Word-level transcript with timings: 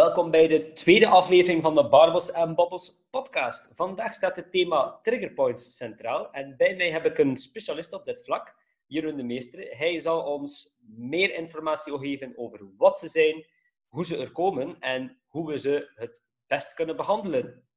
welkom 0.00 0.30
bij 0.30 0.48
de 0.48 0.72
tweede 0.72 1.06
aflevering 1.06 1.62
van 1.62 1.74
de 1.74 1.88
Barbels 1.88 2.32
en 2.32 2.54
Bobbels 2.54 3.06
podcast. 3.10 3.70
Vandaag 3.74 4.14
staat 4.14 4.36
het 4.36 4.50
thema 4.50 4.98
triggerpoints 5.02 5.76
centraal 5.76 6.30
en 6.32 6.56
bij 6.56 6.76
mij 6.76 6.90
heb 6.90 7.04
ik 7.04 7.18
een 7.18 7.36
specialist 7.36 7.92
op 7.92 8.04
dit 8.04 8.24
vlak, 8.24 8.54
Jeroen 8.86 9.16
de 9.16 9.22
Meester. 9.22 9.76
Hij 9.76 9.98
zal 9.98 10.22
ons 10.22 10.76
meer 10.96 11.34
informatie 11.34 11.98
geven 11.98 12.32
over 12.36 12.60
wat 12.76 12.98
ze 12.98 13.08
zijn, 13.08 13.46
hoe 13.88 14.04
ze 14.04 14.16
er 14.16 14.32
komen 14.32 14.76
en 14.78 15.20
hoe 15.28 15.50
we 15.50 15.58
ze 15.58 15.90
het 15.94 16.22
best 16.46 16.74
kunnen 16.74 16.96
behandelen. 16.96 17.68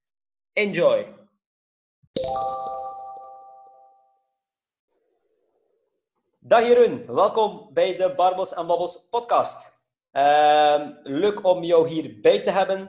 Enjoy! 0.53 1.15
Dag 6.39 6.65
Jeroen, 6.67 7.05
welkom 7.05 7.69
bij 7.73 7.95
de 7.95 8.13
Barbels 8.15 8.53
en 8.53 8.67
Babbels 8.67 9.07
podcast. 9.09 9.82
Uh, 10.13 10.87
leuk 11.03 11.45
om 11.45 11.63
jou 11.63 11.87
hierbij 11.87 12.41
te 12.41 12.51
hebben. 12.51 12.79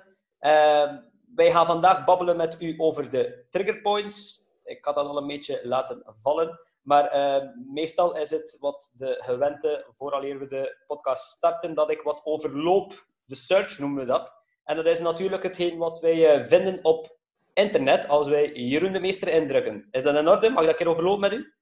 Uh, 0.41 0.93
wij 1.35 1.51
gaan 1.51 1.67
vandaag 1.67 2.05
babbelen 2.05 2.37
met 2.37 2.57
u 2.61 2.75
over 2.77 3.11
de 3.11 3.47
triggerpoints. 3.51 4.43
Ik 4.65 4.85
had 4.85 4.95
dat 4.95 5.07
al 5.07 5.17
een 5.17 5.27
beetje 5.27 5.61
laten 5.63 6.03
vallen. 6.05 6.59
Maar 6.83 7.15
uh, 7.15 7.49
meestal 7.73 8.17
is 8.17 8.31
het 8.31 8.57
wat 8.61 8.93
de 8.97 9.17
gewente, 9.19 9.87
vooraleer 9.91 10.39
we 10.39 10.47
de 10.47 10.77
podcast 10.87 11.37
starten, 11.37 11.75
dat 11.75 11.91
ik 11.91 12.03
wat 12.03 12.21
overloop. 12.25 13.07
De 13.25 13.35
search 13.35 13.79
noemen 13.79 13.99
we 13.99 14.07
dat. 14.07 14.33
En 14.65 14.77
dat 14.77 14.87
is 14.87 15.01
natuurlijk 15.01 15.43
hetgeen 15.43 15.79
wat 15.79 16.01
wij 16.01 16.27
eh, 16.27 16.47
vinden 16.47 16.85
op 16.85 17.19
internet 17.53 18.09
als 18.09 18.29
wij 18.29 18.53
Jeroen 18.53 18.93
de 18.93 19.01
Meester 19.01 19.29
indrukken. 19.29 19.89
Is 19.91 20.03
dat 20.03 20.17
in 20.17 20.29
orde? 20.29 20.51
Mag 20.51 20.63
ik 20.63 20.69
dat 20.69 20.77
keer 20.77 20.89
overlopen 20.89 21.21
met 21.21 21.33
u? 21.33 21.54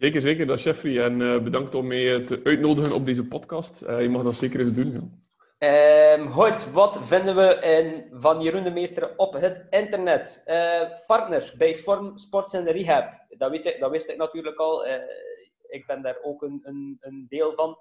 Zeker, 0.00 0.20
zeker. 0.20 0.46
Dat 0.46 0.58
is 0.58 0.64
Jeffrey. 0.64 1.04
En 1.04 1.20
uh, 1.20 1.42
bedankt 1.42 1.74
om 1.74 1.86
mij 1.86 2.20
te 2.24 2.40
uitnodigen 2.44 2.92
op 2.92 3.06
deze 3.06 3.24
podcast. 3.24 3.82
Uh, 3.82 4.02
je 4.02 4.08
mag 4.08 4.22
dat 4.22 4.36
zeker 4.36 4.60
eens 4.60 4.72
doen. 4.72 5.18
Ja. 5.58 6.26
Goed, 6.30 6.70
wat 6.70 7.00
vinden 7.02 7.36
we 7.36 7.54
in, 7.54 8.20
van 8.20 8.40
Jeroen 8.40 8.62
de 8.62 8.70
Meester 8.70 9.16
op 9.16 9.32
het 9.32 9.66
internet? 9.70 10.42
Partner 11.06 11.54
bij 11.58 11.74
Form 11.74 12.18
Sports 12.18 12.52
en 12.52 12.64
Rehab. 12.64 13.24
Dat, 13.28 13.50
weet 13.50 13.76
dat 13.80 13.90
wist 13.90 14.10
ik 14.10 14.16
natuurlijk 14.16 14.58
al. 14.58 14.86
ik 15.68 15.86
ben 15.86 16.02
daar 16.02 16.16
ook 16.22 16.42
een, 16.42 16.60
een, 16.62 16.98
een 17.00 17.26
deel 17.28 17.54
van. 17.54 17.76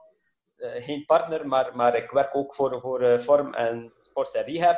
geen 0.58 1.06
partner, 1.06 1.48
maar, 1.48 1.76
maar 1.76 1.96
ik 1.96 2.12
werk 2.12 2.36
ook 2.36 2.54
voor, 2.54 2.82
voor 2.82 3.20
Form 3.20 3.54
en 3.54 3.94
Sports 4.00 4.32
en 4.34 4.44
Rehab. 4.44 4.78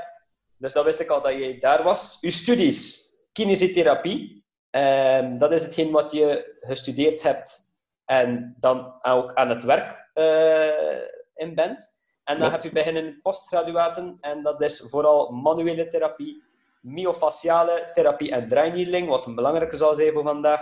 Dus 0.57 0.73
dat 0.73 0.85
wist 0.85 0.99
ik 0.99 1.09
al 1.09 1.21
dat 1.21 1.31
jij 1.31 1.59
daar 1.59 1.83
was. 1.83 2.17
Uw 2.21 2.31
studies, 2.31 3.11
kinesiotherapie. 3.31 4.40
Um, 4.71 5.37
dat 5.37 5.51
is 5.51 5.63
hetgeen 5.63 5.91
wat 5.91 6.11
je 6.11 6.57
gestudeerd 6.59 7.23
hebt 7.23 7.61
en 8.05 8.55
dan 8.59 8.93
ook 9.01 9.33
aan 9.33 9.49
het 9.49 9.63
werk 9.63 10.09
uh, 10.13 11.03
in 11.35 11.55
bent. 11.55 11.99
En 12.23 12.39
dan 12.39 12.51
heb 12.51 12.63
je 12.63 12.71
beginnen 12.71 13.19
postgraduaten 13.21 14.17
en 14.21 14.43
dat 14.43 14.61
is 14.61 14.87
vooral 14.89 15.31
manuele 15.31 15.87
therapie, 15.87 16.43
myofasciale 16.81 17.89
therapie 17.93 18.31
en 18.31 18.47
draaineedling, 18.47 19.07
wat 19.07 19.25
een 19.25 19.35
belangrijke 19.35 19.77
zal 19.77 19.95
zijn 19.95 20.13
voor 20.13 20.23
vandaag. 20.23 20.61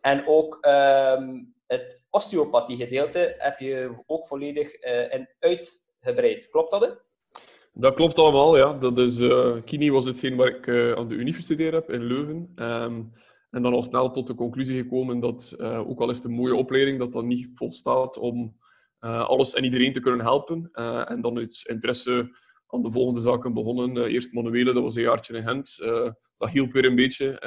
En 0.00 0.26
ook 0.26 0.58
um, 0.66 1.54
het 1.66 2.06
osteopathie 2.10 2.76
gedeelte 2.76 3.34
heb 3.38 3.58
je 3.58 4.02
ook 4.06 4.26
volledig 4.26 4.84
uh, 4.84 5.12
in 5.12 5.28
uitgebreid. 5.38 6.50
Klopt 6.50 6.70
dat? 6.70 6.80
Hè? 6.80 6.88
Dat 7.72 7.94
klopt 7.94 8.18
allemaal, 8.18 8.56
ja. 8.56 8.72
Dat 8.72 8.98
is, 8.98 9.18
uh, 9.18 9.56
Kini 9.64 9.90
was 9.90 10.04
hetgeen 10.04 10.36
waar 10.36 10.48
ik 10.48 10.68
aan 10.96 11.08
de 11.08 11.14
Unie 11.14 11.34
gestudeerd 11.34 11.74
heb 11.74 11.90
in 11.90 12.04
Leuven. 12.04 12.52
Um, 12.56 13.12
en 13.56 13.62
dan 13.62 13.72
al 13.72 13.82
snel 13.82 14.10
tot 14.10 14.26
de 14.26 14.34
conclusie 14.34 14.82
gekomen 14.82 15.20
dat, 15.20 15.54
uh, 15.58 15.88
ook 15.88 16.00
al 16.00 16.10
is 16.10 16.16
het 16.16 16.26
een 16.26 16.32
mooie 16.32 16.54
opleiding, 16.54 16.98
dat 16.98 17.12
dat 17.12 17.24
niet 17.24 17.50
volstaat 17.54 18.18
om 18.18 18.56
uh, 19.00 19.24
alles 19.26 19.54
en 19.54 19.64
iedereen 19.64 19.92
te 19.92 20.00
kunnen 20.00 20.26
helpen. 20.26 20.70
Uh, 20.72 21.10
en 21.10 21.20
dan 21.20 21.38
uit 21.38 21.64
interesse 21.68 22.36
aan 22.66 22.82
de 22.82 22.90
volgende 22.90 23.20
zaken 23.20 23.54
begonnen. 23.54 24.06
eerst 24.06 24.32
manuele, 24.32 24.72
dat 24.72 24.82
was 24.82 24.94
een 24.94 25.02
jaartje 25.02 25.36
in 25.36 25.42
Gent. 25.42 25.76
dat 26.36 26.50
hielp 26.50 26.72
weer 26.72 26.84
een 26.84 26.94
beetje. 26.94 27.38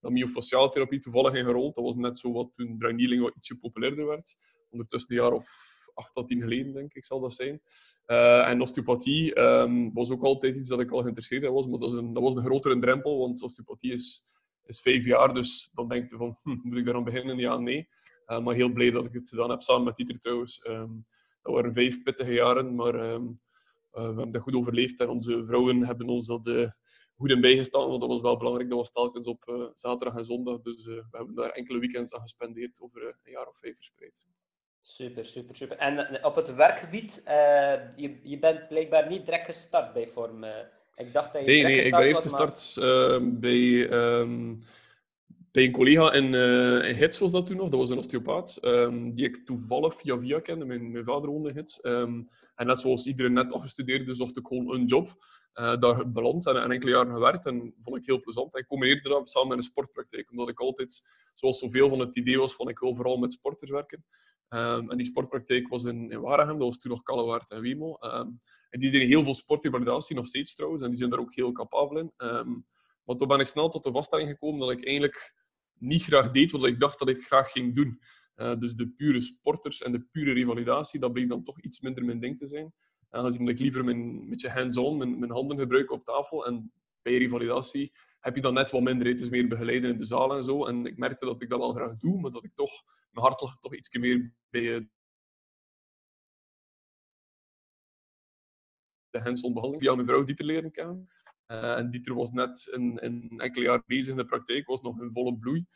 dan 0.00 0.12
myofasciale 0.12 0.68
therapie 0.68 1.00
toevallig 1.00 1.34
ingerold. 1.34 1.74
Dat 1.74 1.84
was 1.84 1.96
net 1.96 2.18
zo 2.18 2.32
wat 2.32 2.54
toen 2.54 2.78
draineling 2.78 3.22
wat 3.22 3.34
ietsje 3.36 3.58
populairder 3.58 4.06
werd. 4.06 4.36
Ondertussen 4.70 5.10
een 5.10 5.22
jaar 5.22 5.32
of 5.32 5.48
acht 5.94 6.12
tot 6.12 6.28
tien 6.28 6.40
geleden, 6.40 6.72
denk 6.72 6.94
ik, 6.94 7.04
zal 7.04 7.20
dat 7.20 7.34
zijn. 7.34 7.60
en 8.46 8.60
osteopathie 8.60 9.40
um, 9.40 9.92
was 9.92 10.10
ook 10.10 10.22
altijd 10.22 10.56
iets 10.56 10.68
dat 10.68 10.80
ik 10.80 10.90
al 10.90 11.00
geïnteresseerd 11.00 11.42
in 11.42 11.52
was. 11.52 11.66
Maar 11.66 11.78
dat, 11.78 11.92
een, 11.92 12.12
dat 12.12 12.22
was 12.22 12.34
een 12.34 12.44
grotere 12.44 12.78
drempel, 12.78 13.18
want 13.18 13.42
osteopathie 13.42 13.92
is 13.92 14.34
is 14.66 14.80
vijf 14.80 15.04
jaar, 15.04 15.34
dus 15.34 15.70
dan 15.74 15.88
denk 15.88 16.10
je 16.10 16.16
van, 16.16 16.36
hm, 16.42 16.58
moet 16.62 16.78
ik 16.78 16.84
daar 16.84 16.94
aan 16.94 17.04
beginnen? 17.04 17.38
Ja, 17.38 17.56
nee. 17.58 17.88
Uh, 18.26 18.38
maar 18.38 18.54
heel 18.54 18.72
blij 18.72 18.90
dat 18.90 19.04
ik 19.04 19.12
het 19.12 19.28
gedaan 19.28 19.50
heb, 19.50 19.62
samen 19.62 19.84
met 19.84 19.96
Dieter 19.96 20.18
trouwens. 20.18 20.66
Um, 20.68 21.06
dat 21.42 21.54
waren 21.54 21.72
vijf 21.72 22.02
pittige 22.02 22.32
jaren, 22.32 22.74
maar 22.74 22.94
um, 22.94 23.40
uh, 23.92 24.00
we 24.00 24.00
hebben 24.00 24.30
dat 24.30 24.42
goed 24.42 24.54
overleefd. 24.54 25.00
En 25.00 25.08
onze 25.08 25.44
vrouwen 25.44 25.86
hebben 25.86 26.08
ons 26.08 26.26
dat 26.26 26.46
uh, 26.46 26.70
goed 27.16 27.30
in 27.30 27.40
bijgestaan, 27.40 27.88
want 27.88 28.00
dat 28.00 28.10
was 28.10 28.20
wel 28.20 28.36
belangrijk. 28.36 28.68
Dat 28.68 28.78
was 28.78 28.92
telkens 28.92 29.26
op 29.26 29.70
zaterdag 29.74 30.18
en 30.18 30.24
zondag. 30.24 30.60
Dus 30.60 30.84
we 30.84 31.04
hebben 31.10 31.34
daar 31.34 31.50
enkele 31.50 31.78
weekends 31.78 32.14
aan 32.14 32.20
gespendeerd, 32.20 32.80
over 32.80 33.02
een 33.02 33.32
jaar 33.32 33.46
of 33.48 33.58
vijf 33.58 33.74
verspreid. 33.74 34.26
Super, 34.80 35.24
super, 35.24 35.56
super. 35.56 35.76
En 35.76 36.24
op 36.24 36.34
het 36.34 36.54
werkgebied, 36.54 37.22
je, 37.96 38.20
je 38.22 38.38
bent 38.38 38.68
blijkbaar 38.68 39.08
niet 39.08 39.24
direct 39.24 39.44
gestart 39.44 39.92
bij 39.92 40.08
Vorm 40.08 40.44
ik 40.96 41.12
dacht 41.12 41.32
dat 41.32 41.42
je 41.42 41.48
Nee, 41.48 41.62
nee, 41.62 41.78
ik 41.78 41.90
ben 41.90 42.02
eerst 42.02 42.22
gestart 42.22 42.76
uh, 42.78 43.18
bij, 43.22 43.90
um, 43.90 44.58
bij 45.52 45.64
een 45.64 45.72
collega 45.72 46.12
in, 46.12 46.32
uh, 46.32 46.88
in 46.88 46.94
Hits, 46.94 47.18
was 47.18 47.32
dat 47.32 47.46
toen 47.46 47.56
nog. 47.56 47.68
Dat 47.68 47.80
was 47.80 47.90
een 47.90 47.98
osteopaat, 47.98 48.58
um, 48.62 49.14
die 49.14 49.24
ik 49.24 49.44
toevallig 49.44 49.94
via 49.94 50.18
via 50.18 50.40
kende. 50.40 50.64
Mijn, 50.64 50.90
mijn 50.90 51.04
vader 51.04 51.30
woonde 51.30 51.48
in 51.48 51.56
Hits. 51.56 51.78
Um, 51.82 52.22
en 52.54 52.66
net 52.66 52.80
zoals 52.80 53.06
iedereen 53.06 53.32
net 53.32 53.52
afgestudeerd, 53.52 54.16
zocht 54.16 54.36
ik 54.36 54.46
gewoon 54.46 54.74
een 54.74 54.84
job. 54.84 55.08
Uh, 55.60 55.76
daar 55.76 56.12
beland 56.12 56.46
en, 56.46 56.62
en 56.62 56.70
enkele 56.70 56.90
jaren 56.90 57.12
gewerkt. 57.12 57.46
En 57.46 57.74
vond 57.80 57.96
ik 57.96 58.06
heel 58.06 58.20
plezant. 58.20 58.54
En 58.54 58.60
ik 58.60 58.66
combineerde 58.66 59.08
dat 59.08 59.30
samen 59.30 59.48
met 59.48 59.58
een 59.58 59.62
sportpraktijk. 59.62 60.30
Omdat 60.30 60.48
ik 60.48 60.60
altijd, 60.60 61.02
zoals 61.34 61.58
zoveel 61.58 61.88
van 61.88 61.98
het 61.98 62.16
idee 62.16 62.38
was, 62.38 62.54
van 62.54 62.68
ik 62.68 62.78
wil 62.78 62.94
vooral 62.94 63.16
met 63.16 63.32
sporters 63.32 63.70
werken. 63.70 64.04
Um, 64.48 64.90
en 64.90 64.96
die 64.96 65.06
sportpraktijk 65.06 65.68
was 65.68 65.84
in, 65.84 66.10
in 66.10 66.20
Waregem, 66.20 66.58
dat 66.58 66.66
was 66.66 66.78
toen 66.78 66.90
nog 66.90 67.02
Kallewaard 67.02 67.50
en 67.50 67.60
Wemo. 67.60 67.96
Um, 68.00 68.40
en 68.70 68.80
die 68.80 68.90
deden 68.90 69.06
heel 69.06 69.24
veel 69.24 69.34
sportinvalidatie, 69.34 70.16
nog 70.16 70.26
steeds 70.26 70.54
trouwens, 70.54 70.82
en 70.82 70.88
die 70.88 70.98
zijn 70.98 71.10
daar 71.10 71.18
ook 71.18 71.34
heel 71.34 71.52
capabel 71.52 71.98
in. 71.98 72.12
Um, 72.16 72.66
maar 73.04 73.16
toen 73.16 73.28
ben 73.28 73.40
ik 73.40 73.46
snel 73.46 73.68
tot 73.68 73.82
de 73.82 73.92
vaststelling 73.92 74.28
gekomen 74.28 74.60
dat 74.60 74.70
ik 74.70 74.84
eigenlijk 74.86 75.34
niet 75.78 76.02
graag 76.02 76.30
deed 76.30 76.50
wat 76.50 76.66
ik 76.66 76.80
dacht 76.80 76.98
dat 76.98 77.08
ik 77.08 77.24
graag 77.24 77.50
ging 77.50 77.74
doen. 77.74 78.00
Uh, 78.36 78.58
dus 78.58 78.74
de 78.74 78.88
pure 78.88 79.20
sporters 79.20 79.82
en 79.82 79.92
de 79.92 80.06
pure 80.10 80.32
revalidatie, 80.32 81.00
dat 81.00 81.12
bleek 81.12 81.28
dan 81.28 81.42
toch 81.42 81.60
iets 81.60 81.80
minder 81.80 82.04
mijn 82.04 82.20
ding 82.20 82.38
te 82.38 82.46
zijn. 82.46 82.74
Dan 83.22 83.48
ik 83.48 83.58
liever 83.58 83.84
mijn, 83.84 84.28
met 84.28 84.40
je 84.40 84.50
hands-on, 84.50 84.96
mijn, 84.96 85.18
mijn 85.18 85.30
handen 85.30 85.58
gebruiken 85.58 85.94
op 85.94 86.04
tafel. 86.04 86.46
En 86.46 86.72
bij 87.02 87.18
revalidatie 87.18 87.92
heb 88.20 88.34
je 88.34 88.40
dan 88.40 88.54
net 88.54 88.70
wat 88.70 88.82
minder. 88.82 89.06
Het 89.06 89.20
is 89.20 89.30
meer 89.30 89.48
begeleiden 89.48 89.90
in 89.90 89.98
de 89.98 90.04
zaal 90.04 90.36
en 90.36 90.44
zo. 90.44 90.66
En 90.66 90.86
ik 90.86 90.96
merkte 90.96 91.24
dat 91.24 91.42
ik 91.42 91.48
dat 91.48 91.58
wel 91.58 91.74
graag 91.74 91.96
doe, 91.96 92.20
maar 92.20 92.30
dat 92.30 92.44
ik 92.44 92.54
toch, 92.54 92.72
mijn 93.10 93.26
hart 93.26 93.40
lag 93.40 93.58
toch 93.58 93.74
iets 93.74 93.96
meer 93.96 94.34
bij 94.50 94.74
eh, 94.74 94.80
de 99.10 99.20
hands-on 99.20 99.52
behandeling. 99.52 99.82
Via 99.82 99.94
mijn 99.94 100.06
vrouw 100.06 100.24
Dieter 100.24 100.44
leren 100.44 100.70
kennen. 100.70 101.08
Uh, 101.46 101.78
en 101.78 101.90
Dieter 101.90 102.14
was 102.14 102.30
net 102.30 102.68
een, 102.70 103.04
een 103.04 103.34
enkele 103.36 103.64
jaar 103.64 103.82
bezig 103.86 104.10
in 104.10 104.16
de 104.16 104.24
praktijk, 104.24 104.66
was 104.66 104.80
nog 104.80 105.00
in 105.00 105.10
volle 105.10 105.38
bloei. 105.38 105.66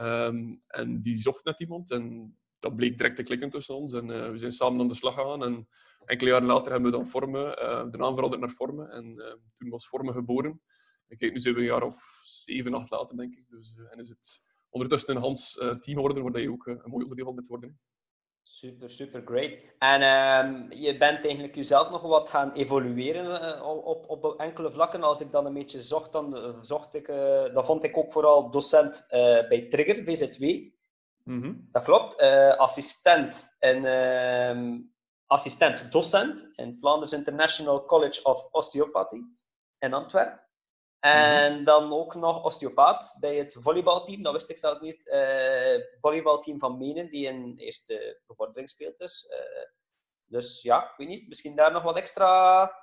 Um, 0.00 0.58
en 0.66 1.02
die 1.02 1.20
zocht 1.20 1.44
net 1.44 1.60
iemand 1.60 1.90
en 1.90 2.36
dat 2.58 2.76
bleek 2.76 2.96
direct 2.96 3.16
te 3.16 3.22
klikken 3.22 3.50
tussen 3.50 3.74
ons. 3.74 3.92
En 3.92 4.08
uh, 4.08 4.30
we 4.30 4.38
zijn 4.38 4.52
samen 4.52 4.80
aan 4.80 4.88
de 4.88 4.94
slag 4.94 5.14
gegaan. 5.14 5.44
En 5.44 5.68
enkele 6.06 6.30
jaren 6.30 6.46
later 6.46 6.72
hebben 6.72 6.90
we 6.90 6.96
dan 6.96 7.06
Vormen, 7.06 7.62
uh, 7.62 7.90
de 7.90 7.98
naam 7.98 8.14
veranderd 8.14 8.40
naar 8.40 8.50
Vormen. 8.50 8.90
En 8.90 9.16
toen 9.54 9.68
was 9.68 9.88
Vormen 9.88 10.14
geboren. 10.14 10.60
En 11.08 11.16
kijk, 11.16 11.32
nu 11.32 11.38
zijn 11.38 11.54
we 11.54 11.60
een 11.60 11.66
jaar 11.66 11.82
of 11.82 11.96
zeven, 12.22 12.74
acht 12.74 12.90
later, 12.90 13.16
denk 13.16 13.34
ik. 13.34 13.44
Dus, 13.48 13.74
uh, 13.78 13.92
en 13.92 13.98
is 13.98 14.08
het 14.08 14.42
ondertussen 14.68 15.16
een 15.16 15.22
Hans 15.22 15.52
team 15.54 15.80
geworden, 15.96 16.22
waar 16.22 16.40
je 16.40 16.52
ook 16.52 16.66
een 16.66 16.80
mooi 16.84 17.02
onderdeel 17.02 17.24
van 17.24 17.34
bent 17.34 17.46
worden. 17.46 17.78
Super, 18.42 18.90
super 18.90 19.22
great. 19.24 19.58
En 19.78 20.02
um, 20.02 20.72
je 20.72 20.96
bent 20.98 21.24
eigenlijk 21.24 21.54
jezelf 21.54 21.90
nog 21.90 22.02
wat 22.02 22.28
gaan 22.28 22.52
evolueren 22.52 23.62
op, 23.84 24.08
op 24.08 24.40
enkele 24.40 24.72
vlakken. 24.72 25.02
Als 25.02 25.20
ik 25.20 25.30
dan 25.30 25.46
een 25.46 25.54
beetje 25.54 25.80
zocht, 25.80 26.12
dan, 26.12 26.54
zocht 26.64 26.94
ik, 26.94 27.06
dan 27.52 27.64
vond 27.64 27.84
ik 27.84 27.96
ook 27.96 28.12
vooral 28.12 28.50
docent 28.50 29.06
bij 29.48 29.66
Trigger, 29.70 30.04
VZW. 30.04 30.42
Mm 31.22 31.42
-hmm. 31.42 31.68
Dat 31.70 31.82
klopt. 31.82 32.18
assistent 32.58 33.56
en 33.58 33.82
um, 35.34 35.40
assistent 35.40 35.92
docent 35.92 36.50
in 36.56 36.74
Flanders 36.74 37.12
International 37.12 37.84
College 37.84 38.22
of 38.24 38.48
Osteopathy 38.52 39.20
in 39.78 39.94
Antwerpen. 39.94 40.42
En 41.00 41.64
dan 41.64 41.92
ook 41.92 42.14
nog 42.14 42.44
osteopaat 42.44 43.16
bij 43.20 43.36
het 43.36 43.56
volleybalteam. 43.60 44.22
Dat 44.22 44.32
wist 44.32 44.50
ik 44.50 44.58
zelfs 44.58 44.80
niet. 44.80 45.06
Uh, 45.06 45.84
volleybalteam 46.00 46.58
van 46.58 46.78
Menen, 46.78 47.10
die 47.10 47.26
in 47.26 47.52
eerste 47.56 48.20
bevordering 48.26 48.68
speelt 48.68 48.98
dus. 48.98 49.26
Uh, 49.30 49.64
dus 50.24 50.62
ja, 50.62 50.82
ik 50.82 50.94
weet 50.96 51.08
niet. 51.08 51.28
Misschien 51.28 51.56
daar 51.56 51.72
nog 51.72 51.82
wat 51.82 51.96
extra... 51.96 52.82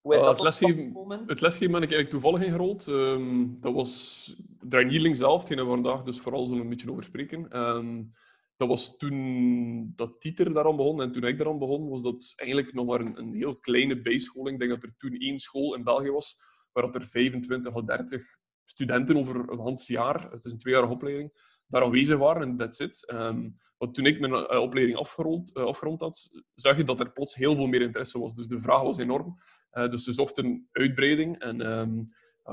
Hoe 0.00 0.14
is 0.14 0.20
uh, 0.20 0.26
dat 0.26 0.34
het 0.34 0.44
lesgeven, 0.44 1.26
het 1.26 1.40
lesgeven 1.40 1.72
ben 1.72 1.82
ik 1.82 1.92
eigenlijk 1.92 2.10
toevallig 2.10 2.42
ingerold. 2.42 2.86
Um, 2.86 3.60
dat 3.60 3.72
was 3.72 4.34
Drainieling 4.60 5.16
zelf, 5.16 5.44
die 5.44 5.56
we 5.56 5.64
vandaag 5.64 6.02
dus 6.02 6.20
vooral 6.20 6.46
zullen 6.46 6.62
een 6.62 6.68
beetje 6.68 6.90
over 6.90 7.04
spreken. 7.04 7.58
Um, 7.58 8.12
dat 8.58 8.68
was 8.68 8.96
toen 8.96 9.92
dat 9.94 10.20
Tieter 10.20 10.52
daaraan 10.52 10.76
begon 10.76 11.02
en 11.02 11.12
toen 11.12 11.24
ik 11.24 11.38
daaraan 11.38 11.58
begon, 11.58 11.88
was 11.88 12.02
dat 12.02 12.32
eigenlijk 12.36 12.74
nog 12.74 12.86
maar 12.86 13.00
een, 13.00 13.18
een 13.18 13.34
heel 13.34 13.56
kleine 13.56 14.00
bijscholing. 14.00 14.52
Ik 14.52 14.58
denk 14.58 14.80
dat 14.80 14.90
er 14.90 14.96
toen 14.96 15.16
één 15.16 15.38
school 15.38 15.74
in 15.74 15.84
België 15.84 16.10
was, 16.10 16.40
waar 16.72 16.84
dat 16.84 16.94
er 16.94 17.08
25 17.08 17.74
of 17.74 17.84
30 17.84 18.24
studenten 18.64 19.16
over 19.16 19.50
een 19.50 19.58
half 19.58 19.86
jaar, 19.86 20.30
het 20.30 20.44
is 20.44 20.52
een 20.52 20.58
tweejarige 20.58 20.92
opleiding, 20.92 21.32
daar 21.66 21.82
aanwezig 21.82 22.18
waren 22.18 22.42
en 22.42 22.56
that's 22.56 22.78
it. 22.78 23.12
Um, 23.12 23.56
want 23.76 23.94
toen 23.94 24.06
ik 24.06 24.20
mijn 24.20 24.32
uh, 24.32 24.60
opleiding 24.60 24.98
afgerond, 24.98 25.56
uh, 25.56 25.64
afgerond 25.64 26.00
had, 26.00 26.42
zag 26.54 26.76
je 26.76 26.84
dat 26.84 27.00
er 27.00 27.12
plots 27.12 27.34
heel 27.34 27.54
veel 27.54 27.66
meer 27.66 27.82
interesse 27.82 28.18
was. 28.18 28.34
Dus 28.34 28.46
de 28.46 28.60
vraag 28.60 28.82
was 28.82 28.98
enorm. 28.98 29.34
Uh, 29.72 29.88
dus 29.88 30.04
ze 30.04 30.12
zochten 30.12 30.68
uitbreiding 30.72 31.38
en 31.38 31.70
um, 31.70 32.04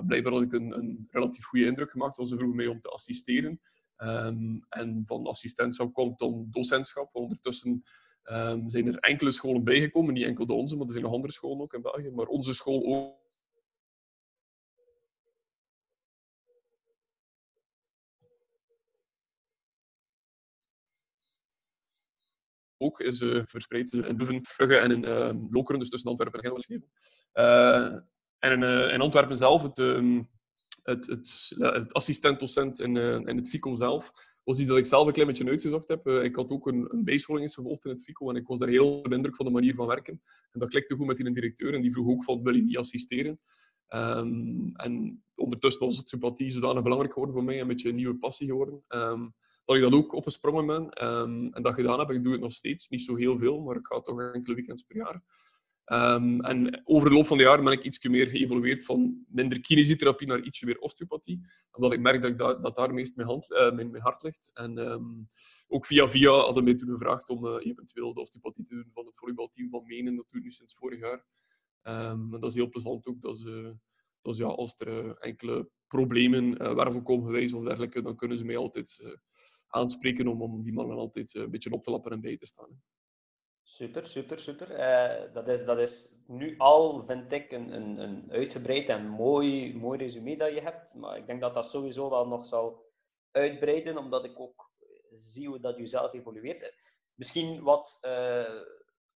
blijkbaar 0.06 0.34
had 0.34 0.42
ik 0.42 0.54
een, 0.54 0.78
een, 0.78 1.08
relatief 1.10 1.46
goede 1.46 1.66
indruk 1.66 1.92
gemaakt, 1.92 2.18
want 2.18 2.30
ze 2.30 2.36
vroegen 2.36 2.58
mij 2.58 2.68
om 2.68 2.82
te 2.82 2.90
assisteren. 2.90 3.62
Um, 3.98 4.66
en 4.70 5.06
van 5.06 5.26
assistentschap 5.26 5.94
komt 5.94 6.20
dan 6.20 6.48
docentschap. 6.50 7.16
Ondertussen 7.16 7.84
um, 8.24 8.70
zijn 8.70 8.88
er 8.88 9.00
enkele 9.00 9.32
scholen 9.32 9.64
bijgekomen, 9.64 10.14
niet 10.14 10.24
enkel 10.24 10.46
de 10.46 10.54
onze, 10.54 10.76
maar 10.76 10.86
er 10.86 10.92
zijn 10.92 11.04
nog 11.04 11.14
andere 11.14 11.34
scholen 11.34 11.62
ook 11.62 11.74
in 11.74 11.82
België. 11.82 12.10
Maar 12.10 12.26
onze 12.26 12.54
school 12.54 12.86
ook 12.86 13.24
ook 22.78 23.00
is 23.00 23.22
uh, 23.22 23.42
verspreid 23.46 23.94
in 23.94 24.16
Leuven, 24.18 24.42
Brugge 24.42 24.78
en 24.78 24.92
in 24.92 25.04
uh, 25.06 25.32
Lokeren, 25.50 25.80
dus 25.80 25.90
tussen 25.90 26.10
Antwerpen 26.10 26.40
en 26.40 26.64
Gent. 26.64 26.86
Uh, 27.34 28.00
en 28.40 28.52
in, 28.52 28.62
uh, 28.62 28.94
in, 28.94 29.02
Antwerpen 29.02 29.38
zelf, 29.38 29.62
het, 29.62 29.78
het, 30.86 31.06
het, 31.58 31.94
assistent-docent 31.94 32.80
in, 32.80 32.98
in 33.28 33.38
het 33.38 33.50
FICO 33.50 33.76
zelf, 33.76 34.12
was 34.44 34.60
iets 34.60 34.68
dat 34.68 34.78
ik 34.78 34.86
zelf 34.86 35.08
een 35.08 35.14
klein 35.14 35.28
beetje 35.28 35.50
uitgezocht 35.50 35.88
heb. 35.88 36.08
ik 36.08 36.36
had 36.36 36.50
ook 36.50 36.68
een, 36.68 36.88
een 36.90 37.04
bijscholing 37.04 37.54
gevolgd 37.54 37.86
in 37.86 37.92
het 37.92 38.02
FICO 38.02 38.30
en 38.30 38.36
ik 38.36 38.48
was 38.48 38.60
daar 38.60 38.70
heel 38.70 38.96
onder 38.96 39.10
de 39.10 39.16
indruk 39.16 39.36
van 39.36 39.46
de 39.46 39.52
manier 39.52 39.76
van 39.76 39.88
werken. 39.88 40.22
En 40.52 40.60
dat 40.60 40.70
klikte 40.70 40.96
goed 40.96 41.06
met 41.06 41.18
die 41.18 41.34
directeur 41.34 41.74
en 41.74 41.82
die 41.82 41.92
vroeg 41.92 42.08
ook 42.08 42.24
van, 42.24 42.44
wil 42.44 42.56
je 42.56 42.64
niet 42.64 42.78
assisteren? 42.78 43.40
Um, 43.90 44.72
en 44.76 45.24
ondertussen 45.36 45.86
was 45.86 45.98
het 45.98 46.10
sympathie 46.10 46.52
zodanig 46.52 46.84
belangrijk 46.84 47.14
geworden 47.14 47.36
voor 47.36 47.46
mij, 47.46 47.62
een 47.62 47.68
beetje 47.68 47.90
een 47.90 47.96
nieuwe 47.96 48.18
passie 48.18 48.48
geworden. 48.48 48.84
Um, 48.88 49.34
dat 49.66 49.76
ik 49.76 49.82
dat 49.82 49.94
ook 49.94 50.14
opgesprongen 50.14 50.66
ben 50.66 51.08
um, 51.08 51.54
en 51.54 51.64
dat 51.64 51.74
gedaan 51.74 52.00
heb. 52.00 52.10
Ik 52.10 52.24
doe 52.24 52.32
het 52.32 52.42
nog 52.42 52.52
steeds, 52.52 52.90
niet 52.90 53.02
zo 53.02 53.16
heel 53.16 53.38
veel, 53.38 53.62
maar 53.62 53.76
ik 53.76 53.86
ga 53.86 54.02
toch 54.02 54.22
enkele 54.22 54.56
weekends 54.56 54.84
per 54.84 54.96
jaar. 54.96 55.22
Um, 55.86 56.42
en 56.42 56.82
over 56.84 57.10
de 57.10 57.16
loop 57.16 57.26
van 57.26 57.38
de 57.38 57.44
jaren 57.44 57.64
ben 57.64 57.74
ik 57.74 57.84
iets 57.84 58.04
meer 58.04 58.28
geëvolueerd 58.28 58.86
van 58.86 59.26
minder 59.28 59.62
kinesietherapie 59.62 60.28
naar 60.28 60.42
ietsje 60.42 60.66
meer 60.66 60.80
osteopathie. 60.80 61.42
Omdat 61.72 61.94
ik 61.94 62.00
merk 62.00 62.22
dat, 62.22 62.32
ik 62.32 62.38
dat, 62.38 62.64
dat 62.64 62.76
daar 62.76 62.94
meest 62.94 63.16
mijn, 63.16 63.28
hand, 63.28 63.52
uh, 63.52 63.72
mijn, 63.72 64.02
hart 64.02 64.24
ligt. 64.24 64.52
En 64.54 64.78
um, 64.78 65.30
ook 65.68 65.86
via 65.86 66.10
via 66.10 66.32
hadden 66.32 66.64
mij 66.64 66.76
toen 66.76 66.90
gevraagd 66.90 67.30
om 67.30 67.46
uh, 67.46 67.56
eventueel 67.60 68.14
de 68.14 68.20
osteopathie 68.20 68.66
te 68.66 68.76
doen 68.76 68.90
van 68.94 69.06
het 69.06 69.18
volleybalteam 69.18 69.70
van 69.70 69.84
Menen. 69.86 70.16
Dat 70.16 70.26
doe 70.30 70.38
ik 70.38 70.44
nu 70.44 70.52
sinds 70.52 70.76
vorig 70.76 71.00
jaar. 71.00 71.26
Um, 71.84 72.34
en 72.34 72.40
dat 72.40 72.50
is 72.50 72.56
heel 72.56 72.70
plezant 72.70 73.06
ook. 73.06 73.22
Dat 73.22 73.36
is, 73.36 73.44
uh, 73.44 73.70
dus 74.22 74.38
ja, 74.38 74.48
als 74.48 74.80
er 74.80 75.18
enkele 75.18 75.70
problemen, 75.88 76.62
uh, 76.62 77.04
komen 77.04 77.26
geweest 77.26 77.54
of 77.54 77.64
dergelijke, 77.64 78.02
dan 78.02 78.16
kunnen 78.16 78.38
ze 78.38 78.46
mij 78.46 78.58
altijd 78.58 79.18
aanspreken 79.68 80.28
om, 80.28 80.42
om 80.42 80.64
die 80.64 80.74
mannen 80.74 80.98
altijd 80.98 81.34
een 81.34 81.50
beetje 81.50 81.72
op 81.72 81.84
te 81.84 81.92
lappen 81.92 82.12
en 82.12 82.22
bij 82.22 82.38
te 82.38 82.46
staan. 82.46 82.82
Super, 83.68 84.06
super, 84.06 84.40
super. 84.40 84.72
Uh, 84.72 85.34
dat, 85.34 85.48
is, 85.48 85.66
dat 85.66 85.78
is 85.78 86.24
nu 86.28 86.56
al, 86.58 87.06
vind 87.06 87.32
ik, 87.32 87.52
een, 87.52 87.72
een, 87.74 87.98
een 87.98 88.32
uitgebreid 88.32 88.90
en 88.90 89.08
mooi, 89.08 89.76
mooi 89.76 90.00
resume 90.00 90.38
dat 90.38 90.54
je 90.54 90.62
hebt. 90.62 90.94
Maar 90.96 91.18
ik 91.18 91.28
denk 91.28 91.42
dat 91.42 91.54
dat 91.54 91.70
sowieso 91.70 92.10
wel 92.10 92.28
nog 92.28 92.46
zal 92.46 92.94
uitbreiden, 93.32 93.98
omdat 93.98 94.26
ik 94.26 94.40
ook 94.40 94.72
zie 95.12 95.48
hoe 95.48 95.60
dat 95.60 95.78
je 95.78 95.86
zelf 95.86 96.14
evolueert. 96.14 96.74
Misschien 97.14 97.64
wat 97.64 98.00
uh, 98.02 98.62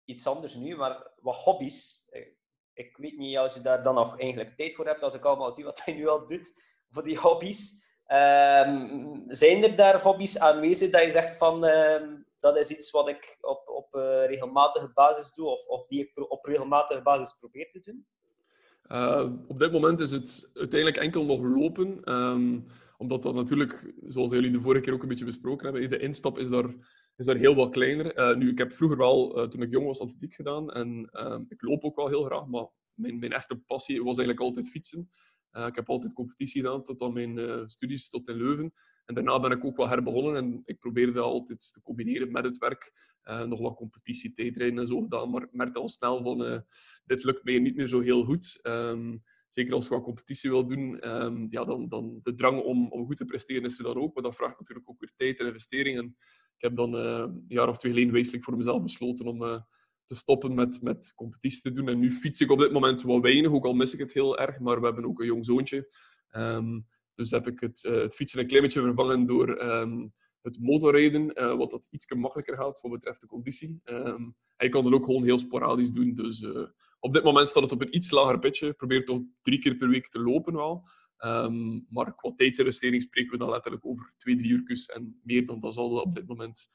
iets 0.06 0.28
anders 0.28 0.56
nu, 0.56 0.75
maar 0.75 1.12
wat 1.22 1.36
hobby's. 1.36 2.10
Ik 2.74 2.98
weet 2.98 3.18
niet 3.18 3.38
als 3.38 3.54
je 3.54 3.62
daar 3.62 3.84
dan 3.84 3.96
nog 3.96 4.19
eigenlijk 4.19 4.56
tijd 4.56 4.75
voor 4.75 4.86
hebt, 4.86 5.04
als 5.04 5.13
ik 5.13 5.24
allemaal 5.24 5.51
zie 5.51 5.63
wat 5.63 5.86
hij 5.86 5.94
nu 5.94 6.07
al 6.07 6.25
doet 6.25 6.63
voor 6.90 7.04
die 7.04 7.18
hobby's. 7.18 7.88
Um, 8.07 9.24
zijn 9.28 9.63
er 9.63 9.75
daar 9.75 10.01
hobby's 10.01 10.40
aanwezig 10.40 10.90
dat 10.90 11.04
je 11.04 11.12
zegt 11.12 11.38
van 11.38 11.63
um, 11.63 12.28
dat 12.39 12.57
is 12.57 12.69
iets 12.69 12.91
wat 12.91 13.07
ik 13.07 13.38
op, 13.41 13.68
op 13.68 13.95
uh, 13.95 14.25
regelmatige 14.25 14.91
basis 14.94 15.33
doe 15.33 15.47
of, 15.47 15.68
of 15.68 15.88
die 15.88 16.00
ik 16.00 16.31
op 16.31 16.45
regelmatige 16.45 17.01
basis 17.01 17.39
probeer 17.39 17.69
te 17.71 17.80
doen? 17.80 18.06
Uh, 18.88 19.31
op 19.47 19.59
dit 19.59 19.71
moment 19.71 20.00
is 20.00 20.12
het 20.12 20.50
uiteindelijk 20.53 21.00
enkel 21.00 21.25
nog 21.25 21.41
lopen. 21.41 22.13
Um, 22.13 22.65
omdat 22.97 23.24
dat 23.24 23.33
natuurlijk, 23.33 23.94
zoals 24.07 24.31
jullie 24.31 24.51
de 24.51 24.62
vorige 24.62 24.81
keer 24.81 24.94
ook 24.94 25.01
een 25.01 25.07
beetje 25.07 25.25
besproken 25.25 25.65
hebben, 25.65 25.89
de 25.89 26.00
instap 26.00 26.38
is 26.38 26.50
daar, 26.50 26.75
is 27.15 27.25
daar 27.25 27.36
heel 27.36 27.56
wat 27.56 27.71
kleiner. 27.71 28.18
Uh, 28.18 28.36
nu, 28.36 28.50
ik 28.50 28.57
heb 28.57 28.74
vroeger 28.74 28.97
wel, 28.97 29.47
toen 29.50 29.62
ik 29.62 29.71
jong 29.71 29.86
was, 29.86 30.00
atletiek 30.00 30.33
gedaan. 30.33 30.71
En 30.71 31.09
ik 31.50 31.62
loop 31.62 31.83
ook 31.83 31.95
wel 31.95 32.07
heel 32.07 32.24
graag, 32.24 32.47
maar 32.47 32.68
mijn, 32.94 33.19
mijn 33.19 33.31
echte 33.31 33.56
passie 33.56 33.97
was 33.97 34.18
eigenlijk 34.18 34.39
altijd 34.39 34.69
fietsen. 34.69 35.09
Ik 35.51 35.75
heb 35.75 35.89
altijd 35.89 36.13
competitie 36.13 36.62
gedaan 36.62 36.83
tot 36.83 37.01
aan 37.01 37.13
mijn 37.13 37.69
studies 37.69 38.09
tot 38.09 38.27
in 38.27 38.36
Leuven. 38.36 38.74
En 39.09 39.15
daarna 39.15 39.39
ben 39.39 39.51
ik 39.51 39.65
ook 39.65 39.77
wel 39.77 39.89
herbegonnen 39.89 40.35
en 40.35 40.61
ik 40.65 40.79
probeerde 40.79 41.19
altijd 41.19 41.73
te 41.73 41.81
combineren 41.81 42.31
met 42.31 42.44
het 42.44 42.57
werk. 42.57 42.94
Uh, 43.23 43.44
nog 43.44 43.59
wat 43.59 43.75
competitie, 43.75 44.33
tijdrijden 44.33 44.79
en 44.79 44.88
zo 44.88 45.01
gedaan, 45.01 45.29
maar 45.29 45.41
ik 45.41 45.53
merkte 45.53 45.79
al 45.79 45.88
snel 45.88 46.21
van 46.21 46.63
dit 47.06 47.23
lukt 47.23 47.44
mij 47.44 47.59
niet 47.59 47.75
meer 47.75 47.88
zo 47.88 48.00
heel 48.00 48.23
goed. 48.23 48.59
Um, 48.63 49.23
zeker 49.50 49.73
als 49.73 49.83
je 49.83 49.89
wat 49.89 50.03
competitie 50.03 50.50
wil 50.50 50.67
doen, 50.67 51.09
um, 51.09 51.45
ja, 51.50 51.65
dan, 51.65 51.88
dan 51.88 52.19
de 52.23 52.33
drang 52.33 52.61
om, 52.61 52.91
om 52.91 53.06
goed 53.06 53.17
te 53.17 53.25
presteren 53.25 53.63
is 53.63 53.77
er 53.77 53.83
dan 53.83 53.97
ook, 53.97 54.13
maar 54.13 54.23
dat 54.23 54.35
vraagt 54.35 54.59
natuurlijk 54.59 54.89
ook 54.89 55.00
weer 55.00 55.12
tijd 55.15 55.39
en 55.39 55.45
investeringen. 55.45 56.05
Ik 56.55 56.62
heb 56.62 56.75
dan 56.75 56.94
een 56.94 57.45
jaar 57.47 57.69
of 57.69 57.77
twee 57.77 57.91
geleden 57.91 58.13
wezenlijk 58.13 58.44
voor 58.44 58.57
mezelf 58.57 58.81
besloten 58.81 59.25
om 59.25 59.65
te 60.05 60.15
stoppen 60.15 60.53
met, 60.53 60.81
met 60.81 61.13
competitie 61.15 61.62
te 61.62 61.71
doen. 61.71 61.89
En 61.89 62.00
nu 62.00 62.12
fiets 62.12 62.41
ik 62.41 62.51
op 62.51 62.59
dit 62.59 62.71
moment 62.71 63.01
wat 63.01 63.21
weinig, 63.21 63.51
ook 63.51 63.65
al 63.65 63.73
mis 63.73 63.94
ik 63.94 64.00
het 64.00 64.13
heel 64.13 64.39
erg. 64.39 64.59
Maar 64.59 64.79
we 64.79 64.85
hebben 64.85 65.05
ook 65.05 65.19
een 65.19 65.25
jong 65.25 65.45
zoontje. 65.45 65.94
Um, 66.35 66.88
dus 67.19 67.31
heb 67.31 67.48
ik 67.48 67.60
het, 67.60 67.83
uh, 67.83 68.01
het, 68.01 68.16
fietsen 68.16 68.39
een 68.39 68.48
klein 68.48 68.63
beetje 68.63 68.81
vervangen 68.81 69.25
door 69.25 69.62
um, 69.62 70.13
het 70.42 70.60
motorrijden, 70.60 71.42
uh, 71.42 71.56
wat 71.56 71.71
dat 71.71 71.88
iets 71.92 72.13
makkelijker 72.13 72.56
gaat 72.56 72.81
wat 72.81 72.92
betreft 72.92 73.21
de 73.21 73.27
conditie. 73.27 73.81
Um, 73.86 74.36
en 74.57 74.66
je 74.66 74.69
kan 74.69 74.86
het 74.86 74.94
ook 74.94 75.06
gewoon 75.06 75.24
heel 75.24 75.38
sporadisch 75.38 75.92
doen. 75.92 76.13
Dus 76.13 76.42
uh, 76.42 76.68
op 77.00 77.13
dit 77.13 77.24
moment 77.24 77.48
staat 77.48 77.63
het 77.63 77.71
op 77.71 77.81
een 77.81 77.95
iets 77.95 78.12
lager 78.12 78.39
pitje. 78.39 78.74
Probeer 78.74 79.06
toch 79.06 79.21
drie 79.42 79.60
keer 79.60 79.75
per 79.75 79.89
week 79.89 80.07
te 80.07 80.19
lopen 80.19 80.54
wel. 80.54 80.88
Um, 81.25 81.86
maar 81.89 82.16
qua 82.16 82.33
tijdsinvestering 82.36 83.01
spreken 83.01 83.31
we 83.31 83.38
dan 83.38 83.50
letterlijk 83.50 83.86
over 83.86 84.13
twee, 84.18 84.36
drie 84.38 84.51
uurtjes. 84.51 84.86
En 84.86 85.19
meer 85.24 85.45
dan 85.45 85.60
dat 85.60 85.74
zal 85.74 85.89
op 85.89 86.15
dit 86.15 86.27
moment 86.27 86.69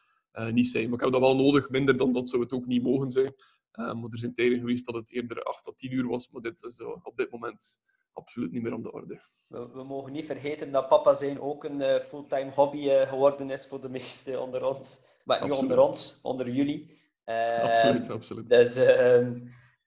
niet 0.53 0.69
zijn. 0.69 0.85
Maar 0.85 0.95
ik 0.95 1.05
heb 1.05 1.13
dat 1.13 1.21
wel 1.21 1.37
nodig, 1.37 1.71
minder 1.71 1.97
dan 1.97 2.13
dat 2.13 2.29
zou 2.29 2.43
het 2.43 2.53
ook 2.53 2.67
niet 2.67 2.83
mogen 2.83 3.11
zijn. 3.11 3.35
Maar 3.73 4.11
er 4.11 4.19
zijn 4.19 4.35
tijden 4.35 4.59
geweest 4.59 4.87
dat 4.87 4.95
het 4.95 5.13
eerder 5.13 5.43
8 5.43 5.65
tot 5.65 5.79
10 5.79 5.93
uur 5.93 6.07
was, 6.07 6.31
maar 6.31 6.43
dit 6.43 6.63
is 6.63 6.81
op 6.81 7.17
dit 7.17 7.31
moment 7.31 7.79
absoluut 8.15 8.53
niet 8.53 8.63
meer 8.63 8.73
aan 8.73 8.83
de 8.83 8.93
orde. 8.93 9.21
We, 9.49 9.69
we 9.69 9.85
mogen 9.85 10.13
niet 10.13 10.27
vergeten 10.27 10.73
dat 10.73 10.89
papa 10.89 11.15
zijn 11.15 11.41
ook 11.41 11.65
een 11.65 12.01
fulltime 12.01 12.51
hobby 12.51 12.89
geworden 12.89 13.51
is 13.51 13.67
voor 13.67 13.81
de 13.81 13.89
meesten 13.89 14.43
onder 14.43 14.65
ons. 14.65 15.13
Maar 15.25 15.43
niet 15.43 15.53
onder 15.53 15.79
ons, 15.79 16.21
onder 16.23 16.49
jullie. 16.49 16.99
absoluut, 17.25 18.11
absoluut. 18.11 18.49
Dus, 18.49 18.77
ehm, 18.77 19.41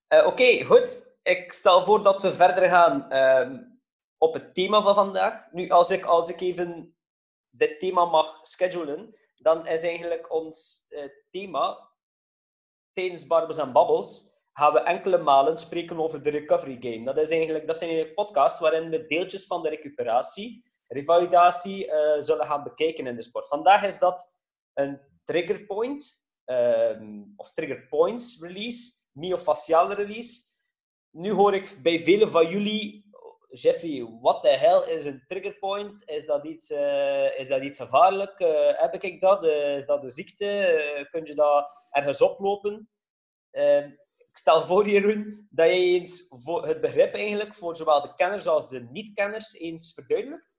oké, 0.07 0.25
okay, 0.25 0.63
goed. 0.63 1.15
Ik 1.24 1.53
stel 1.53 1.84
voor 1.84 2.03
dat 2.03 2.22
we 2.22 2.34
verder 2.34 2.69
gaan 2.69 3.10
ehm, 3.10 3.63
op 4.17 4.34
het 4.34 4.53
thema 4.53 4.81
van 4.81 4.96
vandaag. 4.96 5.51
Nu, 5.51 5.69
als 5.69 5.89
ik, 5.89 6.05
als 6.05 6.29
ik 6.29 6.41
even 6.41 6.96
dit 7.50 7.79
thema 7.79 8.05
mag 8.05 8.39
schedulen, 8.41 9.15
dan 9.38 9.67
is 9.67 9.81
eigenlijk 9.81 10.34
ons 10.34 10.88
thema 11.31 11.89
tijdens 12.93 13.27
Barbers 13.27 13.57
en 13.57 13.72
Babbels 13.72 14.37
gaan 14.59 14.73
we 14.73 14.79
enkele 14.79 15.17
malen 15.17 15.57
spreken 15.57 15.99
over 15.99 16.21
de 16.21 16.29
recovery 16.29 16.77
game. 16.79 17.03
Dat, 17.03 17.17
is 17.17 17.29
eigenlijk, 17.29 17.67
dat 17.67 17.77
zijn 17.77 17.89
eigenlijk 17.89 18.19
podcasts 18.19 18.59
waarin 18.59 18.89
we 18.89 19.05
deeltjes 19.05 19.45
van 19.45 19.63
de 19.63 19.69
recuperatie, 19.69 20.63
revalidatie 20.87 21.87
uh, 21.87 22.13
zullen 22.17 22.45
gaan 22.45 22.63
bekijken 22.63 23.07
in 23.07 23.15
de 23.15 23.21
sport. 23.21 23.47
Vandaag 23.47 23.83
is 23.83 23.99
dat 23.99 24.35
een 24.73 24.99
trigger 25.23 25.65
point, 25.65 26.31
um, 26.45 27.33
of 27.35 27.53
trigger 27.53 27.87
points 27.87 28.41
release, 28.41 28.91
myofasciale 29.13 29.93
release. 29.93 30.41
Nu 31.11 31.31
hoor 31.31 31.53
ik 31.53 31.79
bij 31.83 31.99
velen 31.99 32.31
van 32.31 32.49
jullie 32.49 33.05
Jeffrey, 33.47 34.07
wat 34.21 34.41
de 34.41 34.57
hel 34.57 34.85
is 34.85 35.05
een 35.05 35.23
trigger 35.27 35.57
point? 35.57 36.03
Is 36.05 36.25
dat 36.25 36.45
iets, 36.45 36.71
uh, 36.71 37.39
is 37.39 37.47
dat 37.47 37.61
iets 37.61 37.77
gevaarlijk? 37.77 38.39
Uh, 38.39 38.79
heb 38.79 39.03
ik 39.03 39.21
dat? 39.21 39.43
Is 39.43 39.85
dat 39.85 40.03
een 40.03 40.09
ziekte? 40.09 41.07
kun 41.11 41.25
je 41.25 41.35
dat 41.35 41.69
ergens 41.89 42.21
oplopen? 42.21 42.89
Ehm, 44.38 44.56
ik 44.56 44.63
stel 44.63 44.65
voor, 44.65 44.89
Jeroen, 44.89 45.48
dat 45.50 45.67
je 45.67 45.74
eens 45.74 46.27
het 46.62 46.82
begrip 46.82 47.13
eigenlijk 47.13 47.56
voor 47.56 47.75
zowel 47.75 48.01
de 48.01 48.13
kenners 48.15 48.48
als 48.48 48.70
de 48.70 48.88
niet-kenners 48.91 49.53
eens 49.53 49.94
verduidelijkt. 49.94 50.58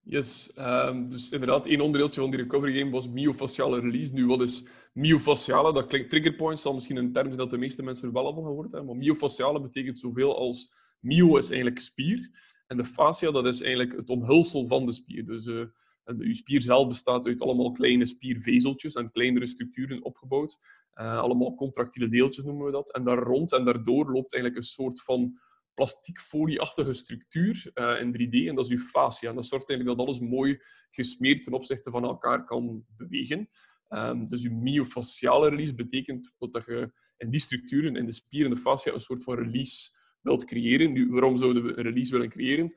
Yes, 0.00 0.52
um, 0.58 1.08
dus 1.08 1.30
inderdaad, 1.30 1.66
één 1.66 1.80
onderdeeltje 1.80 2.20
van 2.20 2.30
die 2.30 2.40
recovery 2.40 2.78
game 2.78 2.90
was 2.90 3.08
myofasciale 3.08 3.80
release. 3.80 4.12
Nu, 4.12 4.26
wat 4.26 4.42
is 4.42 4.66
myofasciale? 4.92 5.72
Dat 5.72 5.86
klinkt 5.86 6.10
trigger 6.10 6.34
point, 6.34 6.60
zal 6.60 6.74
misschien 6.74 6.96
een 6.96 7.12
term 7.12 7.26
zijn 7.26 7.38
dat 7.38 7.50
de 7.50 7.58
meeste 7.58 7.82
mensen 7.82 8.12
wel 8.12 8.26
al 8.26 8.34
van 8.34 8.44
gehoord 8.44 8.72
hebben. 8.72 8.86
Maar 8.86 9.04
myofasciale 9.04 9.60
betekent 9.60 9.98
zoveel 9.98 10.36
als 10.36 10.74
Myo 11.00 11.36
is 11.36 11.50
eigenlijk 11.50 11.80
spier. 11.80 12.30
En 12.66 12.76
de 12.76 12.84
fascia, 12.84 13.30
dat 13.30 13.46
is 13.46 13.60
eigenlijk 13.60 13.96
het 13.96 14.10
omhulsel 14.10 14.66
van 14.66 14.86
de 14.86 14.92
spier. 14.92 15.26
Dus 15.26 15.46
uh, 15.46 15.64
Uw 16.04 16.34
spier 16.34 16.62
zelf 16.62 16.88
bestaat 16.88 17.26
uit 17.26 17.40
allemaal 17.40 17.72
kleine 17.72 18.06
spiervezeltjes 18.06 18.94
en 18.94 19.10
kleinere 19.10 19.46
structuren 19.46 20.04
opgebouwd. 20.04 20.58
Uh, 20.94 21.18
allemaal 21.18 21.54
contractiele 21.54 22.08
deeltjes 22.08 22.44
noemen 22.44 22.66
we 22.66 22.72
dat. 22.72 22.92
En 22.92 23.04
daar 23.04 23.18
rond 23.18 23.52
en 23.52 23.64
daardoor 23.64 24.12
loopt 24.12 24.32
eigenlijk 24.32 24.56
een 24.56 24.68
soort 24.68 25.02
van 25.02 25.38
plastiekfolieachtige 25.74 26.92
structuur 26.92 27.70
uh, 27.74 28.00
in 28.00 28.12
3D. 28.12 28.48
En 28.48 28.54
dat 28.54 28.64
is 28.64 28.70
uw 28.70 28.78
fascia. 28.78 29.28
En 29.28 29.34
dat 29.34 29.46
zorgt 29.46 29.68
eigenlijk 29.68 29.98
dat 29.98 30.06
alles 30.06 30.20
mooi 30.20 30.60
gesmeerd 30.90 31.42
ten 31.42 31.52
opzichte 31.52 31.90
van 31.90 32.04
elkaar 32.04 32.44
kan 32.44 32.84
bewegen. 32.96 33.48
Um, 33.88 34.28
dus 34.28 34.44
uw 34.44 34.54
myofasciale 34.54 35.48
release 35.48 35.74
betekent 35.74 36.32
dat 36.38 36.64
je 36.66 36.92
in 37.16 37.30
die 37.30 37.40
structuren, 37.40 37.96
in 37.96 38.06
de 38.06 38.12
spieren, 38.12 38.50
de 38.50 38.56
fascia, 38.56 38.92
een 38.92 39.00
soort 39.00 39.22
van 39.22 39.34
release 39.34 39.90
wilt 40.20 40.44
creëren. 40.44 40.92
Nu, 40.92 41.10
waarom 41.10 41.36
zouden 41.36 41.64
we 41.64 41.76
een 41.76 41.82
release 41.82 42.12
willen 42.12 42.28
creëren? 42.28 42.74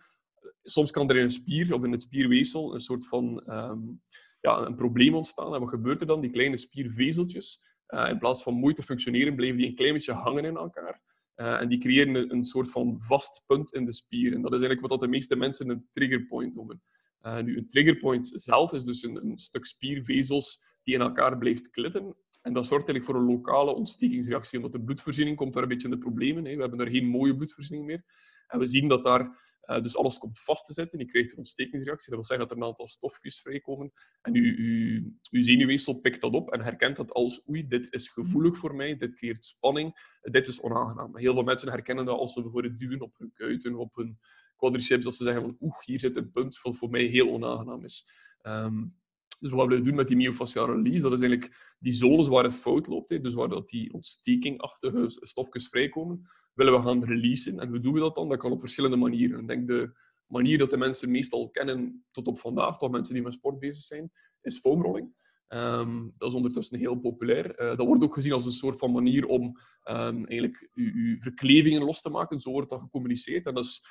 Soms 0.69 0.91
kan 0.91 1.09
er 1.09 1.15
in 1.15 1.24
een 1.24 1.29
spier 1.29 1.74
of 1.74 1.83
in 1.83 1.91
het 1.91 2.01
spierweefsel 2.01 2.74
een 2.74 2.79
soort 2.79 3.07
van 3.07 3.51
um, 3.53 4.01
ja, 4.41 4.65
een 4.65 4.75
probleem 4.75 5.15
ontstaan. 5.15 5.53
En 5.53 5.59
wat 5.59 5.69
gebeurt 5.69 6.01
er 6.01 6.07
dan? 6.07 6.21
Die 6.21 6.29
kleine 6.29 6.57
spiervezeltjes, 6.57 7.75
uh, 7.88 8.09
in 8.09 8.17
plaats 8.17 8.43
van 8.43 8.53
mooi 8.53 8.74
te 8.74 8.83
functioneren, 8.83 9.36
blijven 9.36 9.57
die 9.57 9.67
een 9.67 9.75
klein 9.75 9.93
beetje 9.93 10.13
hangen 10.13 10.45
in 10.45 10.55
elkaar. 10.55 11.01
Uh, 11.36 11.62
en 11.62 11.69
die 11.69 11.77
creëren 11.77 12.31
een, 12.31 12.43
soort 12.43 12.71
van 12.71 13.01
vast 13.01 13.43
punt 13.47 13.74
in 13.74 13.86
de 13.86 13.93
spier. 13.93 14.33
En 14.33 14.41
dat 14.41 14.53
is 14.53 14.59
eigenlijk 14.59 14.88
wat 14.88 15.00
de 15.00 15.07
meeste 15.07 15.36
mensen 15.36 15.69
een 15.69 15.88
triggerpoint 15.93 16.55
noemen. 16.55 16.81
Uh, 17.21 17.39
nu, 17.39 17.57
een 17.57 17.67
triggerpoint 17.67 18.31
zelf 18.33 18.74
is 18.74 18.83
dus 18.83 19.03
een, 19.03 19.15
een, 19.15 19.38
stuk 19.38 19.65
spiervezels 19.65 20.65
die 20.83 20.95
in 20.95 21.01
elkaar 21.01 21.38
blijft 21.38 21.69
klitten. 21.69 22.15
En 22.41 22.53
dat 22.53 22.67
zorgt 22.67 22.89
eigenlijk 22.89 23.03
voor 23.03 23.15
een 23.15 23.36
lokale 23.36 23.74
ontstekingsreactie, 23.74 24.57
omdat 24.57 24.71
de 24.71 24.83
bloedvoorziening 24.83 25.38
komt 25.38 25.53
daar 25.53 25.63
een 25.63 25.69
beetje 25.69 25.88
in 25.88 25.93
de 25.93 26.00
problemen. 26.00 26.45
Hè. 26.45 26.55
We 26.55 26.62
hebben 26.62 26.79
daar 26.79 26.89
geen 26.89 27.05
mooie 27.05 27.36
bloedvoorziening 27.36 27.88
meer. 27.88 28.03
En 28.47 28.59
we 28.59 28.67
zien 28.67 28.88
dat 28.88 29.03
daar 29.03 29.38
uh, 29.67 29.81
dus 29.81 29.97
alles 29.97 30.17
komt 30.17 30.39
vast 30.39 30.65
te 30.65 30.74
zitten. 30.74 31.00
Je 31.00 31.05
krijgt 31.05 31.31
een 31.31 31.38
ontstekingsreactie. 31.38 32.09
Dat 32.09 32.19
wil 32.19 32.27
zeggen 32.27 32.47
dat 32.47 32.57
er 32.57 32.63
een 32.63 32.69
aantal 32.69 32.88
stofjes 32.88 33.41
vrijkomen. 33.41 33.91
En 34.21 34.36
uw, 34.36 34.55
uw, 34.57 35.12
uw 35.31 35.41
zenuwweefsel 35.41 35.93
pikt 35.93 36.21
dat 36.21 36.33
op 36.33 36.51
en 36.51 36.62
herkent 36.62 36.95
dat 36.95 37.12
als 37.12 37.47
oei, 37.50 37.67
dit 37.67 37.88
is 37.89 38.09
gevoelig 38.09 38.57
voor 38.57 38.75
mij, 38.75 38.97
dit 38.97 39.15
creëert 39.15 39.45
spanning, 39.45 40.17
dit 40.21 40.47
is 40.47 40.62
onaangenaam. 40.62 41.17
Heel 41.17 41.33
veel 41.33 41.43
mensen 41.43 41.69
herkennen 41.69 42.05
dat 42.05 42.17
als 42.17 42.33
ze 42.33 42.41
bijvoorbeeld 42.41 42.79
duwen 42.79 43.01
op 43.01 43.17
hun 43.17 43.31
kuiten, 43.33 43.75
op 43.75 43.95
hun 43.95 44.19
quadriceps, 44.55 45.03
dat 45.03 45.15
ze 45.15 45.24
zeggen 45.24 45.41
van 45.41 45.57
oeh, 45.59 45.79
hier 45.79 46.00
zit 46.00 46.15
een 46.15 46.31
punt 46.31 46.62
wat 46.62 46.77
voor 46.77 46.89
mij 46.89 47.03
heel 47.03 47.29
onaangenaam 47.29 47.83
is. 47.83 48.09
Um, 48.43 48.95
dus 49.39 49.51
wat 49.51 49.67
we 49.67 49.82
doen 49.82 49.96
met 49.96 50.08
die 50.08 50.17
myofasciale 50.17 50.74
release, 50.74 51.01
dat 51.01 51.12
is 51.12 51.20
eigenlijk 51.20 51.75
die 51.79 51.94
zones 51.94 52.27
waar 52.27 52.44
het 52.44 52.56
fout 52.56 52.88
loopt, 52.88 53.24
dus 53.24 53.34
waar 53.34 53.50
dat 53.50 53.70
die 53.70 53.94
ontstekingachtige 53.94 55.03
stofjes 55.08 55.67
vrijkomen, 55.67 56.29
willen 56.53 56.74
we 56.74 56.82
gaan 56.82 57.03
releasen. 57.03 57.60
En 57.60 57.70
hoe 57.70 57.79
doen 57.79 57.94
we 57.94 58.00
dat 58.00 58.15
dan? 58.15 58.29
Dat 58.29 58.38
kan 58.38 58.51
op 58.51 58.60
verschillende 58.60 58.98
manieren. 58.98 59.39
Ik 59.39 59.48
denk 59.48 59.67
de 59.67 59.91
manier 60.25 60.58
dat 60.58 60.70
de 60.70 60.77
mensen 60.77 61.12
meestal 61.12 61.50
kennen 61.50 62.06
tot 62.12 62.27
op 62.27 62.39
vandaag, 62.39 62.77
toch 62.77 62.91
mensen 62.91 63.13
die 63.13 63.24
met 63.24 63.34
sport 63.34 63.60
bezig 63.60 63.84
zijn, 63.84 64.12
is 64.41 64.60
foamrolling. 64.60 65.25
Um, 65.50 66.13
dat 66.17 66.29
is 66.29 66.36
ondertussen 66.36 66.79
heel 66.79 66.96
populair. 66.96 67.62
Uh, 67.62 67.77
dat 67.77 67.86
wordt 67.86 68.03
ook 68.03 68.13
gezien 68.13 68.32
als 68.34 68.46
een 68.46 68.51
soort 68.51 68.77
van 68.77 68.91
manier 68.91 69.25
om 69.25 69.44
um, 69.44 70.25
eigenlijk 70.25 70.70
uw, 70.74 71.20
verklevingen 71.20 71.84
los 71.84 72.01
te 72.01 72.10
maken. 72.10 72.39
Zo 72.39 72.51
wordt 72.51 72.70
dat 72.70 72.82
gecommuniceerd. 72.82 73.46
En 73.46 73.53
dat 73.53 73.63
is 73.63 73.86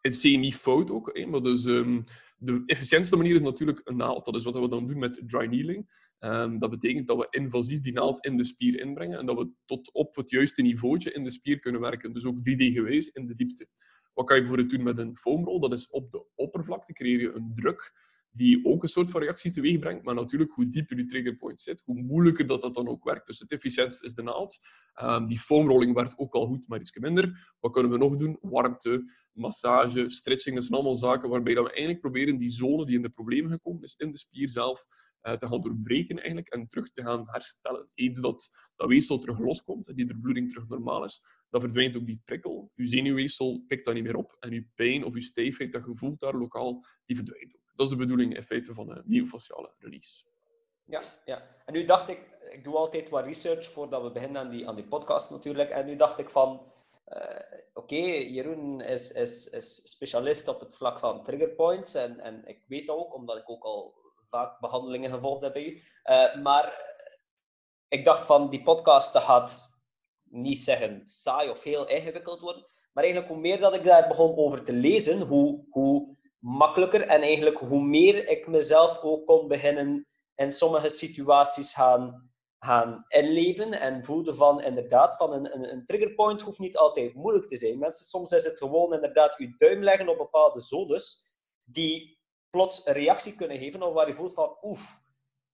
in 0.00 0.10
C 0.10 0.38
niet 0.40 0.56
fout 0.56 0.90
ook. 0.90 1.26
Maar 1.26 1.42
dus, 1.42 1.64
um, 1.64 2.04
de 2.38 2.62
efficiëntste 2.66 3.16
manier 3.16 3.34
is 3.34 3.40
natuurlijk 3.40 3.80
een 3.84 3.96
naald. 3.96 4.24
Dat 4.24 4.34
is 4.34 4.44
wat 4.44 4.58
we 4.58 4.68
dan 4.68 4.86
doen 4.86 4.98
met 4.98 5.22
dry 5.26 5.46
needling. 5.46 6.06
Um, 6.20 6.58
dat 6.58 6.70
betekent 6.70 7.06
dat 7.06 7.16
we 7.16 7.26
invasief 7.30 7.80
die 7.80 7.92
naald 7.92 8.24
in 8.24 8.36
de 8.36 8.44
spier 8.44 8.80
inbrengen 8.80 9.18
en 9.18 9.26
dat 9.26 9.38
we 9.38 9.50
tot 9.64 9.92
op 9.92 10.16
het 10.16 10.30
juiste 10.30 10.62
niveautje 10.62 11.12
in 11.12 11.24
de 11.24 11.30
spier 11.30 11.58
kunnen 11.58 11.80
werken. 11.80 12.12
Dus 12.12 12.24
ook 12.24 12.38
3D-gewijs 12.38 13.08
in 13.08 13.26
de 13.26 13.34
diepte. 13.34 13.66
Wat 14.14 14.26
kan 14.26 14.36
je 14.36 14.42
bijvoorbeeld 14.42 14.70
doen 14.70 14.82
met 14.82 14.98
een 14.98 15.16
foamrol? 15.16 15.60
Dat 15.60 15.72
is 15.72 15.90
op 15.90 16.10
de 16.10 16.24
oppervlakte 16.34 16.92
creëer 16.92 17.20
je 17.20 17.32
een 17.32 17.50
druk 17.54 17.92
die 18.38 18.64
ook 18.64 18.82
een 18.82 18.88
soort 18.88 19.10
van 19.10 19.20
reactie 19.20 19.50
teweeg 19.50 19.78
brengt. 19.78 20.04
Maar 20.04 20.14
natuurlijk, 20.14 20.50
hoe 20.50 20.68
dieper 20.68 20.96
je 20.96 21.04
triggerpoint 21.04 21.60
zit, 21.60 21.82
hoe 21.84 22.02
moeilijker 22.02 22.46
dat, 22.46 22.62
dat 22.62 22.74
dan 22.74 22.88
ook 22.88 23.04
werkt. 23.04 23.26
Dus 23.26 23.38
het 23.38 23.52
efficiëntste 23.52 24.06
is 24.06 24.14
de 24.14 24.22
naald. 24.22 24.58
Um, 25.02 25.26
die 25.26 25.38
foamrolling 25.38 25.94
werkt 25.94 26.18
ook 26.18 26.34
al 26.34 26.46
goed, 26.46 26.68
maar 26.68 26.78
iets 26.78 26.98
minder. 26.98 27.54
Wat 27.60 27.72
kunnen 27.72 27.92
we 27.92 27.98
nog 27.98 28.16
doen? 28.16 28.38
Warmte, 28.40 29.12
massage, 29.32 30.08
stretching. 30.08 30.54
Dat 30.54 30.64
zijn 30.64 30.76
allemaal 30.76 30.96
zaken 30.98 31.28
waarbij 31.28 31.54
we 31.54 31.68
eigenlijk 31.68 32.00
proberen 32.00 32.38
die 32.38 32.50
zone 32.50 32.86
die 32.86 32.96
in 32.96 33.02
de 33.02 33.08
problemen 33.08 33.50
gekomen 33.50 33.82
is, 33.82 33.94
in 33.96 34.10
de 34.10 34.18
spier 34.18 34.48
zelf, 34.48 34.84
uh, 35.22 35.32
te 35.32 35.46
gaan 35.46 35.60
doorbreken 35.60 36.16
eigenlijk, 36.16 36.48
en 36.48 36.68
terug 36.68 36.92
te 36.92 37.02
gaan 37.02 37.22
herstellen. 37.26 37.88
Eens 37.94 38.20
dat 38.20 38.48
dat 38.76 38.88
weefsel 38.88 39.18
terug 39.18 39.38
loskomt 39.38 39.88
en 39.88 39.94
die 39.94 40.18
bloeding 40.20 40.48
terug 40.48 40.68
normaal 40.68 41.04
is, 41.04 41.22
dan 41.50 41.60
verdwijnt 41.60 41.96
ook 41.96 42.06
die 42.06 42.20
prikkel. 42.24 42.72
Uw 42.76 42.86
zenuwweefsel 42.86 43.64
pikt 43.66 43.84
dat 43.84 43.94
niet 43.94 44.02
meer 44.02 44.16
op 44.16 44.36
en 44.40 44.52
uw 44.52 44.64
pijn 44.74 45.04
of 45.04 45.14
uw 45.14 45.20
stijfheid 45.20 45.72
dat 45.72 45.84
je 45.86 45.96
voelt 45.96 46.20
daar 46.20 46.34
lokaal, 46.34 46.84
die 47.04 47.16
verdwijnt 47.16 47.56
ook. 47.56 47.67
Dat 47.78 47.86
is 47.86 47.92
de 47.92 47.98
bedoeling 47.98 48.36
in 48.36 48.42
feite 48.42 48.74
van 48.74 48.90
een 48.90 49.02
myofasciale 49.06 49.74
release. 49.78 50.24
Ja, 50.84 51.00
ja. 51.24 51.42
En 51.64 51.72
nu 51.72 51.84
dacht 51.84 52.08
ik, 52.08 52.20
ik 52.50 52.64
doe 52.64 52.76
altijd 52.76 53.08
wat 53.08 53.24
research 53.24 53.72
voordat 53.72 54.02
we 54.02 54.10
beginnen 54.10 54.40
aan 54.42 54.48
die, 54.48 54.68
aan 54.68 54.74
die 54.74 54.88
podcast 54.88 55.30
natuurlijk. 55.30 55.70
En 55.70 55.86
nu 55.86 55.96
dacht 55.96 56.18
ik 56.18 56.30
van, 56.30 56.72
uh, 57.08 57.40
oké, 57.72 57.94
Jeroen 58.34 58.80
is, 58.80 59.10
is, 59.10 59.46
is 59.46 59.90
specialist 59.90 60.48
op 60.48 60.60
het 60.60 60.76
vlak 60.76 60.98
van 60.98 61.24
triggerpoints. 61.24 61.94
En, 61.94 62.20
en 62.20 62.46
ik 62.46 62.64
weet 62.66 62.88
ook, 62.88 63.14
omdat 63.14 63.36
ik 63.36 63.50
ook 63.50 63.64
al 63.64 63.94
vaak 64.28 64.60
behandelingen 64.60 65.10
gevolgd 65.10 65.40
heb 65.40 65.52
bij 65.52 65.66
u. 65.66 65.82
Uh, 66.04 66.42
maar 66.42 66.96
ik 67.88 68.04
dacht 68.04 68.26
van, 68.26 68.50
die 68.50 68.62
podcast 68.62 69.18
gaat 69.18 69.82
niet 70.22 70.58
zeggen 70.58 71.06
saai 71.06 71.50
of 71.50 71.62
heel 71.62 71.88
ingewikkeld 71.88 72.40
worden. 72.40 72.66
Maar 72.92 73.04
eigenlijk 73.04 73.32
hoe 73.32 73.42
meer 73.42 73.60
dat 73.60 73.74
ik 73.74 73.84
daar 73.84 74.08
begon 74.08 74.36
over 74.36 74.64
te 74.64 74.72
lezen, 74.72 75.20
hoe, 75.20 75.66
hoe 75.70 76.17
makkelijker 76.38 77.00
en 77.00 77.22
eigenlijk 77.22 77.58
hoe 77.58 77.82
meer 77.82 78.28
ik 78.28 78.46
mezelf 78.46 79.02
ook 79.02 79.26
kon 79.26 79.48
beginnen 79.48 80.06
in 80.34 80.52
sommige 80.52 80.88
situaties 80.88 81.74
gaan, 81.74 82.30
gaan 82.58 83.04
inleven 83.08 83.72
en 83.72 84.04
voelde 84.04 84.34
van 84.34 84.60
inderdaad 84.60 85.16
van 85.16 85.32
een, 85.32 85.54
een, 85.54 85.72
een 85.72 85.84
triggerpoint 85.84 86.42
hoeft 86.42 86.58
niet 86.58 86.76
altijd 86.76 87.14
moeilijk 87.14 87.46
te 87.46 87.56
zijn. 87.56 87.78
Mensen, 87.78 88.06
soms 88.06 88.32
is 88.32 88.44
het 88.44 88.58
gewoon 88.58 88.94
inderdaad 88.94 89.38
je 89.38 89.54
duim 89.56 89.82
leggen 89.82 90.08
op 90.08 90.18
bepaalde 90.18 90.60
zones 90.60 91.32
die 91.64 92.18
plots 92.50 92.86
een 92.86 92.92
reactie 92.92 93.36
kunnen 93.36 93.58
geven 93.58 93.82
of 93.82 93.92
waar 93.92 94.06
je 94.06 94.14
voelt 94.14 94.34
van 94.34 94.56
oef. 94.62 94.80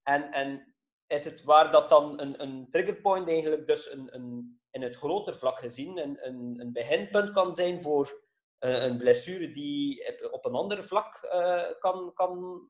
En, 0.02 0.32
en 0.32 0.74
is 1.06 1.24
het 1.24 1.42
waar 1.42 1.70
dat 1.70 1.88
dan 1.88 2.20
een, 2.20 2.42
een 2.42 2.66
triggerpoint 2.70 3.28
eigenlijk 3.28 3.66
dus 3.66 3.92
een, 3.92 4.14
een, 4.14 4.60
in 4.70 4.82
het 4.82 4.96
groter 4.96 5.34
vlak 5.36 5.58
gezien 5.58 5.98
een, 5.98 6.26
een, 6.26 6.60
een 6.60 6.72
beginpunt 6.72 7.32
kan 7.32 7.54
zijn 7.54 7.80
voor 7.80 8.23
een 8.64 8.96
blessure 8.96 9.50
die 9.50 10.02
op 10.30 10.44
een 10.44 10.54
ander 10.54 10.84
vlak 10.84 11.28
uh, 11.34 11.62
kan, 11.78 12.12
kan 12.14 12.60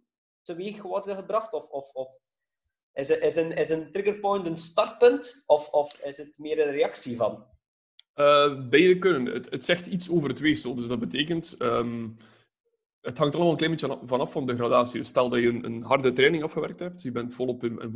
teweeg 0.43 0.83
worden 0.83 1.17
gebracht? 1.17 1.53
Of, 1.53 1.71
of, 1.71 1.95
of 1.95 2.19
is, 2.95 3.11
is, 3.11 3.37
een, 3.37 3.53
is 3.53 3.71
een 3.71 3.91
triggerpoint 3.91 4.47
een 4.47 4.57
startpunt 4.57 5.45
of, 5.47 5.73
of 5.73 6.01
is 6.03 6.17
het 6.17 6.39
meer 6.39 6.67
een 6.67 6.73
reactie 6.73 7.17
van? 7.17 7.47
Uh, 8.15 8.69
beide 8.69 8.99
kunnen. 8.99 9.35
Het, 9.35 9.65
zegt 9.65 9.87
iets 9.87 10.11
over 10.11 10.29
het 10.29 10.39
weefsel. 10.41 10.75
Dus 10.75 10.87
dat 10.87 10.99
betekent 10.99 11.57
um, 11.59 12.17
het 13.05 13.19
hangt 13.19 13.35
allemaal 13.35 13.53
een 13.53 13.59
klein 13.59 13.73
beetje 13.73 13.99
vanaf 14.05 14.33
van 14.33 14.47
de 14.47 14.55
gradatie. 14.55 14.99
Dus 14.99 15.09
stel 15.09 15.29
dat 15.29 15.41
je 15.41 15.49
een, 15.49 15.65
een 15.65 15.83
harde 15.83 16.13
training 16.13 16.43
afgewerkt 16.43 16.79
hebt, 16.79 16.93
dus 16.93 17.03
je 17.03 17.13
bent 17.13 17.35
volop 17.35 17.65
in, 17.65 17.73
uh, 17.73 17.87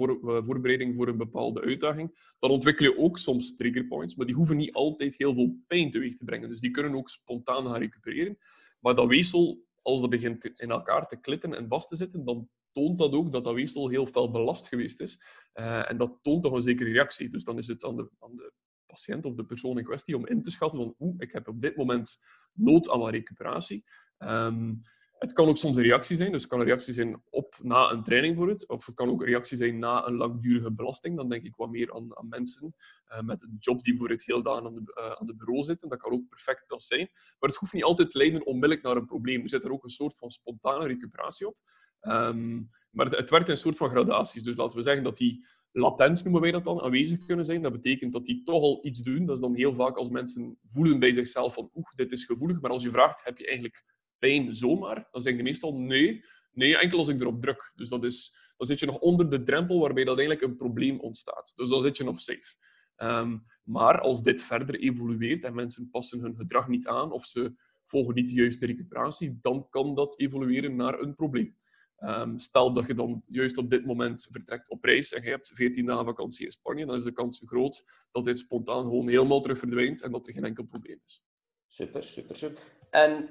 voorbereiding 0.41 0.97
voor 0.97 1.09
een 1.09 1.17
bepaalde 1.17 1.61
uitdaging, 1.61 2.35
dan 2.39 2.51
ontwikkel 2.51 2.85
je 2.85 2.99
ook 2.99 3.19
soms 3.19 3.57
triggerpoints, 3.57 4.15
maar 4.15 4.27
die 4.27 4.35
hoeven 4.35 4.57
niet 4.57 4.75
altijd 4.75 5.15
heel 5.19 5.35
veel 5.35 5.57
pijn 5.67 5.91
teweeg 5.91 6.17
te 6.17 6.25
brengen. 6.25 6.49
Dus 6.49 6.61
die 6.61 6.71
kunnen 6.71 6.95
ook 6.95 7.09
spontaan 7.09 7.67
gaan 7.67 7.79
recupereren. 7.79 8.39
Maar 8.81 8.95
dat 8.95 9.07
weefsel, 9.07 9.65
als 9.83 10.01
dat 10.01 10.11
begint 10.11 10.45
in 10.45 10.71
elkaar 10.71 11.07
te 11.07 11.21
klitten 11.21 11.55
en 11.55 11.69
vast 11.69 11.89
te 11.89 11.97
zitten, 11.97 12.25
dan 12.25 12.49
toont 12.73 12.99
dat 12.99 13.13
ook 13.13 13.33
dat 13.33 13.45
dat 13.45 13.55
weefsel 13.55 13.89
heel 13.89 14.07
fel 14.07 14.31
belast 14.31 14.69
geweest 14.69 15.01
is. 15.01 15.23
Uh, 15.55 15.91
en 15.91 15.97
dat 15.97 16.19
toont 16.23 16.43
toch 16.43 16.53
een 16.53 16.63
zekere 16.63 16.91
reactie. 16.91 17.29
Dus 17.29 17.45
dan 17.45 17.59
is 17.59 17.67
het 17.67 17.85
aan 17.85 17.97
de, 17.97 18.11
aan 18.19 18.37
de 18.37 18.53
patiënt 18.87 19.25
of 19.25 19.35
de 19.35 19.45
persoon 19.45 19.79
in 19.79 19.85
kwestie 19.85 20.17
om 20.17 20.27
in 20.27 20.43
te 20.43 20.51
schatten 20.51 20.79
van 20.79 20.95
oeh, 20.99 21.15
ik 21.19 21.33
heb 21.33 21.49
op 21.49 21.61
dit 21.61 21.77
moment 21.77 22.19
nood 22.53 22.91
aan 22.91 23.03
een 23.03 23.11
recuperatie. 23.11 23.85
Um, 24.19 24.81
het 25.19 25.33
kan 25.33 25.49
ook 25.49 25.57
soms 25.57 25.77
een 25.77 25.83
reactie 25.83 26.17
zijn. 26.17 26.33
Dus 26.33 26.41
het 26.41 26.51
kan 26.51 26.61
een 26.61 26.67
reactie 26.67 26.95
zijn 26.95 27.23
op 27.31 27.55
na 27.63 27.91
een 27.91 28.03
training 28.03 28.35
bijvoorbeeld. 28.35 28.69
Of 28.69 28.87
het 28.87 28.95
kan 28.95 29.09
ook 29.09 29.21
een 29.21 29.27
reactie 29.27 29.57
zijn 29.57 29.79
na 29.79 30.07
een 30.07 30.15
langdurige 30.15 30.73
belasting. 30.73 31.17
Dan 31.17 31.29
denk 31.29 31.45
ik 31.45 31.57
wat 31.57 31.71
meer 31.71 31.95
aan, 31.95 32.17
aan 32.17 32.29
mensen 32.29 32.75
uh, 33.09 33.21
met 33.21 33.43
een 33.43 33.57
job 33.59 33.83
die 33.83 33.97
voor 33.97 34.09
het 34.09 34.25
heel 34.25 34.43
dagen 34.43 34.67
aan 34.67 34.75
de, 34.75 34.95
uh, 34.99 35.13
aan 35.13 35.27
de 35.27 35.37
bureau 35.37 35.63
zitten. 35.63 35.89
Dat 35.89 35.99
kan 35.99 36.13
ook 36.13 36.29
perfect 36.29 36.65
dat 36.69 36.83
zijn. 36.83 37.09
Maar 37.39 37.51
het 37.51 37.59
hoeft 37.59 37.73
niet 37.73 37.85
altijd 37.85 38.11
te 38.11 38.19
leiden 38.19 38.47
onmiddellijk 38.47 38.83
naar 38.83 38.97
een 38.97 39.07
probleem. 39.07 39.43
Er 39.43 39.49
zit 39.49 39.65
er 39.65 39.73
ook 39.73 39.85
een 39.85 39.89
soort 39.89 40.19
van 40.19 40.31
spontane 40.31 40.87
recuperatie 40.87 41.47
op. 41.47 41.57
Um, 42.01 42.71
maar 42.91 43.07
het, 43.07 43.17
het 43.17 43.31
werkt 43.31 43.47
in 43.47 43.53
een 43.53 43.59
soort 43.59 43.77
van 43.77 43.91
gradaties. 43.91 44.43
Dus 44.43 44.57
laten 44.57 44.77
we 44.77 44.85
zeggen 44.85 45.05
dat 45.05 45.17
die 45.17 45.47
latent, 45.73 46.25
noemen 46.25 46.41
wij 46.41 46.51
dat 46.51 46.65
dan, 46.65 46.81
aanwezig 46.81 47.27
kunnen 47.27 47.45
zijn. 47.45 47.63
Dat 47.63 47.73
betekent 47.73 48.13
dat 48.13 48.25
die 48.25 48.43
toch 48.43 48.63
al 48.63 48.87
iets 48.87 49.01
doen. 49.01 49.27
Dat 49.27 49.35
is 49.35 49.43
dan 49.43 49.55
heel 49.55 49.75
vaak 49.75 49.97
als 49.97 50.09
mensen 50.09 50.59
voelen 50.63 50.99
bij 50.99 51.13
zichzelf 51.13 51.55
van 51.55 51.71
oeh, 51.75 51.91
dit 51.95 52.13
is 52.13 52.25
gevoelig. 52.25 52.61
Maar 52.61 52.71
als 52.71 52.83
je 52.83 52.91
vraagt, 52.91 53.25
heb 53.25 53.39
je 53.39 53.47
eigenlijk 53.47 53.85
pijn 54.19 54.55
zomaar? 54.55 55.09
Dan 55.11 55.23
zeggen 55.23 55.43
de 55.43 55.49
meestal 55.49 55.79
nee. 55.79 56.25
Nee, 56.53 56.79
enkel 56.79 56.99
als 56.99 57.09
ik 57.09 57.21
erop 57.21 57.41
druk. 57.41 57.73
Dus 57.75 57.89
dat 57.89 58.05
is, 58.05 58.37
dan 58.57 58.67
zit 58.67 58.79
je 58.79 58.87
nog 58.87 58.99
onder 58.99 59.31
de 59.31 59.43
drempel 59.43 59.81
waarbij 59.81 60.05
dat 60.05 60.19
eigenlijk 60.19 60.49
een 60.49 60.57
probleem 60.57 61.01
ontstaat. 61.01 61.53
Dus 61.57 61.69
dan 61.69 61.83
zit 61.83 61.97
je 61.97 62.05
nog 62.05 62.21
safe. 62.21 62.55
Um, 62.97 63.47
maar 63.63 64.01
als 64.01 64.23
dit 64.23 64.43
verder 64.43 64.75
evolueert 64.75 65.45
en 65.45 65.55
mensen 65.55 65.91
passen 65.91 66.21
hun 66.21 66.37
gedrag 66.37 66.69
niet 66.69 66.87
aan 66.87 67.13
of 67.13 67.25
ze 67.25 67.55
volgen 67.85 68.15
niet 68.15 68.29
de 68.29 68.35
juiste 68.35 68.67
recuperatie, 68.67 69.39
dan 69.41 69.69
kan 69.71 69.95
dat 69.95 70.19
evolueren 70.19 70.77
naar 70.77 71.01
een 71.01 71.15
probleem. 71.15 71.57
Ehm, 71.97 72.37
stel 72.37 72.73
dat 72.73 72.87
je 72.87 72.95
dan 72.95 73.23
juist 73.27 73.59
op 73.59 73.71
dit 73.71 73.87
moment 73.87 74.29
vertrekt 74.31 74.69
op 74.69 74.85
reis 74.85 75.13
en 75.13 75.23
je 75.23 75.29
hebt 75.29 75.51
14 75.55 75.87
dagen 75.87 76.05
vakantie 76.05 76.45
in 76.45 76.51
Spanje, 76.51 76.87
dan 76.87 76.97
is 76.97 77.03
de 77.03 77.13
kans 77.13 77.43
groot 77.45 77.85
dat 78.13 78.25
dit 78.25 78.39
spontaan 78.39 78.83
gewoon 78.83 79.09
helemaal 79.09 79.41
terug 79.41 79.59
verdwijnt 79.59 80.03
en 80.03 80.13
dat 80.13 80.27
er 80.27 80.33
geen 80.33 80.45
enkel 80.45 80.65
probleem 80.65 81.01
is. 81.05 81.23
Super, 81.67 82.03
super, 82.03 82.37
super. 82.37 82.63
En 82.91 83.31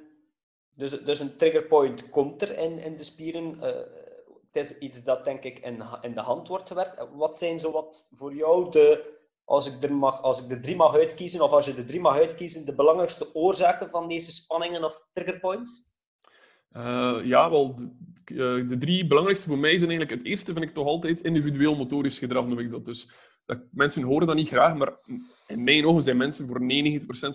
dus, 0.77 0.91
dus 0.91 1.19
een 1.19 1.38
triggerpoint 1.38 2.10
komt 2.10 2.41
er 2.41 2.57
in, 2.57 2.79
in 2.79 2.98
de 2.98 3.03
spieren. 3.03 3.55
Uh, 3.55 3.63
het 4.51 4.55
is 4.55 4.77
iets 4.77 5.03
dat 5.03 5.25
denk 5.25 5.43
ik 5.43 5.60
in, 5.60 5.84
in 6.01 6.13
de 6.13 6.22
hand 6.22 6.48
wordt 6.48 6.67
gewerkt. 6.67 7.07
Wat 7.15 7.38
zijn 7.38 7.60
zo 7.60 7.72
wat 7.72 8.10
voor 8.15 8.36
jou 8.36 8.72
de, 8.72 9.15
als 9.43 9.75
ik, 9.75 9.84
er 9.84 9.93
mag, 9.93 10.22
als 10.22 10.43
ik 10.43 10.50
de 10.50 10.60
drie 10.60 10.75
mag 10.75 10.96
uitkiezen, 10.96 11.41
of 11.41 11.51
als 11.51 11.65
je 11.65 11.74
de 11.74 11.86
drie 11.86 12.00
mag 12.00 12.15
uitkiezen, 12.15 12.65
de 12.65 12.75
belangrijkste 12.75 13.36
oorzaken 13.36 13.89
van 13.89 14.07
deze 14.07 14.31
spanningen 14.31 14.84
of 14.84 15.07
triggerpoints? 15.13 15.96
Uh, 16.72 17.19
ja, 17.24 17.50
wel, 17.50 17.75
de, 17.75 18.65
de, 18.69 18.75
drie 18.79 19.07
belangrijkste 19.07 19.48
voor 19.48 19.57
mij 19.57 19.77
zijn 19.77 19.89
eigenlijk... 19.89 20.19
Het 20.19 20.29
eerste 20.29 20.53
vind 20.53 20.65
ik 20.65 20.74
toch 20.74 20.86
altijd 20.86 21.22
individueel 21.22 21.75
motorisch 21.75 22.19
gedrag, 22.19 22.46
noem 22.46 22.60
ik 22.60 22.72
dat. 22.72 22.86
Dus 22.86 23.12
dat, 23.46 23.60
mensen 23.72 24.03
horen 24.03 24.27
dat 24.27 24.36
niet 24.36 24.48
graag, 24.48 24.75
maar 24.75 24.93
in 25.48 25.63
mijn 25.63 25.86
ogen 25.86 26.03
zijn 26.03 26.17
mensen 26.17 26.48
voor 26.48 26.60
99% 26.62 26.65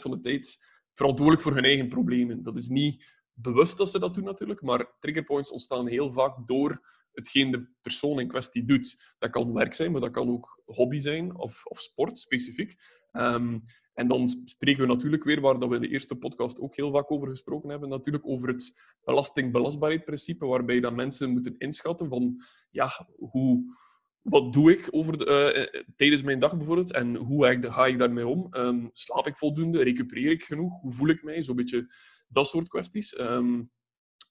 van 0.00 0.10
de 0.10 0.20
tijd 0.20 0.58
verantwoordelijk 0.92 1.42
voor 1.42 1.54
hun 1.54 1.64
eigen 1.64 1.88
problemen. 1.88 2.42
Dat 2.42 2.56
is 2.56 2.68
niet 2.68 3.04
bewust 3.34 3.78
dat 3.78 3.90
ze 3.90 3.98
dat 3.98 4.14
doen 4.14 4.24
natuurlijk, 4.24 4.62
maar 4.62 4.86
triggerpoints 5.00 5.50
ontstaan 5.50 5.86
heel 5.86 6.12
vaak 6.12 6.46
door 6.46 7.00
hetgeen 7.12 7.50
de 7.50 7.66
persoon 7.82 8.20
in 8.20 8.28
kwestie 8.28 8.64
doet. 8.64 9.14
Dat 9.18 9.30
kan 9.30 9.52
werk 9.52 9.74
zijn, 9.74 9.92
maar 9.92 10.00
dat 10.00 10.10
kan 10.10 10.28
ook 10.28 10.62
hobby 10.64 10.98
zijn 10.98 11.36
of, 11.36 11.66
of 11.66 11.80
sport 11.80 12.18
specifiek. 12.18 12.76
Um, 13.12 13.62
en 13.94 14.08
dan 14.08 14.28
spreken 14.28 14.82
we 14.82 14.92
natuurlijk 14.92 15.24
weer, 15.24 15.40
waar 15.40 15.58
dat 15.58 15.68
we 15.68 15.74
in 15.74 15.80
de 15.80 15.88
eerste 15.88 16.16
podcast 16.16 16.60
ook 16.60 16.76
heel 16.76 16.90
vaak 16.90 17.10
over 17.10 17.28
gesproken 17.28 17.70
hebben, 17.70 17.88
natuurlijk 17.88 18.26
over 18.26 18.48
het 18.48 18.80
belastingbelastbaarheid-principe, 19.04 20.46
waarbij 20.46 20.80
dat 20.80 20.94
mensen 20.94 21.30
moeten 21.30 21.58
inschatten 21.58 22.08
van, 22.08 22.42
ja, 22.70 23.08
hoe, 23.16 23.74
wat 24.22 24.52
doe 24.52 24.72
ik 24.72 24.88
over 24.90 25.18
de, 25.18 25.68
uh, 25.72 25.82
tijdens 25.96 26.22
mijn 26.22 26.38
dag 26.38 26.56
bijvoorbeeld 26.56 26.92
en 26.92 27.16
hoe 27.16 27.60
ga 27.60 27.86
ik 27.86 27.98
daarmee 27.98 28.26
om? 28.26 28.46
Um, 28.50 28.90
slaap 28.92 29.26
ik 29.26 29.38
voldoende? 29.38 29.82
Recupereer 29.82 30.30
ik 30.30 30.42
genoeg? 30.42 30.80
Hoe 30.80 30.92
voel 30.92 31.08
ik 31.08 31.22
mij? 31.22 31.42
Zo'n 31.42 31.56
beetje 31.56 31.94
dat 32.32 32.48
soort 32.48 32.68
kwesties. 32.68 33.18
Um, 33.18 33.70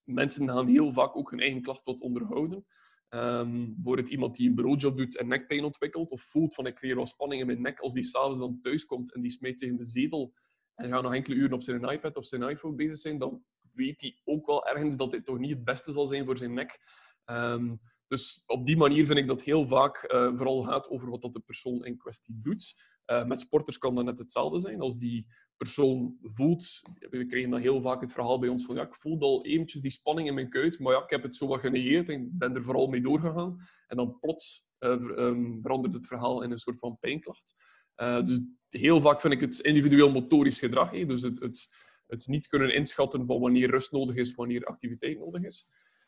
mensen 0.04 0.50
gaan 0.50 0.68
heel 0.68 0.94
vaak 0.94 1.16
ook 1.16 1.32
hun 1.32 1.40
eigen 1.40 1.62
klacht 1.62 1.86
wat 1.86 2.02
onderhouden. 2.02 2.66
Um, 3.10 3.78
voor 3.82 3.98
het 3.98 4.10
iemand 4.10 4.36
die 4.36 4.50
een 4.50 4.56
bureaujob 4.56 4.98
doet 4.98 5.18
en 5.18 5.28
nekpijn 5.28 5.64
ontwikkelt, 5.64 6.12
of 6.12 6.22
voelt 6.22 6.54
van 6.54 6.66
ik 6.66 6.76
kreeg 6.76 6.96
wel 6.96 7.06
spanning 7.06 7.42
in 7.42 7.48
mijn 7.48 7.62
nek 7.62 7.80
als 7.80 7.94
die 7.94 8.04
s'avonds 8.04 8.40
dan 8.40 8.60
thuis 8.62 8.86
komt 8.86 9.14
en 9.14 9.22
die 9.22 9.32
smijt 9.32 9.60
zich 9.60 9.70
in 9.70 9.78
de 9.78 9.86
zetel 9.86 10.34
en 10.76 10.90
gaat 10.90 11.04
nog 11.04 11.14
enkele 11.14 11.36
uren 11.36 11.54
op 11.54 11.64
zijn 11.64 11.84
iPad 11.84 12.18
of 12.18 12.26
zijn 12.26 12.42
iPhone 12.42 12.76
bezig 12.76 12.98
zijn, 12.98 13.18
dan 13.18 13.44
weet 13.74 14.02
hij 14.02 14.20
ook 14.24 14.46
wel 14.46 14.68
ergens 14.68 14.96
dat 14.96 15.12
dit 15.12 15.26
toch 15.26 15.40
niet 15.40 15.50
het 15.52 15.64
beste 15.64 15.92
zal 15.92 16.08
zijn 16.08 16.26
voor 16.26 16.38
zijn 16.38 16.54
nek. 16.54 16.80
Um, 17.26 17.82
dus 18.08 18.44
op 18.46 18.66
die 18.66 18.78
manier 18.78 19.06
vind 19.06 19.20
ik 19.20 19.28
dat 19.28 19.44
heel 19.44 19.68
vaak 19.68 20.12
uh, 20.14 20.32
vooral 20.36 20.64
gaat 20.64 20.90
over 20.90 21.10
wat 21.10 21.22
dat 21.22 21.34
de 21.34 21.40
persoon 21.40 21.86
in 21.86 21.98
kwestie 21.98 22.40
doet. 22.42 22.90
Uh, 23.12 23.26
met 23.26 23.40
sporters 23.40 23.78
kan 23.78 23.96
dat 23.96 24.06
net 24.06 24.18
hetzelfde 24.18 24.60
zijn. 24.60 24.80
Als 24.80 24.98
die 24.98 25.26
persoon 25.58 26.18
voelt, 26.22 26.82
we 27.10 27.26
krijgen 27.26 27.50
dan 27.50 27.60
heel 27.60 27.82
vaak 27.82 28.02
het 28.02 28.12
verhaal 28.12 28.40
bij 28.40 28.50
ons 28.50 28.66
van 28.66 28.76
ja, 28.76 28.82
ik 28.82 28.96
voelde 28.96 29.26
al 29.26 29.46
eventjes 29.46 29.82
die 29.82 29.92
spanning 29.92 30.28
in 30.28 30.34
mijn 30.34 30.50
kuit, 30.50 30.80
maar 30.80 30.94
ja, 30.94 31.04
ik 31.04 31.10
heb 31.10 31.24
het 31.24 31.36
zo 31.36 31.48
wat 31.48 31.60
genegeerd 31.60 32.10
en 32.10 32.30
ben 32.38 32.56
er 32.56 32.64
vooral 32.64 32.88
mee 32.88 33.02
doorgegaan. 33.02 33.58
En 33.88 33.98
dan 33.98 34.20
plots 34.20 34.68
uh, 34.80 34.92
um, 34.92 35.60
verandert 35.62 35.94
het 35.94 36.08
verhaal 36.08 36.42
in 36.42 36.52
een 36.52 36.58
soort 36.58 36.80
van 36.80 36.98
pijnklacht. 37.00 37.56
Uh, 37.98 38.26
dus 38.26 38.40
heel 38.70 39.02
vaak 39.02 39.22
vind 39.22 39.34
ik 39.34 39.42
het 39.42 39.60
individueel 39.60 40.12
motorisch 40.12 40.60
gedrag. 40.60 40.90
Dus 40.92 41.22
het, 41.22 41.40
het, 41.40 41.68
het 42.08 42.28
niet 42.28 42.48
kunnen 42.48 42.74
inschatten 42.74 43.26
van 43.26 43.40
wanneer 43.40 43.70
rust 43.70 43.92
nodig 43.92 44.16
is, 44.16 44.36
wanneer 44.36 44.66
activiteit 44.66 45.20
nodig 45.20 45.44
is. 45.44 45.68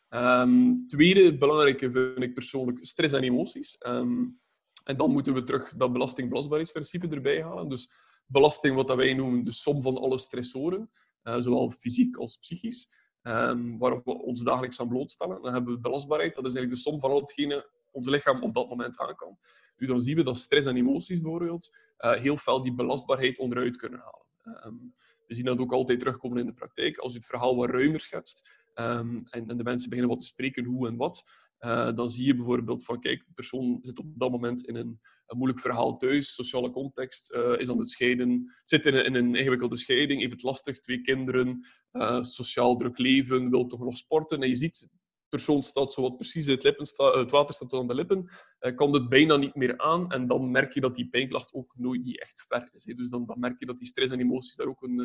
Um, 0.10 0.88
tweede 0.88 1.38
belangrijke 1.38 1.92
vind 1.92 2.24
ik 2.24 2.34
persoonlijk 2.34 2.78
stress 2.82 3.14
en 3.14 3.24
emoties. 3.24 3.78
Um, 3.88 4.42
en 4.84 4.98
dan 4.98 5.12
moeten 5.12 5.34
we 5.34 5.44
terug 5.44 5.74
dat 5.78 5.94
belastingbelastbaarheidsprincipe 5.94 7.08
erbij 7.08 7.44
halen. 7.44 7.70
Dus 7.70 7.94
belasting, 8.26 8.76
wat 8.76 8.96
wij 8.96 9.14
noemen 9.14 9.44
de 9.44 9.52
som 9.52 9.82
van 9.82 9.98
alle 9.98 10.18
stressoren, 10.18 10.90
uh, 11.24 11.36
zowel 11.40 11.70
fysiek 11.70 12.18
als 12.18 12.38
psychisch, 12.38 13.02
um, 13.22 13.78
waarop 13.78 14.06
we 14.06 14.12
ons 14.12 14.42
dagelijks 14.42 14.80
aan 14.80 14.88
blootstellen. 14.88 15.42
Dan 15.42 15.54
hebben 15.54 15.74
we 15.74 15.80
belastbaarheid, 15.80 16.36
dat 16.36 16.46
is 16.46 16.56
eigenlijk 16.56 16.84
de 16.84 16.90
som 16.90 17.00
van 17.00 17.12
al 17.12 17.20
hetgene 17.20 17.70
ons 17.92 18.08
lichaam 18.08 18.44
op 18.44 18.54
dat 18.54 18.70
moment 18.70 18.98
aan 18.98 19.16
kan. 19.16 19.38
Nu, 19.78 19.88
dan 19.88 20.00
zien 20.00 20.16
we 20.16 20.24
dat 20.24 20.38
stress 20.38 20.68
en 20.68 20.76
emoties 20.76 21.22
bijvoorbeeld 21.22 21.78
uh, 22.00 22.14
heel 22.14 22.38
fel 22.38 22.62
die 22.62 22.74
belastbaarheid 22.74 23.40
onderuit 23.40 23.78
kunnen 23.78 24.00
halen. 24.00 24.66
Um, 24.66 24.96
we 25.28 25.36
zien 25.36 25.46
dat 25.46 25.60
ook 25.60 25.74
altijd 25.74 26.00
terugkomen 26.00 26.38
in 26.38 26.46
de 26.46 26.54
praktijk. 26.54 26.98
Als 26.98 27.12
je 27.12 27.18
het 27.18 27.28
verhaal 27.28 27.56
wat 27.56 27.70
ruimer 27.70 28.00
schetst 28.00 28.50
um, 28.76 29.24
en, 29.30 29.48
en, 29.48 29.58
de 29.58 29.64
mensen 29.64 29.90
beginnen 29.90 30.14
wat 30.14 30.24
te 30.24 30.32
spreken 30.32 30.66
hoe 30.66 30.88
en 30.88 30.98
wat, 30.98 31.30
uh, 31.64 31.96
dan 31.96 32.10
zie 32.10 32.26
je 32.26 32.36
bijvoorbeeld 32.36 32.86
van, 32.86 33.00
kijk, 33.00 33.26
de 33.26 33.34
persoon 33.34 33.78
zit 33.82 34.00
op 34.00 34.06
dat 34.16 34.32
moment 34.32 34.68
in 34.68 34.76
een, 34.76 35.00
een 35.26 35.38
moeilijk 35.38 35.60
verhaal 35.60 35.98
thuis, 35.98 36.34
sociale 36.34 36.72
context, 36.72 37.34
uh, 37.34 37.60
is 37.60 37.70
aan 37.70 37.78
het 37.78 37.90
scheiden, 37.90 38.54
zit 38.64 38.86
in 38.86 38.96
een, 38.96 39.16
een 39.16 39.36
ingewikkelde 39.36 39.78
scheiding, 39.78 40.20
heeft 40.20 40.34
het 40.34 40.44
lastig, 40.44 40.80
twee 40.80 41.02
kinderen, 41.02 41.68
uh, 41.92 42.22
sociaal 42.22 42.76
druk 42.76 42.98
leven, 42.98 43.50
wil 43.50 43.66
toch 43.66 43.80
nog 43.80 43.96
sporten. 43.96 44.42
En 44.42 44.50
je 44.50 44.56
ziet, 44.56 44.80
de 44.80 45.30
persoon 45.30 45.64
staat 45.64 45.94
zo 45.94 46.02
wat 46.02 46.18
precies, 46.18 46.46
het, 46.46 46.64
lippen 46.64 46.86
het 47.20 47.32
water 47.32 47.56
staat 47.56 47.74
aan 47.74 47.88
de 47.88 47.96
lippen, 47.96 48.30
kan 48.76 48.94
het 48.94 49.10
bijna 49.10 49.38
niet 49.38 49.56
meer 49.56 49.78
aan. 49.78 50.12
En 50.12 50.28
dan 50.28 50.52
merk 50.52 50.74
je 50.74 50.82
dat 50.82 50.96
die 50.96 51.10
pijnklacht 51.10 51.54
ook 51.54 51.74
nooit 51.78 52.04
niet 52.04 52.22
echt 52.22 52.46
ver 52.48 52.70
is. 52.72 52.84
Dus 52.84 53.10
dan, 53.10 53.26
dan 53.26 53.40
merk 53.40 53.60
je 53.60 53.66
dat 53.66 53.78
die 53.78 53.88
stress 53.88 54.12
en 54.12 54.20
emoties 54.20 54.56
daar 54.56 54.68
ook 54.68 54.82
een, 54.82 55.00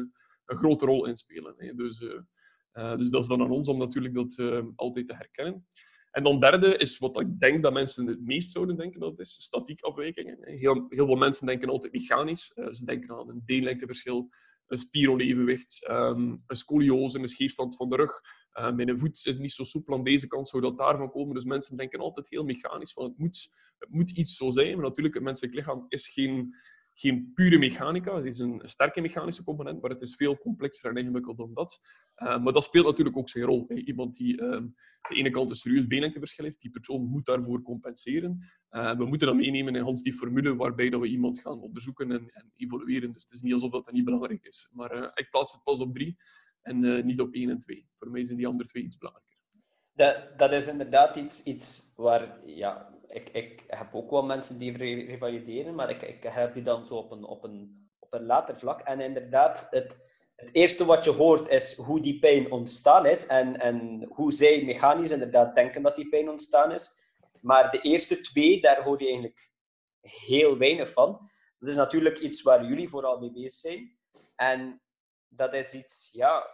een 0.45 0.57
grote 0.57 0.87
rol 0.87 1.07
in 1.07 1.17
spelen. 1.17 1.77
Dus, 1.77 1.99
dus 2.73 3.11
dat 3.11 3.23
is 3.23 3.29
dan 3.29 3.43
aan 3.43 3.51
ons 3.51 3.69
om 3.69 3.79
natuurlijk 3.79 4.15
dat 4.15 4.43
altijd 4.77 5.09
te 5.09 5.15
herkennen. 5.15 5.67
En 6.19 6.25
dan 6.25 6.41
derde 6.41 6.77
is 6.77 6.99
wat 6.99 7.21
ik 7.21 7.41
denk 7.41 7.63
dat 7.63 7.73
mensen 7.73 8.07
het 8.07 8.21
meest 8.21 8.53
zouden 8.53 8.77
denken 8.77 9.01
dat 9.01 9.19
is, 9.19 9.43
statiek 9.43 9.81
afwijkingen. 9.81 10.39
Heel, 10.41 10.87
heel 10.89 11.07
veel 11.07 11.17
mensen 11.17 11.47
denken 11.47 11.69
altijd 11.69 11.93
mechanisch. 11.93 12.53
Uh, 12.55 12.73
ze 12.73 12.85
denken 12.85 13.19
aan 13.19 13.29
een 13.29 13.43
beenlengteverschil, 13.47 14.29
een 14.67 14.79
spieronevenwicht, 14.79 15.89
um, 15.91 16.43
een 16.47 16.57
scoliose, 16.57 17.19
een 17.19 17.29
scheefstand 17.29 17.77
van 17.77 17.89
de 17.89 17.97
rug. 17.97 18.21
Uh, 18.55 18.73
mijn 18.73 18.99
voet 18.99 19.27
is 19.27 19.39
niet 19.39 19.53
zo 19.53 19.65
soepel 19.65 19.95
aan 19.95 20.05
deze 20.05 20.27
kant, 20.27 20.49
zou 20.49 20.63
dat 20.63 20.79
daarvan 20.79 21.11
komen? 21.11 21.35
Dus 21.35 21.45
mensen 21.45 21.77
denken 21.77 22.01
altijd 22.01 22.29
heel 22.29 22.45
mechanisch 22.45 22.93
van 22.93 23.05
het 23.05 23.19
moet, 23.19 23.49
het 23.79 23.91
moet 23.91 24.11
iets 24.11 24.37
zo 24.37 24.51
zijn. 24.51 24.75
Maar 24.75 24.87
natuurlijk, 24.87 25.15
het 25.15 25.25
menselijk 25.25 25.55
lichaam 25.55 25.87
is 25.89 26.09
geen 26.09 26.55
geen 27.01 27.33
pure 27.35 27.59
mechanica. 27.59 28.17
Het 28.17 28.25
is 28.25 28.39
een 28.39 28.61
sterke 28.65 29.01
mechanische 29.01 29.45
component, 29.45 29.81
maar 29.81 29.91
het 29.91 30.01
is 30.01 30.17
veel 30.17 30.39
complexer 30.39 30.91
en 30.91 30.97
ingewikkeld 30.97 31.37
dan 31.37 31.55
dat. 31.55 31.81
Uh, 32.17 32.43
maar 32.43 32.53
dat 32.53 32.65
speelt 32.65 32.87
natuurlijk 32.87 33.17
ook 33.17 33.29
zijn 33.29 33.45
rol. 33.45 33.73
Iemand 33.73 34.17
die 34.17 34.33
uh, 34.33 34.61
de 35.09 35.15
ene 35.15 35.31
kant 35.31 35.51
een 35.51 35.57
serieus 35.57 35.87
beenlengteverschil 35.87 36.45
heeft, 36.45 36.61
die 36.61 36.71
persoon 36.71 37.05
moet 37.05 37.27
daarvoor 37.27 37.63
compenseren. 37.63 38.51
Uh, 38.71 38.97
we 38.97 39.05
moeten 39.05 39.27
dat 39.27 39.37
meenemen 39.37 39.75
in 39.75 39.83
Hans 39.83 40.03
die 40.03 40.13
formule 40.13 40.57
waarbij 40.57 40.91
dat 40.91 41.01
we 41.01 41.07
iemand 41.07 41.41
gaan 41.41 41.61
onderzoeken 41.61 42.13
en, 42.13 42.31
en 42.31 42.53
evolueren. 42.57 43.13
Dus 43.13 43.23
het 43.23 43.33
is 43.33 43.41
niet 43.41 43.53
alsof 43.53 43.71
dat, 43.71 43.85
dat 43.85 43.95
niet 43.95 44.05
belangrijk 44.05 44.45
is. 44.45 44.71
Maar 44.73 44.91
eh, 44.91 45.11
ik 45.15 45.31
plaats 45.31 45.53
het 45.53 45.63
pas 45.63 45.81
op 45.81 45.95
drie 45.95 46.17
en 46.63 47.07
niet 47.07 47.21
op 47.21 47.35
één 47.35 47.51
en 47.51 47.59
twee. 47.59 47.89
Voor 47.99 48.11
mij 48.11 48.25
zijn 48.25 48.37
die 48.37 48.47
andere 48.47 48.69
twee 48.69 48.83
iets 48.83 48.99
belangrijker. 48.99 49.37
Dat, 49.93 50.39
dat 50.39 50.53
is 50.53 50.67
inderdaad 50.67 51.17
iets, 51.17 51.43
iets 51.43 51.93
waar 51.97 52.47
ja, 52.47 52.98
ik, 53.09 53.29
ik 53.29 53.65
heb 53.67 53.95
ook 53.95 54.11
wel 54.11 54.23
mensen 54.23 54.59
die 54.59 54.77
revalideren, 55.07 55.75
maar 55.75 55.91
ik, 55.91 56.03
ik 56.03 56.23
heb 56.23 56.55
die 56.55 56.63
dan 56.63 56.87
zo 56.87 56.95
op 56.95 57.11
een, 57.11 57.25
op, 57.25 57.45
een, 57.45 57.89
op 57.99 58.13
een 58.15 58.27
later 58.27 58.57
vlak. 58.57 58.81
En 58.81 59.01
inderdaad, 59.01 59.67
het, 59.71 59.97
het 60.37 60.55
eerste 60.55 60.85
wat 60.85 61.05
je 61.05 61.11
hoort 61.11 61.49
is 61.49 61.77
hoe 61.77 62.01
die 62.01 62.19
pijn 62.19 62.53
ontstaan 62.53 63.07
is 63.07 63.27
en, 63.27 63.61
en 63.61 64.07
hoe 64.09 64.33
zij 64.33 64.65
mechanisch 64.65 65.11
inderdaad 65.11 65.55
denken 65.55 65.83
dat 65.83 65.97
die 65.97 66.09
pijn 66.09 66.31
ontstaan 66.31 66.73
is. 66.73 66.97
Maar 67.41 67.71
de 67.71 67.81
eerste 67.81 68.21
twee, 68.21 68.61
daar 68.61 68.83
hoor 68.83 68.99
je 68.99 69.05
eigenlijk 69.05 69.51
heel 70.01 70.59
weinig 70.59 70.93
van. 70.93 71.19
Dat 71.59 71.69
is 71.69 71.77
natuurlijk 71.77 72.19
iets 72.19 72.43
waar 72.43 72.65
jullie 72.65 72.89
vooral 72.89 73.19
mee 73.19 73.33
bezig 73.33 73.53
zijn. 73.53 73.99
En 74.37 74.83
dat 75.29 75.55
is 75.55 75.75
iets, 75.75 76.11
ja, 76.13 76.47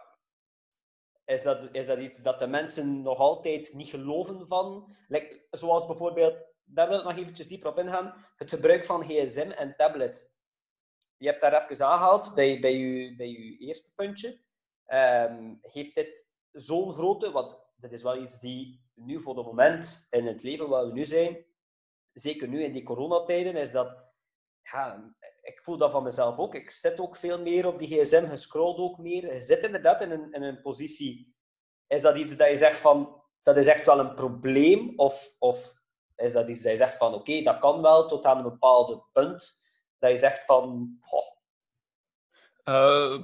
is 1.25 1.41
dat, 1.41 1.69
is 1.71 1.85
dat 1.85 1.99
iets 1.99 2.21
dat 2.21 2.39
de 2.39 2.47
mensen 2.47 3.01
nog 3.01 3.19
altijd 3.19 3.73
niet 3.73 3.89
geloven 3.89 4.47
van? 4.47 4.93
Zoals 5.51 5.85
bijvoorbeeld, 5.85 6.45
daar 6.63 6.87
wil 6.87 6.97
ik 6.97 7.03
nog 7.03 7.17
eventjes 7.17 7.47
dieper 7.47 7.69
op 7.69 7.77
ingaan, 7.77 8.13
het 8.35 8.49
gebruik 8.49 8.85
van 8.85 9.03
gsm 9.03 9.51
en 9.51 9.75
tablet. 9.75 10.33
Je 11.17 11.27
hebt 11.27 11.41
daar 11.41 11.69
even 11.69 11.85
aangehaald 11.85 12.35
bij, 12.35 12.59
bij, 12.59 12.77
je, 12.77 13.15
bij 13.15 13.27
je 13.27 13.57
eerste 13.57 13.93
puntje. 13.95 14.43
Um, 14.87 15.59
heeft 15.61 15.95
dit 15.95 16.27
zo'n 16.51 16.93
grote, 16.93 17.31
want 17.31 17.59
dit 17.75 17.91
is 17.91 18.03
wel 18.03 18.21
iets 18.21 18.39
die 18.39 18.83
nu 18.93 19.21
voor 19.21 19.37
het 19.37 19.45
moment 19.45 20.07
in 20.09 20.27
het 20.27 20.43
leven 20.43 20.69
waar 20.69 20.85
we 20.85 20.93
nu 20.93 21.05
zijn, 21.05 21.45
zeker 22.13 22.47
nu 22.47 22.63
in 22.63 22.73
die 22.73 22.83
coronatijden, 22.83 23.55
is 23.55 23.71
dat 23.71 24.05
ja, 24.61 25.15
ik 25.45 25.61
voel 25.61 25.77
dat 25.77 25.91
van 25.91 26.03
mezelf 26.03 26.37
ook. 26.37 26.55
Ik 26.55 26.71
zit 26.71 26.99
ook 26.99 27.15
veel 27.15 27.41
meer 27.41 27.67
op 27.67 27.79
die 27.79 27.87
gsm, 27.87 28.29
je 28.29 28.37
scrolt 28.37 28.77
ook 28.77 28.97
meer. 28.97 29.33
Je 29.33 29.41
zit 29.41 29.63
inderdaad 29.63 30.01
in 30.01 30.11
een, 30.11 30.31
in 30.31 30.43
een 30.43 30.59
positie. 30.59 31.35
Is 31.87 32.01
dat 32.01 32.17
iets 32.17 32.37
dat 32.37 32.49
je 32.49 32.55
zegt 32.55 32.79
van, 32.79 33.21
dat 33.41 33.57
is 33.57 33.67
echt 33.67 33.85
wel 33.85 33.99
een 33.99 34.15
probleem? 34.15 34.93
Of, 34.95 35.35
of 35.39 35.73
is 36.15 36.33
dat 36.33 36.49
iets 36.49 36.61
dat 36.61 36.71
je 36.71 36.77
zegt 36.77 36.97
van, 36.97 37.13
oké, 37.13 37.41
dat 37.41 37.59
kan 37.59 37.81
wel 37.81 38.07
tot 38.07 38.25
aan 38.25 38.37
een 38.37 38.43
bepaald 38.43 39.09
punt. 39.11 39.63
Dat 39.99 40.09
je 40.09 40.17
zegt 40.17 40.45
van, 40.45 40.97
Uh, 42.69 43.19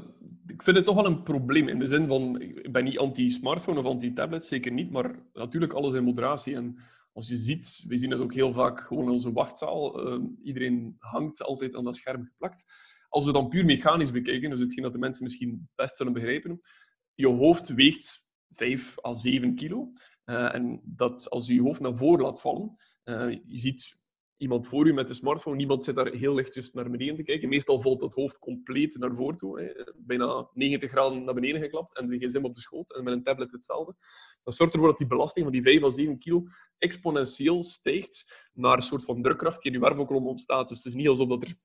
ik 0.48 0.64
vind 0.64 0.78
het 0.78 0.86
toch 0.86 0.96
wel 0.96 1.06
een 1.06 1.24
probleem 1.24 1.68
in 1.68 1.80
de 1.80 1.88
zin 1.88 2.08
van, 2.08 2.42
ik 2.42 2.72
ben 2.72 2.84
niet 2.84 2.98
anti-smartphone 2.98 3.80
of 3.80 3.86
anti-tablet, 3.86 4.46
zeker 4.46 4.72
niet, 4.72 4.92
maar 4.92 5.16
natuurlijk 5.34 5.74
alles 5.74 5.94
in 5.94 6.04
moderatie. 6.04 6.56
En 6.56 6.78
als 7.14 7.28
je 7.28 7.38
ziet, 7.38 7.84
we 7.88 7.98
zien 7.98 8.12
het 8.12 8.20
ook 8.20 8.34
heel 8.34 8.54
vaak 8.54 8.80
gewoon 8.80 9.04
in 9.04 9.12
onze 9.12 9.32
wachtzaal, 9.32 10.08
uh, 10.08 10.26
iedereen 10.44 10.96
hangt 10.98 11.42
altijd 11.42 11.76
aan 11.76 11.84
dat 11.84 11.96
scherm 11.96 12.26
geplakt. 12.26 12.66
Als 13.10 13.26
we 13.26 13.32
dan 13.32 13.50
puur 13.50 13.66
mechanisch 13.66 14.12
bekijken, 14.12 14.50
dus 14.50 14.60
hetgeen 14.60 14.84
dat 14.84 14.94
de 14.94 15.00
mensen 15.00 15.24
misschien 15.24 15.70
best 15.76 15.96
zullen 15.96 16.14
begrijpen, 16.14 16.60
je 17.14 17.28
hoofd 17.28 17.68
weegt 17.68 18.28
5 18.50 19.06
à 19.06 19.14
7 19.14 19.56
kilo. 19.56 19.92
Uh, 20.26 20.56
en 20.56 20.82
dat 20.84 21.30
als 21.30 21.48
je 21.48 21.54
je 21.54 21.62
hoofd 21.62 21.80
naar 21.80 21.96
voren 21.96 22.26
laat 22.26 22.42
vallen, 22.42 22.76
uh, 23.04 23.32
je 23.32 23.58
ziet 23.58 24.00
iemand 24.42 24.68
voor 24.68 24.88
u 24.88 24.94
met 24.94 25.10
een 25.10 25.16
smartphone, 25.16 25.56
niemand 25.56 25.84
zit 25.84 25.96
daar 25.96 26.12
heel 26.12 26.34
lichtjes 26.34 26.72
naar 26.72 26.90
beneden 26.90 27.16
te 27.16 27.24
kijken. 27.24 27.50
Meestal 27.50 27.82
valt 27.82 28.02
het 28.02 28.14
hoofd 28.14 28.40
compleet 28.40 28.98
naar 29.00 29.16
voren 29.16 29.38
toe, 29.38 29.62
hè. 29.62 29.72
bijna 29.96 30.50
90 30.54 30.90
graden 30.90 31.24
naar 31.24 31.34
beneden 31.34 31.62
geklapt 31.62 31.98
en 31.98 32.08
de 32.08 32.18
gsm 32.18 32.44
op 32.44 32.56
de 32.56 32.62
schoot. 32.62 32.96
En 32.96 33.04
met 33.04 33.14
een 33.14 33.24
tablet 33.24 33.52
hetzelfde. 33.52 33.96
Dat 34.42 34.56
zorgt 34.56 34.74
ervoor 34.74 34.88
dat 34.88 34.98
die 34.98 35.08
belasting 35.08 35.46
van 35.46 35.54
die 35.54 35.62
5 35.62 35.84
à 35.84 35.90
7 35.90 36.18
kilo 36.18 36.44
exponentieel 36.78 37.64
stijgt 37.64 38.50
naar 38.54 38.76
een 38.76 38.82
soort 38.82 39.04
van 39.04 39.22
drukkracht 39.22 39.62
die 39.62 39.72
in 39.72 39.78
uw 39.78 39.84
wervelkolom 39.84 40.28
ontstaat. 40.28 40.68
Dus 40.68 40.78
het 40.78 40.88
is 40.88 40.94
niet 40.94 41.08
alsof 41.08 41.30
dat 41.30 41.44
er, 41.44 41.56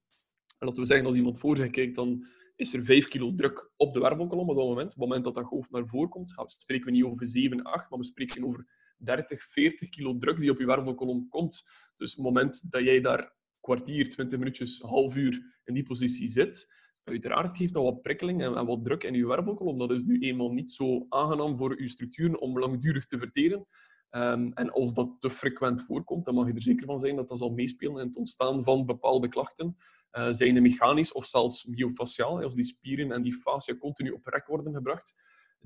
laten 0.58 0.80
we 0.80 0.86
zeggen, 0.86 1.06
als 1.06 1.16
iemand 1.16 1.38
voor 1.38 1.56
zich 1.56 1.70
kijkt, 1.70 1.94
dan 1.94 2.26
is 2.56 2.74
er 2.74 2.84
5 2.84 3.08
kilo 3.08 3.34
druk 3.34 3.70
op 3.76 3.92
de 3.92 4.00
wervelkolom 4.00 4.48
op 4.48 4.56
dat 4.56 4.66
moment. 4.66 4.86
Op 4.86 5.00
het 5.00 5.08
moment 5.08 5.24
dat 5.24 5.34
dat 5.34 5.44
hoofd 5.44 5.70
naar 5.70 5.86
voren 5.86 6.08
komt, 6.08 6.34
spreken 6.44 6.86
we 6.86 6.92
niet 6.92 7.04
over 7.04 7.26
7, 7.26 7.62
8, 7.62 7.90
maar 7.90 7.98
we 7.98 8.04
spreken 8.04 8.44
over 8.44 8.66
30, 8.96 9.42
40 9.42 9.88
kilo 9.88 10.16
druk 10.16 10.40
die 10.40 10.50
op 10.50 10.58
je 10.58 10.66
wervelkolom 10.66 11.28
komt. 11.28 11.64
Dus 11.96 12.14
het 12.14 12.24
moment 12.24 12.70
dat 12.70 12.82
jij 12.82 13.00
daar 13.00 13.34
kwartier, 13.60 14.10
20 14.10 14.38
minuutjes, 14.38 14.80
half 14.80 15.16
uur 15.16 15.60
in 15.64 15.74
die 15.74 15.82
positie 15.82 16.28
zit, 16.28 16.72
uiteraard 17.04 17.56
geeft 17.56 17.72
dat 17.72 17.82
wat 17.82 18.02
prikkeling 18.02 18.42
en, 18.42 18.66
wat 18.66 18.84
druk 18.84 19.04
in 19.04 19.14
je 19.14 19.26
wervelkolom. 19.26 19.78
Dat 19.78 19.90
is 19.90 20.02
nu 20.02 20.18
eenmaal 20.18 20.52
niet 20.52 20.70
zo 20.70 21.06
aangenaam 21.08 21.56
voor 21.56 21.80
je 21.80 21.88
structuren 21.88 22.40
om 22.40 22.58
langdurig 22.58 23.06
te 23.06 23.18
verteren. 23.18 23.66
Um, 24.10 24.52
en 24.52 24.70
als 24.70 24.94
dat 24.94 25.16
te 25.18 25.30
frequent 25.30 25.82
voorkomt, 25.82 26.24
dan 26.24 26.34
mag 26.34 26.46
je 26.46 26.52
er 26.52 26.62
zeker 26.62 26.86
van 26.86 26.98
zijn 26.98 27.16
dat 27.16 27.28
dat 27.28 27.38
zal 27.38 27.50
meespelen 27.50 28.00
in 28.00 28.06
het 28.06 28.16
ontstaan 28.16 28.64
van 28.64 28.86
bepaalde 28.86 29.28
klachten. 29.28 29.76
Uh, 30.12 30.28
zijn 30.30 30.54
de 30.54 30.60
mechanisch 30.60 31.12
of 31.12 31.26
zelfs 31.26 31.64
myofasciaal, 31.64 32.42
als 32.42 32.54
die 32.54 32.64
spieren 32.64 33.12
en 33.12 33.22
die 33.22 33.34
fascia 33.34 33.76
continu 33.76 34.10
op 34.10 34.26
rek 34.26 34.46
worden 34.46 34.74
gebracht 34.74 35.14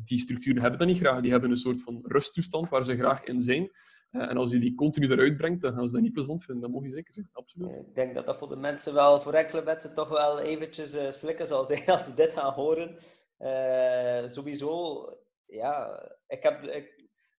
die 0.04 0.18
structuren 0.18 0.60
hebben 0.60 0.78
dat 0.78 0.88
niet 0.88 0.98
graag. 0.98 1.20
Die 1.20 1.30
hebben 1.30 1.50
een 1.50 1.56
soort 1.56 1.82
van 1.82 2.00
rusttoestand 2.02 2.68
waar 2.68 2.84
ze 2.84 2.96
graag 2.96 3.24
in 3.24 3.40
zijn. 3.40 3.70
Eh, 4.10 4.30
en 4.30 4.36
als 4.36 4.50
je 4.50 4.58
die 4.58 4.74
continu 4.74 5.10
eruit 5.10 5.36
brengt, 5.36 5.62
dan 5.62 5.74
gaan 5.74 5.86
ze 5.86 5.92
dat 5.92 6.02
niet 6.02 6.12
plezant 6.12 6.44
vinden. 6.44 6.62
Dat 6.62 6.72
mag 6.72 6.82
je 6.82 6.90
zeker 6.90 7.14
zeggen, 7.14 7.32
absoluut. 7.34 7.74
Ik 7.74 7.94
denk 7.94 8.14
dat 8.14 8.26
dat 8.26 8.38
voor 8.38 8.48
de 8.48 8.56
mensen 8.56 8.94
wel, 8.94 9.20
voor 9.20 9.32
enkele 9.32 9.62
mensen, 9.62 9.94
toch 9.94 10.08
wel 10.08 10.40
eventjes 10.40 10.94
uh, 10.94 11.10
slikken 11.10 11.46
zal 11.46 11.64
zijn 11.64 11.86
als 11.86 12.04
ze 12.04 12.14
dit 12.14 12.32
gaan 12.32 12.52
horen. 12.52 12.98
Uh, 13.38 14.26
sowieso, 14.26 15.04
ja, 15.46 16.02
ik 16.26 16.42
heb, 16.42 16.62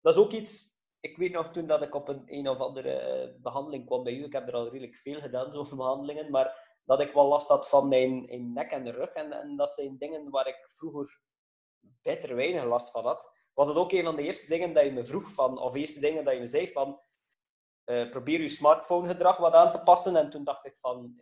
dat 0.01 0.15
is 0.15 0.21
ook 0.21 0.31
iets... 0.31 0.79
Ik 0.99 1.17
weet 1.17 1.31
nog 1.31 1.51
toen 1.51 1.67
dat 1.67 1.81
ik 1.81 1.95
op 1.95 2.07
een 2.07 2.23
een 2.25 2.47
of 2.47 2.57
andere 2.57 3.35
behandeling 3.41 3.85
kwam 3.85 4.03
bij 4.03 4.13
u, 4.13 4.23
ik 4.23 4.33
heb 4.33 4.47
er 4.47 4.53
al 4.53 4.69
redelijk 4.69 4.95
veel 4.95 5.19
gedaan, 5.19 5.51
zo'n 5.51 5.77
behandelingen, 5.77 6.31
maar 6.31 6.71
dat 6.85 6.99
ik 6.99 7.13
wel 7.13 7.27
last 7.27 7.47
had 7.47 7.69
van 7.69 7.87
mijn, 7.87 8.25
mijn 8.25 8.53
nek 8.53 8.71
en 8.71 8.83
de 8.83 8.91
rug. 8.91 9.09
En, 9.09 9.31
en 9.31 9.55
dat 9.55 9.69
zijn 9.69 9.97
dingen 9.97 10.29
waar 10.29 10.47
ik 10.47 10.63
vroeger 10.65 11.21
beter 12.01 12.35
weinig 12.35 12.63
last 12.63 12.91
van 12.91 13.05
had, 13.05 13.31
was 13.53 13.67
het 13.67 13.77
ook 13.77 13.91
een 13.91 14.03
van 14.03 14.15
de 14.15 14.23
eerste 14.23 14.47
dingen 14.47 14.73
dat 14.73 14.83
je 14.83 14.91
me 14.91 15.03
vroeg 15.03 15.33
van, 15.33 15.57
of 15.59 15.75
eerste 15.75 15.99
dingen 15.99 16.23
dat 16.23 16.33
je 16.33 16.39
me 16.39 16.47
zei 16.47 16.71
van, 16.71 17.01
uh, 17.85 18.09
probeer 18.09 18.41
je 18.41 18.47
smartphone-gedrag 18.47 19.37
wat 19.37 19.53
aan 19.53 19.71
te 19.71 19.83
passen. 19.83 20.15
En 20.15 20.29
toen 20.29 20.43
dacht 20.43 20.65
ik 20.65 20.77
van, 20.77 21.21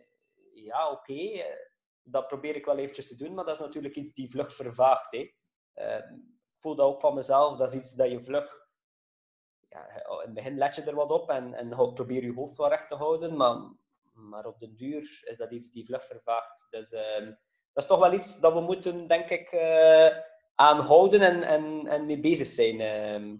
ja, 0.52 0.90
oké, 0.90 1.12
eh, 1.12 1.56
dat 2.02 2.26
probeer 2.26 2.56
ik 2.56 2.64
wel 2.64 2.78
eventjes 2.78 3.08
te 3.08 3.16
doen, 3.16 3.34
maar 3.34 3.44
dat 3.44 3.54
is 3.54 3.60
natuurlijk 3.60 3.96
iets 3.96 4.12
die 4.12 4.30
vlug 4.30 4.54
vervaagt. 4.54 5.12
Hè. 5.12 5.32
Uh, 5.74 5.96
ik 5.96 6.66
voel 6.66 6.74
dat 6.74 6.86
ook 6.86 7.00
van 7.00 7.14
mezelf, 7.14 7.56
dat 7.56 7.72
is 7.72 7.80
iets 7.80 7.92
dat 7.92 8.10
je 8.10 8.22
vlug... 8.22 8.58
Ja, 9.68 9.88
in 9.88 10.20
het 10.20 10.34
begin 10.34 10.58
let 10.58 10.74
je 10.74 10.82
er 10.82 10.94
wat 10.94 11.10
op 11.10 11.30
en, 11.30 11.54
en 11.54 11.94
probeer 11.94 12.22
je 12.24 12.32
hoofd 12.32 12.56
wel 12.56 12.68
recht 12.68 12.88
te 12.88 12.94
houden, 12.94 13.36
maar, 13.36 13.56
maar 14.12 14.46
op 14.46 14.58
den 14.58 14.76
duur 14.76 15.22
is 15.24 15.36
dat 15.36 15.52
iets 15.52 15.70
die 15.70 15.84
vlug 15.84 16.06
vervaagt. 16.06 16.66
Dus 16.70 16.92
ehm, 16.92 17.24
dat 17.72 17.82
is 17.82 17.86
toch 17.86 17.98
wel 17.98 18.12
iets 18.12 18.40
dat 18.40 18.52
we 18.52 18.60
moeten, 18.60 19.06
denk 19.06 19.30
ik 19.30 19.52
aanhouden 20.60 21.20
en, 21.20 21.42
en, 21.42 21.86
en 21.86 22.06
mee 22.06 22.20
bezig 22.20 22.46
zijn. 22.46 22.80
Ehm. 22.80 23.36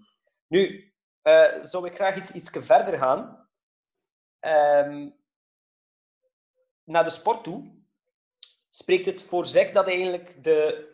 nu, 0.48 0.92
uh, 1.22 1.62
zou 1.62 1.86
ik 1.86 1.94
graag 1.94 2.16
iets, 2.16 2.32
iets 2.32 2.50
verder 2.50 2.98
gaan. 2.98 3.48
Um, 4.40 5.18
naar 6.84 7.04
de 7.04 7.10
sport 7.10 7.44
toe. 7.44 7.78
Spreekt 8.70 9.06
het 9.06 9.22
voor 9.22 9.46
zich 9.46 9.72
dat 9.72 9.86
eigenlijk 9.86 10.44
de 10.44 10.88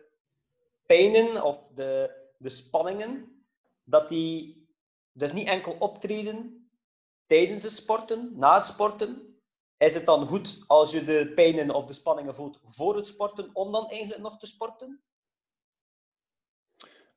pijnen 0.86 1.42
of 1.42 1.68
de, 1.74 2.10
de 2.38 2.48
spanningen, 2.48 3.44
dat 3.84 4.08
die 4.08 4.66
dus 5.12 5.32
niet 5.32 5.48
enkel 5.48 5.76
optreden 5.78 6.68
tijdens 7.26 7.62
het 7.62 7.72
sporten, 7.72 8.38
na 8.38 8.54
het 8.54 8.66
sporten, 8.66 9.40
is 9.76 9.94
het 9.94 10.06
dan 10.06 10.26
goed 10.26 10.64
als 10.66 10.92
je 10.92 11.02
de 11.02 11.32
pijnen 11.34 11.70
of 11.70 11.86
de 11.86 11.92
spanningen 11.92 12.34
voelt 12.34 12.60
voor 12.64 12.96
het 12.96 13.06
sporten, 13.06 13.50
om 13.52 13.72
dan 13.72 13.88
eigenlijk 13.88 14.22
nog 14.22 14.38
te 14.38 14.46
sporten? 14.46 15.05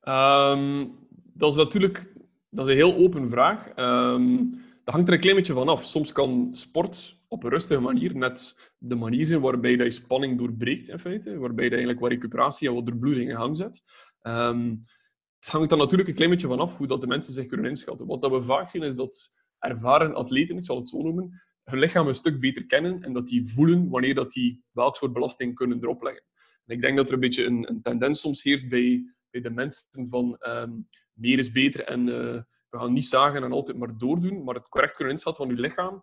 Um, 0.08 0.98
dat 1.34 1.50
is 1.50 1.56
natuurlijk 1.56 2.12
dat 2.50 2.66
is 2.66 2.72
een 2.72 2.78
heel 2.78 2.96
open 2.96 3.28
vraag. 3.28 3.68
Um, 3.76 4.50
dat 4.84 4.94
hangt 4.94 5.08
er 5.08 5.14
een 5.14 5.20
klein 5.20 5.36
beetje 5.36 5.52
van 5.52 5.68
af. 5.68 5.84
Soms 5.84 6.12
kan 6.12 6.48
sport 6.50 7.16
op 7.28 7.44
een 7.44 7.50
rustige 7.50 7.80
manier 7.80 8.16
net 8.16 8.72
de 8.78 8.94
manier 8.94 9.26
zijn 9.26 9.40
waarbij 9.40 9.76
je 9.76 9.90
spanning 9.90 10.38
doorbreekt, 10.38 10.88
in 10.88 10.98
feite. 10.98 11.38
Waarbij 11.38 11.64
je 11.64 11.70
eigenlijk 11.70 12.00
wat 12.00 12.10
recuperatie 12.10 12.68
en 12.68 12.74
wat 12.74 12.86
doorbloeding 12.86 13.30
in 13.30 13.36
gang 13.36 13.56
zet. 13.56 13.82
Um, 14.22 14.80
het 15.38 15.48
hangt 15.48 15.70
dan 15.70 15.78
natuurlijk 15.78 16.08
een 16.08 16.14
klein 16.14 16.30
beetje 16.30 16.46
van 16.46 16.58
af 16.58 16.76
hoe 16.76 16.86
dat 16.86 17.00
de 17.00 17.06
mensen 17.06 17.34
zich 17.34 17.46
kunnen 17.46 17.66
inschatten. 17.66 18.06
Wat 18.06 18.20
dat 18.20 18.30
we 18.30 18.42
vaak 18.42 18.68
zien 18.68 18.82
is 18.82 18.94
dat 18.94 19.38
ervaren 19.58 20.14
atleten, 20.14 20.56
ik 20.56 20.64
zal 20.64 20.76
het 20.76 20.88
zo 20.88 21.02
noemen, 21.02 21.42
hun 21.64 21.78
lichaam 21.78 22.08
een 22.08 22.14
stuk 22.14 22.40
beter 22.40 22.66
kennen 22.66 23.02
en 23.02 23.12
dat 23.12 23.26
die 23.26 23.46
voelen 23.46 23.88
wanneer 23.88 24.14
dat 24.14 24.32
die 24.32 24.64
welk 24.72 24.96
soort 24.96 25.12
belasting 25.12 25.54
kunnen 25.54 25.78
erop 25.80 26.02
leggen. 26.02 26.24
En 26.66 26.74
ik 26.74 26.82
denk 26.82 26.96
dat 26.96 27.08
er 27.08 27.14
een 27.14 27.20
beetje 27.20 27.44
een, 27.44 27.68
een 27.68 27.82
tendens 27.82 28.20
soms 28.20 28.42
heerst 28.42 28.68
bij 28.68 29.04
bij 29.30 29.40
de 29.40 29.50
mensen 29.50 30.08
van 30.08 30.36
um, 30.40 30.88
meer 31.12 31.38
is 31.38 31.52
beter 31.52 31.84
en 31.84 32.00
uh, 32.00 32.42
we 32.68 32.78
gaan 32.78 32.92
niet 32.92 33.06
zagen 33.06 33.42
en 33.42 33.52
altijd 33.52 33.76
maar 33.76 33.98
doordoen, 33.98 34.44
maar 34.44 34.54
het 34.54 34.68
correct 34.68 34.94
kunnen 34.94 35.12
inschatten 35.12 35.46
van 35.46 35.54
je 35.54 35.60
lichaam 35.60 36.02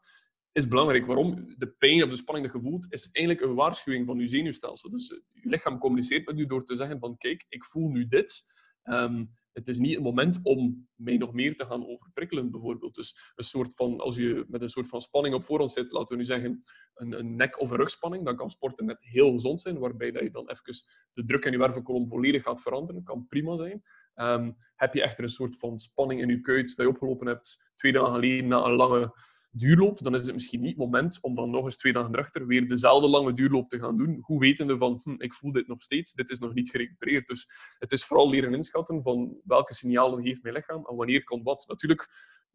is 0.52 0.68
belangrijk. 0.68 1.06
Waarom? 1.06 1.54
De 1.58 1.68
pijn 1.68 2.04
of 2.04 2.10
de 2.10 2.16
spanning 2.16 2.52
die 2.52 2.62
je 2.62 2.68
voelt, 2.70 2.86
is 2.90 3.10
eigenlijk 3.12 3.46
een 3.46 3.56
waarschuwing 3.56 4.06
van 4.06 4.20
je 4.20 4.28
zenuwstelsel. 4.28 4.90
Dus 4.90 5.08
je 5.34 5.50
lichaam 5.50 5.80
communiceert 5.80 6.26
met 6.26 6.40
u 6.40 6.46
door 6.46 6.63
te 6.63 6.76
zeggen 6.76 7.00
van 7.00 7.18
kijk, 7.18 7.46
ik 7.50 7.63
voel 7.63 7.90
nu 7.90 8.08
dit. 8.08 8.44
Um, 8.84 9.36
het 9.58 9.67
is 9.67 9.78
niet 9.78 9.93
het 9.93 10.04
moment 10.04 10.39
om 10.43 10.88
mij 10.96 11.17
nog 11.17 11.34
meer 11.34 11.56
te 11.56 11.65
gaan 11.65 11.88
overprikkelen, 11.88 12.52
bijvoorbeeld. 12.52 12.96
Dus 12.96 13.32
een 13.36 13.43
soort 13.43 13.76
van, 13.76 14.00
als 14.00 14.15
je 14.15 14.46
met 14.48 14.62
een 14.62 14.70
soort 14.70 14.88
van 14.88 15.02
spanning 15.02 15.36
op 15.36 15.43
voorhand 15.43 15.72
zit, 15.72 15.91
laten 15.91 16.10
we 16.10 16.15
nu 16.15 16.26
zeggen 16.26 16.62
een, 16.93 17.20
een 17.20 17.36
nek- 17.36 17.60
of 17.60 17.72
een 17.72 17.78
rugspanning, 17.78 18.26
dan 18.26 18.36
kan 18.36 18.50
sporten 18.50 18.86
net 18.86 19.04
heel 19.04 19.32
gezond 19.32 19.62
zijn, 19.62 19.80
waarbij 19.80 20.12
dat 20.12 20.24
je 20.24 20.32
dan 20.32 20.50
even 20.50 20.86
de 21.13 21.26
druk 21.26 21.46
in 21.46 21.52
je 21.52 21.58
wervelkolom 21.58 22.08
volledig 22.08 22.43
gaat 22.43 22.62
veranderen. 22.62 23.04
kan 23.04 23.28
prima 23.28 23.56
zijn. 23.56 23.84
Um, 24.15 24.58
heb 24.76 24.93
je 24.93 25.02
echter 25.02 25.24
een 25.24 25.30
soort 25.30 25.58
van 25.60 25.80
spanning 25.80 26.22
in 26.22 26.30
je 26.30 26.41
kuit 26.41 26.76
dat 26.76 26.86
je 26.86 26.91
opgelopen 26.91 27.28
hebt 27.28 27.72
twee 27.76 27.91
dagen 27.91 28.13
geleden 28.13 28.48
na 28.48 28.63
een 28.63 28.76
lange 28.76 29.13
duurloop, 29.52 30.04
dan 30.04 30.16
is 30.16 30.26
het 30.26 30.34
misschien 30.34 30.60
niet 30.60 30.70
het 30.70 30.78
moment 30.78 31.22
om 31.22 31.36
dan 31.36 31.50
nog 31.50 31.66
eens 31.66 31.78
twee 31.78 31.94
dagen 31.94 32.14
erachter 32.14 32.48
weer 32.48 32.68
dezelfde 32.68 33.08
lange 33.08 33.34
duurloop 33.34 33.70
te 33.70 33.80
gaan 33.80 33.98
doen. 33.98 34.18
Hoe 34.22 34.40
wetende 34.40 34.78
van, 34.78 35.02
hm, 35.04 35.16
ik 35.18 35.34
voel 35.34 35.52
dit 35.52 35.68
nog 35.68 35.82
steeds, 35.82 36.14
dit 36.14 36.30
is 36.30 36.40
nog 36.40 36.54
niet 36.54 36.70
gerecupereerd. 36.70 37.28
Dus 37.28 37.50
het 37.80 37.92
is 37.92 38.06
vooral 38.06 38.30
leren 38.30 38.54
inschatten 38.54 39.04
van 39.04 39.40
welke 39.44 39.74
signalen 39.74 40.24
geeft 40.24 40.44
mijn 40.44 40.56
lichaam 40.56 40.86
en 40.86 40.96
wanneer 40.96 41.24
komt 41.24 41.44
wat. 41.44 41.66
Natuurlijk, 41.68 42.10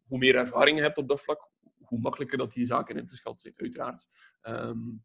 hoe 0.07 0.17
meer 0.17 0.35
ervaring 0.35 0.77
je 0.77 0.83
hebt 0.83 0.97
op 0.97 1.07
dat 1.07 1.21
vlak, 1.21 1.49
hoe 1.79 1.99
makkelijker 1.99 2.37
dat 2.37 2.51
die 2.51 2.65
zaken 2.65 2.97
in 2.97 3.05
te 3.05 3.15
schatten 3.15 3.41
zijn, 3.41 3.53
uiteraard. 3.57 4.07
Um, 4.41 5.03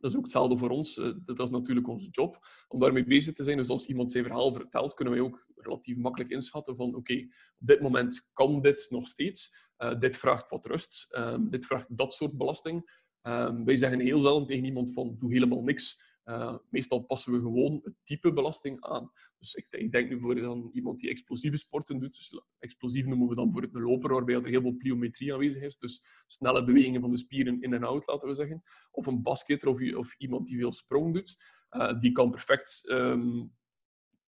dat 0.00 0.10
is 0.10 0.16
ook 0.16 0.22
hetzelfde 0.22 0.56
voor 0.56 0.70
ons. 0.70 0.98
Eh, 0.98 1.12
dat 1.24 1.40
is 1.40 1.50
natuurlijk 1.50 1.88
onze 1.88 2.08
job 2.10 2.46
om 2.68 2.80
daarmee 2.80 3.04
bezig 3.04 3.34
te 3.34 3.44
zijn. 3.44 3.56
Dus 3.56 3.68
als 3.68 3.86
iemand 3.86 4.12
zijn 4.12 4.24
verhaal 4.24 4.54
vertelt, 4.54 4.94
kunnen 4.94 5.14
wij 5.14 5.22
ook 5.22 5.46
relatief 5.56 5.96
makkelijk 5.96 6.30
inschatten 6.30 6.76
van 6.76 6.94
oké, 6.94 7.14
op 7.58 7.66
dit 7.66 7.80
moment 7.80 8.30
kan 8.32 8.60
dit 8.60 8.86
nog 8.90 9.06
steeds. 9.06 9.68
Uh, 9.78 9.98
dit 9.98 10.16
vraagt 10.16 10.50
wat 10.50 10.66
rust. 10.66 11.16
Um, 11.16 11.50
dit 11.50 11.66
vraagt 11.66 11.96
dat 11.96 12.14
soort 12.14 12.36
belasting. 12.36 13.02
Um, 13.22 13.64
wij 13.64 13.76
zeggen 13.76 14.00
heel 14.00 14.18
zelden 14.18 14.46
tegen 14.46 14.64
iemand 14.64 14.92
van 14.92 15.16
doe 15.18 15.32
helemaal 15.32 15.62
niks. 15.62 16.02
Uh, 16.30 16.56
meestal 16.68 17.00
passen 17.00 17.32
we 17.32 17.38
gewoon 17.38 17.80
het 17.82 17.94
type 18.02 18.32
belasting 18.32 18.80
aan. 18.80 19.10
Dus 19.38 19.54
ik, 19.54 19.66
ik 19.70 19.92
denk 19.92 20.10
nu 20.10 20.20
voor 20.20 20.34
dan 20.34 20.70
iemand 20.72 20.98
die 20.98 21.10
explosieve 21.10 21.56
sporten 21.56 21.98
doet. 21.98 22.16
Dus 22.16 22.42
explosief 22.58 23.06
noemen 23.06 23.28
we 23.28 23.34
dan 23.34 23.52
voor 23.52 23.62
het 23.62 23.72
loper, 23.72 24.12
waarbij 24.12 24.34
er 24.34 24.46
heel 24.46 24.60
veel 24.60 24.76
pliometrie 24.76 25.32
aanwezig 25.32 25.62
is. 25.62 25.78
Dus 25.78 26.04
snelle 26.26 26.64
bewegingen 26.64 27.00
van 27.00 27.10
de 27.10 27.18
spieren 27.18 27.62
in 27.62 27.72
en 27.72 27.84
out, 27.84 28.06
laten 28.06 28.28
we 28.28 28.34
zeggen. 28.34 28.62
Of 28.90 29.06
een 29.06 29.22
basketter 29.22 29.68
of, 29.68 29.94
of 29.94 30.14
iemand 30.18 30.46
die 30.46 30.58
veel 30.58 30.72
sprong 30.72 31.14
doet. 31.14 31.44
Uh, 31.70 32.00
die 32.00 32.12
kan 32.12 32.30
perfect, 32.30 32.86
um, 32.90 33.52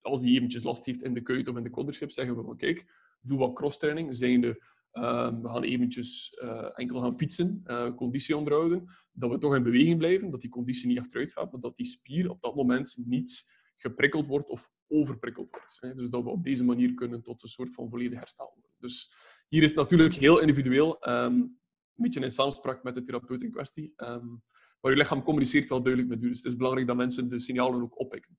als 0.00 0.22
die 0.22 0.36
eventjes 0.36 0.62
last 0.62 0.84
heeft 0.84 1.02
in 1.02 1.14
de 1.14 1.22
kuit 1.22 1.48
of 1.48 1.56
in 1.56 1.62
de 1.62 1.70
quadriceps, 1.70 2.14
zeggen 2.14 2.36
we 2.36 2.42
van 2.42 2.56
kijk, 2.56 2.86
doe 3.20 3.38
wat 3.38 3.54
crosstraining. 3.54 4.14
Zijn 4.14 4.40
de 4.40 4.48
ehm, 4.48 4.66
we 4.92 5.48
gaan 5.48 5.62
eventjes 5.62 6.38
uh, 6.42 6.78
enkel 6.78 7.00
gaan 7.00 7.16
fietsen, 7.16 7.62
uh, 7.66 7.94
conditie 7.94 8.36
onderhouden, 8.36 8.88
dat 9.12 9.30
we 9.30 9.38
toch 9.38 9.54
in 9.54 9.62
beweging 9.62 9.98
blijven, 9.98 10.30
dat 10.30 10.40
die 10.40 10.50
conditie 10.50 10.88
niet 10.88 10.98
achteruit 10.98 11.32
gaat, 11.32 11.52
maar 11.52 11.60
dat 11.60 11.76
die 11.76 11.86
spier 11.86 12.30
op 12.30 12.40
dat 12.40 12.54
moment 12.54 12.96
niet 13.04 13.50
geprikkeld 13.76 14.26
wordt 14.26 14.48
of 14.48 14.70
overprikkeld 14.88 15.50
wordt. 15.50 15.96
Dus 15.96 16.10
dat 16.10 16.22
we 16.22 16.30
op 16.30 16.44
deze 16.44 16.64
manier 16.64 16.94
kunnen 16.94 17.22
tot 17.22 17.42
een 17.42 17.48
soort 17.48 17.74
van 17.74 17.88
volledig 17.88 18.18
herstel 18.18 18.62
Dus 18.78 19.14
hier 19.48 19.62
is 19.62 19.68
het 19.68 19.78
natuurlijk 19.78 20.14
heel 20.14 20.38
individueel, 20.38 21.08
um, 21.08 21.34
een 21.34 21.58
beetje 21.94 22.20
in 22.20 22.30
samenspraak 22.30 22.82
met 22.82 22.94
de 22.94 23.02
therapeut 23.02 23.42
in 23.42 23.50
kwestie. 23.50 23.92
Um, 23.96 24.42
maar 24.80 24.90
je 24.90 24.96
lichaam 24.96 25.22
communiceert 25.22 25.68
wel 25.68 25.82
duidelijk 25.82 26.14
met 26.14 26.22
u. 26.22 26.28
Dus 26.28 26.36
het 26.36 26.46
is 26.46 26.56
belangrijk 26.56 26.86
dat 26.86 26.96
mensen 26.96 27.28
de 27.28 27.38
signalen 27.38 27.82
ook 27.82 27.98
oppikken. 28.00 28.38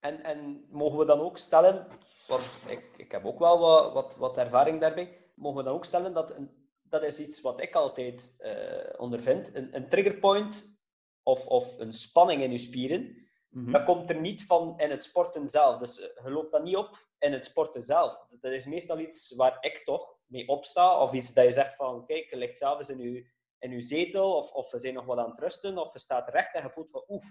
En, 0.00 0.24
en 0.24 0.64
mogen 0.70 0.98
we 0.98 1.04
dan 1.04 1.20
ook 1.20 1.38
stellen, 1.38 1.86
want 2.26 2.64
ik, 2.68 2.90
ik 2.96 3.12
heb 3.12 3.24
ook 3.24 3.38
wel 3.38 3.58
wat, 3.58 3.92
wat, 3.92 4.16
wat 4.16 4.36
ervaring 4.36 4.80
daarbij, 4.80 5.21
mogen 5.34 5.58
we 5.58 5.64
dan 5.64 5.74
ook 5.74 5.84
stellen 5.84 6.12
dat, 6.12 6.36
een, 6.36 6.70
dat 6.82 7.02
is 7.02 7.20
iets 7.20 7.40
wat 7.40 7.60
ik 7.60 7.74
altijd 7.74 8.36
uh, 8.38 9.00
ondervind, 9.00 9.54
een, 9.54 9.76
een 9.76 9.88
triggerpoint 9.88 10.80
of, 11.22 11.46
of 11.46 11.78
een 11.78 11.92
spanning 11.92 12.42
in 12.42 12.50
je 12.50 12.58
spieren, 12.58 13.16
Mm 13.52 13.72
Dat 13.72 13.84
komt 13.84 14.10
er 14.10 14.20
niet 14.20 14.46
van 14.46 14.78
in 14.78 14.90
het 14.90 15.04
sporten 15.04 15.48
zelf. 15.48 15.78
Dus 15.78 16.00
eh, 16.00 16.24
je 16.24 16.30
loopt 16.30 16.52
dat 16.52 16.62
niet 16.62 16.76
op 16.76 17.06
in 17.18 17.32
het 17.32 17.44
sporten 17.44 17.82
zelf. 17.82 18.24
Dat 18.40 18.52
is 18.52 18.66
meestal 18.66 18.98
iets 18.98 19.36
waar 19.36 19.56
ik 19.60 19.84
toch 19.84 20.18
mee 20.26 20.48
opsta. 20.48 21.00
Of 21.00 21.12
iets 21.12 21.34
dat 21.34 21.44
je 21.44 21.50
zegt 21.50 21.76
van, 21.76 22.06
kijk, 22.06 22.30
je 22.30 22.36
ligt 22.36 22.58
zelfs 22.58 22.88
in 22.88 22.98
je, 22.98 23.26
in 23.58 23.70
je 23.70 23.80
zetel. 23.80 24.36
Of, 24.36 24.52
of 24.52 24.70
we 24.70 24.78
zijn 24.78 24.94
nog 24.94 25.04
wat 25.04 25.18
aan 25.18 25.28
het 25.28 25.38
rusten. 25.38 25.78
Of 25.78 25.92
je 25.92 25.98
staat 25.98 26.28
recht 26.28 26.54
en 26.54 26.62
je 26.62 26.70
voelt 26.70 26.90
van, 26.90 27.04
oef, 27.08 27.24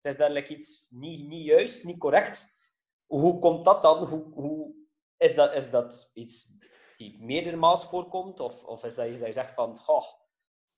het 0.00 0.12
is 0.12 0.16
duidelijk 0.16 0.48
iets 0.48 0.90
niet, 0.90 1.28
niet 1.28 1.44
juist, 1.44 1.84
niet 1.84 1.98
correct. 1.98 2.58
Hoe 3.06 3.38
komt 3.38 3.64
dat 3.64 3.82
dan? 3.82 4.06
Hoe, 4.06 4.32
hoe, 4.32 4.74
is, 5.16 5.34
dat, 5.34 5.54
is 5.54 5.70
dat 5.70 6.10
iets 6.14 6.54
die 7.00 7.16
meerdermaals 7.20 7.84
voorkomt? 7.84 8.40
Of, 8.40 8.64
of 8.64 8.84
is 8.84 8.94
dat 8.94 9.08
iets 9.08 9.18
dat 9.18 9.26
je 9.26 9.32
zegt 9.32 9.54
van, 9.54 9.76
goh, 9.76 10.04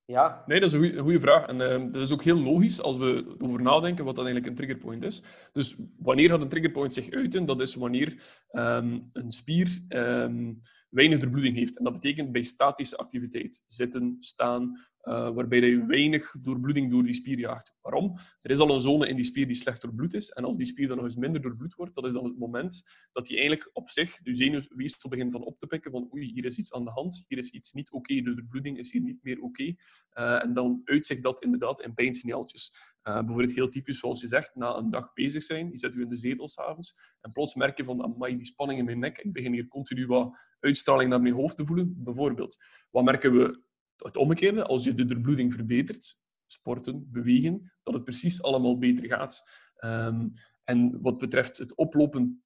ja. 0.05 0.43
Nee, 0.47 0.61
dat 0.61 0.73
is 0.73 0.79
een 0.81 0.99
goede 0.99 1.21
vraag. 1.21 1.47
En 1.47 1.61
uh, 1.61 1.93
dat 1.93 2.03
is 2.03 2.13
ook 2.13 2.23
heel 2.23 2.41
logisch 2.41 2.83
als 2.83 2.97
we 2.97 3.35
over 3.39 3.63
nadenken 3.63 4.05
wat 4.05 4.17
dat 4.17 4.25
eigenlijk 4.25 4.47
een 4.47 4.67
triggerpoint 4.67 5.03
is. 5.03 5.23
Dus 5.53 5.77
wanneer 5.99 6.29
gaat 6.29 6.41
een 6.41 6.49
triggerpoint 6.49 6.95
zich 6.95 7.11
uiten? 7.11 7.47
Dat 7.47 7.61
is 7.61 7.75
wanneer 7.75 8.23
um, 8.51 9.11
een 9.13 9.31
spier 9.31 9.85
um, 9.89 10.61
weinig 10.89 11.19
doorbloeding 11.19 11.57
heeft. 11.57 11.79
En 11.79 11.85
dat 11.85 11.93
betekent 11.93 12.33
bij 12.33 12.43
statische 12.43 12.97
activiteit. 12.97 13.63
Zitten, 13.67 14.17
staan, 14.19 14.87
uh, 15.03 15.31
waarbij 15.31 15.61
je 15.61 15.87
weinig 15.87 16.35
doorbloeding 16.41 16.91
door 16.91 17.03
die 17.03 17.13
spier 17.13 17.39
jaagt. 17.39 17.75
Waarom? 17.81 18.17
Er 18.43 18.51
is 18.51 18.59
al 18.59 18.75
een 18.75 18.81
zone 18.81 19.09
in 19.09 19.17
die 19.17 19.25
spier 19.25 19.47
die 19.47 19.55
slecht 19.55 19.83
doorbloed 19.83 20.15
is. 20.15 20.31
En 20.31 20.45
als 20.45 20.57
die 20.57 20.67
spier 20.67 20.89
dan 20.89 20.97
nog 20.97 21.05
eens 21.05 21.17
minder 21.17 21.43
doorbloed 21.43 21.75
wordt, 21.75 21.95
dat 21.95 22.07
is 22.07 22.13
dan 22.13 22.25
het 22.25 22.39
moment 22.39 22.83
dat 23.13 23.29
hij 23.29 23.39
eigenlijk 23.39 23.71
op 23.73 23.91
zich 23.91 24.23
de 24.23 24.35
zenuwweefsel 24.35 25.09
begint 25.09 25.33
van 25.33 25.43
op 25.43 25.59
te 25.59 25.67
pikken 25.67 25.91
van 25.91 26.09
oei, 26.15 26.33
hier 26.33 26.45
is 26.45 26.59
iets 26.59 26.73
aan 26.73 26.85
de 26.85 26.91
hand, 26.91 27.25
hier 27.29 27.39
is 27.39 27.51
iets 27.51 27.73
niet 27.73 27.91
oké, 27.91 28.15
de 28.15 28.35
doorbloeding 28.35 28.79
is 28.79 28.93
hier 28.93 29.03
niet 29.03 29.23
meer 29.23 29.41
oké. 29.41 29.63
Uh, 29.63 30.45
en 30.45 30.55
dan 30.55 30.81
uitzicht 30.85 31.23
dat 31.23 31.43
inderdaad 31.43 31.81
in 31.81 31.95
pijnsignaaltjes. 31.95 32.73
Uh, 33.05 33.19
bijvoorbeeld 33.19 33.53
heel 33.53 33.69
typisch, 33.69 33.99
zoals 33.99 34.21
je 34.21 34.29
zegt, 34.29 34.55
na 34.55 34.77
een 34.77 34.91
dag 34.91 35.13
bezig 35.13 35.43
zijn, 35.43 35.71
je 35.71 35.79
zet 35.79 35.95
u 35.95 36.01
in 36.01 36.09
de 36.09 36.17
zetel 36.17 36.49
s'avonds 36.49 36.95
en 37.21 37.33
plots 37.33 37.55
merk 37.55 37.77
je 37.77 37.85
van, 37.85 38.03
amai, 38.03 38.37
die 38.37 38.45
spanning 38.45 38.79
in 38.79 38.85
mijn 38.85 38.99
nek, 38.99 39.19
ik 39.19 39.33
begin 39.33 39.53
hier 39.53 39.69
continu 39.69 40.07
wat 40.07 40.39
uitstraling 40.61 41.11
naar 41.11 41.23
mijn 41.23 41.35
hoofd 41.35 41.57
te 41.57 41.67
voelen, 41.67 42.03
bijvoorbeeld. 42.03 42.65
Wat 42.91 43.05
merken 43.05 43.33
we 43.33 43.63
het 44.05 44.17
omgekeerde, 44.17 44.65
als 44.65 44.85
je 44.85 44.95
de 44.95 45.05
doorbloeding 45.05 45.55
verbetert, 45.55 46.21
sporten, 46.47 47.11
bewegen, 47.11 47.73
dat 47.83 47.95
het 47.95 48.05
precies 48.05 48.43
allemaal 48.43 48.79
beter 48.79 49.07
gaat. 49.07 49.43
Um, 49.85 50.33
en 50.65 51.01
wat 51.01 51.19
betreft 51.19 51.59
het 51.59 51.75
oplopen 51.75 52.45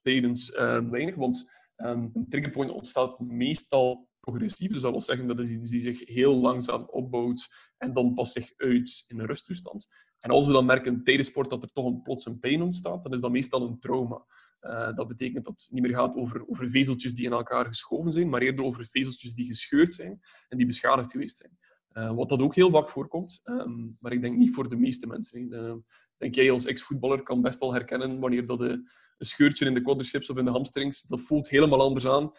tijdens 0.00 0.50
weinig, 0.90 1.14
want 1.14 1.46
um, 1.76 2.10
een 2.14 2.28
triggerpoint 2.28 2.70
ontstaat 2.70 3.20
meestal 3.20 4.08
progressief. 4.20 4.70
Dus 4.70 4.80
dat 4.80 4.90
wil 4.90 5.00
zeggen 5.00 5.26
dat 5.26 5.48
iets 5.48 5.70
die 5.70 5.80
zich 5.80 6.06
heel 6.06 6.36
langzaam 6.36 6.82
opbouwt 6.82 7.48
en 7.76 7.92
dan 7.92 8.14
pas 8.14 8.32
zich 8.32 8.52
uit 8.56 9.04
in 9.06 9.18
een 9.18 9.26
rusttoestand. 9.26 9.86
En 10.18 10.30
als 10.30 10.46
we 10.46 10.52
dan 10.52 10.64
merken 10.64 11.04
tijdens 11.04 11.28
sport 11.28 11.50
dat 11.50 11.62
er 11.62 11.72
toch 11.72 11.84
een 11.84 12.02
plots 12.02 12.26
een 12.26 12.38
pijn 12.38 12.62
ontstaat, 12.62 13.02
dan 13.02 13.12
is 13.12 13.20
dat 13.20 13.30
meestal 13.30 13.62
een 13.62 13.78
trauma. 13.78 14.26
Uh, 14.62 14.94
dat 14.94 15.08
betekent 15.08 15.44
dat 15.44 15.60
het 15.60 15.70
niet 15.72 15.82
meer 15.82 15.94
gaat 15.94 16.14
over, 16.14 16.48
over 16.48 16.70
vezeltjes 16.70 17.14
die 17.14 17.26
in 17.26 17.32
elkaar 17.32 17.66
geschoven 17.66 18.12
zijn, 18.12 18.28
maar 18.28 18.40
eerder 18.40 18.64
over 18.64 18.84
vezeltjes 18.84 19.34
die 19.34 19.46
gescheurd 19.46 19.94
zijn 19.94 20.20
en 20.48 20.58
die 20.58 20.66
beschadigd 20.66 21.10
geweest 21.10 21.36
zijn. 21.36 21.58
Uh, 21.92 22.14
wat 22.14 22.28
dat 22.28 22.40
ook 22.40 22.54
heel 22.54 22.70
vaak 22.70 22.88
voorkomt, 22.88 23.40
um, 23.44 23.96
maar 24.00 24.12
ik 24.12 24.20
denk 24.20 24.36
niet 24.36 24.54
voor 24.54 24.68
de 24.68 24.76
meeste 24.76 25.06
mensen. 25.06 25.52
Uh, 25.52 25.74
denk 26.16 26.34
jij 26.34 26.50
als 26.50 26.66
ex-voetballer 26.66 27.22
kan 27.22 27.42
best 27.42 27.60
wel 27.60 27.72
herkennen 27.72 28.20
wanneer 28.20 28.46
dat 28.46 28.60
een, 28.60 28.88
scheurtje 29.18 29.66
in 29.66 29.74
de 29.74 29.82
quadriceps 29.82 30.30
of 30.30 30.36
in 30.36 30.44
de 30.44 30.50
hamstrings, 30.50 31.02
dat 31.02 31.20
voelt 31.20 31.48
helemaal 31.48 31.80
anders 31.80 32.06
aan 32.06 32.32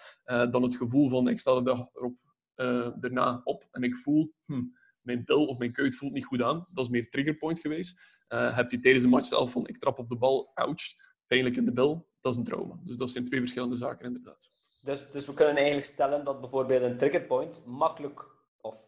dan 0.51 0.63
het 0.63 0.75
gevoel 0.75 1.09
van 1.09 1.27
ik 1.27 1.39
sta 1.39 1.55
de 1.55 1.63
dag 1.63 1.87
erop, 1.93 2.19
daarna 2.99 3.41
op 3.43 3.67
en 3.71 3.83
ik 3.83 3.95
voel 3.95 4.33
hm, 4.45 4.63
mijn 5.03 5.25
bil 5.25 5.45
of 5.45 5.57
mijn 5.57 5.71
kuit 5.71 5.95
voelt 5.95 6.13
niet 6.13 6.25
goed 6.25 6.41
aan. 6.41 6.67
Dat 6.71 6.85
is 6.85 6.91
meer 6.91 7.09
triggerpoint 7.09 7.59
geweest. 7.59 8.01
heb 8.27 8.71
je 8.71 8.79
tijdens 8.79 9.03
een 9.03 9.09
match 9.09 9.27
zelf 9.27 9.51
van 9.51 9.67
ik 9.67 9.77
trap 9.77 9.99
op 9.99 10.09
de 10.09 10.17
bal, 10.17 10.51
ouch, 10.53 10.83
pijnlijk 11.27 11.55
in 11.55 11.65
de 11.65 11.73
bil, 11.73 12.07
dat 12.23 12.31
is 12.31 12.37
een 12.37 12.43
trauma. 12.43 12.79
Dus 12.83 12.97
dat 12.97 13.09
zijn 13.09 13.25
twee 13.25 13.39
verschillende 13.39 13.75
zaken, 13.75 14.05
inderdaad. 14.05 14.51
Dus, 14.81 15.11
dus 15.11 15.25
we 15.25 15.33
kunnen 15.33 15.55
eigenlijk 15.55 15.85
stellen 15.85 16.23
dat 16.23 16.39
bijvoorbeeld 16.39 16.81
een 16.81 16.97
triggerpoint 16.97 17.65
makkelijk, 17.65 18.25
of 18.61 18.87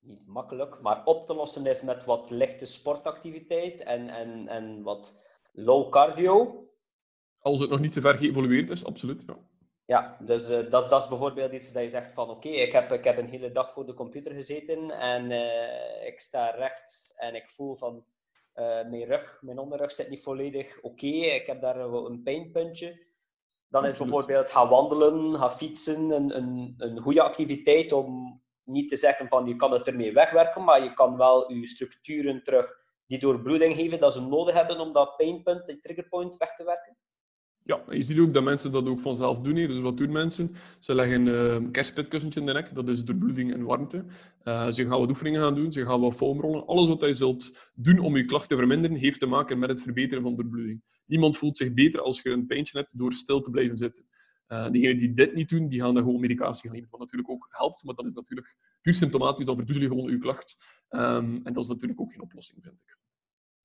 niet 0.00 0.26
makkelijk, 0.26 0.80
maar 0.80 1.04
op 1.04 1.26
te 1.26 1.34
lossen 1.34 1.66
is 1.66 1.82
met 1.82 2.04
wat 2.04 2.30
lichte 2.30 2.64
sportactiviteit 2.64 3.80
en, 3.80 4.08
en, 4.08 4.48
en 4.48 4.82
wat 4.82 5.26
low 5.52 5.90
cardio. 5.90 6.64
Als 7.38 7.60
het 7.60 7.70
nog 7.70 7.80
niet 7.80 7.92
te 7.92 8.00
ver 8.00 8.18
geëvolueerd 8.18 8.70
is, 8.70 8.84
absoluut. 8.84 9.24
Ja, 9.26 9.38
ja 9.84 10.16
dus 10.24 10.50
uh, 10.50 10.70
dat, 10.70 10.90
dat 10.90 11.02
is 11.02 11.08
bijvoorbeeld 11.08 11.52
iets 11.52 11.72
dat 11.72 11.82
je 11.82 11.88
zegt 11.88 12.12
van 12.12 12.30
oké, 12.30 12.48
ik, 12.48 12.72
heb, 12.72 12.92
ik 12.92 13.04
heb 13.04 13.18
een 13.18 13.28
hele 13.28 13.50
dag 13.50 13.72
voor 13.72 13.86
de 13.86 13.94
computer 13.94 14.32
gezeten 14.32 14.90
en 14.90 15.30
uh, 15.30 16.06
ik 16.06 16.20
sta 16.20 16.50
rechts 16.50 17.12
en 17.16 17.34
ik 17.34 17.50
voel 17.50 17.76
van 17.76 18.04
mijn 18.64 19.04
rug, 19.04 19.38
mijn 19.40 19.58
onderrug 19.58 19.92
zit 19.92 20.08
niet 20.08 20.22
volledig 20.22 20.80
oké. 20.80 21.06
Ik 21.06 21.46
heb 21.46 21.60
daar 21.60 21.76
een 21.76 22.22
pijnpuntje. 22.22 23.04
Dan 23.68 23.86
is 23.86 23.96
bijvoorbeeld 23.96 24.50
gaan 24.50 24.68
wandelen, 24.68 25.38
gaan 25.38 25.50
fietsen 25.50 26.10
een, 26.10 26.36
een, 26.36 26.74
een 26.76 27.00
goede 27.00 27.22
activiteit 27.22 27.92
om 27.92 28.40
niet 28.62 28.88
te 28.88 28.96
zeggen 28.96 29.28
van 29.28 29.46
je 29.46 29.56
kan 29.56 29.72
het 29.72 29.86
ermee 29.86 30.12
wegwerken, 30.12 30.64
maar 30.64 30.82
je 30.82 30.94
kan 30.94 31.16
wel 31.16 31.52
je 31.52 31.66
structuren 31.66 32.42
terug 32.42 32.84
die 33.06 33.18
doorbloeding 33.18 33.74
geven 33.74 33.98
dat 33.98 34.12
ze 34.12 34.20
nodig 34.20 34.54
hebben 34.54 34.80
om 34.80 34.92
dat 34.92 35.16
pijnpunt, 35.16 35.66
die 35.66 35.78
triggerpoint 35.78 36.36
weg 36.36 36.54
te 36.54 36.64
werken. 36.64 36.96
Ja, 37.66 37.82
je 37.90 38.02
ziet 38.02 38.18
ook 38.18 38.34
dat 38.34 38.44
mensen 38.44 38.72
dat 38.72 38.86
ook 38.86 39.00
vanzelf 39.00 39.40
doen. 39.40 39.54
Dus 39.54 39.80
wat 39.80 39.96
doen 39.96 40.12
mensen? 40.12 40.54
Ze 40.78 40.94
leggen 40.94 41.26
een 41.26 41.62
uh, 41.62 41.70
kerstpitkussentje 41.70 42.40
in 42.40 42.46
de 42.46 42.52
nek, 42.52 42.74
dat 42.74 42.88
is 42.88 43.04
doorbloeding 43.04 43.54
en 43.54 43.64
warmte. 43.64 44.04
Uh, 44.44 44.70
ze 44.70 44.86
gaan 44.86 44.98
wat 44.98 45.08
oefeningen 45.08 45.40
gaan 45.40 45.54
doen, 45.54 45.72
ze 45.72 45.84
gaan 45.84 46.00
wat 46.00 46.14
foamrollen. 46.14 46.66
Alles 46.66 46.88
wat 46.88 47.00
je 47.00 47.12
zult 47.12 47.70
doen 47.74 47.98
om 47.98 48.16
je 48.16 48.24
klachten 48.24 48.48
te 48.48 48.56
verminderen, 48.56 48.96
heeft 48.96 49.20
te 49.20 49.26
maken 49.26 49.58
met 49.58 49.68
het 49.68 49.82
verbeteren 49.82 50.22
van 50.22 50.34
de 50.34 50.42
doorbloeding. 50.42 50.82
Niemand 51.06 51.36
voelt 51.36 51.56
zich 51.56 51.72
beter 51.72 52.00
als 52.00 52.22
je 52.22 52.30
een 52.30 52.46
pijntje 52.46 52.78
hebt 52.78 52.90
door 52.92 53.12
stil 53.12 53.40
te 53.40 53.50
blijven 53.50 53.76
zitten. 53.76 54.04
Uh, 54.48 54.70
diegenen 54.70 54.96
die 54.98 55.12
dit 55.12 55.34
niet 55.34 55.48
doen, 55.48 55.68
die 55.68 55.80
gaan 55.80 55.94
dan 55.94 56.02
gewoon 56.02 56.20
medicatie 56.20 56.62
gaan 56.62 56.72
nemen. 56.72 56.90
Wat 56.90 57.00
natuurlijk 57.00 57.30
ook 57.30 57.46
helpt, 57.50 57.84
maar 57.84 57.94
dat 57.94 58.06
is 58.06 58.14
natuurlijk 58.14 58.56
puur 58.80 58.94
symptomatisch, 58.94 59.46
dan 59.46 59.56
verdoezelen 59.56 59.88
je 59.88 59.94
gewoon 59.94 60.12
je 60.12 60.18
klacht. 60.18 60.56
Um, 60.90 61.40
en 61.44 61.52
dat 61.52 61.62
is 61.62 61.68
natuurlijk 61.68 62.00
ook 62.00 62.12
geen 62.12 62.22
oplossing, 62.22 62.62
vind 62.62 62.74
ik. 62.74 63.05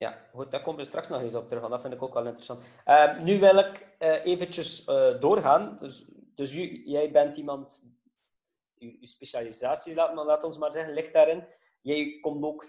Ja, 0.01 0.17
goed, 0.33 0.51
daar 0.51 0.61
komen 0.61 0.79
we 0.79 0.85
straks 0.85 1.07
nog 1.07 1.21
eens 1.21 1.35
op 1.35 1.47
terug, 1.47 1.59
want 1.59 1.73
dat 1.73 1.81
vind 1.81 1.93
ik 1.93 2.01
ook 2.01 2.13
wel 2.13 2.25
interessant. 2.25 2.63
Uh, 2.87 3.19
nu 3.19 3.39
wil 3.39 3.57
ik 3.57 3.95
uh, 3.99 4.25
eventjes 4.25 4.87
uh, 4.87 5.19
doorgaan. 5.19 5.77
Dus, 5.79 6.11
dus 6.35 6.53
jij 6.83 7.11
bent 7.11 7.37
iemand, 7.37 7.83
uw, 8.77 8.97
specialisatie, 9.01 9.93
laat, 9.95 10.13
laat 10.13 10.43
ons 10.43 10.57
maar 10.57 10.71
zeggen, 10.71 10.93
ligt 10.93 11.13
daarin. 11.13 11.43
Jij 11.81 12.19
komt 12.21 12.43
ook 12.43 12.67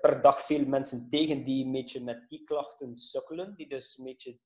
per 0.00 0.20
dag 0.20 0.40
veel 0.40 0.64
mensen 0.66 1.08
tegen 1.10 1.42
die 1.42 1.64
een 1.64 1.72
beetje 1.72 2.04
met 2.04 2.28
die 2.28 2.44
klachten 2.44 2.96
sukkelen, 2.96 3.54
die 3.56 3.68
dus 3.68 3.98
een 3.98 4.04
beetje 4.04 4.38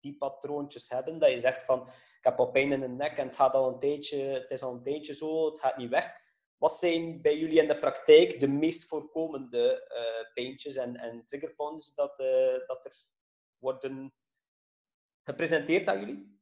die 0.00 0.16
patroontjes 0.16 0.88
hebben, 0.88 1.18
dat 1.18 1.30
je 1.30 1.40
zegt 1.40 1.64
van, 1.64 1.80
ik 2.18 2.24
heb 2.24 2.38
al 2.38 2.50
pijn 2.50 2.72
in 2.72 2.80
de 2.80 2.88
nek 2.88 3.18
en 3.18 3.26
het, 3.26 3.36
gaat 3.36 3.54
al 3.54 3.68
een 3.68 3.78
tijdje, 3.78 4.18
het 4.18 4.50
is 4.50 4.62
al 4.62 4.74
een 4.74 4.82
tijdje 4.82 5.14
zo, 5.14 5.46
het 5.46 5.58
gaat 5.58 5.76
niet 5.76 5.90
weg. 5.90 6.12
Wat 6.60 6.72
zijn 6.72 7.20
bij 7.22 7.38
jullie 7.38 7.60
in 7.60 7.68
de 7.68 7.78
praktijk 7.78 8.40
de 8.40 8.48
meest 8.48 8.88
voorkomende 8.88 9.88
uh, 9.88 10.32
pijntjes 10.34 10.76
en, 10.76 10.96
en 10.96 11.24
triggerpoints 11.26 11.94
dat, 11.94 12.20
uh, 12.20 12.66
dat 12.66 12.84
er 12.84 12.92
worden 13.58 14.12
gepresenteerd 15.22 15.88
aan 15.88 15.98
jullie? 16.00 16.38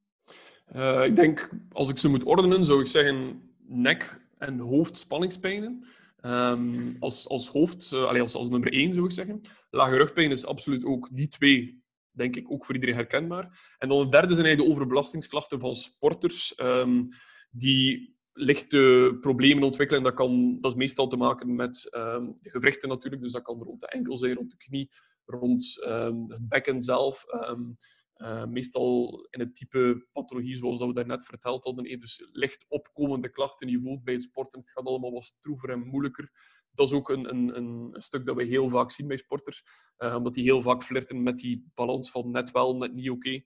Uh, 0.75 1.05
ik 1.05 1.17
denk, 1.17 1.51
als 1.73 1.89
ik 1.89 1.99
ze 1.99 2.09
moet 2.09 2.25
ordenen, 2.25 2.65
zou 2.65 2.81
ik 2.81 2.87
zeggen 2.87 3.49
nek- 3.59 4.29
en 4.39 4.59
hoofdspanningspijnen. 4.59 5.87
Um, 6.23 6.97
als, 7.01 7.29
als 7.29 7.49
hoofd, 7.49 7.93
als, 7.93 8.35
als 8.35 8.49
nummer 8.49 8.73
één 8.73 8.95
zou 8.95 9.07
ik 9.07 9.13
zeggen. 9.13 9.41
Lage 9.71 9.97
rugpijn 9.97 10.31
is 10.31 10.47
absoluut 10.47 10.85
ook 10.85 11.09
die 11.13 11.29
twee, 11.29 11.83
denk 12.11 12.37
ik, 12.37 12.51
ook 12.51 12.65
voor 12.65 12.75
iedereen 12.75 12.97
herkenbaar. 12.97 13.75
En 13.79 13.89
dan 13.89 14.01
de 14.01 14.09
derde 14.09 14.35
zijn 14.35 14.57
de 14.57 14.65
overbelastingsklachten 14.65 15.61
van 15.61 15.75
sporters, 15.75 16.61
um, 16.61 17.09
die 17.51 18.18
lichte 18.39 19.17
problemen 19.21 19.65
ontwikkelen. 19.65 20.03
Dat, 20.03 20.15
kan, 20.15 20.61
dat 20.61 20.71
is 20.71 20.77
meestal 20.77 21.09
te 21.09 21.17
maken 21.17 21.55
met 21.55 21.89
um, 21.97 22.39
de 22.41 22.51
gewrichten 22.51 22.89
natuurlijk. 22.89 23.23
Dus 23.23 23.33
dat 23.33 23.43
kan 23.43 23.63
rond 23.63 23.81
de 23.81 23.89
enkel 23.89 24.17
zijn, 24.19 24.35
rond 24.35 24.51
de 24.51 24.57
knie, 24.57 24.91
rond 25.25 25.85
um, 25.87 26.31
het 26.31 26.49
bekken 26.49 26.83
zelf. 26.83 27.25
Um, 27.49 27.77
Uh, 28.19 28.45
meestal 28.45 29.27
in 29.31 29.41
het 29.41 29.55
type 29.55 30.07
pathologie 30.13 30.57
zoals 30.57 30.79
dat 30.79 30.89
we 30.89 30.95
daarnet 30.95 31.25
verteld 31.25 31.65
hadden. 31.65 32.01
Dus 32.01 32.29
licht 32.33 32.65
opkomende 32.69 33.31
klachten. 33.31 33.69
Je 33.69 33.81
voelt 33.81 34.05
bij 34.05 34.15
het 34.15 34.23
sporten, 34.23 34.61
het 34.61 34.71
gaat 34.71 34.87
allemaal 34.87 35.13
wat 35.13 35.25
stroever 35.25 35.71
en 35.71 35.87
moeilijker. 35.87 36.31
Dat 36.71 36.87
is 36.87 36.93
ook 36.93 37.09
een, 37.09 37.31
een, 37.31 37.57
een 37.57 38.01
stuk 38.01 38.27
dat 38.27 38.37
we 38.37 38.45
heel 38.45 38.69
vaak 38.69 38.91
zien 38.91 39.09
bij 39.09 39.17
sporters. 39.17 39.65
Uh, 39.99 40.15
omdat 40.15 40.35
die 40.35 40.45
heel 40.45 40.63
vaak 40.63 40.83
flirten 40.83 41.23
met 41.23 41.39
die 41.39 41.71
balans 41.75 42.11
van 42.11 42.31
net 42.31 42.51
wel, 42.51 42.77
net 42.77 42.95
niet 42.95 43.11
oké. 43.11 43.41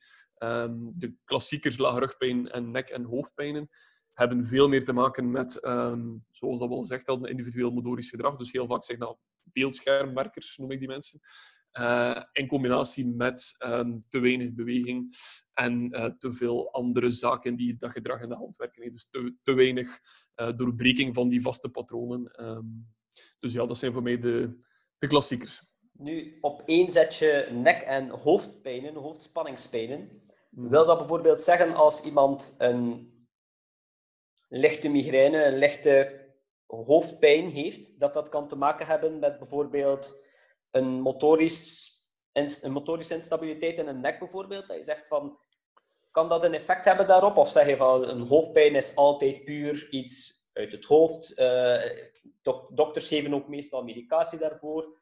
De 0.92 1.14
klassiekers, 1.24 1.76
lage 1.76 1.98
rugpijn 1.98 2.50
en 2.50 2.70
nek- 2.70 2.88
en 2.88 3.04
hoofdpijnen 3.04 3.68
hebben 4.14 4.46
veel 4.46 4.68
meer 4.68 4.84
te 4.84 4.92
maken 4.92 5.30
met, 5.30 5.66
um, 5.66 6.24
zoals 6.30 6.58
dat 6.58 6.68
we 6.68 6.74
al 6.74 6.80
gezegd 6.80 7.06
hadden, 7.06 7.30
individueel 7.30 7.70
motorisch 7.70 8.10
gedrag. 8.10 8.36
Dus 8.36 8.52
heel 8.52 8.66
vaak 8.66 8.84
zeg 8.84 8.98
dat 8.98 9.18
beeldschermmerkers, 9.42 10.56
noem 10.56 10.70
ik 10.70 10.78
die 10.78 10.88
mensen. 10.88 11.20
Uh, 11.78 12.22
in 12.32 12.46
combinatie 12.46 13.06
met 13.06 13.54
um, 13.58 14.04
te 14.08 14.18
weinig 14.18 14.52
beweging 14.52 15.14
en 15.54 15.94
uh, 15.94 16.04
te 16.04 16.32
veel 16.32 16.72
andere 16.72 17.10
zaken 17.10 17.56
die 17.56 17.76
dat 17.78 17.90
gedrag 17.90 18.22
in 18.22 18.28
de 18.28 18.34
hand 18.34 18.56
werken. 18.56 18.92
Dus 18.92 19.06
te, 19.10 19.36
te 19.42 19.54
weinig 19.54 19.98
uh, 20.36 20.52
doorbreking 20.56 21.14
van 21.14 21.28
die 21.28 21.42
vaste 21.42 21.68
patronen. 21.68 22.44
Um, 22.44 22.94
dus 23.38 23.52
ja, 23.52 23.66
dat 23.66 23.78
zijn 23.78 23.92
voor 23.92 24.02
mij 24.02 24.18
de, 24.18 24.58
de 24.98 25.06
klassiekers. 25.06 25.62
Nu, 25.92 26.38
op 26.40 26.62
één 26.66 26.90
zet 26.90 27.14
je 27.14 27.48
nek- 27.52 27.82
en 27.82 28.08
hoofdpijnen, 28.08 28.94
hoofdspanningspijnen. 28.94 30.22
Hmm. 30.50 30.68
Wil 30.68 30.86
dat 30.86 30.98
bijvoorbeeld 30.98 31.42
zeggen 31.42 31.74
als 31.74 32.04
iemand 32.04 32.54
een 32.58 33.11
lichte 34.52 34.88
migraine, 34.88 35.44
een 35.44 35.58
lichte 35.58 36.20
hoofdpijn 36.66 37.50
heeft, 37.50 38.00
dat 38.00 38.14
dat 38.14 38.28
kan 38.28 38.48
te 38.48 38.56
maken 38.56 38.86
hebben 38.86 39.18
met 39.18 39.38
bijvoorbeeld 39.38 40.26
een, 40.70 41.00
motorisch, 41.00 41.90
een 42.32 42.72
motorische 42.72 43.14
instabiliteit 43.14 43.78
in 43.78 43.86
een 43.86 44.00
nek 44.00 44.18
bijvoorbeeld. 44.18 44.68
Dat 44.68 44.76
je 44.76 44.82
zegt 44.82 45.06
van, 45.06 45.38
kan 46.10 46.28
dat 46.28 46.44
een 46.44 46.54
effect 46.54 46.84
hebben 46.84 47.06
daarop? 47.06 47.36
Of 47.36 47.50
zeg 47.50 47.66
je 47.66 47.76
van, 47.76 48.08
een 48.08 48.20
hoofdpijn 48.20 48.74
is 48.74 48.96
altijd 48.96 49.44
puur 49.44 49.88
iets 49.90 50.46
uit 50.52 50.72
het 50.72 50.84
hoofd. 50.84 51.38
Uh, 51.38 51.82
dok 52.42 52.76
dokters 52.76 53.08
geven 53.08 53.34
ook 53.34 53.48
meestal 53.48 53.84
medicatie 53.84 54.38
daarvoor. 54.38 55.00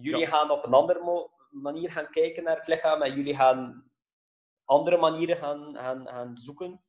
Jullie 0.00 0.20
ja. 0.20 0.26
gaan 0.26 0.50
op 0.50 0.64
een 0.64 0.74
andere 0.74 1.28
manier 1.50 1.90
gaan 1.90 2.10
kijken 2.10 2.44
naar 2.44 2.56
het 2.56 2.66
lichaam 2.66 3.02
en 3.02 3.14
jullie 3.14 3.34
gaan 3.34 3.90
andere 4.64 4.96
manieren 4.96 5.36
gaan, 5.36 5.76
gaan, 5.76 6.06
gaan 6.08 6.36
zoeken. 6.36 6.82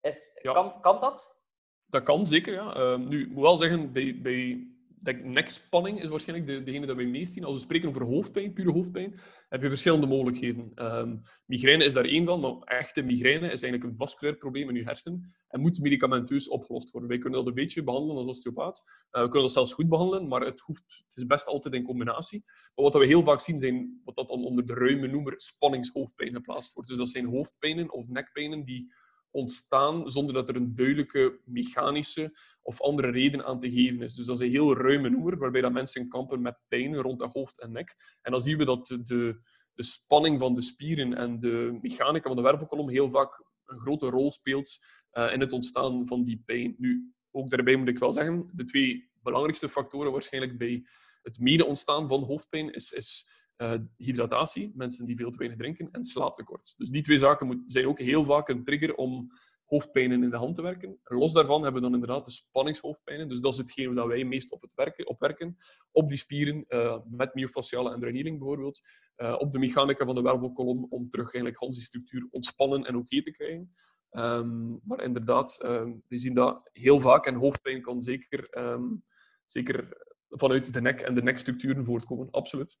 Is, 0.00 0.40
ja. 0.42 0.52
kan, 0.52 0.80
kan 0.80 1.00
dat? 1.00 1.44
Dat 1.86 2.02
kan 2.02 2.26
zeker, 2.26 2.52
ja. 2.52 2.76
Uh, 2.76 2.98
nu, 2.98 3.22
ik 3.22 3.28
moet 3.28 3.42
wel 3.42 3.56
zeggen, 3.56 3.92
bij, 3.92 4.20
bij 4.22 4.76
denk, 5.06 5.24
nekspanning 5.24 6.02
is 6.02 6.08
waarschijnlijk 6.08 6.48
de, 6.48 6.62
degene 6.62 6.86
dat 6.86 6.96
wij 6.96 7.06
meest 7.06 7.32
zien. 7.32 7.44
Als 7.44 7.54
we 7.54 7.60
spreken 7.60 7.88
over 7.88 8.02
hoofdpijn, 8.02 8.52
pure 8.52 8.72
hoofdpijn, 8.72 9.20
heb 9.48 9.62
je 9.62 9.68
verschillende 9.68 10.06
mogelijkheden. 10.06 10.72
Um, 10.74 11.22
migraine 11.46 11.84
is 11.84 11.92
daar 11.92 12.04
één 12.04 12.26
van, 12.26 12.40
maar 12.40 12.78
echte 12.78 13.02
migraine 13.02 13.46
is 13.46 13.62
eigenlijk 13.62 13.84
een 13.84 13.94
vasculair 13.94 14.36
probleem 14.36 14.68
in 14.68 14.74
je 14.74 14.82
hersenen 14.82 15.34
en 15.48 15.60
moet 15.60 15.80
medicamenteus 15.80 16.48
opgelost 16.48 16.90
worden. 16.90 17.10
Wij 17.10 17.18
kunnen 17.18 17.38
dat 17.38 17.48
een 17.48 17.54
beetje 17.54 17.84
behandelen 17.84 18.16
als 18.16 18.26
osteopaat. 18.26 18.82
Uh, 18.86 19.22
we 19.22 19.28
kunnen 19.28 19.42
dat 19.42 19.52
zelfs 19.52 19.72
goed 19.72 19.88
behandelen, 19.88 20.28
maar 20.28 20.40
het, 20.40 20.60
hoeft, 20.60 21.04
het 21.08 21.16
is 21.16 21.26
best 21.26 21.46
altijd 21.46 21.74
in 21.74 21.82
combinatie. 21.82 22.42
Maar 22.44 22.84
wat 22.84 22.94
we 22.94 23.06
heel 23.06 23.24
vaak 23.24 23.40
zien, 23.40 23.58
zijn 23.58 24.00
wat 24.04 24.16
dat 24.16 24.28
dan 24.28 24.44
onder 24.44 24.66
de 24.66 24.74
ruime 24.74 25.06
noemer 25.06 25.34
spanningshoofdpijn 25.36 26.32
geplaatst 26.32 26.74
wordt. 26.74 26.88
Dus 26.88 26.98
dat 26.98 27.08
zijn 27.08 27.26
hoofdpijnen 27.26 27.92
of 27.92 28.08
nekpijnen 28.08 28.64
die 28.64 28.92
ontstaan 29.36 30.10
zonder 30.10 30.34
dat 30.34 30.48
er 30.48 30.56
een 30.56 30.74
duidelijke 30.74 31.40
mechanische 31.44 32.38
of 32.62 32.80
andere 32.80 33.10
reden 33.10 33.44
aan 33.44 33.60
te 33.60 33.70
geven 33.70 34.02
is. 34.02 34.14
Dus 34.14 34.26
dat 34.26 34.40
is 34.40 34.46
een 34.46 34.52
heel 34.52 34.76
ruime 34.76 35.08
noemer, 35.10 35.38
waarbij 35.38 35.60
dat 35.60 35.72
mensen 35.72 36.08
kampen 36.08 36.40
met 36.42 36.58
pijn 36.68 36.96
rond 36.96 37.20
het 37.20 37.32
hoofd 37.32 37.60
en 37.60 37.72
nek. 37.72 38.18
En 38.22 38.30
dan 38.30 38.40
zien 38.40 38.58
we 38.58 38.64
dat 38.64 38.86
de, 38.86 39.40
de 39.74 39.82
spanning 39.82 40.38
van 40.38 40.54
de 40.54 40.62
spieren 40.62 41.14
en 41.14 41.40
de 41.40 41.78
mechanica 41.82 42.26
van 42.26 42.36
de 42.36 42.42
wervelkolom 42.42 42.88
heel 42.88 43.10
vaak 43.10 43.44
een 43.64 43.80
grote 43.80 44.06
rol 44.06 44.30
speelt 44.30 44.78
uh, 45.12 45.32
in 45.32 45.40
het 45.40 45.52
ontstaan 45.52 46.06
van 46.06 46.24
die 46.24 46.42
pijn. 46.44 46.74
Nu, 46.78 47.14
ook 47.30 47.50
daarbij 47.50 47.76
moet 47.76 47.88
ik 47.88 47.98
wel 47.98 48.12
zeggen, 48.12 48.50
de 48.52 48.64
twee 48.64 49.10
belangrijkste 49.22 49.68
factoren 49.68 50.12
waarschijnlijk 50.12 50.58
bij 50.58 50.86
het 51.22 51.38
mede 51.38 51.64
ontstaan 51.64 52.08
van 52.08 52.22
hoofdpijn 52.22 52.72
is, 52.72 52.92
is 52.92 53.28
uh, 53.58 53.74
hydratatie, 53.96 54.72
mensen 54.74 55.06
die 55.06 55.16
veel 55.16 55.30
te 55.30 55.38
weinig 55.38 55.58
drinken, 55.58 55.88
en 55.90 56.04
slaaptekort. 56.04 56.74
Dus 56.76 56.90
die 56.90 57.02
twee 57.02 57.18
zaken 57.18 57.46
moet, 57.46 57.62
zijn 57.66 57.86
ook 57.86 57.98
heel 57.98 58.24
vaak 58.24 58.48
een 58.48 58.64
trigger 58.64 58.94
om 58.94 59.30
hoofdpijnen 59.64 60.22
in 60.22 60.30
de 60.30 60.36
hand 60.36 60.54
te 60.54 60.62
werken. 60.62 60.98
los 61.02 61.32
daarvan 61.32 61.62
hebben 61.62 61.82
we 61.82 61.88
dan 61.88 62.00
inderdaad 62.00 62.24
de 62.24 62.30
spanningshoofdpijnen. 62.30 63.28
Dus 63.28 63.40
dat 63.40 63.52
is 63.52 63.58
hetgeen 63.58 63.94
dat 63.94 64.06
wij 64.06 64.24
meest 64.24 64.50
op, 64.50 64.62
het 64.62 64.70
werken, 64.74 65.08
op 65.08 65.20
werken. 65.20 65.56
Op 65.90 66.08
die 66.08 66.18
spieren, 66.18 66.64
uh, 66.68 66.98
met 67.10 67.34
myofasciale 67.34 67.92
en 67.92 68.00
bijvoorbeeld. 68.38 68.80
Uh, 69.16 69.34
op 69.38 69.52
de 69.52 69.58
mechanica 69.58 70.04
van 70.04 70.14
de 70.14 70.22
wervelkolom, 70.22 70.86
om 70.88 71.08
terug 71.08 71.34
eigenlijk 71.34 71.56
Hans 71.56 71.76
die 71.76 71.84
structuur 71.84 72.28
ontspannen 72.30 72.84
en 72.84 72.96
oké 72.96 73.22
te 73.22 73.30
krijgen. 73.30 73.74
Um, 74.10 74.80
maar 74.84 75.02
inderdaad, 75.02 75.60
um, 75.64 76.02
we 76.08 76.18
zien 76.18 76.34
dat 76.34 76.70
heel 76.72 77.00
vaak. 77.00 77.26
En 77.26 77.34
hoofdpijn 77.34 77.82
kan 77.82 78.00
zeker, 78.00 78.58
um, 78.58 79.04
zeker 79.46 80.04
vanuit 80.28 80.72
de 80.72 80.80
nek 80.80 81.00
en 81.00 81.14
de 81.14 81.22
nekstructuren 81.22 81.84
voortkomen. 81.84 82.30
Absoluut. 82.30 82.78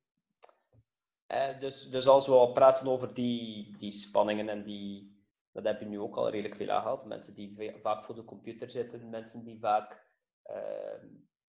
Uh, 1.28 1.58
dus, 1.60 1.90
dus 1.90 2.06
als 2.06 2.26
we 2.26 2.50
praten 2.52 2.86
over 2.86 3.14
die, 3.14 3.76
die 3.76 3.90
spanningen 3.90 4.48
en 4.48 4.62
die, 4.62 5.16
dat 5.52 5.64
heb 5.64 5.80
je 5.80 5.86
nu 5.86 6.00
ook 6.00 6.16
al 6.16 6.30
redelijk 6.30 6.56
veel 6.56 6.70
aangehaald. 6.70 7.04
Mensen 7.04 7.34
die 7.34 7.74
vaak 7.82 8.04
voor 8.04 8.14
de 8.14 8.24
computer 8.24 8.70
zitten, 8.70 9.10
mensen 9.10 9.44
die 9.44 9.58
vaak 9.58 10.04
uh, 10.50 11.02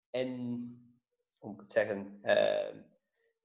in, 0.10 0.30
hoe 1.38 1.50
moet 1.50 1.56
ik 1.56 1.62
het 1.62 1.72
zeggen, 1.72 2.20
uh, 2.24 2.84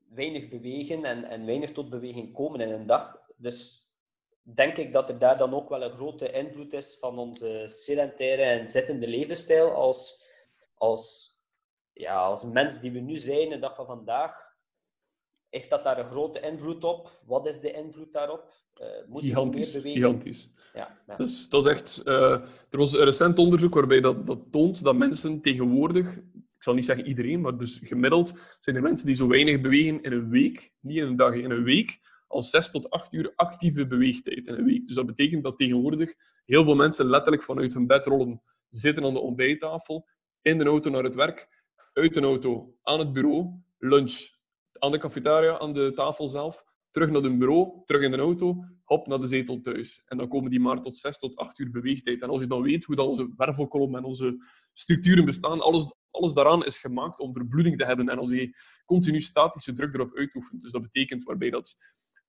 weinig 0.09 0.49
bewegen 0.49 1.05
en, 1.05 1.25
en 1.25 1.47
weinig 1.47 1.73
tot 1.73 1.91
beweging 1.91 2.33
komen 2.33 2.61
in 2.61 2.71
een 2.71 2.87
dag. 2.87 3.25
Dus 3.37 3.91
denk 4.43 4.77
ik 4.77 4.93
dat 4.93 5.09
er 5.09 5.19
daar 5.19 5.39
dan 5.39 5.55
ook 5.55 5.69
wel 5.69 5.83
een 5.83 5.97
grote 5.97 6.31
invloed 6.31 6.73
is 6.73 6.99
van 6.99 7.19
onze 7.19 7.63
sedentaire 7.67 8.43
en 8.43 8.69
zittende 8.69 9.09
levensstijl 9.09 9.71
als, 9.71 10.31
als, 10.75 11.31
ja, 11.93 12.25
als 12.25 12.45
mens 12.45 12.81
die 12.81 12.91
we 12.91 12.99
nu 12.99 13.17
zijn, 13.17 13.49
de 13.49 13.59
dag 13.59 13.75
van 13.75 13.87
vandaag 13.87 14.46
heeft 15.57 15.71
dat 15.71 15.85
daar 15.85 15.99
een 15.99 16.07
grote 16.07 16.41
invloed 16.41 16.85
op? 16.85 17.11
Wat 17.27 17.47
is 17.47 17.61
de 17.61 17.73
invloed 17.73 18.13
daarop? 18.13 18.51
Uh, 18.81 18.87
moet 19.09 19.21
gigantisch. 19.21 19.77
gigantisch. 19.77 20.51
Ja, 20.75 20.99
ja. 21.07 21.17
Dus 21.17 21.49
dat 21.49 21.67
is 21.67 21.71
echt... 21.71 22.03
Uh, 22.05 22.31
er 22.71 22.79
was 22.79 22.93
een 22.93 23.05
recent 23.05 23.39
onderzoek 23.39 23.75
waarbij 23.75 24.01
dat, 24.01 24.27
dat 24.27 24.39
toont 24.51 24.85
dat 24.85 24.97
mensen 24.97 25.41
tegenwoordig... 25.41 26.17
Ik 26.57 26.63
zal 26.63 26.75
niet 26.75 26.85
zeggen 26.85 27.07
iedereen, 27.07 27.41
maar 27.41 27.59
dus 27.59 27.81
gemiddeld 27.83 28.39
zijn 28.59 28.77
er 28.77 28.83
mensen 28.83 29.07
die 29.07 29.17
zo 29.17 29.29
weinig 29.29 29.61
bewegen 29.61 30.03
in 30.03 30.13
een 30.13 30.31
week, 30.31 30.73
niet 30.81 30.97
in 30.97 31.03
een 31.03 31.17
dag, 31.17 31.35
in 31.35 31.51
een 31.51 31.63
week, 31.63 31.99
al 32.29 32.43
6 32.43 32.71
tot 32.71 32.91
8 32.91 33.13
uur 33.13 33.33
actieve 33.37 33.87
beweegtijd 33.87 34.47
in 34.47 34.55
een 34.55 34.65
week. 34.65 34.87
Dus 34.87 34.95
dat 34.95 35.07
betekent 35.07 35.45
dat 35.45 35.59
tegenwoordig 35.59 36.15
heel 36.45 36.65
veel 36.65 36.75
mensen 36.75 37.07
letterlijk 37.07 37.43
vanuit 37.43 37.75
hun 37.75 37.87
bed 37.87 38.07
rollen, 38.07 38.43
zitten 38.69 39.05
aan 39.05 39.13
de 39.13 39.21
ontbijttafel, 39.21 40.09
in 40.43 40.59
de 40.59 40.65
auto 40.65 40.91
naar 40.91 41.05
het 41.05 41.15
werk, 41.15 41.65
uit 41.93 42.15
de 42.15 42.21
auto 42.21 42.75
aan 42.83 42.99
het 42.99 43.13
bureau, 43.13 43.51
lunch, 43.79 44.36
aan 44.79 44.91
de 44.91 44.99
cafetaria, 44.99 45.59
aan 45.59 45.73
de 45.73 45.93
tafel 45.93 46.29
zelf, 46.29 46.65
terug 46.91 47.11
naar 47.11 47.23
hun 47.23 47.39
bureau, 47.39 47.83
terug 47.85 48.03
in 48.03 48.11
de 48.11 48.17
auto, 48.17 48.65
hop 48.85 49.07
naar 49.07 49.21
de 49.21 49.27
zetel 49.27 49.61
thuis. 49.61 50.03
En 50.07 50.17
dan 50.17 50.29
komen 50.29 50.51
die 50.51 50.61
maar 50.61 50.81
tot 50.81 50.97
6 50.97 51.19
tot 51.19 51.37
8 51.37 51.59
uur 51.59 51.71
beweegtijd. 51.71 52.23
En 52.23 52.29
als 52.29 52.41
je 52.41 52.47
dan 52.47 52.63
weet 52.63 52.85
hoe 52.85 52.97
dat 52.97 53.07
onze 53.07 53.33
wervelkolom 53.37 53.97
en 53.97 54.05
onze 54.05 54.45
structuren 54.73 55.25
bestaan, 55.25 55.61
alles, 55.61 55.95
alles 56.11 56.35
daaraan 56.35 56.65
is 56.65 56.79
gemaakt 56.79 57.21
om 57.21 57.37
er 57.37 57.47
bloeding 57.47 57.79
te 57.79 57.85
hebben. 57.85 58.09
En 58.09 58.19
als 58.19 58.31
je 58.31 58.57
continu 58.85 59.21
statische 59.21 59.73
druk 59.73 59.95
erop 59.95 60.17
uitoefent, 60.17 60.63
dus 60.63 60.73
dat 60.73 60.83
betekent 60.83 61.25
waarbij 61.25 61.51
dat 61.51 61.77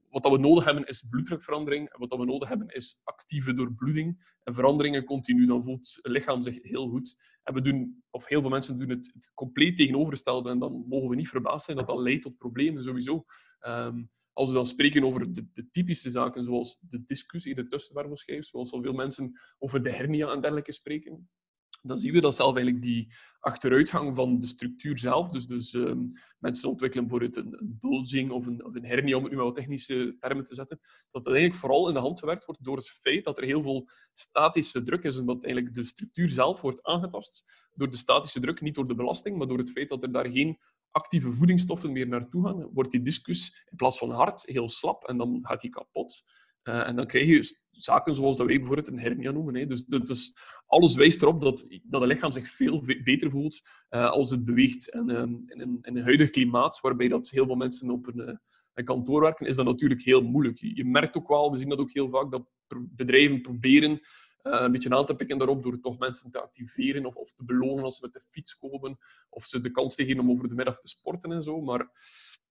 wat 0.09 0.27
we 0.27 0.37
nodig 0.37 0.63
hebben 0.63 0.85
is 0.85 1.05
bloeddrukverandering. 1.09 1.89
En 1.89 1.99
wat 1.99 2.17
we 2.19 2.25
nodig 2.25 2.49
hebben 2.49 2.67
is 2.67 3.01
actieve 3.03 3.53
doorbloeding 3.53 4.35
en 4.43 4.53
veranderingen 4.53 5.03
continu. 5.03 5.45
Dan 5.45 5.63
voelt 5.63 5.99
het 6.01 6.11
lichaam 6.11 6.41
zich 6.41 6.57
heel 6.61 6.89
goed. 6.89 7.15
En 7.43 7.53
we 7.53 7.61
doen, 7.61 8.03
of 8.09 8.27
heel 8.27 8.41
veel 8.41 8.49
mensen 8.49 8.79
doen 8.79 8.89
het, 8.89 9.11
het 9.13 9.31
compleet 9.33 9.77
tegenovergestelde. 9.77 10.49
En 10.49 10.59
dan 10.59 10.85
mogen 10.87 11.09
we 11.09 11.15
niet 11.15 11.29
verbaasd 11.29 11.65
zijn 11.65 11.77
dat 11.77 11.87
dat 11.87 11.99
leidt 11.99 12.21
tot 12.21 12.37
problemen 12.37 12.83
sowieso. 12.83 13.25
Um, 13.67 14.09
als 14.37 14.49
we 14.49 14.55
dan 14.55 14.65
spreken 14.65 15.03
over 15.03 15.33
de, 15.33 15.47
de, 15.53 15.69
typische 15.69 16.11
zaken, 16.11 16.43
zoals 16.43 16.79
de 16.89 17.03
discussie, 17.05 17.55
de 17.55 17.67
tussenwervelschijf, 17.67 18.45
zoals 18.45 18.71
al 18.71 18.81
veel 18.81 18.93
mensen 18.93 19.39
over 19.57 19.83
de 19.83 19.91
hernia 19.91 20.31
en 20.31 20.41
dergelijke 20.41 20.71
spreken, 20.71 21.29
dan 21.81 21.97
zien 21.97 22.13
we 22.13 22.21
dat 22.21 22.35
zelf 22.35 22.55
eigenlijk 22.55 22.85
die 22.85 23.13
achteruitgang 23.39 24.15
van 24.15 24.39
de 24.39 24.47
structuur 24.47 24.97
zelf, 24.97 25.29
dus, 25.29 25.47
dus 25.47 25.73
um, 25.73 26.11
mensen 26.39 26.69
ontwikkelen 26.69 27.07
bijvoorbeeld 27.07 27.45
een, 27.45 27.59
een 27.59 27.77
bulging 27.79 28.31
of 28.31 28.47
een, 28.47 28.69
een 28.73 28.85
hernia, 28.85 29.17
om 29.17 29.23
het 29.23 29.31
nu 29.31 29.37
wat 29.37 29.55
technische 29.55 30.15
termen 30.19 30.43
te 30.43 30.55
zetten, 30.55 30.79
dat 31.11 31.23
dat 31.23 31.33
eigenlijk 31.33 31.61
vooral 31.61 31.87
in 31.87 31.93
de 31.93 31.99
hand 31.99 32.19
gewerkt 32.19 32.45
wordt 32.45 32.63
door 32.63 32.77
het 32.77 32.89
feit 32.89 33.23
dat 33.23 33.37
er 33.37 33.43
heel 33.43 33.61
veel 33.61 33.89
statische 34.13 34.81
druk 34.81 35.03
is, 35.03 35.17
omdat 35.17 35.43
eigenlijk 35.43 35.75
de 35.75 35.83
structuur 35.83 36.29
zelf 36.29 36.61
wordt 36.61 36.83
aangetast 36.83 37.67
door 37.73 37.89
de 37.89 37.97
statische 37.97 38.39
druk, 38.39 38.61
niet 38.61 38.75
door 38.75 38.87
de 38.87 38.95
belasting, 38.95 39.37
maar 39.37 39.47
door 39.47 39.57
het 39.57 39.71
feit 39.71 39.89
dat 39.89 40.03
er 40.03 40.11
daar 40.11 40.29
geen 40.29 40.57
actieve 40.91 41.31
voedingsstoffen 41.31 41.91
meer 41.91 42.07
naartoe 42.07 42.45
gaan, 42.45 42.69
wordt 42.73 42.91
die 42.91 43.01
discus 43.01 43.65
in 43.69 43.75
plaats 43.75 43.97
van 43.97 44.11
hard 44.11 44.43
heel 44.45 44.67
slap 44.67 45.03
en 45.03 45.17
dan 45.17 45.39
gaat 45.41 45.61
die 45.61 45.69
kapot. 45.69 46.23
Uh, 46.67 46.87
en 46.87 46.95
dan 46.95 47.07
krijg 47.07 47.27
je 47.27 47.55
zaken 47.71 48.15
zoals 48.15 48.37
dat 48.37 48.47
wij 48.47 48.57
bijvoorbeeld 48.57 48.87
een 48.87 48.99
hernia 48.99 49.31
noemen. 49.31 49.55
Hè. 49.55 49.65
Dus, 49.65 49.85
dus 49.85 50.37
alles 50.65 50.95
wijst 50.95 51.21
erop 51.21 51.41
dat, 51.41 51.65
dat 51.83 52.01
het 52.01 52.09
lichaam 52.09 52.31
zich 52.31 52.49
veel 52.49 52.83
beter 53.03 53.31
voelt 53.31 53.59
uh, 53.89 54.09
als 54.09 54.31
het 54.31 54.45
beweegt. 54.45 54.91
En 54.91 55.09
uh, 55.09 55.17
in, 55.19 55.61
een, 55.61 55.79
in 55.81 55.97
een 55.97 56.03
huidig 56.03 56.29
klimaat, 56.29 56.79
waarbij 56.81 57.07
dat 57.07 57.29
heel 57.29 57.45
veel 57.45 57.55
mensen 57.55 57.89
op 57.89 58.07
een, 58.07 58.39
en 58.73 58.85
kantoorwerken, 58.85 59.47
is 59.47 59.55
dat 59.55 59.65
natuurlijk 59.65 60.01
heel 60.01 60.21
moeilijk. 60.21 60.57
Je 60.59 60.85
merkt 60.85 61.17
ook 61.17 61.27
wel, 61.27 61.51
we 61.51 61.57
zien 61.57 61.69
dat 61.69 61.79
ook 61.79 61.91
heel 61.91 62.09
vaak, 62.09 62.31
dat 62.31 62.49
bedrijven 62.95 63.41
proberen 63.41 63.99
een 64.51 64.71
beetje 64.71 64.89
aan 64.89 65.05
te 65.05 65.15
pikken 65.15 65.37
daarop 65.37 65.63
door 65.63 65.79
toch 65.79 65.99
mensen 65.99 66.31
te 66.31 66.41
activeren 66.41 67.05
of, 67.05 67.15
of 67.15 67.33
te 67.33 67.43
belonen 67.43 67.83
als 67.83 67.95
ze 67.95 68.01
met 68.01 68.13
de 68.13 68.21
fiets 68.29 68.57
komen 68.57 68.97
of 69.29 69.45
ze 69.45 69.61
de 69.61 69.71
kans 69.71 69.95
te 69.95 70.15
om 70.19 70.31
over 70.31 70.49
de 70.49 70.55
middag 70.55 70.79
te 70.79 70.87
sporten 70.87 71.31
en 71.31 71.43
zo. 71.43 71.61
Maar 71.61 71.81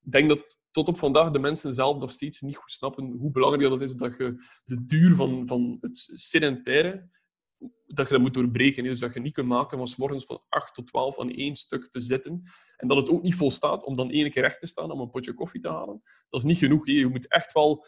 ik 0.03 0.13
denk 0.13 0.29
dat 0.29 0.59
tot 0.71 0.89
op 0.89 0.99
vandaag 0.99 1.31
de 1.31 1.39
mensen 1.39 1.75
zelf 1.75 1.99
nog 1.99 2.11
steeds 2.11 2.41
niet 2.41 2.57
goed 2.57 2.71
snappen 2.71 3.17
hoe 3.19 3.31
belangrijk 3.31 3.71
dat 3.71 3.81
is 3.81 3.95
dat 3.95 4.17
je 4.17 4.45
de 4.65 4.85
duur 4.85 5.15
van, 5.15 5.47
van 5.47 5.79
het 5.81 6.11
sedentaire 6.13 7.09
dat 7.87 8.07
je 8.07 8.13
dat 8.13 8.23
moet 8.23 8.35
doorbreken. 8.35 8.85
Dus 8.85 9.01
dat 9.01 9.15
je 9.15 9.21
niet 9.21 9.33
kunt 9.33 9.49
maken 9.49 9.79
van 9.79 9.89
s 9.89 9.97
morgens 9.97 10.25
van 10.25 10.43
8 10.49 10.75
tot 10.75 10.87
12 10.87 11.21
aan 11.21 11.31
één 11.31 11.57
stuk 11.57 11.91
te 11.91 12.01
zitten. 12.01 12.43
En 12.77 12.89
dat 12.89 12.97
het 12.97 13.11
ook 13.11 13.23
niet 13.23 13.35
volstaat 13.35 13.85
om 13.85 13.97
dan 13.97 14.11
één 14.11 14.31
keer 14.31 14.43
recht 14.43 14.61
te 14.61 14.67
staan 14.67 14.91
om 14.91 15.01
een 15.01 15.11
potje 15.11 15.35
koffie 15.35 15.61
te 15.61 15.69
halen. 15.69 16.03
Dat 16.29 16.41
is 16.41 16.47
niet 16.47 16.59
genoeg. 16.59 16.87
Je 16.87 17.07
moet 17.07 17.29
echt 17.29 17.53
wel 17.53 17.87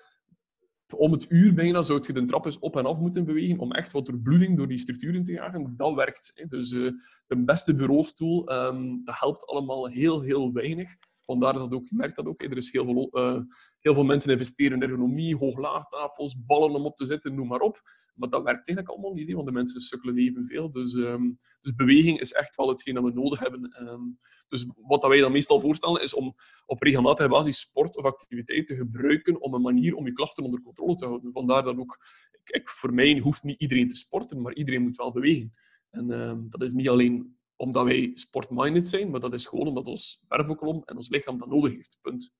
om 0.97 1.13
het 1.13 1.27
uur 1.29 1.55
bijna 1.55 1.83
zou 1.83 2.03
je 2.07 2.13
de 2.13 2.25
trap 2.25 2.45
eens 2.45 2.59
op 2.59 2.77
en 2.77 2.87
af 2.87 2.99
moeten 2.99 3.25
bewegen 3.25 3.59
om 3.59 3.73
echt 3.73 3.93
wat 3.93 4.07
doorbloeding 4.07 4.57
door 4.57 4.69
die 4.69 4.79
structuren 4.79 5.25
te 5.25 5.33
jagen. 5.33 5.75
Dat 5.77 5.95
werkt. 5.95 6.45
Dus 6.49 6.73
uh, 6.73 6.93
de 7.27 7.45
beste 7.45 7.75
bureaustoel, 7.75 8.53
um, 8.53 9.05
dat 9.05 9.19
helpt 9.19 9.47
allemaal 9.47 9.89
heel, 9.89 10.21
heel 10.21 10.53
weinig. 10.53 10.97
Vandaar 11.29 11.53
dat 11.53 11.73
ook, 11.73 11.89
je 11.89 11.97
merkt 11.97 12.17
dat 12.17 12.27
ook. 12.27 12.43
Er 12.43 12.69
heel 12.71 12.85
veel, 12.85 13.09
uh, 13.13 13.41
heel 13.79 13.95
veel 13.95 14.05
mensen 14.05 14.33
investeren 14.33 14.83
in 14.83 14.89
ergonomie, 14.89 15.37
hoog-laagtafels, 15.37 16.45
ballen 16.47 16.71
om 16.71 16.85
op 16.85 16.97
te 16.97 17.07
zitten, 17.07 17.35
noem 17.35 17.49
maar 17.49 17.61
op. 17.61 17.81
Maar 18.15 18.29
dat 18.29 18.43
werkt 18.43 18.69
eigenlijk 18.69 18.89
allemaal 18.89 19.13
niet, 19.13 19.33
want 19.33 19.47
de 19.47 19.53
mensen 19.53 19.81
sukkelen 19.81 20.17
evenveel. 20.17 20.71
Dus, 20.71 20.95
um, 20.95 21.39
dus 21.61 21.75
beweging 21.75 22.21
is 22.21 22.33
echt 22.33 22.57
wel 22.57 22.69
hetgeen 22.69 22.95
dat 22.95 23.05
we 23.05 23.13
nodig 23.13 23.39
hebben. 23.39 23.89
Um, 23.89 24.19
dus 24.49 24.67
wat 24.77 25.07
wij 25.07 25.21
dan 25.21 25.33
meestal 25.33 25.61
voorstellen, 25.61 26.03
is 26.03 26.15
om 26.15 26.35
op 26.67 26.83
regelmatige 26.83 27.29
basis 27.29 27.61
sport 27.61 27.97
of 27.97 28.05
activiteit 28.05 28.67
te 28.67 28.77
gebruiken 28.77 29.41
om 29.41 29.55
een 29.55 29.63
manier 29.63 29.95
om 29.95 30.07
je 30.07 30.13
klachten 30.13 30.45
onder 30.45 30.63
controle 30.63 30.97
te 30.97 31.07
houden. 31.07 31.33
Vandaar 31.33 31.63
dat 31.63 31.79
ook, 31.79 31.99
ik, 32.45 32.69
voor 32.69 32.95
mij 32.95 33.19
hoeft 33.19 33.43
niet 33.43 33.61
iedereen 33.61 33.89
te 33.89 33.97
sporten, 33.97 34.43
maar 34.43 34.55
iedereen 34.55 34.83
moet 34.83 34.97
wel 34.97 35.13
bewegen. 35.13 35.51
En 35.91 36.11
um, 36.11 36.47
dat 36.49 36.63
is 36.63 36.73
niet 36.73 36.89
alleen 36.89 37.38
omdat 37.59 37.85
wij 37.85 38.11
sportminded 38.15 38.89
zijn, 38.89 39.11
maar 39.11 39.21
dat 39.21 39.33
is 39.33 39.47
gewoon 39.47 39.69
omdat 39.69 39.87
ons 39.87 40.25
wervelkolom 40.29 40.83
en 40.85 40.97
ons 40.97 41.09
lichaam 41.09 41.39
dat 41.39 41.49
nodig 41.49 41.73
heeft. 41.73 41.99
Punt. 42.01 42.35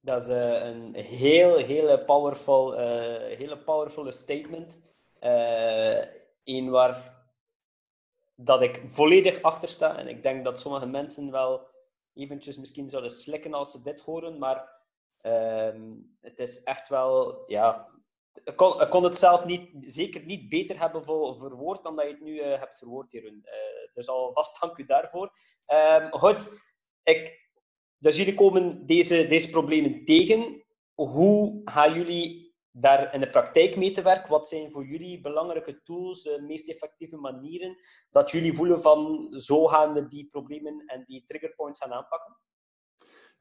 Dat 0.00 0.22
is 0.22 0.28
uh, 0.28 0.66
een 0.66 0.94
heel, 0.94 1.56
hele, 1.56 2.04
powerful, 2.04 2.72
uh, 2.72 3.36
hele 3.38 3.58
powerful 3.58 4.12
statement. 4.12 4.80
Uh, 5.22 6.70
waar 6.70 7.24
dat 8.34 8.62
ik 8.62 8.82
volledig 8.86 9.42
achter 9.42 9.68
sta. 9.68 9.98
En 9.98 10.08
ik 10.08 10.22
denk 10.22 10.44
dat 10.44 10.60
sommige 10.60 10.86
mensen 10.86 11.30
wel 11.30 11.66
eventjes 12.14 12.56
misschien 12.56 12.88
zouden 12.88 13.10
slikken 13.10 13.54
als 13.54 13.70
ze 13.70 13.82
dit 13.82 14.00
horen. 14.00 14.38
Maar 14.38 14.70
ehm, 15.20 15.94
het 16.20 16.38
is 16.38 16.62
echt 16.62 16.88
wel, 16.88 17.42
ja, 17.46 17.88
ik 18.44 18.56
kon, 18.90 19.04
het 19.04 19.18
zelf 19.18 19.44
niet, 19.44 19.70
zeker 19.80 20.24
niet 20.24 20.48
beter 20.48 20.80
hebben 20.80 21.04
verwoord 21.38 21.82
dan 21.82 21.96
dat 21.96 22.04
je 22.04 22.10
het 22.10 22.20
nu 22.20 22.42
hebt 22.42 22.78
verwoord, 22.78 23.12
Jeroen. 23.12 23.46
Dus 23.96 24.08
alvast 24.08 24.60
dank 24.60 24.78
u 24.78 24.84
daarvoor. 24.84 25.32
Um, 25.66 26.10
goed, 26.10 26.48
ik, 27.02 27.50
dus 27.98 28.16
jullie 28.16 28.34
komen 28.34 28.86
deze, 28.86 29.26
deze 29.26 29.50
problemen 29.50 30.04
tegen. 30.04 30.64
Hoe 30.94 31.60
gaan 31.64 31.94
jullie 31.94 32.54
daar 32.70 33.14
in 33.14 33.20
de 33.20 33.30
praktijk 33.30 33.76
mee 33.76 33.90
te 33.90 34.02
werken? 34.02 34.30
Wat 34.30 34.48
zijn 34.48 34.70
voor 34.70 34.86
jullie 34.86 35.20
belangrijke 35.20 35.82
tools, 35.82 36.22
de 36.22 36.44
meest 36.46 36.68
effectieve 36.68 37.16
manieren 37.16 37.76
dat 38.10 38.30
jullie 38.30 38.54
voelen 38.54 38.80
van 38.80 39.28
zo 39.30 39.66
gaan 39.66 39.92
we 39.92 40.06
die 40.06 40.28
problemen 40.30 40.82
en 40.86 41.04
die 41.06 41.24
triggerpoints 41.24 41.80
gaan 41.80 41.92
aanpakken? 41.92 42.36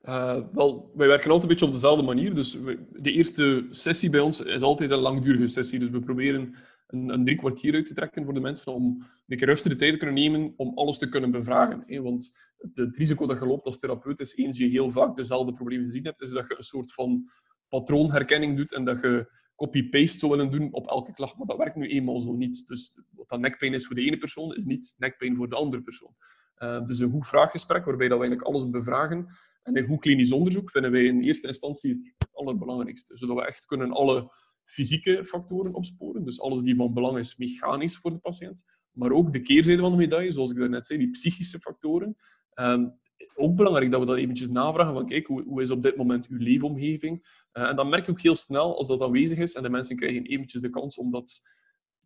Uh, 0.01 0.47
wel, 0.51 0.91
wij 0.93 1.07
werken 1.07 1.31
altijd 1.31 1.41
een 1.43 1.49
beetje 1.49 1.65
op 1.65 1.71
dezelfde 1.71 2.03
manier. 2.03 2.35
Dus 2.35 2.51
de 2.89 3.11
eerste 3.11 3.67
sessie 3.69 4.09
bij 4.09 4.19
ons 4.19 4.41
is 4.41 4.61
altijd 4.61 4.91
een 4.91 4.99
langdurige 4.99 5.47
sessie. 5.47 5.79
Dus 5.79 5.89
we 5.89 5.99
proberen 5.99 6.55
een, 6.95 7.09
een 7.09 7.25
drie 7.25 7.37
kwartier 7.37 7.73
uit 7.73 7.85
te 7.85 7.93
trekken 7.93 8.23
voor 8.23 8.33
de 8.33 8.39
mensen 8.39 8.73
om 8.73 9.05
een 9.27 9.37
keer 9.37 9.47
rustig 9.47 9.71
de 9.71 9.77
tijd 9.77 9.91
te 9.91 9.97
kunnen 9.97 10.15
nemen 10.15 10.53
om 10.55 10.77
alles 10.77 10.97
te 10.97 11.09
kunnen 11.09 11.31
bevragen. 11.31 12.03
Want 12.03 12.51
het, 12.57 12.97
risico 12.97 13.27
dat 13.27 13.39
je 13.39 13.45
loopt 13.45 13.65
als 13.65 13.79
therapeut 13.79 14.19
is, 14.19 14.35
eens 14.35 14.57
je 14.57 14.67
heel 14.67 14.91
vaak 14.91 15.15
dezelfde 15.15 15.53
problemen 15.53 15.85
gezien 15.85 16.05
hebt, 16.05 16.21
is 16.21 16.29
dat 16.29 16.47
je 16.47 16.55
een 16.57 16.63
soort 16.63 16.93
van 16.93 17.29
patroonherkenning 17.67 18.57
doet 18.57 18.73
en 18.73 18.85
dat 18.85 19.01
je 19.01 19.33
copy-paste 19.55 20.17
zou 20.17 20.31
willen 20.31 20.51
doen 20.51 20.73
op 20.73 20.87
elke 20.87 21.13
klacht. 21.13 21.37
Maar 21.37 21.47
dat 21.47 21.57
werkt 21.57 21.75
nu 21.75 21.87
eenmaal 21.87 22.19
zo 22.19 22.33
niet. 22.33 22.67
Dus 22.67 22.99
wat 23.11 23.29
dat 23.29 23.39
nekpijn 23.39 23.73
is 23.73 23.85
voor 23.87 23.95
de 23.95 24.01
ene 24.01 24.17
persoon, 24.17 24.55
is 24.55 24.65
niet 24.65 24.95
nekpijn 24.97 25.35
voor 25.35 25.49
de 25.49 25.55
andere 25.55 25.81
persoon. 25.81 26.15
Uh, 26.57 26.85
dus 26.85 26.99
een 26.99 27.11
goed 27.11 27.27
vraaggesprek, 27.27 27.85
waarbij 27.85 28.07
dat 28.07 28.17
we 28.17 28.25
eigenlijk 28.25 28.55
alles 28.55 28.69
bevragen, 28.69 29.27
en 29.63 29.77
een 29.77 29.87
goed 29.87 29.99
klinisch 29.99 30.31
onderzoek 30.31 30.71
vinden 30.71 30.91
wij 30.91 31.03
in 31.03 31.19
eerste 31.19 31.47
instantie 31.47 32.13
het 32.17 32.29
allerbelangrijkste. 32.31 33.17
Zodat 33.17 33.35
we 33.35 33.45
echt 33.45 33.65
kunnen 33.65 33.91
alle 33.91 34.31
fysieke 34.65 35.25
factoren 35.25 35.73
opsporen. 35.73 36.25
Dus 36.25 36.41
alles 36.41 36.61
die 36.61 36.75
van 36.75 36.93
belang 36.93 37.17
is 37.17 37.37
mechanisch 37.37 37.97
voor 37.97 38.11
de 38.11 38.17
patiënt. 38.17 38.63
Maar 38.91 39.11
ook 39.11 39.31
de 39.31 39.41
keerzijde 39.41 39.81
van 39.81 39.91
de 39.91 39.97
medaille, 39.97 40.31
zoals 40.31 40.51
ik 40.51 40.57
daarnet 40.57 40.85
zei, 40.85 40.99
die 40.99 41.09
psychische 41.09 41.59
factoren. 41.59 42.15
Um, 42.59 42.99
ook 43.35 43.55
belangrijk 43.55 43.91
dat 43.91 43.99
we 43.99 44.05
dat 44.05 44.17
eventjes 44.17 44.49
navragen 44.49 44.93
van 44.93 45.05
kijk, 45.05 45.27
hoe, 45.27 45.43
hoe 45.43 45.61
is 45.61 45.71
op 45.71 45.83
dit 45.83 45.95
moment 45.95 46.27
uw 46.27 46.37
leefomgeving? 46.37 47.25
Uh, 47.53 47.63
en 47.63 47.75
dan 47.75 47.89
merk 47.89 48.05
je 48.05 48.11
ook 48.11 48.21
heel 48.21 48.35
snel, 48.35 48.77
als 48.77 48.87
dat 48.87 49.01
aanwezig 49.01 49.37
is 49.37 49.53
en 49.53 49.63
de 49.63 49.69
mensen 49.69 49.95
krijgen 49.95 50.23
eventjes 50.23 50.61
de 50.61 50.69
kans 50.69 50.97
om 50.97 51.11
dat 51.11 51.41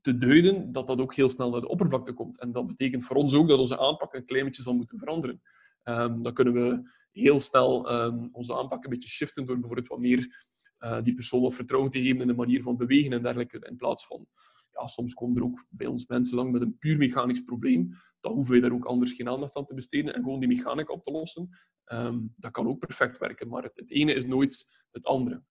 te 0.02 0.18
duiden, 0.18 0.72
dat 0.72 0.88
dat 0.88 1.00
ook 1.00 1.16
heel 1.16 1.30
snel 1.30 1.50
naar 1.50 1.62
de 1.62 1.68
oppervlakte 1.68 2.14
komt. 2.14 2.40
En 2.40 2.52
dat 2.52 2.68
betekent 2.68 3.04
voor 3.04 3.16
ons 3.16 3.36
ook 3.36 3.48
dat 3.48 3.60
onze 3.60 3.80
aanpak 3.80 4.14
een 4.14 4.26
klein 4.26 4.46
beetje 4.46 4.62
zal 4.62 4.74
moeten 4.74 4.98
veranderen. 4.98 5.42
Um, 5.84 6.24
dan 6.24 6.34
kunnen 6.34 6.54
we 6.54 6.90
heel 7.12 7.40
snel 7.40 7.92
um, 7.94 8.30
onze 8.32 8.56
aanpak 8.56 8.84
een 8.84 8.90
beetje 8.90 9.10
shiften 9.10 9.46
door 9.46 9.60
bijvoorbeeld 9.60 9.88
wat 9.88 10.00
meer 10.00 10.49
uh, 10.80 11.02
die 11.02 11.14
persoon 11.14 11.42
wat 11.42 11.56
vertrouwen 11.56 11.92
te 11.92 12.02
geven 12.02 12.22
in 12.22 12.28
de 12.28 12.34
manier 12.34 12.62
van 12.62 12.78
bewegen 12.78 13.14
en 13.14 13.22
dergelijke. 13.22 13.68
In 13.70 13.76
plaats 13.76 14.08
van, 14.08 14.28
ja, 14.72 14.88
soms 14.88 15.14
komen 15.14 15.38
er 15.38 15.44
ook 15.44 15.66
bij 15.70 15.88
ons 15.88 16.08
mensen 16.08 16.38
lang 16.38 16.52
met 16.52 16.62
een 16.62 16.78
puur 16.78 16.98
mechanisch 16.98 17.44
probleem. 17.44 17.90
Dan 18.20 18.34
hoeven 18.34 18.52
wij 18.52 18.62
daar 18.62 18.72
ook 18.72 18.86
anders 18.86 19.14
geen 19.14 19.30
aandacht 19.30 19.56
aan 19.56 19.66
te 19.66 19.74
besteden 19.74 20.14
en 20.14 20.24
gewoon 20.24 20.40
die 20.40 20.50
mechanica 20.50 20.94
op 20.94 21.04
te 21.04 21.12
lossen. 21.12 21.50
Um, 21.92 22.34
dat 22.38 22.52
kan 22.52 22.68
ook 22.68 22.80
perfect 22.80 23.18
werken, 23.18 23.48
maar 23.48 23.64
het, 23.64 23.92
ene 23.92 24.14
is 24.14 24.26
nooit 24.26 24.84
het 24.92 25.06
andere. 25.06 25.44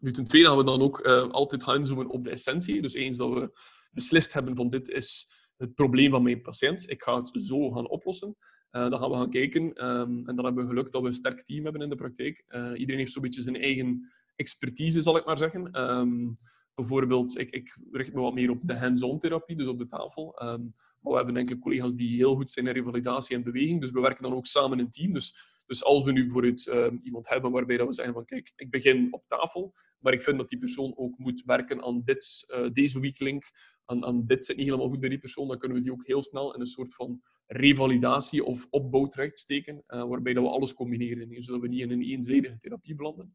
Nu, 0.00 0.12
ten 0.12 0.26
tweede 0.26 0.48
gaan 0.48 0.56
we 0.56 0.64
dan 0.64 0.80
ook 0.80 1.06
uh, 1.06 1.28
altijd 1.30 1.62
gaan 1.62 1.76
inzoomen 1.76 2.08
op 2.08 2.24
de 2.24 2.30
essentie. 2.30 2.82
Dus 2.82 2.94
eens 2.94 3.16
dat 3.16 3.32
we 3.32 3.58
beslist 3.90 4.32
hebben 4.32 4.56
van 4.56 4.70
dit 4.70 4.88
is 4.88 5.32
het 5.56 5.74
probleem 5.74 6.10
van 6.10 6.22
mijn 6.22 6.42
patiënt, 6.42 6.90
ik 6.90 7.02
ga 7.02 7.16
het 7.16 7.30
zo 7.32 7.70
gaan 7.70 7.88
oplossen, 7.88 8.36
uh, 8.70 8.90
dan 8.90 8.98
gaan 8.98 9.10
we 9.10 9.16
gaan 9.16 9.30
kijken. 9.30 9.62
Um, 9.62 10.28
en 10.28 10.36
dan 10.36 10.44
hebben 10.44 10.62
we 10.62 10.68
geluk 10.68 10.90
dat 10.90 11.02
we 11.02 11.08
een 11.08 11.14
sterk 11.14 11.42
team 11.42 11.64
hebben 11.64 11.82
in 11.82 11.88
de 11.88 11.94
praktijk. 11.94 12.44
Iedereen 12.52 12.98
heeft 12.98 13.12
zo'n 13.12 13.22
beetje 13.22 13.42
zijn 13.42 13.56
eigen 13.56 14.12
expertise, 14.36 15.02
zal 15.02 15.16
ik 15.16 15.24
maar 15.24 15.38
zeggen. 15.38 15.80
Um, 15.80 16.38
bijvoorbeeld, 16.74 17.38
ik, 17.38 17.50
ik, 17.50 17.78
richt 17.90 18.14
me 18.14 18.20
wat 18.20 18.34
meer 18.34 18.50
op 18.50 18.60
de 18.62 18.76
hands-on 18.76 19.18
therapie, 19.18 19.56
dus 19.56 19.66
op 19.66 19.78
de 19.78 19.86
tafel. 19.86 20.42
Um, 20.42 20.74
maar 21.00 21.12
we 21.12 21.16
hebben 21.16 21.36
enkele 21.36 21.58
collega's 21.58 21.94
die 21.94 22.16
heel 22.16 22.34
goed 22.34 22.50
zijn 22.50 22.66
in 22.66 22.72
revalidatie 22.72 23.36
en 23.36 23.42
beweging. 23.42 23.80
Dus 23.80 23.90
we 23.90 24.00
werken 24.00 24.22
dan 24.22 24.34
ook 24.34 24.46
samen 24.46 24.78
in 24.78 24.90
team. 24.90 25.12
Dus, 25.12 25.36
dus 25.66 25.84
als 25.84 26.02
we 26.02 26.12
nu 26.12 26.22
bijvoorbeeld 26.22 26.66
um, 26.66 27.00
iemand 27.02 27.28
hebben 27.28 27.50
waarbij 27.50 27.76
dat 27.76 27.86
we 27.86 27.92
zeggen 27.92 28.14
van 28.14 28.24
kijk, 28.24 28.52
ik 28.56 28.70
begin 28.70 29.08
op 29.10 29.24
tafel, 29.26 29.74
maar 29.98 30.12
ik 30.12 30.22
vind 30.22 30.38
dat 30.38 30.48
die 30.48 30.58
persoon 30.58 30.96
ook 30.96 31.18
moet 31.18 31.42
werken 31.44 31.82
aan 31.82 32.02
dit, 32.04 32.44
uh, 32.48 32.70
deze 32.72 33.00
weak 33.00 33.18
link, 33.18 33.50
aan, 33.84 34.04
aan 34.04 34.26
dit 34.26 34.44
zit 34.44 34.56
niet 34.56 34.66
helemaal 34.66 34.88
goed 34.88 35.00
bij 35.00 35.08
die 35.08 35.18
persoon, 35.18 35.48
dan 35.48 35.58
kunnen 35.58 35.76
we 35.76 35.82
die 35.82 35.92
ook 35.92 36.06
heel 36.06 36.22
snel 36.22 36.54
in 36.54 36.60
een 36.60 36.66
soort 36.66 36.94
van 36.94 37.22
revalidatie 37.46 38.44
of 38.44 38.66
opbouwtraject 38.70 39.38
steken, 39.38 39.84
uh, 39.88 40.04
waarbij 40.04 40.32
dat 40.32 40.44
we 40.44 40.50
alles 40.50 40.74
combineren, 40.74 41.42
zodat 41.42 41.60
we 41.60 41.68
niet 41.68 41.80
in 41.80 41.90
een 41.90 42.02
eenzijdige 42.02 42.58
therapie 42.58 42.94
belanden. 42.94 43.34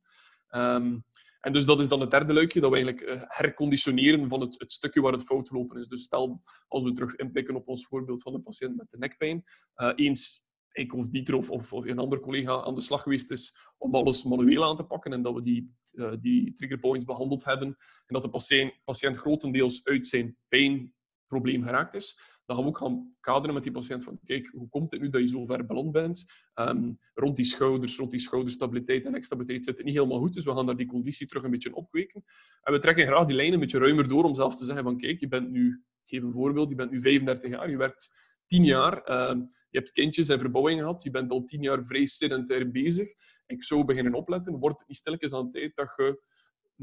Um, 0.52 1.04
en 1.42 1.54
dus 1.54 1.66
dat 1.66 1.80
is 1.80 1.88
dan 1.88 2.00
het 2.00 2.12
derde 2.12 2.34
luikje, 2.34 2.60
dat 2.60 2.70
we 2.70 2.76
eigenlijk 2.76 3.08
uh, 3.08 3.22
herconditioneren 3.28 4.28
van 4.28 4.42
het, 4.42 4.56
het, 4.58 4.72
stukje 4.72 5.02
waar 5.02 5.12
het 5.12 5.24
fout 5.24 5.52
lopen 5.52 5.80
is. 5.80 5.88
Dus 5.88 6.04
stel, 6.04 6.42
als 6.68 6.84
we 6.84 6.92
terug 6.92 7.16
inpikken 7.16 7.56
op 7.56 7.68
ons 7.68 7.86
voorbeeld 7.86 8.22
van 8.22 8.34
de 8.34 8.42
patiënt 8.42 8.78
met 8.78 8.88
de 8.90 8.98
nekpijn, 8.98 9.44
uh, 9.76 9.92
eens 9.96 10.46
ik 10.72 10.94
of 10.94 11.10
Dieter 11.10 11.36
of, 11.36 11.50
of, 11.50 11.72
een 11.72 12.00
andere 12.00 12.22
collega 12.22 12.64
aan 12.64 12.76
de 12.76 12.82
slag 12.82 13.02
geweest 13.02 13.32
is 13.32 13.56
om 13.78 13.96
alles 13.96 14.24
manueel 14.24 14.64
aan 14.64 14.76
te 14.76 14.84
pakken 14.84 15.14
en 15.14 15.22
dat 15.22 15.34
we 15.34 15.42
die, 15.42 15.76
uh, 15.94 16.14
die 16.20 16.54
triggerpoints 16.54 17.06
behandeld 17.06 17.44
hebben 17.44 17.68
en 17.68 18.14
dat 18.14 18.24
de 18.24 18.30
patiënt, 18.30 18.74
patiënt 18.84 19.18
grotendeels 19.18 19.86
uit 19.86 20.08
zijn 20.08 20.38
pijnprobleem 20.48 21.64
geraakt 21.64 21.94
is, 21.94 22.20
dan 22.52 22.64
gaan 22.64 22.72
we 22.72 22.78
ook 22.78 22.88
gaan 22.88 23.16
kaderen 23.20 23.54
met 23.54 23.64
die 23.64 23.72
patiënt 23.72 24.04
van 24.04 24.20
kijk, 24.24 24.48
hoe 24.48 24.70
komt 24.70 24.92
het 24.92 25.02
nu 25.02 25.10
dat 25.10 25.22
je 25.22 25.28
zo 25.28 25.46
ver 25.46 25.66
beland 25.66 25.92
bent? 25.92 26.32
Um, 26.56 27.00
rond 27.14 27.36
die 27.36 27.46
schouders, 27.46 27.98
rond 27.98 28.12
die 28.12 28.20
schouderstabiliteit 28.20 29.06
en 29.06 29.24
stabiliteit 29.24 29.64
zit 29.64 29.78
het 29.78 29.86
niet 29.86 29.96
helemaal 29.96 30.20
goed, 30.20 30.34
dus 30.34 30.44
we 30.44 30.52
gaan 30.52 30.66
daar 30.66 30.78
die 30.78 30.88
conditie 30.88 31.28
terug 31.28 31.44
een 31.44 31.52
beetje 31.52 31.76
opkweken. 31.76 32.24
En 32.62 32.74
we 32.74 32.80
trekken 32.80 33.06
graag 33.06 33.26
die 33.26 33.36
lijn 33.36 33.54
een 33.54 33.60
beetje 33.60 33.80
ruimer 33.80 34.08
door 34.08 34.24
om 34.24 34.36
zelf 34.36 34.56
te 34.58 34.66
zeggen 34.66 34.84
van 34.84 34.98
kijk, 34.98 35.20
je 35.20 35.28
bent 35.28 35.52
nu, 35.52 35.84
geef 36.06 36.24
een 36.24 36.34
voorbeeld, 36.34 36.70
je 36.70 36.76
bent 36.76 36.92
nu 36.92 37.02
35 37.02 37.50
jaar, 37.50 37.70
je 37.70 37.78
werkt 37.78 38.10
10 38.48 38.64
jaar, 38.64 39.30
um, 39.30 39.50
je 39.70 39.78
hebt 39.78 39.92
kindjes 39.92 40.30
en 40.30 40.40
verbouwingen 40.40 40.84
gehad, 40.84 41.04
je 41.04 41.12
bent 41.12 41.32
al 41.32 41.44
10 41.44 41.62
jaar 41.62 41.86
vrij 41.86 42.06
sedentair 42.06 42.72
bezig. 42.72 43.10
Ik 43.46 43.64
zou 43.64 43.86
beginnen 43.86 44.14
opletten, 44.14 44.60
wordt 44.60 44.80
het 44.80 44.88
niet 44.88 44.98
stilletjes 44.98 45.34
aan 45.34 45.52
tijd 45.52 45.76
dat 45.76 45.94
je 45.98 46.22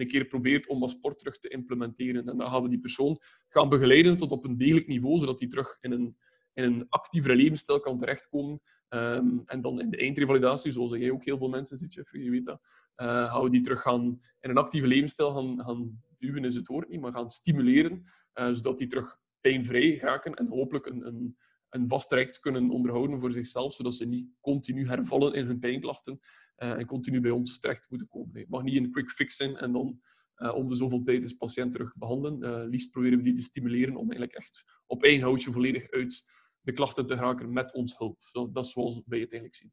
een 0.01 0.09
keer 0.09 0.24
probeert 0.24 0.66
om 0.66 0.80
wat 0.80 0.90
sport 0.90 1.18
terug 1.18 1.38
te 1.38 1.49
implementeren. 1.49 2.28
En 2.28 2.36
dan 2.36 2.51
gaan 2.51 2.62
we 2.62 2.68
die 2.68 2.80
persoon 2.80 3.18
gaan 3.49 3.68
begeleiden 3.68 4.16
tot 4.16 4.30
op 4.30 4.44
een 4.44 4.57
degelijk 4.57 4.86
niveau, 4.86 5.18
zodat 5.18 5.40
hij 5.40 5.49
terug 5.49 5.78
in 5.80 5.92
een, 5.92 6.16
in 6.53 6.64
een 6.64 6.86
actievere 6.88 7.36
levensstijl 7.36 7.80
kan 7.80 7.99
terechtkomen. 7.99 8.61
Um, 8.88 9.42
en 9.44 9.61
dan 9.61 9.80
in 9.80 9.90
de 9.90 9.96
eindrevalidatie, 9.96 10.72
zoals 10.72 10.92
jij 10.92 11.11
ook 11.11 11.24
heel 11.24 11.38
veel 11.38 11.49
mensen 11.49 11.76
ziet, 11.76 11.94
Jeffrey, 11.94 12.22
je 12.22 12.30
weet 12.30 12.44
dat, 12.44 12.61
uh, 12.96 13.32
gaan 13.32 13.42
we 13.42 13.51
die 13.51 13.61
terug 13.61 13.82
gaan 13.82 14.20
in 14.40 14.51
een 14.51 14.57
actieve 14.57 14.86
levensstijl 14.86 15.34
gaan, 15.34 15.64
gaan 15.64 16.03
duwen, 16.18 16.44
is 16.44 16.55
het 16.55 16.66
woord 16.66 16.88
niet, 16.88 17.01
maar 17.01 17.12
gaan 17.12 17.30
stimuleren, 17.30 18.03
uh, 18.34 18.53
zodat 18.53 18.78
die 18.78 18.86
terug 18.86 19.16
pijnvrij 19.40 19.96
raken 19.96 20.34
en 20.34 20.49
hopelijk 20.49 20.86
een, 20.86 21.07
een, 21.07 21.36
een 21.68 21.88
vast 21.88 22.09
traject 22.09 22.40
kunnen 22.40 22.70
onderhouden 22.70 23.20
voor 23.20 23.30
zichzelf, 23.30 23.72
zodat 23.72 23.94
ze 23.94 24.07
niet 24.07 24.28
continu 24.40 24.86
hervallen 24.86 25.34
in 25.34 25.46
hun 25.46 25.59
pijnklachten 25.59 26.20
en 26.59 26.86
continu 26.86 27.20
bij 27.20 27.30
ons 27.30 27.59
terecht 27.59 27.90
moeten 27.90 28.09
komen. 28.09 28.38
Het 28.38 28.48
mag 28.48 28.62
niet 28.62 28.76
een 28.76 28.90
quick 28.90 29.11
fix 29.11 29.36
zijn 29.36 29.56
en 29.56 29.72
dan 29.72 30.00
uh, 30.38 30.54
om 30.54 30.68
de 30.68 30.74
zoveel 30.74 31.02
tijd 31.02 31.22
is 31.22 31.32
patiënt 31.32 31.72
terug 31.72 31.96
behandelen. 31.96 32.44
Uh, 32.44 32.68
liefst 32.68 32.90
proberen 32.90 33.18
we 33.18 33.24
die 33.24 33.34
te 33.34 33.42
stimuleren 33.42 33.96
om 33.96 34.11
eigenlijk 34.11 34.32
echt 34.32 34.64
op 34.86 35.02
één 35.02 35.20
houtje 35.20 35.52
volledig 35.52 35.90
uit 35.90 36.24
de 36.61 36.72
klachten 36.72 37.06
te 37.06 37.16
geraken 37.16 37.52
met 37.52 37.74
ons 37.74 37.98
hulp. 37.98 38.18
Dat, 38.32 38.54
dat 38.54 38.64
is 38.64 38.70
zoals 38.70 38.94
wij 39.06 39.20
het 39.20 39.32
eigenlijk 39.32 39.54
zien. 39.54 39.72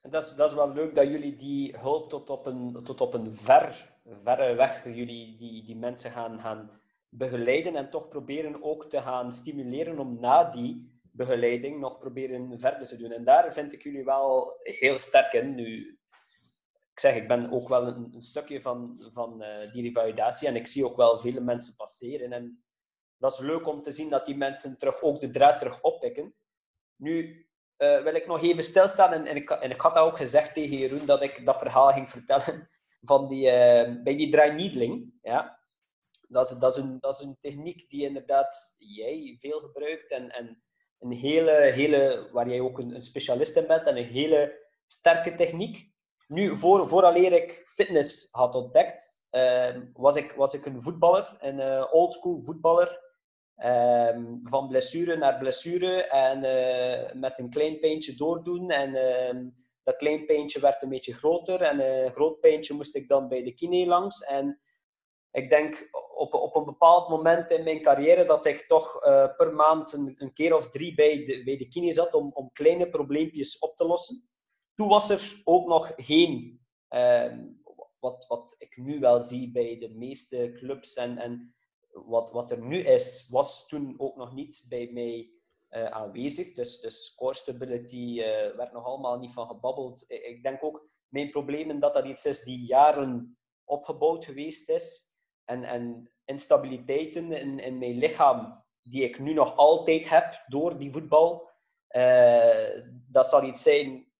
En 0.00 0.10
dat, 0.10 0.22
is, 0.22 0.34
dat 0.34 0.48
is 0.48 0.54
wel 0.54 0.72
leuk 0.72 0.94
dat 0.94 1.08
jullie 1.08 1.36
die 1.36 1.76
hulp 1.78 2.08
tot 2.08 2.30
op 2.30 2.46
een, 2.46 2.82
tot 2.84 3.00
op 3.00 3.14
een 3.14 3.32
ver, 3.32 3.94
verre 4.04 4.54
weg, 4.54 4.84
jullie 4.84 5.36
die, 5.36 5.64
die 5.64 5.76
mensen 5.76 6.10
gaan, 6.10 6.40
gaan 6.40 6.70
begeleiden 7.08 7.76
en 7.76 7.90
toch 7.90 8.08
proberen 8.08 8.62
ook 8.62 8.90
te 8.90 9.02
gaan 9.02 9.32
stimuleren 9.32 9.98
om 9.98 10.20
na 10.20 10.50
die 10.50 10.90
begeleiding 11.16 11.80
nog 11.80 11.98
proberen 11.98 12.58
verder 12.60 12.88
te 12.88 12.96
doen. 12.96 13.12
En 13.12 13.24
daar 13.24 13.52
vind 13.52 13.72
ik 13.72 13.82
jullie 13.82 14.04
wel 14.04 14.58
heel 14.62 14.98
sterk 14.98 15.32
in. 15.32 15.54
Nu, 15.54 15.98
ik 16.92 17.00
zeg, 17.00 17.14
ik 17.14 17.28
ben 17.28 17.50
ook 17.50 17.68
wel 17.68 17.86
een, 17.86 18.22
stukje 18.22 18.60
van, 18.60 18.98
van 19.12 19.42
uh, 19.42 19.72
die 19.72 19.82
revalidatie 19.82 20.48
en 20.48 20.56
ik 20.56 20.66
zie 20.66 20.84
ook 20.84 20.96
wel 20.96 21.18
vele 21.18 21.40
mensen 21.40 21.76
passeren. 21.76 22.32
En 22.32 22.64
dat 23.16 23.32
is 23.32 23.38
leuk 23.38 23.66
om 23.66 23.82
te 23.82 23.92
zien 23.92 24.10
dat 24.10 24.24
die 24.24 24.36
mensen 24.36 24.78
terug 24.78 25.02
ook 25.02 25.20
de 25.20 25.30
draad 25.30 25.58
terug 25.58 25.82
oppikken. 25.82 26.34
Nu 26.96 27.46
uh, 27.78 28.02
wil 28.02 28.14
ik 28.14 28.26
nog 28.26 28.42
even 28.42 28.62
stilstaan 28.62 29.12
en, 29.12 29.26
en, 29.26 29.36
ik, 29.36 29.50
en 29.50 29.70
ik 29.70 29.80
had 29.80 29.94
dat 29.94 30.04
ook 30.04 30.16
gezegd 30.16 30.54
tegen 30.54 30.76
Jeroen 30.76 31.06
dat 31.06 31.22
ik 31.22 31.44
dat 31.44 31.58
verhaal 31.58 31.92
ging 31.92 32.10
vertellen 32.10 32.68
van 33.10 33.28
die, 33.28 33.46
uh, 33.46 34.02
bij 34.02 34.16
die 34.16 34.30
draaineedling. 34.30 35.18
Ja. 35.22 35.64
Dat, 36.28 36.50
is, 36.50 36.58
dat, 36.58 36.76
is 36.76 36.82
een, 36.82 37.00
dat 37.00 37.14
is 37.18 37.24
een 37.24 37.38
techniek 37.40 37.90
die 37.90 38.04
inderdaad 38.04 38.74
jij 38.76 39.36
veel 39.38 39.60
gebruikt 39.60 40.10
en, 40.10 40.30
en 40.30 40.62
een 41.00 41.12
hele, 41.12 41.50
hele, 41.50 42.28
waar 42.32 42.48
jij 42.48 42.60
ook 42.60 42.78
een, 42.78 42.94
een 42.94 43.02
specialist 43.02 43.56
in 43.56 43.66
bent 43.66 43.86
en 43.86 43.96
een 43.96 44.04
hele 44.04 44.58
sterke 44.86 45.34
techniek. 45.34 45.94
Nu, 46.28 46.56
voor, 46.56 46.88
vooraleer 46.88 47.32
ik 47.32 47.62
fitness 47.66 48.28
had 48.30 48.54
ontdekt, 48.54 49.22
uh, 49.30 49.76
was, 49.92 50.16
ik, 50.16 50.32
was 50.32 50.54
ik 50.54 50.66
een 50.66 50.82
voetballer, 50.82 51.36
een 51.40 51.58
uh, 51.58 51.84
oldschool 51.90 52.42
voetballer. 52.42 53.04
Um, 53.64 54.40
van 54.42 54.68
blessure 54.68 55.16
naar 55.16 55.38
blessure 55.38 56.02
en 56.02 56.44
uh, 56.44 57.20
met 57.20 57.38
een 57.38 57.50
klein 57.50 57.80
pijntje 57.80 58.14
doordoen. 58.14 58.70
En 58.70 58.90
uh, 58.94 59.50
dat 59.82 59.96
klein 59.96 60.26
pijntje 60.26 60.60
werd 60.60 60.82
een 60.82 60.88
beetje 60.88 61.14
groter 61.14 61.62
en 61.62 61.80
een 61.80 62.12
groot 62.12 62.40
pijntje 62.40 62.74
moest 62.74 62.96
ik 62.96 63.08
dan 63.08 63.28
bij 63.28 63.42
de 63.42 63.54
kine 63.54 63.86
langs. 63.86 64.24
En 64.24 64.60
ik 65.36 65.50
denk 65.50 65.88
op, 66.14 66.34
op 66.34 66.56
een 66.56 66.64
bepaald 66.64 67.08
moment 67.08 67.50
in 67.50 67.64
mijn 67.64 67.82
carrière 67.82 68.24
dat 68.24 68.46
ik 68.46 68.60
toch 68.60 69.06
uh, 69.06 69.34
per 69.36 69.54
maand 69.54 69.92
een, 69.92 70.32
keer 70.32 70.54
of 70.54 70.70
drie 70.70 70.94
bij 70.94 71.24
de, 71.24 71.44
bij 71.44 71.56
de 71.56 71.68
kine 71.68 71.92
zat 71.92 72.14
om, 72.14 72.30
om 72.34 72.52
kleine 72.52 72.88
probleempjes 72.88 73.58
op 73.58 73.76
te 73.76 73.86
lossen. 73.86 74.28
Toen 74.74 74.88
was 74.88 75.10
er 75.10 75.40
ook 75.44 75.66
nog 75.66 75.92
geen, 75.96 76.60
ehm, 76.88 77.46
wat, 78.00 78.26
wat 78.28 78.54
ik 78.58 78.76
nu 78.76 78.98
wel 78.98 79.22
zie 79.22 79.52
bij 79.52 79.78
de 79.78 79.88
meeste 79.88 80.52
clubs 80.54 80.94
en, 80.94 81.18
en 81.18 81.54
wat, 81.90 82.30
wat 82.30 82.50
er 82.50 82.60
nu 82.60 82.78
is, 82.78 83.28
was 83.30 83.68
toen 83.68 83.94
ook 83.98 84.16
nog 84.16 84.34
niet 84.34 84.66
bij 84.68 84.90
mij 84.92 85.30
uh, 85.70 85.84
aanwezig. 85.84 86.54
Dus, 86.54 86.80
dus 86.80 87.14
core 87.16 87.34
stability 87.34 88.14
uh, 88.18 88.56
werd 88.56 88.72
nog 88.72 88.84
allemaal 88.84 89.18
niet 89.18 89.32
van 89.32 89.46
gebabbeld. 89.46 90.04
Ik 90.08 90.42
denk 90.42 90.64
ook, 90.64 90.88
mijn 91.08 91.30
problemen, 91.30 91.78
dat 91.78 91.94
dat 91.94 92.06
iets 92.06 92.24
is 92.24 92.42
die 92.42 92.66
jaren 92.66 93.38
opgebouwd 93.64 94.24
geweest 94.24 94.68
is. 94.68 95.05
En, 95.46 95.64
en 95.64 96.10
instabiliteiten 96.24 97.32
in, 97.32 97.58
in 97.58 97.78
mijn 97.78 97.98
lichaam, 97.98 98.64
die 98.82 99.04
ik 99.04 99.18
nu 99.18 99.32
nog 99.32 99.56
altijd 99.56 100.08
heb 100.08 100.44
door 100.46 100.78
die 100.78 100.92
voetbal. 100.92 101.50
Uh, 101.90 102.82
dat 103.10 103.26
zal 103.26 103.42
iets 103.44 103.62
zijn. 103.62 104.12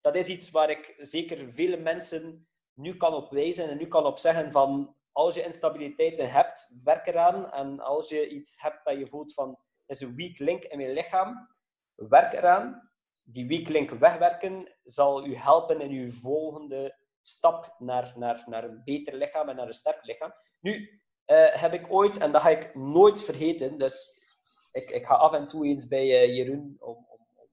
Dat 0.00 0.14
is 0.14 0.28
iets 0.28 0.50
waar 0.50 0.70
ik 0.70 0.94
zeker 0.98 1.52
vele 1.52 1.76
mensen 1.76 2.48
nu 2.72 2.96
kan 2.96 3.14
op 3.14 3.30
wijzen 3.30 3.68
en 3.68 3.76
nu 3.76 3.86
kan 3.86 4.06
op 4.06 4.18
zeggen 4.18 4.52
van 4.52 4.96
als 5.12 5.34
je 5.34 5.44
instabiliteiten 5.44 6.30
hebt, 6.30 6.70
werk 6.84 7.06
eraan. 7.06 7.52
En 7.52 7.80
als 7.80 8.08
je 8.08 8.28
iets 8.28 8.60
hebt 8.62 8.84
dat 8.84 8.98
je 8.98 9.06
voelt 9.06 9.34
van 9.34 9.58
is 9.86 10.00
een 10.00 10.16
weak 10.16 10.38
link 10.38 10.64
in 10.64 10.80
je 10.80 10.92
lichaam, 10.92 11.46
werk 11.94 12.32
eraan. 12.32 12.80
Die 13.22 13.46
weak 13.46 13.68
link 13.68 13.90
wegwerken 13.90 14.76
zal 14.82 15.26
u 15.26 15.34
helpen 15.34 15.80
in 15.80 15.90
uw 15.90 16.10
volgende 16.10 16.95
stap 17.26 17.74
naar, 17.78 18.12
naar, 18.16 18.44
naar 18.46 18.64
een 18.64 18.82
beter 18.84 19.14
lichaam 19.14 19.48
en 19.48 19.56
naar 19.56 19.66
een 19.66 19.72
sterk 19.72 20.04
lichaam. 20.04 20.32
Nu 20.60 21.00
uh, 21.26 21.54
heb 21.54 21.72
ik 21.74 21.92
ooit, 21.92 22.18
en 22.18 22.32
dat 22.32 22.42
ga 22.42 22.48
ik 22.48 22.74
nooit 22.74 23.24
vergeten, 23.24 23.78
dus 23.78 24.24
ik, 24.72 24.90
ik 24.90 25.06
ga 25.06 25.14
af 25.14 25.32
en 25.32 25.48
toe 25.48 25.66
eens 25.66 25.88
bij 25.88 26.06
uh, 26.06 26.36
Jeroen 26.36 26.76
om, 26.78 27.06
om, 27.08 27.26
om 27.34 27.48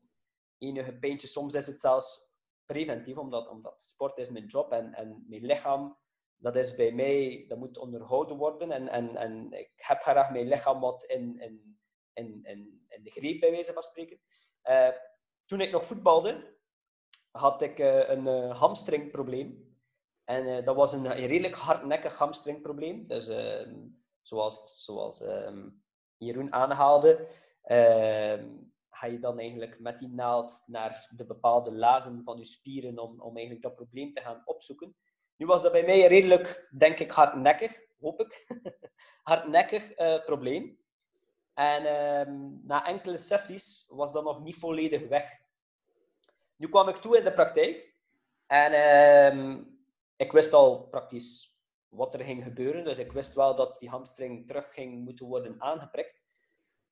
enige 0.57 0.93
pijntjes. 0.93 1.32
Soms 1.32 1.53
is 1.53 1.67
het 1.67 1.80
zelfs 1.80 2.38
preventief, 2.65 3.17
omdat, 3.17 3.49
omdat 3.49 3.82
sport 3.82 4.17
is 4.17 4.30
mijn 4.30 4.45
job 4.45 4.71
en, 4.71 4.93
en 4.93 5.26
mijn 5.28 5.45
lichaam 5.45 6.01
dat 6.43 6.55
is 6.55 6.76
bij 6.76 6.91
mij, 6.91 7.45
dat 7.47 7.57
moet 7.57 7.78
onderhouden 7.78 8.38
worden. 8.38 8.71
En, 8.71 8.88
en, 8.88 9.15
en 9.15 9.51
ik 9.51 9.71
heb 9.76 10.01
graag 10.01 10.32
mijn 10.32 10.47
lichaam 10.47 10.80
wat 10.80 11.03
in, 11.03 11.39
in, 11.39 11.80
in, 12.13 12.39
in, 12.43 13.03
de 13.03 13.11
greep, 13.11 13.39
bij 13.39 13.51
wijze 13.51 13.74
van 13.74 13.84
spreken. 13.84 14.19
Uh, 14.63 14.89
toen 15.45 15.61
ik 15.61 15.71
nog 15.71 15.86
voetbalde, 15.86 16.57
had 17.34 17.62
ik 17.62 17.80
uh, 17.80 18.10
een 18.10 18.26
uh, 18.26 18.60
hamstringprobleem. 18.60 19.72
En 20.24 20.64
dat 20.64 20.76
was 20.76 20.94
een, 20.94 21.14
redelijk 21.14 21.56
hardnekkig 21.56 22.18
hamstringprobleem. 22.18 23.08
Dus 23.08 23.28
ehm, 23.28 23.76
zoals, 24.22 24.84
zoals 24.84 25.22
um, 25.22 25.84
Jeroen 26.18 26.54
aanhaalde, 26.54 27.28
ehm, 27.64 28.48
ga 28.90 29.08
je 29.08 29.20
dan 29.20 29.40
eigenlijk 29.40 29.80
met 29.80 30.00
die 30.00 30.10
naald 30.10 30.64
naar 30.66 31.10
de 31.16 31.26
bepaalde 31.26 31.72
lagen 31.72 32.24
van 32.24 32.38
je 32.38 32.46
spieren 32.46 33.00
om, 33.00 33.22
om 33.22 33.36
eigenlijk 33.36 33.66
dat 33.66 33.76
probleem 33.76 34.12
te 34.12 34.22
gaan 34.22 34.42
opzoeken. 34.46 34.96
Nu 35.36 35.46
was 35.46 35.62
dat 35.62 35.72
bij 35.72 35.86
mij 35.86 36.02
een 36.02 36.08
redelijk, 36.08 36.68
denk 36.78 37.00
ik, 37.00 37.12
hardnekkig, 37.12 37.80
hoop 38.00 38.20
ik, 38.20 38.48
hardnekkig 39.32 39.94
probleem. 40.26 40.80
En 41.54 41.84
na 42.66 42.86
enkele 42.86 43.18
sessies 43.18 43.92
was 43.96 44.12
dat 44.12 44.24
nog 44.24 44.44
niet 44.44 44.56
volledig 44.56 45.08
weg. 45.08 45.43
Nu 46.56 46.70
kwam 46.70 46.88
ik 46.88 46.95
toe 46.95 47.18
in 47.18 47.24
de 47.24 47.34
praktijk 47.34 47.93
en 48.47 48.72
uh, 48.74 49.58
ik 50.16 50.32
wist 50.32 50.54
al 50.54 50.88
praktisch 50.88 51.54
wat 51.89 52.14
er 52.14 52.24
ging 52.24 52.43
gebeuren. 52.43 52.84
Dus 52.84 52.97
ik 52.97 53.12
wist 53.12 53.34
wel 53.34 53.56
dat 53.56 53.80
die 53.80 53.89
hamstring 53.89 54.47
terug 54.47 54.74
ging 54.74 55.04
moeten 55.04 55.26
worden 55.26 55.56
aangeprikt. 55.62 56.24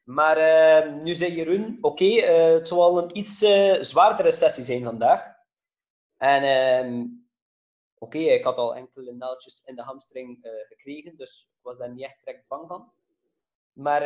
Maar 0.03 0.38
ehm, 0.38 1.03
nu 1.03 1.14
zei 1.14 1.34
Jeroen, 1.34 1.78
oké, 1.82 2.03
okay, 2.03 2.20
eh, 2.20 2.53
het 2.53 2.68
zal 2.68 2.97
een 2.97 3.18
iets 3.18 3.43
uh, 3.43 3.82
zwaardere 3.82 4.32
sessie 4.32 4.64
zijn 4.64 4.84
vandaag. 4.84 5.36
En 6.18 6.43
ehm, 6.43 7.05
oké, 7.97 8.18
ik 8.18 8.43
had 8.43 8.57
al 8.57 8.76
enkele 8.76 9.12
naaldjes 9.12 9.64
in 9.66 9.76
de 9.76 9.82
hamstring 9.82 10.45
uh, 10.45 10.51
gekregen, 10.68 11.18
dus 11.18 11.49
ik 11.57 11.64
was 11.64 11.78
daar 11.78 11.91
niet 11.91 12.03
echt 12.03 12.26
direct 12.26 12.47
bang 12.47 12.68
van. 12.68 12.91
Maar 13.74 14.01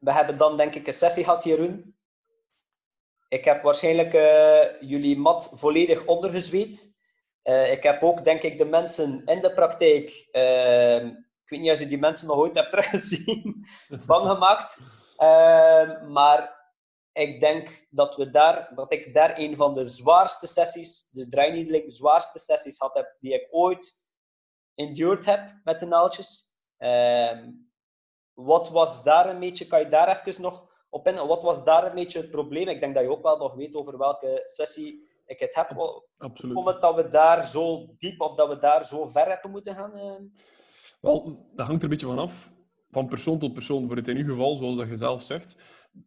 we 0.00 0.12
hebben 0.12 0.36
dan 0.36 0.56
denk 0.56 0.74
ik 0.74 0.86
een 0.86 0.92
sessie 0.92 1.24
gehad, 1.24 1.44
Jeroen. 1.44 1.93
Ik 3.34 3.44
heb 3.44 3.62
waarschijnlijk 3.62 4.14
uh, 4.14 4.80
jullie 4.90 5.18
mat 5.18 5.52
volledig 5.56 6.06
ondergezweet. 6.06 6.98
Uh, 7.44 7.72
ik 7.72 7.82
heb 7.82 8.02
ook, 8.02 8.24
denk 8.24 8.42
ik, 8.42 8.58
de 8.58 8.64
mensen 8.64 9.22
in 9.24 9.40
de 9.40 9.52
praktijk, 9.52 10.28
ehm, 10.30 11.06
ik 11.06 11.48
weet 11.48 11.60
niet 11.60 11.70
of 11.70 11.78
je 11.78 11.86
die 11.86 11.98
mensen 11.98 12.28
nog 12.28 12.36
ooit 12.36 12.54
hebt 12.54 12.70
teruggezien, 12.74 13.66
bang 14.06 14.28
gemaakt. 14.28 14.82
Ehm, 15.16 16.12
maar 16.12 16.70
ik 17.12 17.40
denk 17.40 17.86
dat, 17.90 18.16
we 18.16 18.30
daar, 18.30 18.72
dat 18.74 18.92
ik 18.92 19.14
daar 19.14 19.38
een 19.38 19.56
van 19.56 19.74
de 19.74 19.84
zwaarste 19.84 20.46
sessies, 20.46 21.10
dus 21.10 21.28
draainiedeling, 21.28 21.92
zwaarste 21.92 22.38
sessies 22.38 22.78
had 22.78 22.94
heb, 22.94 23.16
die 23.20 23.34
ik 23.34 23.48
ooit 23.50 24.06
endured 24.74 25.24
heb 25.24 25.60
met 25.64 25.80
de 25.80 25.86
naaldjes. 25.86 26.56
Um, 26.78 27.72
wat 28.32 28.68
was 28.68 29.02
daar 29.02 29.28
een 29.28 29.40
beetje, 29.40 29.66
kan 29.66 29.80
je 29.80 29.88
daar 29.88 30.26
even 30.26 30.42
nog 30.42 30.73
op 30.94 31.08
in? 31.08 31.26
Wat 31.26 31.42
was 31.42 31.64
daar 31.64 31.86
een 31.86 31.94
beetje 31.94 32.20
het 32.20 32.30
probleem? 32.30 32.68
Ik 32.68 32.80
denk 32.80 32.94
dat 32.94 33.02
je 33.02 33.10
ook 33.10 33.22
wel 33.22 33.36
nog 33.36 33.54
weet 33.54 33.76
over 33.76 33.98
welke 33.98 34.40
sessie 34.42 35.08
ik 35.26 35.40
het 35.40 35.54
heb. 35.54 36.00
Absoluut. 36.18 36.54
Komt 36.54 36.66
het 36.66 36.80
dat 36.80 36.94
we 36.94 37.08
daar 37.08 37.46
zo 37.46 37.86
diep 37.98 38.20
of 38.20 38.34
dat 38.34 38.48
we 38.48 38.58
daar 38.58 38.84
zo 38.84 39.06
ver 39.06 39.28
hebben 39.28 39.50
moeten 39.50 39.74
gaan? 39.74 39.96
Uh... 39.96 40.12
Wel, 41.00 41.46
dat 41.54 41.66
hangt 41.66 41.82
er 41.82 41.84
een 41.84 41.96
beetje 41.96 42.06
van 42.06 42.18
af. 42.18 42.52
Van 42.90 43.06
persoon 43.06 43.38
tot 43.38 43.52
persoon. 43.52 43.86
Voor 43.86 43.96
het 43.96 44.08
in 44.08 44.16
uw 44.16 44.28
geval, 44.28 44.54
zoals 44.54 44.76
dat 44.76 44.88
je 44.88 44.96
zelf 44.96 45.22
zegt, 45.22 45.56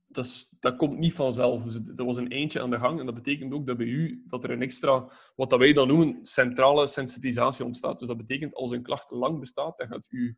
dat, 0.07 0.53
dat 0.59 0.75
komt 0.75 0.97
niet 0.97 1.13
vanzelf. 1.13 1.63
Dus 1.63 1.73
dat 1.81 2.05
was 2.05 2.17
een 2.17 2.31
eentje 2.31 2.61
aan 2.61 2.69
de 2.69 2.79
gang. 2.79 2.99
En 2.99 3.05
dat 3.05 3.15
betekent 3.15 3.53
ook 3.53 3.65
dat 3.65 3.77
bij 3.77 3.85
u 3.85 4.23
dat 4.27 4.43
er 4.43 4.51
een 4.51 4.61
extra, 4.61 5.11
wat 5.35 5.49
dat 5.49 5.59
wij 5.59 5.73
dan 5.73 5.87
noemen, 5.87 6.19
centrale 6.21 6.87
sensitisatie 6.87 7.65
ontstaat. 7.65 7.99
Dus 7.99 8.07
dat 8.07 8.17
betekent 8.17 8.53
als 8.53 8.71
een 8.71 8.83
klacht 8.83 9.11
lang 9.11 9.39
bestaat, 9.39 9.77
dan 9.77 9.87
gaat 9.87 10.07
uw 10.09 10.33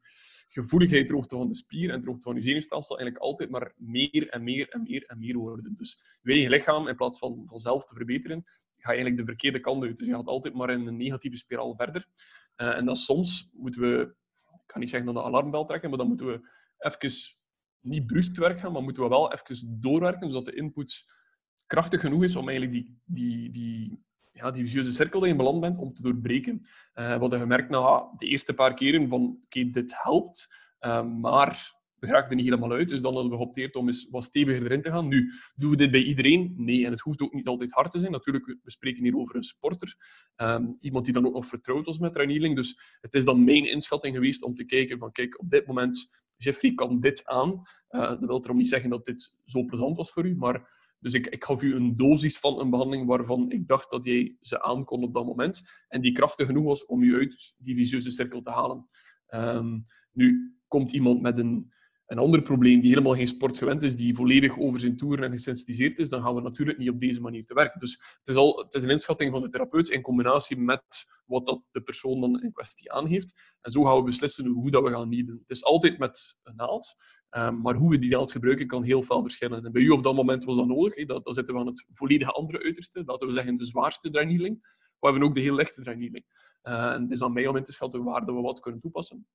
gevoeligheid 0.48 1.08
ter 1.08 1.16
hoogte 1.16 1.36
van 1.36 1.48
de 1.48 1.56
spier 1.56 1.90
en 1.90 2.02
ter 2.02 2.10
hoogte 2.10 2.28
van 2.28 2.36
uw 2.36 2.42
zenuwstelsel 2.42 2.98
eigenlijk 2.98 3.26
altijd 3.26 3.50
maar 3.50 3.74
meer 3.78 4.30
en 4.30 4.44
meer 4.44 4.70
en 4.70 4.82
meer 4.84 5.04
en 5.06 5.20
meer 5.20 5.38
worden. 5.38 5.74
Dus 5.78 6.20
uw 6.22 6.34
eigen 6.34 6.50
lichaam, 6.50 6.88
in 6.88 6.96
plaats 6.96 7.20
van 7.20 7.44
vanzelf 7.46 7.86
te 7.86 7.96
verbeteren, 7.96 8.44
ga 8.78 8.92
je 8.92 8.98
eigenlijk 8.98 9.18
de 9.18 9.26
verkeerde 9.26 9.60
kant 9.60 9.84
uit. 9.84 9.98
Dus 9.98 10.08
je 10.08 10.14
gaat 10.14 10.26
altijd 10.26 10.54
maar 10.54 10.70
in 10.70 10.88
een 10.88 10.98
negatieve 10.98 11.38
spiraal 11.38 11.76
verder. 11.76 12.08
Uh, 12.58 12.78
en 12.78 12.86
dan 12.86 12.96
soms 12.96 13.50
moeten 13.54 13.82
we, 13.82 14.16
ik 14.36 14.66
kan 14.66 14.80
niet 14.80 14.90
zeggen 14.90 15.14
dat 15.14 15.24
de 15.24 15.30
alarmbel 15.30 15.66
trekken, 15.66 15.90
maar 15.90 15.98
dan 15.98 16.08
moeten 16.08 16.26
we 16.26 16.50
even 16.78 17.00
niet 17.82 18.06
brusk 18.06 18.34
te 18.34 18.42
werk 18.42 18.60
gaan, 18.60 18.72
maar 18.72 18.84
moeten 18.84 19.04
we 19.04 19.10
wel 19.10 19.34
even 19.34 19.78
doorwerken, 19.82 20.30
zodat 20.30 20.46
de 20.46 20.56
input 20.56 21.04
krachtig 21.66 22.02
genoeg 22.02 22.24
is 22.24 22.36
om 22.36 22.50
eigenlijk 22.50 22.78
die, 22.78 23.00
die, 23.06 23.50
die, 23.50 24.04
ja, 24.32 24.52
die 24.52 24.92
cirkel 24.92 25.20
die 25.20 25.30
je 25.30 25.36
beland 25.36 25.60
bent, 25.60 25.80
om 25.80 25.94
te 25.94 26.02
doorbreken. 26.02 26.54
Uh, 26.54 27.14
we 27.14 27.20
hadden 27.20 27.40
gemerkt 27.40 27.70
na 27.70 28.14
de 28.18 28.26
eerste 28.26 28.54
paar 28.54 28.74
keren 28.74 29.10
van, 29.10 29.40
oké, 29.44 29.70
dit 29.70 29.94
helpt, 30.04 30.56
uh, 30.80 31.06
maar 31.06 31.78
we 32.00 32.08
geraken 32.08 32.30
er 32.30 32.36
niet 32.36 32.46
helemaal 32.46 32.72
uit. 32.72 32.90
Dus 32.90 33.02
dan 33.02 33.14
hadden 33.14 33.32
we 33.32 33.38
geopteerd 33.38 33.76
om 33.76 33.88
eens 33.88 34.08
wat 34.10 34.24
steviger 34.24 34.64
erin 34.64 34.82
te 34.82 34.90
gaan. 34.90 35.08
Nu, 35.08 35.32
doen 35.56 35.70
we 35.70 35.78
dit 35.78 35.92
bij 35.92 36.04
iedereen? 36.04 36.54
Nee, 36.58 36.86
en 36.86 36.92
het 36.92 37.00
hoeft 37.00 37.22
ook 37.22 37.34
niet 37.34 37.48
altijd 37.48 37.72
hard 37.72 37.92
te 37.92 38.00
zijn. 38.00 38.12
Natuurlijk, 38.12 38.46
we 38.46 38.72
spreken 38.72 39.04
hier 39.04 39.18
over 39.18 39.36
een 39.36 39.44
sporter. 39.44 39.96
Um, 40.36 40.78
iemand 40.80 41.06
die 41.06 41.14
dan 41.14 41.26
ook 41.26 41.34
nog 41.34 41.46
vertrouwd 41.46 41.86
was 41.86 42.00
met 42.00 42.14
training. 42.14 42.56
Dus 42.56 42.98
het 43.02 43.14
is 43.14 43.26
dan 43.26 43.44
mijn 43.44 43.66
inschatting 43.66 44.16
geweest 44.16 44.44
om 44.44 44.56
te 44.56 44.66
kijken 44.66 44.98
van, 44.98 45.12
kijk, 45.12 45.40
op 45.40 45.50
dit 45.50 45.68
moment 45.68 46.28
Jeffrey 46.44 46.74
kan 46.74 47.00
dit 47.00 47.26
aan. 47.26 47.62
Uh, 47.90 48.10
dat 48.10 48.26
wil 48.26 48.44
erom 48.44 48.58
niet 48.58 48.68
zeggen 48.68 48.90
dat 48.90 49.06
dit 49.06 49.36
zo 49.46 49.64
plezant 49.64 49.98
was 49.98 50.12
voor 50.12 50.26
u, 50.26 50.36
maar 50.36 50.78
dus 51.00 51.14
ik, 51.14 51.28
ik 51.28 51.44
gaf 51.44 51.62
u 51.62 51.76
een 51.76 51.96
dosis 51.96 52.40
van 52.40 52.60
een 52.60 52.70
behandeling 52.70 53.08
waarvan 53.08 53.52
ik 53.52 53.68
dacht 53.68 53.92
dat 53.92 54.04
jij 54.04 54.38
ze 54.42 54.62
aan 54.62 54.86
kon 54.86 55.04
op 55.04 55.14
dat 55.14 55.26
moment. 55.26 55.70
En 55.88 56.02
die 56.02 56.12
krachtig 56.12 56.48
genoeg 56.48 56.66
was 56.66 56.86
om 56.86 57.04
u 57.04 57.16
uit 57.16 57.56
die 57.58 57.76
vicieuze 57.76 58.12
cirkel 58.12 58.42
te 58.42 58.52
halen. 58.52 58.90
Um, 59.34 59.84
nu 60.12 60.56
komt 60.68 60.92
iemand 60.92 61.22
met 61.22 61.38
een 61.38 61.74
een 62.10 62.18
ander 62.18 62.42
probleem 62.42 62.80
die 62.82 62.90
helemaal 62.90 63.16
geen 63.16 63.28
sport 63.28 63.58
gewend 63.58 63.84
is, 63.84 63.96
die 63.96 64.16
volledig 64.16 64.60
over 64.60 64.80
zijn 64.80 64.98
toeren 64.98 65.26
en 65.26 65.32
gesensitiseerd 65.32 66.00
is, 66.00 66.10
dan 66.10 66.22
gaan 66.22 66.36
we 66.36 66.42
natuurlijk 66.42 66.78
niet 66.78 66.90
op 66.90 67.00
deze 67.00 67.22
manier 67.22 67.46
te 67.46 67.54
werken. 67.54 67.80
Dus 67.80 67.92
het 68.20 68.28
is, 68.28 68.36
al, 68.36 68.58
het 68.58 68.74
is 68.74 68.84
een 68.84 68.90
inschatting 68.90 69.32
van 69.32 69.42
de 69.42 69.50
therapeut 69.50 69.90
in 69.90 70.02
combinatie 70.02 70.58
met 70.58 71.06
wat 71.26 71.46
dat 71.46 71.62
de 71.72 71.82
persoon 71.82 72.22
dan 72.22 72.42
in 72.42 72.52
kwestie 72.52 72.92
aangeeft. 72.92 73.58
En 73.62 73.72
zo 73.72 73.84
gaan 73.84 73.98
we 73.98 74.04
beslissen 74.04 74.46
hoe 74.46 74.72
dat 74.72 74.84
we 74.84 74.90
gaan 74.90 75.10
needen. 75.10 75.38
Het 75.42 75.50
is 75.50 75.64
altijd 75.64 75.98
met 75.98 76.38
een 76.44 76.56
naald, 76.56 76.96
um, 77.32 77.62
maar 77.62 77.76
hoe 77.76 77.90
we 77.90 78.00
die 78.00 78.10
naald 78.10 78.32
gebruiken 78.32 78.68
kan 78.68 78.84
heel 78.84 79.04
veel 79.04 79.22
verschillen. 79.22 79.66
En 79.66 79.72
bij 79.72 79.82
u 79.82 79.90
op 79.90 80.04
dat 80.04 80.16
moment 80.16 80.46
was 80.46 80.56
dat 80.56 80.68
nodig. 80.68 81.06
Dat, 81.06 81.26
dan 81.26 81.34
zitten 81.34 81.54
we 81.54 81.60
aan 81.60 81.68
het 81.68 81.86
volledige 81.90 82.32
andere 82.32 82.64
uiterste, 82.64 83.04
laten 83.06 83.28
we 83.28 83.34
zeggen 83.34 83.58
de 83.58 83.66
zwaarste 83.66 84.10
drainieling. 84.10 84.78
We 85.00 85.08
hebben 85.08 85.24
ook 85.24 85.36
de 85.36 85.42
heel 85.42 85.56
lichte 85.56 85.82
drainieling. 85.82 86.26
Uh, 86.64 86.92
en 86.92 87.02
het 87.02 87.12
is 87.12 87.22
aan 87.22 87.34
mij 87.34 87.48
om 87.48 87.56
in 87.56 87.64
te 87.64 87.72
schatten 87.72 88.04
waar 88.04 88.26
we 88.26 88.32
wat 88.32 88.60
kunnen 88.60 88.82
toepassen. 88.82 89.28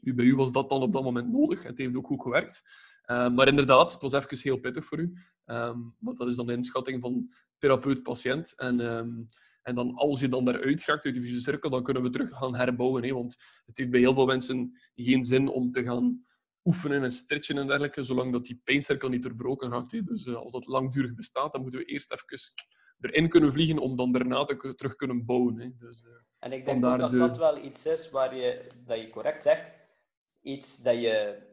Bij 0.00 0.24
u 0.24 0.34
was 0.34 0.52
dat 0.52 0.70
dan 0.70 0.82
op 0.82 0.92
dat 0.92 1.02
moment 1.02 1.32
nodig. 1.32 1.62
Het 1.62 1.78
heeft 1.78 1.96
ook 1.96 2.06
goed 2.06 2.22
gewerkt. 2.22 2.62
Uh, 3.10 3.30
maar 3.30 3.48
inderdaad, 3.48 3.92
het 3.92 4.02
was 4.02 4.12
even 4.12 4.38
heel 4.38 4.58
pittig 4.58 4.84
voor 4.84 4.98
u. 4.98 5.12
Um, 5.46 5.94
want 5.98 6.18
dat 6.18 6.28
is 6.28 6.36
dan 6.36 6.46
de 6.46 6.52
inschatting 6.52 7.00
van 7.00 7.32
therapeut-patiënt. 7.58 8.54
En, 8.56 8.80
um, 8.80 9.28
en 9.62 9.74
dan 9.74 9.94
als 9.94 10.20
je 10.20 10.28
dan 10.28 10.44
daaruit 10.44 10.82
gaat 10.82 11.04
uit 11.04 11.14
die 11.14 11.22
vicieuze 11.22 11.42
cirkel, 11.42 11.70
dan 11.70 11.82
kunnen 11.82 12.02
we 12.02 12.10
terug 12.10 12.30
gaan 12.30 12.54
herbouwen. 12.54 13.04
Hè? 13.04 13.12
Want 13.12 13.42
het 13.66 13.76
heeft 13.76 13.90
bij 13.90 14.00
heel 14.00 14.14
veel 14.14 14.26
mensen 14.26 14.78
geen 14.94 15.22
zin 15.22 15.48
om 15.48 15.72
te 15.72 15.82
gaan 15.82 16.26
oefenen 16.64 17.02
en 17.02 17.12
stretchen 17.12 17.58
en 17.58 17.66
dergelijke, 17.66 18.02
zolang 18.02 18.32
dat 18.32 18.44
die 18.44 18.60
pijncirkel 18.64 19.08
niet 19.08 19.22
doorbroken 19.22 19.70
raakt. 19.70 19.92
Hè? 19.92 20.02
Dus 20.02 20.26
uh, 20.26 20.36
als 20.36 20.52
dat 20.52 20.66
langdurig 20.66 21.14
bestaat, 21.14 21.52
dan 21.52 21.62
moeten 21.62 21.80
we 21.80 21.86
eerst 21.86 22.12
even 22.12 22.52
erin 23.00 23.28
kunnen 23.28 23.52
vliegen 23.52 23.78
om 23.78 23.96
dan 23.96 24.12
daarna 24.12 24.44
te 24.44 24.74
terug 24.74 24.96
kunnen 24.96 25.24
bouwen. 25.24 25.58
Hè? 25.58 25.68
Dus, 25.78 26.02
uh, 26.06 26.10
en 26.38 26.52
ik 26.52 26.64
denk 26.64 26.82
dat 26.82 27.10
de... 27.10 27.18
dat 27.18 27.36
wel 27.38 27.64
iets 27.64 27.86
is 27.86 28.10
waar 28.10 28.36
je, 28.36 28.66
dat 28.86 29.02
je 29.02 29.10
correct 29.10 29.42
zegt 29.42 29.77
iets 30.48 30.76
dat 30.82 30.94
je. 30.94 31.46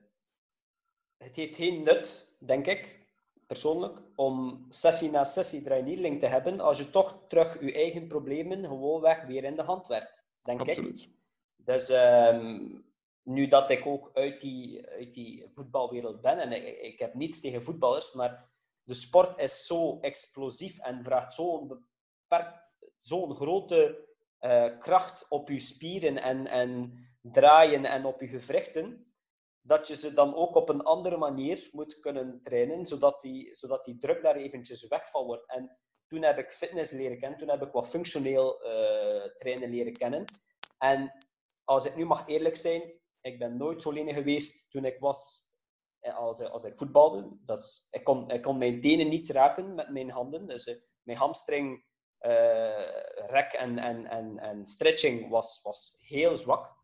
Het 1.18 1.36
heeft 1.36 1.56
geen 1.56 1.84
nut, 1.84 2.36
denk 2.40 2.68
ik, 2.68 3.00
persoonlijk, 3.48 4.00
om 4.16 4.66
sessie 4.70 5.12
na 5.12 5.24
sessie 5.24 5.62
draaienieling 5.62 6.20
te 6.20 6.28
hebben 6.28 6.60
als 6.60 6.78
je 6.78 6.90
toch 6.90 7.26
terug 7.28 7.62
je 7.62 7.74
eigen 7.74 8.08
problemen 8.08 8.66
gewoonweg 8.66 9.26
weer 9.26 9.44
in 9.44 9.56
de 9.56 9.64
hand 9.64 9.88
werkt, 9.88 10.30
denk 10.42 10.60
Absoluut. 10.60 11.02
ik. 11.02 11.10
Dus 11.66 11.90
um, 11.90 12.86
nu 13.24 13.48
dat 13.48 13.70
ik 13.70 13.86
ook 13.86 14.12
uit 14.14 14.42
die, 14.42 14.88
uit 14.88 15.14
die 15.14 15.50
voetbalwereld 15.54 16.22
ben, 16.22 16.40
en 16.40 16.52
ik, 16.52 16.82
ik 16.82 17.00
heb 17.00 17.14
niets 17.14 17.42
tegen 17.42 17.64
voetballers, 17.64 18.14
maar 18.14 18.50
de 18.84 18.94
sport 18.94 19.40
is 19.40 19.66
zo 19.66 20.00
explosief 20.00 20.80
en 20.80 21.04
vraagt 21.04 21.34
zo'n 21.34 21.86
zo'n 22.98 23.36
grote 23.36 24.08
uh, 24.42 24.78
kracht 24.78 25.26
op 25.30 25.50
je 25.50 25.60
spieren 25.60 26.18
en, 26.18 26.48
en 26.48 27.00
draaien 27.32 27.86
en 27.86 28.06
op 28.06 28.22
je 28.22 28.28
gewrichten, 28.28 29.14
dat 29.62 29.88
je 29.88 29.96
ze 29.96 30.14
dan 30.14 30.36
ook 30.36 30.56
op 30.56 30.70
een 30.70 30.82
andere 30.82 31.18
manier 31.18 31.70
moet 31.72 32.00
kunnen 32.00 32.42
trainen, 32.42 32.86
zodat 32.86 33.22
die, 33.22 33.56
zodat 33.56 33.84
die 33.84 33.98
druk 33.98 34.22
daar 34.22 34.36
eventjes 34.36 34.88
wegval 34.88 35.26
wordt. 35.26 35.50
En 35.50 35.78
toen 36.08 36.22
heb 36.22 36.38
ik 36.38 36.52
fitness 36.52 36.92
leren 36.92 37.20
kennen, 37.20 37.40
toen 37.40 37.50
heb 37.50 37.62
ik 37.62 37.72
wat 37.72 37.90
functioneel 37.90 38.66
uh, 38.66 39.36
trainen 39.36 39.70
leren 39.70 39.94
kennen. 39.94 40.26
En 40.78 41.12
als 41.64 41.86
ik 41.86 41.96
nu 41.96 42.06
mag 42.06 42.28
eerlijk 42.28 42.56
zijn, 42.56 43.00
ik 43.22 43.40
ben 43.40 43.58
nooit 43.58 43.82
zo 43.82 43.92
lenig 43.92 44.16
geweest 44.16 44.72
toen 44.72 44.86
ik 44.86 45.00
was 45.00 45.50
eh, 46.00 46.18
als, 46.18 46.42
als 46.42 46.64
ik 46.64 46.78
voetbalde. 46.78 47.38
Dat 47.44 47.88
ik, 47.92 48.04
kon, 48.04 48.30
ik 48.30 48.42
kon 48.42 48.58
mijn 48.58 48.82
tenen 48.82 49.10
niet 49.10 49.30
raken 49.30 49.76
met 49.76 49.90
mijn 49.90 50.10
handen. 50.10 50.48
Dus 50.48 50.68
uh, 50.68 50.76
mijn 51.04 51.18
hamstring, 51.18 51.86
rek 53.16 53.54
en, 53.54 53.78
en, 53.78 54.06
en, 54.06 54.40
en 54.40 54.66
stretching 54.66 55.30
was, 55.30 55.62
was 55.64 55.98
heel 56.08 56.36
zwak. 56.36 56.75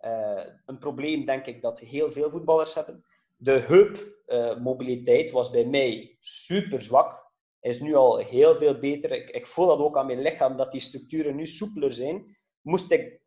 Uh, 0.00 0.44
een 0.66 0.78
probleem, 0.78 1.24
denk 1.24 1.46
ik, 1.46 1.62
dat 1.62 1.78
heel 1.78 2.10
veel 2.10 2.30
voetballers 2.30 2.74
hebben. 2.74 3.04
De 3.36 3.60
heupmobiliteit 3.60 5.28
uh, 5.28 5.34
was 5.34 5.50
bij 5.50 5.66
mij 5.66 6.16
super 6.18 6.82
zwak. 6.82 7.26
Is 7.60 7.80
nu 7.80 7.94
al 7.94 8.16
heel 8.16 8.54
veel 8.54 8.78
beter. 8.78 9.12
Ik, 9.12 9.30
ik, 9.30 9.46
voel 9.46 9.66
dat 9.66 9.78
ook 9.78 9.96
aan 9.96 10.06
mijn 10.06 10.22
lichaam, 10.22 10.56
dat 10.56 10.70
die 10.70 10.80
structuren 10.80 11.36
nu 11.36 11.46
soepeler 11.46 11.92
zijn. 11.92 12.36
Moest 12.60 12.90
ik 12.90 13.20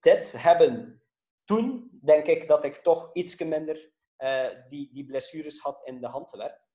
dit 0.00 0.42
hebben 0.42 1.02
toen, 1.44 1.90
denk 2.04 2.26
ik 2.26 2.48
dat 2.48 2.64
ik 2.64 2.76
toch 2.76 3.10
iets 3.12 3.44
minder 3.44 3.90
uh, 4.18 4.46
die, 4.68 4.88
die 4.92 5.06
blessures 5.06 5.58
had 5.58 5.82
in 5.84 6.00
de 6.00 6.06
hand 6.06 6.30
gewerkt. 6.30 6.68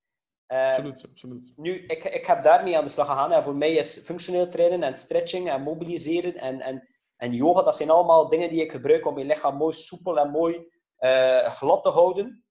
absoluut, 0.46 1.06
absoluut. 1.10 1.52
Nu, 1.56 1.86
ik, 1.86 2.04
ik 2.04 2.26
heb 2.26 2.42
daarmee 2.42 2.76
aan 2.76 2.84
de 2.84 2.90
slag 2.90 3.06
gegaan. 3.06 3.32
En 3.32 3.42
voor 3.42 3.56
mij 3.56 3.72
is 3.74 4.04
functioneel 4.04 4.48
trainen 4.50 4.82
en 4.82 4.94
stretching 4.94 5.50
en 5.50 5.62
mobiliseren 5.62 6.34
en, 6.34 6.60
en 6.60 6.88
en 7.16 7.32
yoga, 7.32 7.62
dat 7.62 7.76
zijn 7.76 7.90
allemaal 7.90 8.28
dingen 8.28 8.48
die 8.48 8.62
ik 8.62 8.70
gebruik 8.70 9.06
om 9.06 9.14
mijn 9.14 9.26
lichaam 9.26 9.56
mooi 9.56 9.72
soepel 9.72 10.18
en 10.18 10.30
mooi 10.30 10.72
uh, 10.98 11.48
glad 11.48 11.82
te 11.82 11.88
houden. 11.88 12.44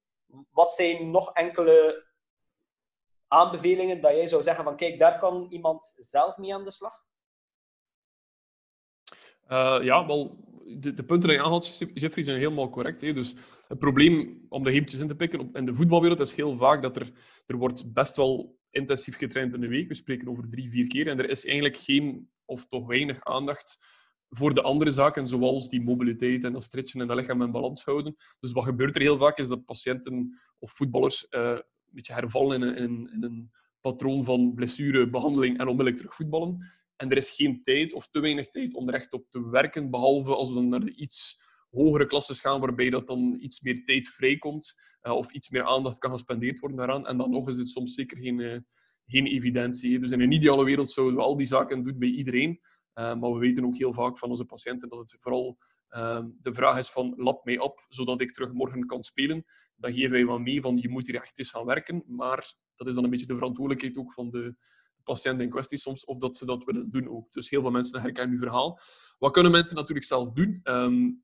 Wat 0.50 0.74
zijn 0.74 1.10
nog 1.10 1.32
enkele 1.32 2.06
aanbevelingen 3.28 4.00
dat 4.00 4.12
jij 4.12 4.26
zou 4.26 4.42
zeggen 4.42 4.64
van 4.64 4.76
kijk, 4.76 4.98
daar 4.98 5.18
kan 5.18 5.46
iemand 5.50 5.94
zelf 5.96 6.36
mee 6.36 6.54
aan 6.54 6.64
de 6.64 6.70
slag? 6.70 6.92
Uh, 9.48 9.78
ja, 9.82 10.06
wel, 10.06 10.36
de, 10.78 10.94
de, 10.94 11.04
punten 11.04 11.28
die 11.28 11.38
je 11.38 11.44
aanhaalt, 11.44 11.78
Jeffrey, 11.78 12.24
zijn 12.24 12.38
helemaal 12.38 12.70
correct. 12.70 13.00
Hè? 13.00 13.12
Dus 13.12 13.34
het 13.68 13.78
probleem, 13.78 14.46
om 14.48 14.64
de 14.64 14.70
heepjes 14.70 15.00
in 15.00 15.08
te 15.08 15.16
pikken, 15.16 15.50
in 15.52 15.66
de 15.66 15.74
voetbalwereld 15.74 16.20
is 16.20 16.34
heel 16.34 16.56
vaak 16.56 16.82
dat 16.82 16.96
er, 16.96 17.12
er 17.46 17.56
wordt 17.56 17.92
best 17.92 18.16
wel 18.16 18.58
intensief 18.70 19.16
getraind 19.16 19.54
in 19.54 19.60
de 19.60 19.68
week. 19.68 19.88
We 19.88 19.94
spreken 19.94 20.28
over 20.28 20.48
drie, 20.48 20.70
vier 20.70 20.86
keer. 20.86 21.08
En 21.08 21.18
er 21.18 21.30
is 21.30 21.44
eigenlijk 21.44 21.76
geen, 21.76 22.30
of 22.44 22.66
toch 22.66 22.86
weinig 22.86 23.24
aandacht 23.24 23.78
voor 24.36 24.54
de 24.54 24.62
andere 24.62 24.90
zaken, 24.90 25.28
zoals 25.28 25.68
die 25.68 25.82
mobiliteit 25.82 26.44
en 26.44 26.52
dat 26.52 26.62
stretchen 26.62 27.00
en 27.00 27.06
dat 27.06 27.16
lichaam 27.16 27.42
in 27.42 27.50
balans 27.50 27.84
houden. 27.84 28.16
Dus 28.40 28.52
wat 28.52 28.64
gebeurt 28.64 28.94
er 28.94 29.02
heel 29.02 29.18
vaak, 29.18 29.38
is 29.38 29.48
dat 29.48 29.64
patiënten 29.64 30.38
of 30.58 30.72
voetballers 30.72 31.26
uh, 31.30 31.50
een 31.50 31.62
beetje 31.90 32.12
hervallen 32.12 32.62
in, 32.62 32.76
in, 32.76 33.10
in, 33.12 33.22
een 33.22 33.50
patroon 33.80 34.24
van 34.24 34.54
blessure, 34.54 35.10
behandeling 35.10 35.58
en 35.58 35.66
onmiddellijk 35.66 35.96
terug 35.96 36.14
voetballen. 36.14 36.72
En 36.96 37.10
er 37.10 37.16
is 37.16 37.30
geen 37.30 37.62
tijd 37.62 37.94
of 37.94 38.08
te 38.08 38.20
weinig 38.20 38.50
tijd 38.50 38.74
om 38.74 38.88
er 38.88 38.94
echt 38.94 39.12
op 39.12 39.30
te 39.30 39.50
werken, 39.50 39.90
behalve 39.90 40.34
als 40.34 40.48
we 40.48 40.54
dan 40.54 40.68
naar 40.68 40.80
de 40.80 40.94
iets 40.94 41.42
hogere 41.70 42.06
klasses 42.06 42.40
gaan, 42.40 42.60
waarbij 42.60 42.90
dat 42.90 43.06
dan 43.06 43.36
iets 43.40 43.60
meer 43.60 43.84
tijd 43.84 44.08
vrijkomt 44.08 44.74
uh, 45.02 45.12
of 45.12 45.32
iets 45.32 45.50
meer 45.50 45.64
aandacht 45.64 45.98
kan 45.98 46.10
gespendeerd 46.10 46.58
worden 46.58 46.78
daaraan. 46.78 47.06
En 47.06 47.16
dan 47.16 47.30
nog 47.30 47.48
is 47.48 47.56
het 47.56 47.68
soms 47.68 47.94
zeker 47.94 48.18
geen, 48.18 48.38
uh, 48.38 48.58
geen 49.06 49.26
evidentie. 49.26 49.98
Dus 49.98 50.10
in 50.10 50.20
een 50.20 50.32
ideale 50.32 50.64
wereld 50.64 50.90
zouden 50.90 51.16
we 51.16 51.22
al 51.22 51.36
die 51.36 51.46
zaken 51.46 51.84
doen 51.84 51.98
bij 51.98 52.08
iedereen. 52.08 52.60
Uh, 52.94 53.14
maar 53.14 53.32
we 53.32 53.38
weten 53.38 53.64
ook 53.64 53.76
heel 53.76 53.92
vaak 53.92 54.18
van 54.18 54.30
onze 54.30 54.44
patiënten 54.44 54.88
dat 54.88 54.98
het 54.98 55.16
vooral 55.20 55.58
uh, 55.90 56.24
de 56.40 56.52
vraag 56.52 56.78
is 56.78 56.90
van 56.90 57.14
lap 57.16 57.44
mij 57.44 57.58
op, 57.58 57.84
zodat 57.88 58.20
ik 58.20 58.32
terug 58.32 58.52
morgen 58.52 58.86
kan 58.86 59.02
spelen. 59.02 59.44
Dan 59.76 59.92
geven 59.92 60.10
wij 60.10 60.26
wel 60.26 60.38
mee 60.38 60.60
van 60.60 60.76
je 60.76 60.88
moet 60.88 61.06
hier 61.06 61.16
echt 61.16 61.38
eens 61.38 61.50
gaan 61.50 61.64
werken. 61.64 62.04
Maar 62.06 62.54
dat 62.76 62.86
is 62.86 62.94
dan 62.94 63.04
een 63.04 63.10
beetje 63.10 63.26
de 63.26 63.34
verantwoordelijkheid 63.34 63.96
ook 63.96 64.12
van 64.12 64.30
de, 64.30 64.54
patiënt 65.04 65.40
in 65.40 65.50
kwestie 65.50 65.78
soms, 65.78 66.04
of 66.04 66.18
dat 66.18 66.36
ze 66.36 66.46
dat 66.46 66.64
willen 66.64 66.90
doen 66.90 67.08
ook. 67.08 67.32
Dus 67.32 67.50
heel 67.50 67.60
veel 67.60 67.70
mensen 67.70 68.00
herkennen 68.00 68.34
uw 68.34 68.42
verhaal. 68.42 68.78
Wat 69.18 69.32
kunnen 69.32 69.52
mensen 69.52 69.76
natuurlijk 69.76 70.06
zelf 70.06 70.30
doen? 70.30 70.60
Um, 70.64 71.22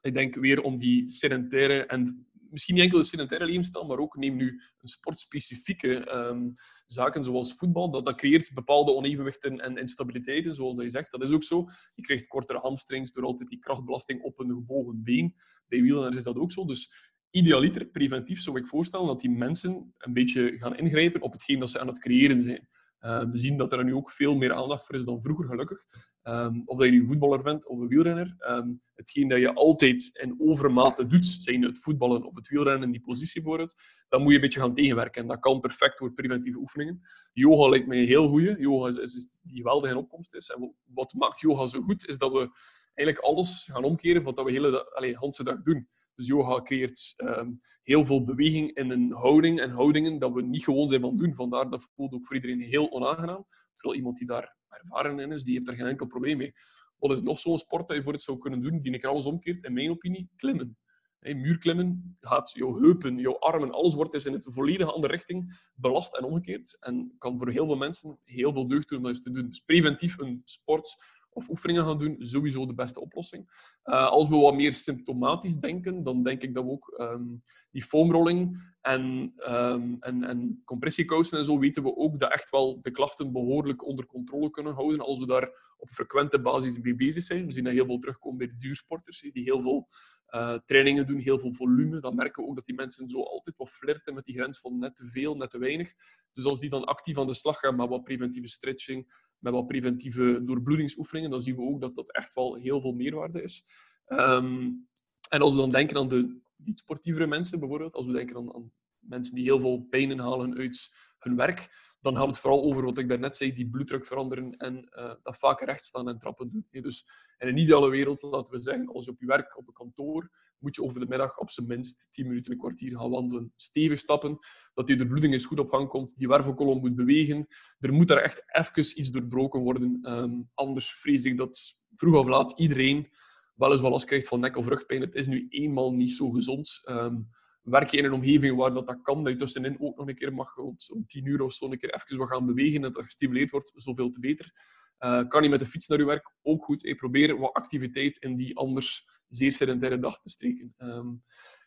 ik 0.00 0.14
denk 0.14 0.34
weer 0.34 0.62
om 0.62 0.78
die 0.78 1.08
sedentaire 1.08 1.86
en 1.86 2.27
misschien 2.50 2.74
niet 2.74 2.84
enkel 2.84 2.98
de 2.98 3.04
sedentaire 3.04 3.84
maar 3.86 3.98
ook 3.98 4.16
neem 4.16 4.36
nu 4.36 4.62
een 4.78 4.88
sportspecifieke 4.88 6.14
um, 6.14 6.52
zaken 6.86 7.24
zoals 7.24 7.54
voetbal. 7.54 7.90
Dat, 7.90 8.06
dat 8.06 8.16
creëert 8.16 8.50
bepaalde 8.54 8.94
onevenwichten 8.94 9.60
en 9.60 9.76
instabiliteiten, 9.76 10.54
zoals 10.54 10.78
je 10.78 10.90
zegt. 10.90 11.10
Dat 11.10 11.22
is 11.22 11.30
ook 11.30 11.42
zo. 11.42 11.64
Je 11.94 12.02
krijgt 12.02 12.26
kortere 12.26 12.58
hamstrings 12.58 13.12
door 13.12 13.24
altijd 13.24 13.48
die 13.48 13.58
krachtbelasting 13.58 14.22
op 14.22 14.38
een 14.38 14.50
gebogen 14.50 15.02
been. 15.02 15.34
Bij 15.68 15.82
wielrenners 15.82 16.16
is 16.16 16.22
dat 16.22 16.36
ook 16.36 16.52
zo. 16.52 16.64
Dus 16.64 17.12
idealiter, 17.30 17.86
preventief, 17.86 18.40
zou 18.40 18.58
ik 18.58 18.66
voorstellen 18.66 19.06
dat 19.06 19.20
die 19.20 19.30
mensen 19.30 19.94
een 19.98 20.12
beetje 20.12 20.58
gaan 20.58 20.76
ingrijpen 20.76 21.20
op 21.20 21.32
hetgeen 21.32 21.58
dat 21.58 21.70
ze 21.70 21.80
aan 21.80 21.86
het 21.86 21.98
creëren 21.98 22.42
zijn. 22.42 22.68
Uh, 23.00 23.24
we 23.30 23.38
zien 23.38 23.56
dat 23.56 23.72
er 23.72 23.84
nu 23.84 23.94
ook 23.94 24.10
veel 24.10 24.34
meer 24.34 24.52
aandacht 24.52 24.86
voor 24.86 24.94
is 24.94 25.04
dan 25.04 25.22
vroeger, 25.22 25.46
gelukkig. 25.46 25.84
Um, 26.22 26.62
of 26.64 26.78
dat 26.78 26.86
je 26.86 26.92
nu 26.92 27.06
voetballer 27.06 27.42
bent 27.42 27.68
of 27.68 27.78
een 27.78 27.88
wielrenner. 27.88 28.36
Um, 28.38 28.82
hetgeen 28.94 29.28
dat 29.28 29.38
je 29.38 29.52
altijd 29.52 30.18
in 30.22 30.34
overmate 30.38 31.06
doet, 31.06 31.26
zijn 31.26 31.62
het 31.62 31.82
voetballen 31.82 32.24
of 32.24 32.34
het 32.34 32.48
wielrennen 32.48 32.90
die 32.90 33.00
positie 33.00 33.42
bijvoorbeeld, 33.42 33.74
dan 34.08 34.20
moet 34.20 34.28
je 34.28 34.34
een 34.34 34.40
beetje 34.40 34.60
gaan 34.60 34.74
tegenwerken. 34.74 35.22
En 35.22 35.28
dat 35.28 35.38
kan 35.38 35.60
perfect 35.60 35.98
door 35.98 36.12
preventieve 36.12 36.58
oefeningen. 36.58 37.00
Yoga 37.32 37.68
lijkt 37.68 37.86
mij 37.86 37.98
een 37.98 38.06
heel 38.06 38.28
goede. 38.28 38.56
Yoga 38.58 38.88
is, 38.88 38.96
is, 38.96 39.40
die 39.42 39.56
geweldig 39.56 39.90
in 39.90 39.96
opkomst 39.96 40.34
is. 40.34 40.48
En 40.48 40.74
wat 40.84 41.14
maakt 41.14 41.40
yoga 41.40 41.66
zo 41.66 41.80
goed, 41.80 42.08
is 42.08 42.18
dat 42.18 42.32
we 42.32 42.50
eigenlijk 42.94 43.18
alles 43.18 43.68
gaan 43.72 43.84
omkeren 43.84 44.22
wat 44.22 44.38
we 44.38 44.44
de 44.44 44.50
hele 44.50 44.94
allez, 44.94 45.36
dag 45.36 45.62
doen. 45.62 45.88
Dus 46.18 46.26
yoga 46.26 46.62
creëert 46.62 47.14
um, 47.16 47.60
heel 47.82 48.04
veel 48.04 48.24
beweging 48.24 48.74
in 48.74 48.90
een 48.90 49.12
houding 49.12 49.60
en 49.60 49.70
houdingen 49.70 50.18
dat 50.18 50.32
we 50.32 50.42
niet 50.42 50.64
gewoon 50.64 50.88
zijn 50.88 51.00
van 51.00 51.16
doen. 51.16 51.34
Vandaar 51.34 51.70
dat 51.70 51.90
voelt 51.94 52.12
ook 52.12 52.26
voor 52.26 52.36
iedereen 52.36 52.60
heel 52.60 52.90
onaangenaam. 52.92 53.46
Terwijl 53.76 53.98
iemand 53.98 54.16
die 54.16 54.26
daar 54.26 54.56
ervaren 54.68 55.18
in 55.18 55.32
is, 55.32 55.44
die 55.44 55.54
heeft 55.54 55.68
er 55.68 55.74
geen 55.74 55.86
enkel 55.86 56.06
probleem 56.06 56.36
mee. 56.36 56.52
Wat 56.98 57.12
is 57.12 57.22
nog 57.22 57.38
zo'n 57.38 57.58
sport 57.58 57.86
dat 57.86 57.96
je 57.96 58.02
voor 58.02 58.12
het 58.12 58.22
zou 58.22 58.38
kunnen 58.38 58.62
doen, 58.62 58.80
die 58.80 58.92
ik 58.92 59.04
alles 59.04 59.26
omkeert, 59.26 59.64
in 59.64 59.72
mijn 59.72 59.90
opinie? 59.90 60.28
Klimmen. 60.36 60.78
Hey, 61.18 61.34
muurklimmen 61.34 62.16
gaat 62.20 62.50
jouw 62.50 62.74
heupen, 62.80 63.18
jouw 63.18 63.38
armen, 63.38 63.70
alles 63.70 63.94
wordt 63.94 64.12
dus 64.12 64.26
in 64.26 64.32
het 64.32 64.44
volledige 64.48 64.92
andere 64.92 65.12
richting 65.12 65.70
belast 65.74 66.16
en 66.16 66.24
omgekeerd. 66.24 66.76
En 66.80 67.14
kan 67.18 67.38
voor 67.38 67.50
heel 67.50 67.66
veel 67.66 67.76
mensen 67.76 68.18
heel 68.24 68.52
veel 68.52 68.68
deugd 68.68 68.88
doen 68.88 68.98
om 68.98 69.04
dat 69.04 69.22
te 69.22 69.30
doen. 69.30 69.46
Dus 69.46 69.60
preventief 69.60 70.18
een 70.18 70.42
sport 70.44 70.96
of 71.38 71.48
oefeningen 71.48 71.84
gaan 71.84 71.98
doen, 71.98 72.16
sowieso 72.18 72.66
de 72.66 72.74
beste 72.74 73.00
oplossing. 73.00 73.48
Uh, 73.84 74.08
als 74.08 74.28
we 74.28 74.36
wat 74.36 74.54
meer 74.54 74.72
symptomatisch 74.72 75.56
denken, 75.56 76.02
dan 76.02 76.22
denk 76.22 76.42
ik 76.42 76.54
dat 76.54 76.64
we 76.64 76.70
ook 76.70 76.98
um, 77.00 77.42
die 77.70 77.82
foamrolling 77.82 78.58
en, 78.80 79.34
um, 79.48 79.96
en, 80.00 80.24
en 80.24 80.62
compressiekousen 80.64 81.38
en 81.38 81.44
zo, 81.44 81.58
weten 81.58 81.82
we 81.82 81.96
ook 81.96 82.18
dat 82.18 82.32
echt 82.32 82.50
wel 82.50 82.78
de 82.82 82.90
klachten 82.90 83.32
behoorlijk 83.32 83.86
onder 83.86 84.06
controle 84.06 84.50
kunnen 84.50 84.74
houden 84.74 85.00
als 85.00 85.18
we 85.18 85.26
daar 85.26 85.74
op 85.76 85.88
frequente 85.88 86.40
basis 86.40 86.78
mee 86.78 86.94
bezig 86.94 87.22
zijn. 87.22 87.46
We 87.46 87.52
zien 87.52 87.64
dat 87.64 87.72
heel 87.72 87.86
veel 87.86 87.98
terugkomen 87.98 88.38
bij 88.38 88.46
de 88.46 88.56
duursporters, 88.56 89.20
die 89.20 89.42
heel 89.42 89.60
veel 89.60 89.88
uh, 90.34 90.54
trainingen 90.54 91.06
doen, 91.06 91.18
heel 91.18 91.40
veel 91.40 91.52
volume. 91.52 92.00
Dan 92.00 92.14
merken 92.14 92.42
we 92.42 92.48
ook 92.48 92.56
dat 92.56 92.66
die 92.66 92.74
mensen 92.74 93.08
zo 93.08 93.22
altijd 93.22 93.56
wat 93.56 93.70
flirten 93.70 94.14
met 94.14 94.24
die 94.24 94.34
grens 94.34 94.60
van 94.60 94.78
net 94.78 94.96
te 94.96 95.06
veel, 95.06 95.36
net 95.36 95.50
te 95.50 95.58
weinig. 95.58 95.92
Dus 96.32 96.44
als 96.44 96.60
die 96.60 96.70
dan 96.70 96.84
actief 96.84 97.18
aan 97.18 97.26
de 97.26 97.34
slag 97.34 97.58
gaan 97.58 97.76
met 97.76 97.88
wat 97.88 98.04
preventieve 98.04 98.48
stretching, 98.48 99.27
met 99.38 99.52
wat 99.52 99.66
preventieve 99.66 100.42
doorbloedingsoefeningen, 100.44 101.30
dan 101.30 101.42
zien 101.42 101.56
we 101.56 101.62
ook 101.62 101.80
dat 101.80 101.94
dat 101.94 102.12
echt 102.12 102.34
wel 102.34 102.54
heel 102.54 102.80
veel 102.80 102.92
meerwaarde 102.92 103.42
is. 103.42 103.64
Um, 104.06 104.88
en 105.28 105.40
als 105.40 105.52
we 105.52 105.58
dan 105.58 105.70
denken 105.70 105.96
aan 105.96 106.08
de 106.08 106.40
niet-sportievere 106.56 107.26
mensen, 107.26 107.58
bijvoorbeeld, 107.58 107.94
als 107.94 108.06
we 108.06 108.12
denken 108.12 108.36
aan, 108.36 108.54
aan 108.54 108.72
mensen 108.98 109.34
die 109.34 109.44
heel 109.44 109.60
veel 109.60 109.86
pijn 109.90 110.10
inhalen 110.10 110.56
uit 110.56 110.96
hun 111.18 111.36
werk, 111.36 111.87
dan 112.00 112.16
gaat 112.16 112.26
het 112.26 112.38
vooral 112.38 112.62
over 112.62 112.84
wat 112.84 112.98
ik 112.98 113.08
daarnet 113.08 113.36
zei, 113.36 113.52
die 113.52 113.68
bloeddruk 113.68 114.06
veranderen 114.06 114.56
en 114.56 114.88
uh, 114.90 115.14
dat 115.22 115.38
vaak 115.38 115.60
recht 115.60 115.84
staan 115.84 116.08
en 116.08 116.18
trappen 116.18 116.50
doen. 116.50 116.82
Dus 116.82 117.08
in 117.38 117.48
een 117.48 117.58
ideale 117.58 117.90
wereld, 117.90 118.22
laten 118.22 118.52
we 118.52 118.58
zeggen, 118.58 118.88
als 118.88 119.04
je 119.04 119.10
op 119.10 119.20
je 119.20 119.26
werk, 119.26 119.58
op 119.58 119.68
een 119.68 119.74
kantoor, 119.74 120.30
moet 120.58 120.76
je 120.76 120.82
over 120.82 121.00
de 121.00 121.06
middag 121.08 121.38
op 121.38 121.50
zijn 121.50 121.66
minst 121.66 122.08
10 122.10 122.26
minuten, 122.26 122.52
een 122.52 122.58
kwartier 122.58 122.98
gaan 122.98 123.10
wandelen. 123.10 123.52
Stevig 123.56 123.98
stappen, 123.98 124.38
dat 124.74 124.86
die 124.86 125.06
bloeding 125.06 125.32
eens 125.32 125.46
goed 125.46 125.58
op 125.58 125.70
gang 125.70 125.88
komt. 125.88 126.14
Die 126.16 126.28
wervelkolom 126.28 126.80
moet 126.80 126.94
bewegen. 126.94 127.46
Er 127.78 127.92
moet 127.92 128.08
daar 128.08 128.22
echt 128.22 128.44
even 128.46 129.00
iets 129.00 129.10
doorbroken 129.10 129.60
worden. 129.60 130.12
Um, 130.12 130.50
anders 130.54 130.92
vrees 130.92 131.24
ik 131.24 131.36
dat 131.36 131.82
vroeg 131.92 132.16
of 132.16 132.26
laat 132.26 132.58
iedereen 132.58 133.08
wel 133.54 133.72
eens 133.72 133.80
wel 133.80 133.90
last 133.90 134.04
krijgt 134.04 134.28
van 134.28 134.40
nek- 134.40 134.56
of 134.56 134.68
rugpijn. 134.68 135.00
Het 135.00 135.14
is 135.14 135.26
nu 135.26 135.46
eenmaal 135.48 135.92
niet 135.92 136.12
zo 136.12 136.30
gezond. 136.30 136.82
Um, 136.90 137.28
werk 137.70 137.90
je 137.90 137.96
in 137.96 138.04
een 138.04 138.12
omgeving 138.12 138.56
waar 138.56 138.74
dat, 138.74 138.86
dat 138.86 139.02
kan, 139.02 139.24
dat 139.24 139.32
je 139.32 139.38
tussenin 139.38 139.80
ook 139.80 139.96
nog 139.96 140.08
een 140.08 140.14
keer 140.14 140.34
mag 140.34 140.54
rond 140.54 140.82
zo'n 140.82 141.06
10 141.06 141.26
uur 141.26 141.42
of 141.42 141.52
zo 141.52 141.64
een 141.64 141.78
keer 141.78 141.94
even 141.94 142.18
wat 142.18 142.28
gaan 142.28 142.46
bewegen 142.46 142.74
en 142.74 142.82
dat 142.82 142.94
dat 142.94 143.02
gestimuleerd 143.02 143.50
wordt, 143.50 143.72
zoveel 143.74 144.10
te 144.10 144.20
beter. 144.20 144.52
Uh, 145.00 145.28
kan 145.28 145.42
je 145.42 145.48
met 145.48 145.60
de 145.60 145.66
fiets 145.66 145.88
naar 145.88 145.98
je 145.98 146.04
werk? 146.04 146.32
Ook 146.42 146.64
goed. 146.64 146.82
Hey, 146.82 146.94
probeer 146.94 147.38
wat 147.38 147.52
activiteit 147.52 148.16
in 148.18 148.36
die 148.36 148.56
anders 148.56 149.08
zeer 149.28 149.52
sedentaire 149.52 149.98
dag 149.98 150.20
te 150.20 150.28
steken. 150.28 150.74
Um, 150.78 151.22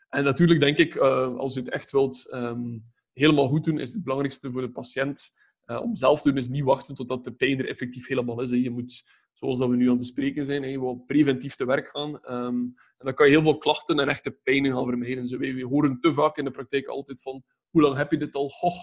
en 0.10 0.24
natuurlijk 0.24 0.60
denk 0.60 0.78
ik, 0.78 0.96
uh, 0.96 1.36
als 1.36 1.54
je 1.54 1.60
het 1.60 1.70
echt 1.70 1.92
wilt 1.92 2.34
um, 2.34 2.84
helemaal 3.14 3.48
goed 3.48 3.64
doen, 3.64 3.80
is 3.80 3.94
het 3.94 4.04
belangrijkste 4.04 4.52
voor 4.52 4.62
de 4.62 4.72
patiënt 4.72 5.40
om 5.66 5.96
zelf 5.96 6.22
te 6.22 6.30
doen, 6.30 6.38
is 6.38 6.48
niet 6.48 6.64
wachten 6.64 6.96
totdat 6.96 7.24
de 7.24 7.34
pijn 7.34 7.60
er 7.60 7.68
effectief 7.68 8.08
helemaal 8.08 8.42
is. 8.42 8.50
Je 8.50 8.70
moet 8.70 9.12
zoals 9.42 9.58
dat 9.58 9.70
we 9.70 9.76
nu 9.76 9.84
aan 9.84 9.90
het 9.90 10.00
bespreken 10.00 10.46
zijn, 10.46 10.64
hè, 10.64 10.80
wel 10.80 11.04
preventief 11.08 11.56
te 11.56 11.66
werk 11.66 11.88
gaan. 11.88 12.10
Um, 12.10 12.74
en 12.98 13.06
dan 13.06 13.14
kan 13.14 13.26
je 13.26 13.32
heel 13.32 13.44
veel 13.44 13.58
klachten 13.58 14.00
en 14.00 14.08
echte 14.08 14.32
pijnen 14.32 14.72
gaan 14.72 14.86
vermijden. 14.86 15.28
Zo, 15.28 15.38
we, 15.38 15.54
we 15.54 15.66
horen 15.66 16.00
te 16.00 16.14
vaak 16.14 16.38
in 16.38 16.46
de 16.46 16.52
praktijk 16.52 16.88
altijd 16.88 17.22
van, 17.22 17.44
hoe 17.70 17.82
lang 17.82 17.98
heb 17.98 18.12
je 18.12 18.18
dit 18.18 18.36
al? 18.36 18.50
Goh, 18.50 18.78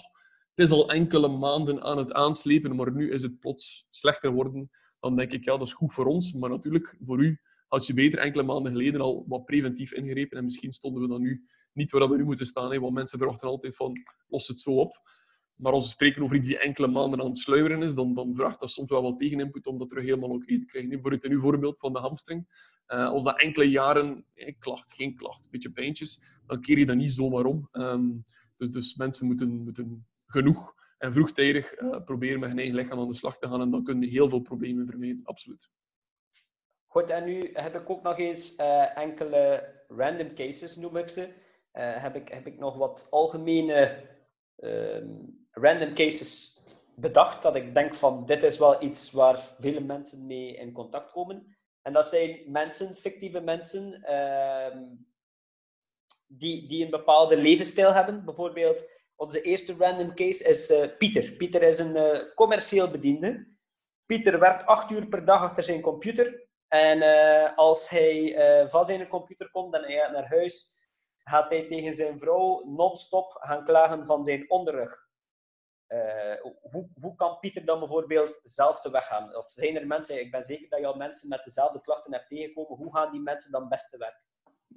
het 0.55 0.67
is 0.67 0.71
al 0.71 0.91
enkele 0.91 1.29
maanden 1.29 1.83
aan 1.83 1.99
het 1.99 2.13
aanslepen, 2.13 2.77
maar 2.77 2.93
nu 2.93 3.11
is 3.11 3.23
het 3.23 3.39
plots 3.39 3.87
slechter 3.91 4.33
worden. 4.33 4.71
Dan 5.01 5.17
denk 5.17 5.33
ik, 5.33 5.45
ja, 5.45 5.57
dat 5.57 5.67
is 5.67 5.73
goed 5.73 5.93
voor 5.93 6.07
ons, 6.07 6.33
maar 6.33 6.51
natuurlijk 6.51 6.97
voor 7.01 7.23
u 7.23 7.41
had 7.67 7.87
je 7.87 7.95
beter 7.95 8.19
enkele 8.19 8.43
maanden 8.43 8.73
geleden 8.73 9.01
al 9.01 9.25
wat 9.29 9.45
preventief 9.45 9.93
ingrepen 9.93 10.39
en 10.39 10.45
misschien 10.45 10.73
stonden 10.73 11.03
we 11.03 11.09
dan 11.09 11.21
nu 11.21 11.45
niet 11.73 11.91
waar 11.91 12.09
we 12.09 12.17
nu 12.17 12.25
moeten 12.25 12.47
staan. 12.47 12.73
Hè, 12.73 12.81
want 12.81 12.95
mensen 12.95 13.19
verwachten 13.19 13.49
altijd 13.49 13.77
van, 13.77 13.93
los 14.29 14.49
het 14.49 14.61
zo 14.61 14.71
op. 14.71 14.93
Maar 15.59 15.73
als 15.73 15.85
we 15.85 15.91
spreken 15.91 16.23
over 16.23 16.37
iets 16.37 16.47
die 16.47 16.59
enkele 16.59 16.87
maanden 16.87 17.21
aan 17.21 17.27
het 17.27 17.39
sluimeren 17.39 17.83
is, 17.83 17.95
dan, 17.95 18.15
dan 18.15 18.35
vraagt 18.35 18.61
dat 18.61 18.71
soms 18.71 18.91
wel 18.91 19.03
wat 19.03 19.19
tegeninput 19.19 19.67
om 19.67 19.79
dat 19.79 19.89
terug 19.89 20.05
helemaal 20.05 20.29
oké 20.29 20.43
okay 20.43 20.59
te 20.59 20.65
krijgen. 20.65 21.01
Voor 21.01 21.11
het 21.11 21.29
nu 21.29 21.39
voorbeeld 21.39 21.79
van 21.79 21.93
de 21.93 21.99
hamstring. 21.99 22.47
Uh, 22.89 23.07
als 23.09 23.25
dat 23.25 23.41
enkele 23.41 23.71
jaren, 23.71 24.25
eh, 24.35 24.55
klacht, 24.59 24.93
geen 24.93 25.15
klacht, 25.15 25.45
een 25.45 25.51
beetje 25.51 25.71
pijntjes, 25.71 26.23
dan 26.47 26.61
keer 26.61 26.79
je 26.79 26.87
dat 26.87 26.97
niet 26.97 27.13
zomaar 27.13 27.45
om. 27.45 27.69
Um, 27.73 28.23
dus, 28.57 28.71
dus 28.71 28.97
mensen 28.97 29.27
moeten, 29.27 29.49
moeten 29.49 30.07
genoeg 30.27 30.75
en 30.99 31.13
vroegtijdig 31.13 31.81
uh, 31.81 32.05
proberen 32.05 32.41
met 32.41 32.49
hun 32.49 32.59
eigen 32.59 32.77
lichaam 32.77 32.99
aan 32.99 33.09
de 33.09 33.15
slag 33.15 33.39
te 33.39 33.49
gaan. 33.49 33.61
En 33.61 33.71
dan 33.71 33.85
kunnen 33.85 34.09
heel 34.09 34.29
veel 34.29 34.41
problemen 34.41 34.87
vermijden, 34.87 35.21
absoluut. 35.25 35.71
Goed, 36.87 37.11
en 37.11 37.25
nu 37.25 37.51
heb 37.53 37.75
ik 37.75 37.91
ook 37.91 38.03
nog 38.03 38.19
eens 38.19 38.57
enkele 38.95 39.75
random 39.89 40.35
cases, 40.35 40.77
noem 40.77 40.97
ik 40.97 41.09
ze. 41.09 41.29
heb, 41.73 42.17
ik, 42.17 42.29
heb 42.29 42.47
ik 42.47 42.59
nog 42.59 42.77
wat 42.77 43.07
algemene 43.11 44.07
um, 44.57 45.47
random 45.61 45.95
cases 45.95 46.59
bedacht 47.01 47.43
dat 47.43 47.55
ik 47.55 47.75
denk 47.75 47.95
van 47.95 48.25
dit 48.25 48.43
is 48.43 48.59
wel 48.59 48.83
iets 48.83 49.13
waar 49.13 49.39
vele 49.59 49.81
mensen 49.81 50.27
mee 50.27 50.57
in 50.57 50.73
contact 50.73 51.11
komen. 51.11 51.57
En 51.83 51.93
dat 51.93 52.07
zijn 52.07 52.43
mensen, 52.47 52.95
fictieve 52.95 53.41
mensen, 53.41 54.05
uh, 54.09 54.77
die, 56.27 56.69
die 56.69 56.85
een 56.85 56.91
bepaalde 56.91 57.37
levensstijl 57.37 57.93
hebben. 57.93 58.25
Bijvoorbeeld, 58.25 58.91
onze 59.17 59.41
eerste 59.41 59.75
random 59.79 60.15
case 60.15 60.45
is 60.45 60.71
uh, 60.71 60.97
Pieter. 60.99 61.33
Pieter 61.33 61.63
is 61.63 61.79
een 61.79 61.97
uh, 61.97 62.35
commercieel 62.35 62.91
bediende. 62.91 63.57
Pieter 64.07 64.39
werkt 64.39 64.67
acht 64.67 64.91
uur 64.91 65.09
per 65.09 65.25
dag 65.25 65.43
achter 65.43 65.63
zijn 65.63 65.81
computer. 65.81 66.47
En 66.69 66.99
uh, 66.99 67.57
als 67.57 67.89
hij 67.89 68.37
van 68.69 68.85
zijn 68.85 69.09
computer 69.09 69.51
komt 69.51 69.75
en 69.75 69.83
hij 69.83 69.97
gaat 69.97 70.13
naar 70.13 70.29
huis, 70.29 70.77
gaat 71.19 71.49
hij 71.49 71.67
tegen 71.67 71.95
zijn 71.95 72.19
vrouw 72.19 72.65
non-stop 72.67 73.31
gaan 73.31 73.65
klagen 73.65 74.07
van 74.07 74.25
zijn 74.25 74.51
onderrug. 74.51 75.08
Hoe, 76.61 76.89
hoe 77.01 77.15
kan 77.17 77.39
Pieter 77.39 77.65
dan 77.65 77.79
bijvoorbeeld 77.79 78.41
zelf 78.43 78.81
te 78.81 78.91
weg 78.91 79.07
gaan? 79.07 79.37
Of 79.37 79.47
zijn 79.47 79.77
er 79.77 79.87
mensen, 79.87 80.21
ik 80.21 80.31
ben 80.31 80.43
zeker 80.43 80.69
dat 80.69 80.81
je 80.81 80.87
al 80.87 80.97
mensen 80.97 81.29
met 81.29 81.45
dezelfde 81.45 81.81
klachten 81.81 82.13
hebt 82.13 82.29
tegengekomen, 82.29 82.77
hoe 82.77 82.95
gaan 82.95 83.11
die 83.11 83.21
mensen 83.21 83.51
dan 83.51 83.69
best 83.69 83.91
te 83.91 83.99
werk? 83.99 84.27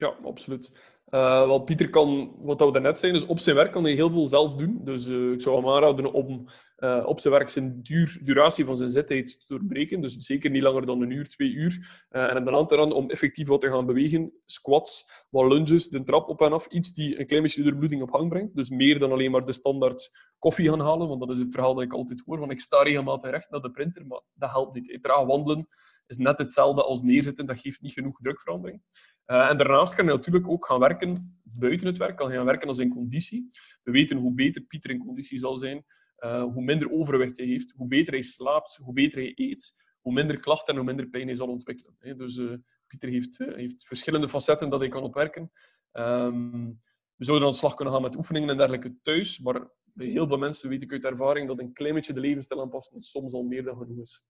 Ja, 0.01 0.15
absoluut. 0.23 0.71
Uh, 1.09 1.63
Pieter 1.63 1.89
kan, 1.89 2.35
wat 2.39 2.71
we 2.71 2.79
net 2.79 2.99
zijn, 2.99 3.13
dus 3.13 3.25
op 3.25 3.39
zijn 3.39 3.55
werk 3.55 3.71
kan 3.71 3.83
hij 3.83 3.93
heel 3.93 4.11
veel 4.11 4.27
zelf 4.27 4.55
doen. 4.55 4.79
Dus 4.83 5.07
uh, 5.07 5.31
ik 5.31 5.41
zou 5.41 5.55
hem 5.55 5.69
aanraden 5.69 6.13
om 6.13 6.47
uh, 6.77 7.03
op 7.05 7.19
zijn 7.19 7.33
werk 7.33 7.49
zijn 7.49 7.79
duur, 7.81 8.19
duratie 8.23 8.65
van 8.65 8.77
zijn 8.77 8.89
zittijd 8.89 9.27
te 9.27 9.45
doorbreken. 9.47 10.01
Dus 10.01 10.15
zeker 10.15 10.49
niet 10.49 10.61
langer 10.61 10.85
dan 10.85 11.01
een 11.01 11.09
uur, 11.11 11.27
twee 11.29 11.51
uur. 11.51 12.05
en 12.09 12.43
dan 12.43 12.55
aan 12.55 12.67
te 12.67 12.75
raden 12.75 12.95
om 12.95 13.09
effectief 13.09 13.47
wat 13.47 13.61
te 13.61 13.69
gaan 13.69 13.85
bewegen. 13.85 14.33
Squats, 14.45 15.25
wat 15.29 15.51
lunges, 15.51 15.89
de 15.89 16.03
trap 16.03 16.29
op 16.29 16.41
en 16.41 16.53
af. 16.53 16.67
Iets 16.67 16.93
die 16.93 17.19
een 17.19 17.25
klein 17.25 17.43
beetje 17.43 17.63
doorbloeding 17.63 18.01
op 18.01 18.11
gang 18.11 18.29
brengt. 18.29 18.55
Dus 18.55 18.69
meer 18.69 18.99
dan 18.99 19.11
alleen 19.11 19.31
maar 19.31 19.45
de 19.45 19.51
standaard 19.53 20.09
koffie 20.39 20.69
gaan 20.69 20.81
halen. 20.81 21.07
Want 21.07 21.19
dat 21.19 21.31
is 21.31 21.39
het 21.39 21.51
verhaal 21.51 21.73
dat 21.73 21.83
ik 21.83 21.93
altijd 21.93 22.23
hoor. 22.25 22.37
Van 22.37 22.51
ik 22.51 22.59
sta 22.59 22.83
regelmatig 22.83 23.29
recht 23.29 23.49
naar 23.49 23.61
de 23.61 23.71
printer, 23.71 24.05
maar 24.05 24.21
dat 24.33 24.49
helpt 24.49 24.73
niet. 24.73 24.99
Traag 25.01 25.25
wandelen 25.25 25.67
is 26.11 26.17
net 26.17 26.37
hetzelfde 26.37 26.83
als 26.83 27.01
neerzitten. 27.01 27.45
Dat 27.45 27.59
geeft 27.59 27.81
niet 27.81 27.93
genoeg 27.93 28.19
drukverandering. 28.21 28.81
Uh, 29.25 29.49
en 29.49 29.57
daarnaast 29.57 29.95
kan 29.95 30.05
je 30.05 30.11
natuurlijk 30.11 30.47
ook 30.47 30.65
gaan 30.65 30.79
werken 30.79 31.41
buiten 31.43 31.87
het 31.87 31.97
werk, 31.97 32.17
kan 32.17 32.29
je 32.29 32.35
gaan 32.35 32.45
werken 32.45 32.67
als 32.67 32.77
in 32.77 32.89
conditie. 32.89 33.47
We 33.83 33.91
weten 33.91 34.17
hoe 34.17 34.33
beter 34.33 34.61
Pieter 34.61 34.91
in 34.91 35.05
conditie 35.05 35.39
zal 35.39 35.57
zijn, 35.57 35.85
uh, 36.19 36.43
hoe 36.43 36.63
minder 36.63 36.91
overwicht 36.91 37.37
hij 37.37 37.45
heeft, 37.45 37.71
hoe 37.71 37.87
beter 37.87 38.13
hij 38.13 38.21
slaapt, 38.21 38.75
hoe 38.75 38.93
beter 38.93 39.19
hij 39.19 39.31
eet, 39.35 39.73
hoe 40.01 40.13
minder 40.13 40.39
klachten 40.39 40.73
en 40.73 40.75
hoe 40.75 40.85
minder 40.85 41.07
pijn 41.07 41.27
hij 41.27 41.35
zal 41.35 41.47
ontwikkelen. 41.47 42.17
Dus 42.17 42.37
uh, 42.37 42.53
Pieter 42.87 43.09
heeft, 43.09 43.37
heeft, 43.37 43.85
verschillende 43.85 44.29
facetten 44.29 44.69
dat 44.69 44.79
hij 44.79 44.89
kan 44.89 45.03
opwerken. 45.03 45.51
Um, 45.91 46.79
we 47.15 47.25
zouden 47.25 47.47
aan 47.47 47.53
de 47.53 47.59
slag 47.59 47.73
kunnen 47.73 47.93
gaan 47.93 48.03
met 48.03 48.15
oefeningen 48.15 48.49
en 48.49 48.57
dergelijke 48.57 49.01
thuis, 49.01 49.39
maar 49.39 49.69
bij 49.83 50.07
heel 50.07 50.27
veel 50.27 50.37
mensen 50.37 50.69
weet 50.69 50.81
ik 50.81 50.91
uit 50.91 51.05
ervaring 51.05 51.47
dat 51.47 51.59
een 51.59 51.73
klein 51.73 51.93
beetje 51.93 52.13
de 52.13 52.19
levensstijl 52.19 52.61
aanpassen 52.61 53.01
soms 53.01 53.33
al 53.33 53.43
meer 53.43 53.63
dan 53.63 53.77
genoeg 53.77 53.99
is. 53.99 54.25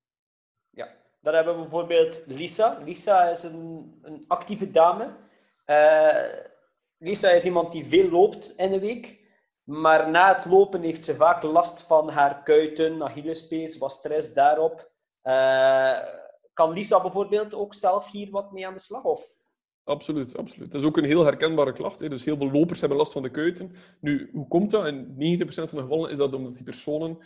Ja, 0.69 0.97
dan 1.22 1.34
hebben 1.34 1.55
we 1.55 1.61
bijvoorbeeld 1.61 2.24
Lisa. 2.28 2.78
Lisa 2.86 3.30
is 3.30 3.43
een, 3.43 3.99
een 4.01 4.26
actieve 4.28 4.72
dame. 4.72 5.09
Uh, 5.67 6.26
Lisa 6.97 7.30
is 7.30 7.45
iemand 7.45 7.72
die 7.72 7.86
veel 7.86 8.09
loopt 8.09 8.53
in 8.57 8.72
de 8.72 8.80
week. 8.80 9.19
Maar 9.63 10.09
na 10.09 10.36
het 10.36 10.45
lopen 10.45 10.82
heeft 10.82 11.05
ze 11.05 11.15
vaak 11.15 11.43
last 11.43 11.84
van 11.88 12.09
haar 12.09 12.43
kuiten, 12.43 13.03
Achillespees, 13.03 13.78
wat 13.78 13.91
stress 13.91 14.34
daarop. 14.34 14.91
Uh, 15.24 15.97
kan 16.53 16.72
Lisa 16.72 17.01
bijvoorbeeld 17.01 17.53
ook 17.53 17.74
zelf 17.74 18.11
hier 18.11 18.30
wat 18.30 18.51
mee 18.51 18.67
aan 18.67 18.74
de 18.74 18.80
slag? 18.80 19.03
Of? 19.03 19.39
Absoluut, 19.84 20.38
absoluut. 20.38 20.72
Dat 20.72 20.82
is 20.82 20.88
ook 20.88 20.97
een 20.97 21.05
heel 21.05 21.24
herkenbare 21.24 21.74
klacht. 21.74 21.99
Hè. 21.99 22.09
Dus 22.09 22.26
heel 22.26 22.38
veel 22.38 22.51
lopers 22.51 22.80
hebben 22.80 22.97
last 22.97 23.11
van 23.11 23.22
de 23.22 23.30
kuiten. 23.30 23.76
Nu, 23.99 24.30
hoe 24.34 24.47
komt 24.47 24.72
dat? 24.72 24.86
In 24.86 25.39
90% 25.39 25.45
van 25.45 25.65
de 25.78 25.82
gevallen 25.82 26.11
is 26.11 26.17
dat 26.17 26.34
omdat 26.34 26.53
die 26.53 26.63
personen 26.63 27.19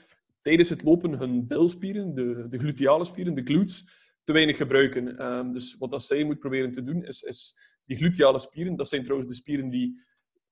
tijdens 0.45 0.69
het 0.69 0.83
lopen 0.83 1.17
hun 1.17 1.47
bilspieren, 1.47 2.15
de, 2.15 2.45
de 2.49 2.59
gluteale 2.59 3.05
spieren, 3.05 3.33
de 3.33 3.43
glutes, 3.43 3.85
te 4.23 4.33
weinig 4.33 4.57
gebruiken. 4.57 5.25
Um, 5.25 5.53
dus 5.53 5.77
wat 5.77 5.91
dat 5.91 6.03
zij 6.03 6.23
moet 6.23 6.39
proberen 6.39 6.71
te 6.71 6.83
doen, 6.83 7.03
is, 7.03 7.21
is 7.21 7.55
die 7.85 7.97
gluteale 7.97 8.39
spieren, 8.39 8.75
dat 8.75 8.87
zijn 8.87 9.03
trouwens 9.03 9.29
de 9.29 9.35
spieren 9.35 9.69
die 9.69 10.03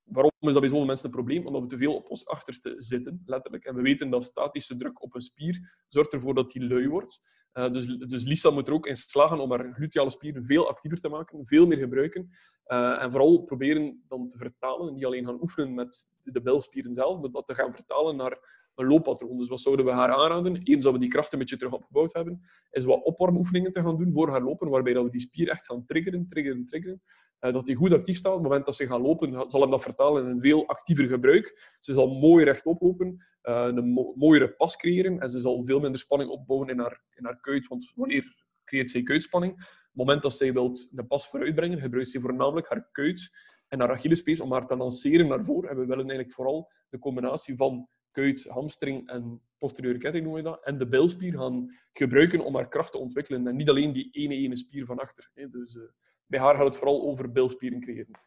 Waarom 0.04 0.30
is 0.40 0.52
dat 0.52 0.60
bij 0.60 0.68
zoveel 0.68 0.84
mensen 0.84 1.06
een 1.06 1.12
probleem? 1.12 1.46
Omdat 1.46 1.62
we 1.62 1.68
te 1.68 1.76
veel 1.76 1.94
op 1.94 2.10
ons 2.10 2.26
achterste 2.26 2.74
zitten, 2.78 3.22
letterlijk. 3.26 3.64
En 3.64 3.74
we 3.74 3.82
weten 3.82 4.10
dat 4.10 4.24
statische 4.24 4.76
druk 4.76 5.02
op 5.02 5.14
een 5.14 5.20
spier 5.20 5.84
zorgt 5.88 6.12
ervoor 6.12 6.34
dat 6.34 6.50
die 6.50 6.66
lui 6.66 6.88
wordt. 6.88 7.20
Uh, 7.52 7.72
dus, 7.72 7.86
dus 7.86 8.24
Lisa 8.24 8.50
moet 8.50 8.68
er 8.68 8.74
ook 8.74 8.86
in 8.86 8.96
slagen 8.96 9.38
om 9.38 9.50
haar 9.50 9.72
gluteale 9.74 10.10
spieren 10.10 10.44
veel 10.44 10.68
actiever 10.68 11.00
te 11.00 11.08
maken, 11.08 11.46
veel 11.46 11.66
meer 11.66 11.78
gebruiken. 11.78 12.30
Uh, 12.66 13.02
en 13.02 13.10
vooral 13.10 13.42
proberen 13.42 14.04
dan 14.08 14.28
te 14.28 14.38
vertalen, 14.38 14.94
niet 14.94 15.04
alleen 15.04 15.26
gaan 15.26 15.40
oefenen 15.40 15.74
met 15.74 16.08
de 16.22 16.42
bilspieren 16.42 16.92
zelf, 16.92 17.20
maar 17.20 17.30
dat 17.30 17.46
te 17.46 17.54
gaan 17.54 17.72
vertalen 17.72 18.16
naar 18.16 18.63
een 18.74 18.86
looppatroon. 18.86 19.38
Dus 19.38 19.48
wat 19.48 19.60
zouden 19.60 19.84
we 19.84 19.92
haar 19.92 20.12
aanraden? 20.12 20.62
Eens 20.62 20.84
dat 20.84 20.92
we 20.92 20.98
die 20.98 21.08
kracht 21.08 21.32
een 21.32 21.38
beetje 21.38 21.56
terug 21.56 21.72
opgebouwd 21.72 22.12
hebben, 22.12 22.40
is 22.70 22.84
wat 22.84 23.02
opwarmoefeningen 23.02 23.72
te 23.72 23.80
gaan 23.80 23.96
doen 23.96 24.12
voor 24.12 24.28
haar 24.28 24.42
lopen, 24.42 24.68
waarbij 24.68 24.92
dat 24.92 25.04
we 25.04 25.10
die 25.10 25.20
spier 25.20 25.48
echt 25.48 25.66
gaan 25.66 25.84
triggeren, 25.84 26.26
triggeren, 26.26 26.64
triggeren. 26.64 27.02
Uh, 27.40 27.52
dat 27.52 27.66
die 27.66 27.76
goed 27.76 27.92
actief 27.92 28.16
staat. 28.16 28.32
Op 28.32 28.38
het 28.38 28.48
moment 28.48 28.66
dat 28.66 28.76
ze 28.76 28.86
gaan 28.86 29.00
lopen, 29.00 29.50
zal 29.50 29.60
hem 29.60 29.70
dat 29.70 29.82
vertalen 29.82 30.24
in 30.24 30.30
een 30.30 30.40
veel 30.40 30.66
actiever 30.66 31.08
gebruik. 31.08 31.76
Ze 31.80 31.92
zal 31.92 32.06
mooi 32.06 32.44
rechtop 32.44 32.80
lopen, 32.80 33.24
uh, 33.42 33.64
een 33.66 33.88
mo 33.88 34.12
mooiere 34.16 34.48
pas 34.48 34.76
creëren 34.76 35.20
en 35.20 35.28
ze 35.28 35.40
zal 35.40 35.64
veel 35.64 35.80
minder 35.80 36.00
spanning 36.00 36.30
opbouwen 36.30 36.68
in 36.68 36.78
haar, 36.78 37.02
in 37.14 37.24
haar 37.24 37.40
kuit. 37.40 37.66
Want 37.66 37.92
wanneer 37.94 38.44
creëert 38.64 38.90
zij 38.90 39.02
kuitspanning? 39.02 39.52
Op 39.52 40.00
het 40.00 40.06
moment 40.06 40.22
dat 40.22 40.34
zij 40.34 40.52
wilt 40.52 40.96
de 40.96 41.04
pas 41.04 41.28
vooruitbrengen, 41.28 41.80
gebruikt 41.80 42.10
ze 42.10 42.20
voornamelijk 42.20 42.68
haar 42.68 42.88
kuit 42.92 43.30
en 43.68 43.80
haar 43.80 43.90
Achillespees 43.90 44.40
om 44.40 44.52
haar 44.52 44.66
te 44.66 44.76
lanceren 44.76 45.28
naar 45.28 45.44
voren. 45.44 45.70
En 45.70 45.76
we 45.76 45.86
willen 45.86 45.98
eigenlijk 45.98 46.32
vooral 46.32 46.70
de 46.88 46.98
combinatie 46.98 47.56
van 47.56 47.88
kuit, 48.14 48.44
hamstring 48.48 49.08
en 49.08 49.40
posteriore 49.58 49.98
ketting 49.98 50.24
noemen 50.24 50.42
we 50.42 50.48
dat, 50.48 50.64
en 50.64 50.78
de 50.78 50.86
bilspier 50.86 51.38
gaan 51.38 51.78
gebruiken 51.92 52.40
om 52.40 52.54
haar 52.54 52.68
kracht 52.68 52.92
te 52.92 52.98
ontwikkelen. 52.98 53.46
En 53.46 53.56
niet 53.56 53.68
alleen 53.68 53.92
die 53.92 54.08
ene 54.12 54.34
ene 54.34 54.56
spier 54.56 54.86
van 54.86 54.98
achter. 54.98 55.30
Hè. 55.34 55.50
Dus 55.50 55.74
uh, 55.74 55.82
bij 56.26 56.40
haar 56.40 56.56
gaat 56.56 56.64
het 56.64 56.76
vooral 56.76 57.02
over 57.02 57.32
bilspieren 57.32 57.80
creëren. 57.80 58.18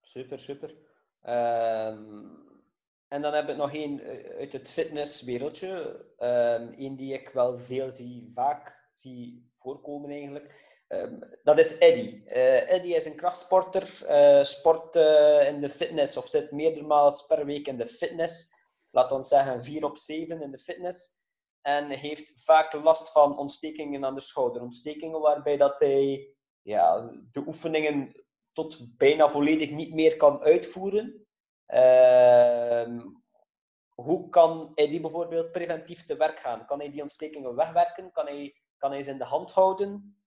Super, 0.00 0.38
super. 0.38 0.68
Um, 1.22 2.44
en 3.08 3.22
dan 3.22 3.32
heb 3.32 3.48
ik 3.48 3.56
nog 3.56 3.74
één 3.74 4.00
eh, 4.00 4.38
uit 4.38 4.52
het 4.52 4.70
fitnesswereldje. 4.70 6.04
Um, 6.18 6.74
Eén 6.76 6.96
die 6.96 7.12
ik 7.12 7.28
wel 7.28 7.58
veel 7.58 7.90
zie, 7.90 8.30
vaak 8.32 8.90
zie 8.92 9.50
voorkomen 9.52 10.10
eigenlijk. 10.10 10.74
Um, 10.88 11.18
dat 11.42 11.58
is 11.58 11.78
Eddy. 11.78 12.22
Uh, 12.26 12.72
Eddy 12.72 12.88
is 12.88 13.04
een 13.04 13.16
krachtsporter, 13.16 13.86
sport 14.44 14.94
in 15.46 15.60
de 15.60 15.68
fitness 15.68 16.16
of 16.16 16.28
zit 16.28 16.50
meermaals 16.50 17.26
per 17.26 17.46
week 17.46 17.68
in 17.68 17.76
de 17.76 17.86
fitness 17.86 18.54
laat 18.96 19.12
ons 19.12 19.28
zeggen 19.28 19.64
4 19.64 19.84
op 19.84 19.98
7 19.98 20.42
in 20.42 20.50
de 20.50 20.58
fitness. 20.58 21.24
En 21.60 21.90
heeft 21.90 22.44
vaak 22.44 22.72
last 22.72 23.12
van 23.12 23.38
ontstekingen 23.38 24.04
aan 24.04 24.14
de 24.14 24.20
schouder. 24.20 24.62
Ontstekingen 24.62 25.20
waarbij 25.20 25.56
dat 25.56 25.80
hij 25.80 26.28
ja, 26.62 27.10
de 27.32 27.42
oefeningen 27.46 28.24
tot 28.52 28.96
bijna 28.96 29.28
volledig 29.28 29.70
niet 29.70 29.94
meer 29.94 30.16
kan 30.16 30.40
uitvoeren. 30.40 31.26
Uh, 31.68 33.04
hoe 33.94 34.28
kan 34.28 34.72
hij 34.74 34.88
die 34.88 35.00
bijvoorbeeld 35.00 35.52
preventief 35.52 36.04
te 36.04 36.16
werk 36.16 36.40
gaan? 36.40 36.66
Kan 36.66 36.78
hij 36.78 36.90
die 36.90 37.02
ontstekingen 37.02 37.54
wegwerken? 37.54 38.12
Kan 38.12 38.26
hij, 38.26 38.56
kan 38.78 38.90
hij 38.90 39.02
ze 39.02 39.10
in 39.10 39.18
de 39.18 39.24
hand 39.24 39.50
houden? 39.52 40.20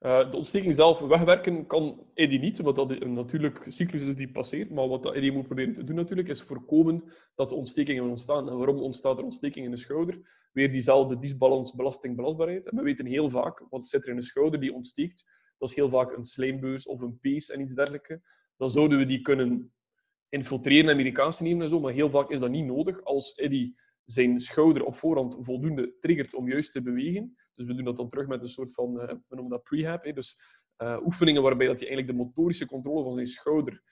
Uh, 0.00 0.30
de 0.30 0.36
ontsteking 0.36 0.74
zelf 0.74 1.00
wegwerken 1.00 1.66
kan 1.66 2.06
Eddie 2.14 2.38
niet, 2.38 2.58
omdat 2.58 2.76
dat 2.76 3.02
een 3.02 3.12
natuurlijk 3.12 3.66
cyclus 3.68 4.06
is 4.06 4.16
die 4.16 4.30
passeert. 4.30 4.70
Maar 4.70 4.88
wat 4.88 5.14
Eddie 5.14 5.32
moet 5.32 5.46
proberen 5.46 5.74
te 5.74 5.84
doen 5.84 5.96
natuurlijk, 5.96 6.28
is 6.28 6.42
voorkomen 6.42 7.04
dat 7.34 7.52
ontstekingen 7.52 8.08
ontstaan. 8.08 8.48
En 8.48 8.56
waarom 8.56 8.78
ontstaat 8.78 9.18
er 9.18 9.24
ontsteking 9.24 9.64
in 9.64 9.70
de 9.70 9.76
schouder? 9.76 10.48
Weer 10.52 10.72
diezelfde 10.72 11.18
disbalans 11.18 11.74
belasting-belastbaarheid. 11.74 12.68
En 12.68 12.76
we 12.76 12.82
weten 12.82 13.06
heel 13.06 13.30
vaak, 13.30 13.66
wat 13.70 13.86
zit 13.86 14.04
er 14.04 14.10
in 14.10 14.16
de 14.16 14.22
schouder 14.22 14.60
die 14.60 14.74
ontsteekt? 14.74 15.24
Dat 15.58 15.68
is 15.68 15.74
heel 15.74 15.88
vaak 15.88 16.12
een 16.12 16.24
slijmbeus 16.24 16.86
of 16.86 17.00
een 17.00 17.18
pees 17.20 17.50
en 17.50 17.60
iets 17.60 17.74
dergelijks. 17.74 18.16
Dan 18.56 18.70
zouden 18.70 18.98
we 18.98 19.06
die 19.06 19.20
kunnen 19.20 19.72
infiltreren 20.28 20.90
en 20.90 20.96
medicatie 20.96 21.46
nemen 21.46 21.62
en 21.62 21.68
zo, 21.68 21.80
maar 21.80 21.92
heel 21.92 22.10
vaak 22.10 22.30
is 22.30 22.40
dat 22.40 22.50
niet 22.50 22.64
nodig. 22.64 23.04
Als 23.04 23.34
Eddie 23.34 23.76
zijn 24.04 24.40
schouder 24.40 24.84
op 24.84 24.94
voorhand 24.94 25.36
voldoende 25.38 25.94
triggert 26.00 26.34
om 26.34 26.48
juist 26.48 26.72
te 26.72 26.82
bewegen. 26.82 27.36
Dus 27.60 27.68
we 27.68 27.74
doen 27.74 27.84
dat 27.84 27.96
dan 27.96 28.08
terug 28.08 28.26
met 28.26 28.40
een 28.40 28.48
soort 28.48 28.74
van, 28.74 29.00
uh, 29.00 29.08
we 29.08 29.34
noemen 29.34 29.50
dat 29.50 29.62
prehab. 29.62 30.14
Dus 30.14 30.40
uh, 30.78 30.98
oefeningen 31.04 31.42
waarbij 31.42 31.66
dat 31.66 31.78
hij 31.80 31.88
eigenlijk 31.88 32.18
de 32.18 32.24
motorische 32.24 32.66
controle 32.66 33.04
van 33.04 33.14
zijn 33.14 33.26
schouder 33.26 33.82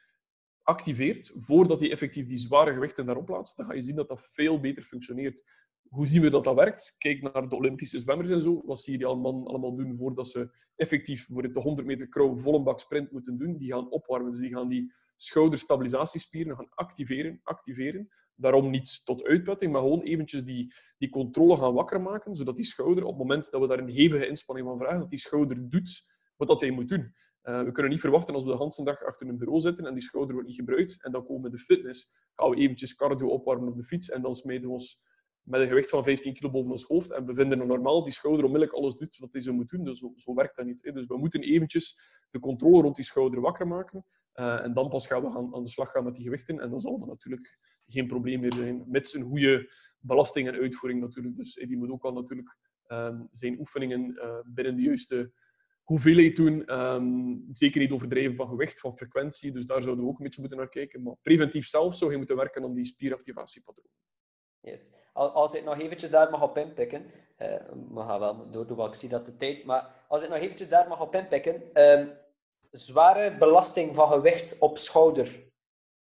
activeert, 0.62 1.32
voordat 1.34 1.80
hij 1.80 1.90
effectief 1.90 2.26
die 2.26 2.38
zware 2.38 2.72
gewichten 2.72 3.06
daarop 3.06 3.26
plaatst, 3.26 3.56
dan 3.56 3.66
ga 3.66 3.74
je 3.74 3.82
zien 3.82 3.96
dat 3.96 4.08
dat 4.08 4.28
veel 4.32 4.60
beter 4.60 4.82
functioneert. 4.82 5.44
Hoe 5.88 6.06
zien 6.06 6.22
we 6.22 6.30
dat 6.30 6.44
dat 6.44 6.54
werkt? 6.54 6.94
Kijk 6.98 7.32
naar 7.32 7.48
de 7.48 7.56
Olympische 7.56 7.98
zwemmers 7.98 8.28
en 8.28 8.42
zo. 8.42 8.62
Wat 8.64 8.80
zie 8.80 8.92
je 8.92 8.98
die 8.98 9.06
allemaal, 9.06 9.48
allemaal 9.48 9.76
doen 9.76 9.94
voordat 9.94 10.28
ze 10.28 10.50
effectief 10.76 11.26
voor 11.26 11.52
de 11.52 11.60
100 11.60 11.86
meter 11.86 12.08
krauw 12.08 12.36
volle 12.36 12.62
bak 12.62 12.80
sprint 12.80 13.10
moeten 13.10 13.38
doen? 13.38 13.56
Die 13.56 13.72
gaan 13.72 13.90
opwarmen. 13.90 14.30
Dus 14.30 14.40
die 14.40 14.54
gaan 14.54 14.68
die 14.68 14.92
schouderstabilisatiespieren 15.16 16.56
gaan 16.56 16.68
activeren, 16.74 17.40
activeren. 17.42 18.08
Daarom 18.40 18.70
niet 18.70 19.04
tot 19.04 19.24
uitputting, 19.24 19.72
maar 19.72 19.80
gewoon 19.80 20.02
eventjes 20.02 20.44
die, 20.44 20.74
die 20.98 21.08
controle 21.08 21.56
gaan 21.56 21.74
wakker 21.74 22.00
maken, 22.00 22.34
zodat 22.34 22.56
die 22.56 22.64
schouder, 22.64 23.04
op 23.04 23.10
het 23.10 23.18
moment 23.18 23.50
dat 23.50 23.60
we 23.60 23.66
daar 23.66 23.78
een 23.78 23.88
hevige 23.88 24.26
inspanning 24.26 24.68
van 24.68 24.78
vragen, 24.78 24.98
dat 24.98 25.10
die 25.10 25.18
schouder 25.18 25.70
doet 25.70 26.02
wat 26.36 26.48
dat 26.48 26.60
hij 26.60 26.70
moet 26.70 26.88
doen. 26.88 27.14
Uh, 27.42 27.62
we 27.62 27.72
kunnen 27.72 27.92
niet 27.92 28.00
verwachten 28.00 28.34
als 28.34 28.44
we 28.44 28.50
de 28.50 28.56
hele 28.58 28.84
dag 28.84 29.02
achter 29.02 29.28
een 29.28 29.38
bureau 29.38 29.60
zitten 29.60 29.86
en 29.86 29.92
die 29.92 30.02
schouder 30.02 30.32
wordt 30.32 30.48
niet 30.48 30.58
gebruikt 30.58 31.04
en 31.04 31.12
dan 31.12 31.24
komen 31.24 31.42
we 31.42 31.56
de 31.56 31.62
fitness, 31.62 32.12
gaan 32.34 32.50
we 32.50 32.56
eventjes 32.56 32.94
cardio 32.94 33.28
opwarmen 33.28 33.68
op 33.68 33.76
de 33.76 33.84
fiets 33.84 34.10
en 34.10 34.22
dan 34.22 34.34
smeten 34.34 34.66
we 34.66 34.72
ons 34.72 35.00
met 35.48 35.60
een 35.60 35.68
gewicht 35.68 35.90
van 35.90 36.04
15 36.04 36.34
kilo 36.34 36.50
boven 36.50 36.70
ons 36.70 36.84
hoofd 36.84 37.10
en 37.10 37.26
we 37.26 37.34
vinden 37.34 37.58
het 37.58 37.68
normaal 37.68 38.04
die 38.04 38.12
schouder 38.12 38.44
onmiddellijk 38.44 38.78
alles 38.78 38.94
doet 38.96 39.18
wat 39.18 39.32
hij 39.32 39.40
zou 39.40 39.56
moeten 39.56 39.76
doen. 39.76 39.86
Dus 39.86 39.98
zo, 39.98 40.12
zo 40.16 40.34
werkt 40.34 40.56
dat 40.56 40.66
niet. 40.66 40.84
Hè. 40.84 40.92
Dus 40.92 41.06
we 41.06 41.18
moeten 41.18 41.42
eventjes 41.42 42.00
de 42.30 42.38
controle 42.38 42.82
rond 42.82 42.96
die 42.96 43.04
schouder 43.04 43.40
wakker 43.40 43.66
maken 43.66 44.04
uh, 44.34 44.64
en 44.64 44.72
dan 44.72 44.88
pas 44.88 45.06
gaan 45.06 45.22
we 45.22 45.30
gaan, 45.30 45.54
aan 45.54 45.62
de 45.62 45.68
slag 45.68 45.90
gaan 45.90 46.04
met 46.04 46.14
die 46.14 46.24
gewichten 46.24 46.60
en 46.60 46.70
dan 46.70 46.80
zal 46.80 46.98
dat 46.98 47.08
natuurlijk 47.08 47.56
geen 47.86 48.06
probleem 48.06 48.40
meer 48.40 48.52
zijn, 48.52 48.84
mits 48.86 49.14
een 49.14 49.22
goede 49.22 49.70
belasting 49.98 50.48
en 50.48 50.54
uitvoering 50.54 51.00
natuurlijk. 51.00 51.36
Dus 51.36 51.54
die 51.54 51.76
moet 51.76 51.90
ook 51.90 52.02
wel 52.02 52.12
natuurlijk 52.12 52.56
um, 52.86 53.28
zijn 53.32 53.58
oefeningen 53.58 54.14
uh, 54.14 54.38
binnen 54.44 54.76
de 54.76 54.82
juiste 54.82 55.32
hoeveelheid 55.82 56.36
doen. 56.36 56.80
Um, 56.80 57.46
zeker 57.50 57.80
niet 57.80 57.92
overdreven 57.92 58.36
van 58.36 58.48
gewicht, 58.48 58.80
van 58.80 58.96
frequentie. 58.96 59.52
Dus 59.52 59.66
daar 59.66 59.82
zouden 59.82 60.04
we 60.04 60.10
ook 60.10 60.18
een 60.18 60.24
beetje 60.24 60.40
moeten 60.40 60.58
naar 60.58 60.68
kijken. 60.68 61.02
Maar 61.02 61.16
preventief 61.22 61.66
zelf 61.66 61.94
zou 61.94 62.10
je 62.10 62.16
moeten 62.16 62.36
werken 62.36 62.62
aan 62.62 62.74
die 62.74 62.84
spieractivatiepatronen. 62.84 63.92
Yes. 64.60 64.92
Als 65.12 65.54
ik 65.54 65.64
nog 65.64 65.78
eventjes 65.78 66.10
daar 66.10 66.30
mag 66.30 66.42
op 66.42 66.58
inpikken, 66.58 67.02
uh, 67.38 67.54
we 67.88 68.00
gaan 68.00 68.20
wel 68.20 68.50
door, 68.50 68.74
want 68.74 68.90
ik 68.90 69.00
zie 69.00 69.08
dat 69.08 69.24
de 69.24 69.36
tijd, 69.36 69.64
maar 69.64 70.04
als 70.08 70.22
ik 70.22 70.28
nog 70.28 70.38
eventjes 70.38 70.68
daar 70.68 70.88
mag 70.88 71.00
op 71.00 71.14
inpikken, 71.14 71.82
um, 71.82 72.18
zware 72.70 73.38
belasting 73.38 73.94
van 73.94 74.08
gewicht 74.08 74.58
op 74.58 74.78
schouder. 74.78 75.52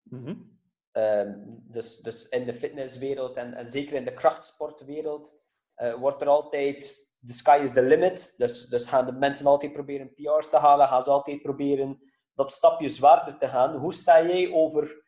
Mm 0.02 0.24
-hmm. 0.24 0.52
Um, 0.96 1.62
dus, 1.68 1.96
dus 1.96 2.28
in 2.28 2.44
de 2.44 2.54
fitnesswereld 2.54 3.36
en, 3.36 3.54
en 3.54 3.70
zeker 3.70 3.94
in 3.94 4.04
de 4.04 4.12
krachtsportwereld 4.12 5.40
uh, 5.76 5.94
wordt 5.94 6.20
er 6.20 6.28
altijd 6.28 6.78
the 7.26 7.32
sky 7.32 7.60
is 7.62 7.72
the 7.72 7.82
limit. 7.82 8.34
Dus, 8.36 8.66
dus 8.68 8.88
gaan 8.88 9.06
de 9.06 9.12
mensen 9.12 9.46
altijd 9.46 9.72
proberen 9.72 10.14
PR's 10.14 10.50
te 10.50 10.56
halen, 10.56 10.88
gaan 10.88 11.02
ze 11.02 11.10
altijd 11.10 11.42
proberen 11.42 12.00
dat 12.34 12.52
stapje 12.52 12.88
zwaarder 12.88 13.38
te 13.38 13.48
gaan. 13.48 13.76
Hoe 13.76 13.92
sta 13.92 14.22
jij 14.22 14.52
over 14.52 15.03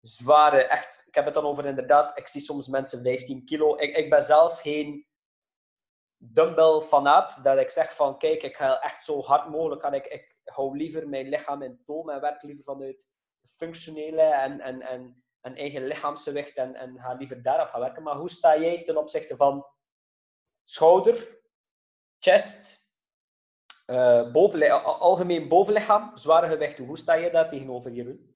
zware, 0.00 0.62
echt, 0.62 1.04
ik 1.06 1.14
heb 1.14 1.24
het 1.24 1.34
dan 1.34 1.44
over 1.44 1.66
inderdaad, 1.66 2.18
ik 2.18 2.28
zie 2.28 2.40
soms 2.40 2.68
mensen 2.68 3.02
15 3.02 3.44
kilo. 3.44 3.76
Ik, 3.76 3.96
ik 3.96 4.10
ben 4.10 4.22
zelf 4.22 4.60
geen 4.60 5.06
dumbbell-fanaat, 6.16 7.44
dat 7.44 7.58
ik 7.58 7.70
zeg 7.70 7.94
van, 7.94 8.18
kijk, 8.18 8.42
ik 8.42 8.56
ga 8.56 8.80
echt 8.80 9.04
zo 9.04 9.20
hard 9.20 9.48
mogelijk. 9.48 9.82
Ik, 9.82 10.06
ik 10.06 10.36
hou 10.44 10.76
liever 10.76 11.08
mijn 11.08 11.28
lichaam 11.28 11.62
in 11.62 11.82
toom 11.84 12.10
en 12.10 12.20
werk 12.20 12.42
liever 12.42 12.64
vanuit 12.64 13.08
functionele 13.56 14.22
en, 14.22 14.60
en, 14.60 14.80
en, 14.80 15.24
en 15.40 15.54
eigen 15.54 15.86
lichaamsgewicht 15.86 16.56
en, 16.56 16.74
en 16.74 17.00
ga 17.00 17.12
liever 17.12 17.42
daarop 17.42 17.68
gaan 17.68 17.80
werken. 17.80 18.02
Maar 18.02 18.16
hoe 18.16 18.30
sta 18.30 18.58
jij 18.58 18.82
ten 18.82 18.96
opzichte 18.96 19.36
van 19.36 19.66
schouder, 20.62 21.40
chest, 22.18 22.88
bovenlichaam, 24.32 24.84
algemeen 24.84 25.48
bovenlichaam, 25.48 26.16
zware 26.16 26.48
gewichten? 26.48 26.84
Hoe 26.84 26.98
sta 26.98 27.14
je 27.14 27.30
daar 27.30 27.48
tegenover, 27.48 27.92
Jeroen? 27.92 28.29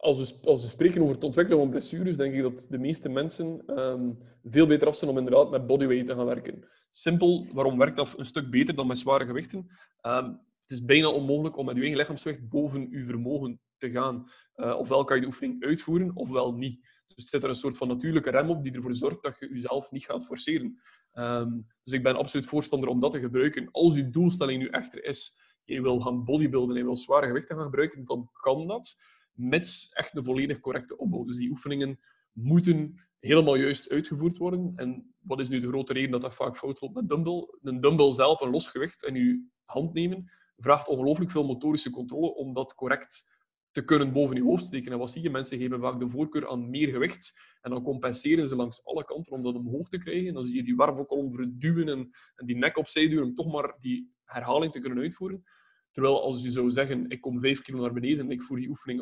Als 0.00 0.18
we, 0.18 0.48
als 0.48 0.62
we 0.62 0.68
spreken 0.68 1.02
over 1.02 1.14
het 1.14 1.24
ontwikkelen 1.24 1.60
van 1.60 1.70
blessures, 1.70 2.16
denk 2.16 2.34
ik 2.34 2.42
dat 2.42 2.66
de 2.68 2.78
meeste 2.78 3.08
mensen 3.08 3.62
ehm, 3.66 4.10
veel 4.44 4.66
beter 4.66 4.88
af 4.88 4.96
zijn 4.96 5.10
om 5.10 5.18
inderdaad 5.18 5.50
met 5.50 5.66
bodyweight 5.66 6.06
te 6.06 6.14
gaan 6.14 6.26
werken. 6.26 6.64
Simpel, 6.90 7.46
waarom 7.52 7.78
werkt 7.78 7.96
dat 7.96 8.18
een 8.18 8.24
stuk 8.24 8.50
beter 8.50 8.74
dan 8.74 8.86
met 8.86 8.98
zware 8.98 9.26
gewichten? 9.26 9.70
Ehm, 10.00 10.24
het 10.60 10.70
is 10.70 10.84
bijna 10.84 11.08
onmogelijk 11.08 11.56
om 11.56 11.64
met 11.64 11.74
je 11.74 11.80
eigen 11.80 11.98
lichaamsgewicht 11.98 12.48
boven 12.48 12.90
je 12.90 13.04
vermogen 13.04 13.60
te 13.76 13.90
gaan. 13.90 14.30
Uh, 14.56 14.78
ofwel 14.78 15.04
kan 15.04 15.16
je 15.16 15.22
de 15.22 15.28
oefening 15.28 15.64
uitvoeren, 15.64 16.16
ofwel 16.16 16.52
niet. 16.52 16.88
Dus 17.06 17.28
zit 17.28 17.42
er 17.42 17.48
een 17.48 17.54
soort 17.54 17.76
van 17.76 17.88
natuurlijke 17.88 18.30
rem 18.30 18.50
op 18.50 18.62
die 18.62 18.72
ervoor 18.72 18.94
zorgt 18.94 19.22
dat 19.22 19.38
je 19.38 19.48
jezelf 19.48 19.90
niet 19.90 20.04
gaat 20.04 20.24
forceren. 20.24 20.80
Ehm, 21.12 21.60
dus 21.82 21.92
ik 21.92 22.02
ben 22.02 22.16
absoluut 22.16 22.46
voorstander 22.46 22.88
om 22.88 23.00
dat 23.00 23.12
te 23.12 23.20
gebruiken. 23.20 23.68
Als 23.70 23.94
je 23.94 24.10
doelstelling 24.10 24.62
nu 24.62 24.68
echter 24.68 25.04
is, 25.04 25.36
je 25.64 25.82
wil 25.82 26.00
gaan 26.00 26.24
bodybuilden 26.24 26.74
en 26.74 26.80
je 26.80 26.86
wil 26.86 26.96
zware 26.96 27.26
gewichten 27.26 27.56
gaan 27.56 27.64
gebruiken, 27.64 28.04
dan 28.04 28.30
kan 28.32 28.66
dat 28.66 28.96
met 29.40 29.90
echt 29.92 30.16
een 30.16 30.22
volledig 30.22 30.60
correcte 30.60 30.96
opbouw. 30.96 31.24
Dus 31.24 31.36
die 31.36 31.50
oefeningen 31.50 31.98
moeten 32.32 33.08
helemaal 33.18 33.54
juist 33.54 33.90
uitgevoerd 33.90 34.38
worden. 34.38 34.72
En 34.76 35.14
wat 35.18 35.40
is 35.40 35.48
nu 35.48 35.60
de 35.60 35.68
grote 35.68 35.92
reden 35.92 36.10
dat 36.10 36.20
dat 36.20 36.34
vaak 36.34 36.56
fout 36.56 36.80
loopt 36.80 36.94
met 36.94 37.08
dumbbell? 37.08 37.48
Een 37.62 37.80
dumbbell 37.80 38.10
zelf, 38.10 38.40
een 38.40 38.50
los 38.50 38.68
gewicht 38.68 39.04
in 39.04 39.14
je 39.14 39.48
hand 39.64 39.92
nemen, 39.92 40.30
vraagt 40.56 40.88
ongelooflijk 40.88 41.30
veel 41.30 41.46
motorische 41.46 41.90
controle 41.90 42.34
om 42.34 42.54
dat 42.54 42.74
correct 42.74 43.38
te 43.70 43.84
kunnen 43.84 44.12
boven 44.12 44.36
je 44.36 44.42
hoofd 44.42 44.64
steken. 44.64 44.92
En 44.92 44.98
wat 44.98 45.10
zie 45.10 45.22
je? 45.22 45.30
Mensen 45.30 45.58
geven 45.58 45.80
vaak 45.80 45.98
de 45.98 46.08
voorkeur 46.08 46.48
aan 46.48 46.70
meer 46.70 46.88
gewicht. 46.88 47.40
En 47.60 47.70
dan 47.70 47.82
compenseren 47.82 48.48
ze 48.48 48.56
langs 48.56 48.84
alle 48.84 49.04
kanten 49.04 49.32
om 49.32 49.42
dat 49.42 49.54
omhoog 49.54 49.88
te 49.88 49.98
krijgen. 49.98 50.28
En 50.28 50.34
dan 50.34 50.42
zie 50.42 50.56
je 50.56 50.62
die 50.62 50.76
wervelkolom 50.76 51.32
verduwen 51.32 51.88
en, 51.88 52.10
en 52.34 52.46
die 52.46 52.56
nek 52.56 52.76
opzij 52.76 53.08
duwen 53.08 53.24
om 53.24 53.34
toch 53.34 53.52
maar 53.52 53.76
die 53.80 54.14
herhaling 54.24 54.72
te 54.72 54.80
kunnen 54.80 55.02
uitvoeren. 55.02 55.44
Terwijl 55.90 56.22
als 56.22 56.42
je 56.42 56.50
zou 56.50 56.70
zeggen, 56.70 57.08
ik 57.08 57.20
kom 57.20 57.40
5 57.40 57.62
kilo 57.62 57.80
naar 57.80 57.92
beneden 57.92 58.24
en 58.24 58.30
ik 58.30 58.42
voer 58.42 58.56
die 58.56 58.68
oefening 58.68 59.00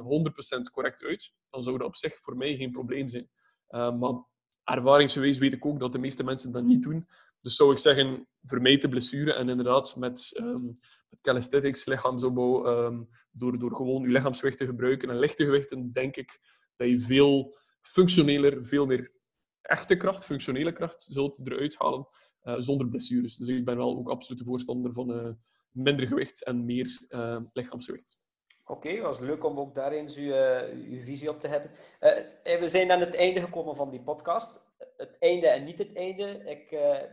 100% 0.69 0.73
correct 0.73 1.05
uit, 1.05 1.33
dan 1.51 1.63
zou 1.63 1.79
dat 1.79 1.87
op 1.87 1.97
zich 1.97 2.15
voor 2.21 2.37
mij 2.37 2.57
geen 2.57 2.71
probleem 2.71 3.09
zijn. 3.09 3.31
Uh, 3.69 3.99
maar 3.99 4.25
ervaringsgewijs 4.65 5.39
weet 5.39 5.53
ik 5.53 5.67
ook 5.67 5.81
dat 5.81 5.93
de 5.93 5.99
meeste 5.99 6.25
mensen 6.25 6.53
dat 6.53 6.65
niet 6.65 6.83
doen. 6.83 7.09
Dus 7.41 7.57
zou 7.57 7.73
ik 7.73 7.79
zeggen, 7.79 8.29
vermijd 8.43 8.83
de 8.83 8.89
blessure 8.89 9.33
en 9.33 9.49
inderdaad 9.49 9.97
met, 9.97 10.41
um, 10.41 10.79
calisthenics, 11.21 11.87
lichaamsopbouw, 11.87 12.85
um, 12.87 13.09
door, 13.31 13.59
door 13.59 13.77
gewoon 13.77 14.03
je 14.03 14.09
lichaamsgewicht 14.09 14.59
te 14.59 14.67
gebruiken 14.67 15.11
en 15.11 15.19
lichte 15.19 15.45
gewichten, 15.45 15.93
denk 15.93 16.17
ik 16.17 16.39
dat 16.77 16.89
je 16.89 17.01
veel 17.01 17.57
functioneler, 17.81 18.67
veel 18.67 18.87
meer 18.87 19.13
echte 19.61 19.97
kracht, 19.97 20.25
functionele 20.25 20.73
kracht, 20.73 21.03
zult 21.03 21.39
eruit 21.45 21.79
halen 21.79 22.09
uh, 22.43 22.55
zonder 22.59 22.89
blessures. 22.89 23.37
Dus 23.37 23.49
ik 23.49 23.65
ben 23.65 23.77
wel 23.77 23.97
ook 23.97 24.09
absoluut 24.09 24.39
de 24.39 24.45
voorstander 24.45 24.93
van... 24.93 25.11
Uh, 25.11 25.31
minder 25.79 26.07
gewicht 26.07 26.45
en 26.45 26.65
meer 26.65 27.07
uh, 27.09 27.41
lichaamsgewicht. 27.53 28.19
Oké, 28.65 29.01
was 29.01 29.21
leuk 29.21 29.45
om 29.45 29.59
ook 29.59 29.75
daar 29.75 29.93
eens 29.93 30.17
uw, 30.17 30.33
uh, 30.33 30.63
uw 30.91 31.05
visie 31.05 31.31
op 31.31 31.41
te 31.41 31.49
hebben. 31.49 31.71
Uh, 32.01 32.61
we 32.61 32.67
zijn 32.67 32.91
aan 32.91 33.01
het 33.01 33.15
einde 33.15 33.41
gekomen 33.41 33.77
van 33.77 33.91
die 33.91 34.03
podcast. 34.03 34.67
Het 34.97 35.17
einde 35.19 35.49
en 35.49 35.65
niet 35.65 35.79
het 35.79 35.97
einde. 35.97 36.45
Ik, 36.45 36.69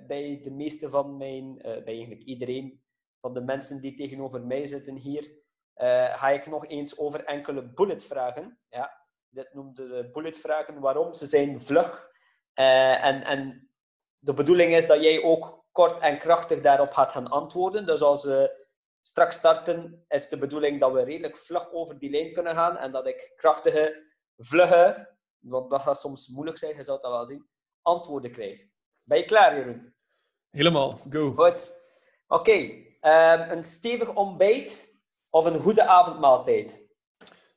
bij 0.08 0.40
de 0.42 0.52
meeste 0.52 0.90
van 0.90 1.18
mijn, 1.18 1.58
bij 1.62 1.84
eigenlijk 1.86 2.24
iedereen 2.24 2.82
van 3.20 3.34
de 3.34 3.42
mensen 3.42 3.82
die 3.82 3.94
tegenover 3.94 4.46
mij 4.46 4.66
zitten 4.66 4.96
hier, 4.96 5.32
ga 6.14 6.30
ik 6.30 6.46
nog 6.46 6.68
eens 6.68 6.98
over 6.98 7.24
enkele 7.24 7.64
bullet 7.74 8.06
vragen. 8.06 8.60
Ja, 8.70 9.08
dit 9.30 9.54
noemde 9.54 9.88
de 9.88 10.10
bullet 10.12 10.38
vragen. 10.40 10.80
Waarom? 10.80 11.14
Ze 11.14 11.26
zijn 11.26 11.62
vlug. 11.62 12.10
en, 12.54 13.24
en 13.24 13.70
de 14.20 14.34
bedoeling 14.34 14.76
is 14.76 14.88
dat 14.88 15.04
jij 15.04 15.24
ook 15.24 15.65
kort 15.76 16.00
en 16.00 16.18
krachtig 16.18 16.62
daarop 16.62 16.92
gaat 16.92 17.12
gaan 17.12 17.28
antwoorden. 17.28 17.86
Dus 17.86 18.02
als 18.02 18.24
we 18.24 18.66
straks 19.02 19.36
starten, 19.36 20.06
is 20.08 20.30
de 20.30 20.38
bedoeling 20.38 20.80
dat 20.80 20.92
we 20.94 21.04
redelijk 21.04 21.38
vlug 21.38 21.72
over 21.72 22.00
die 22.00 22.10
lijn 22.10 22.34
kunnen 22.34 22.56
gaan 22.56 22.78
en 22.78 22.92
dat 22.92 23.08
ik 23.08 23.34
krachtige, 23.36 24.04
vlugge, 24.38 25.16
want 25.40 25.70
dat 25.70 25.82
gaat 25.82 26.00
soms 26.00 26.28
moeilijk 26.28 26.58
zijn, 26.58 26.76
je 26.76 26.84
zult 26.84 27.02
dat 27.02 27.12
wel 27.12 27.26
zien, 27.26 27.48
antwoorden 27.82 28.32
krijg. 28.32 28.60
Ben 29.04 29.18
je 29.18 29.26
klaar, 29.26 29.56
Jeroen? 29.56 29.94
Helemaal, 30.50 30.92
go. 31.10 31.32
Goed. 31.32 31.78
Oké, 32.28 32.84
ehm, 33.00 33.50
een 33.50 33.64
stevig 33.64 34.16
ontbijt 34.16 35.00
of 35.30 35.46
een 35.46 35.60
goede 35.60 35.86
avondmaaltijd? 35.86 36.96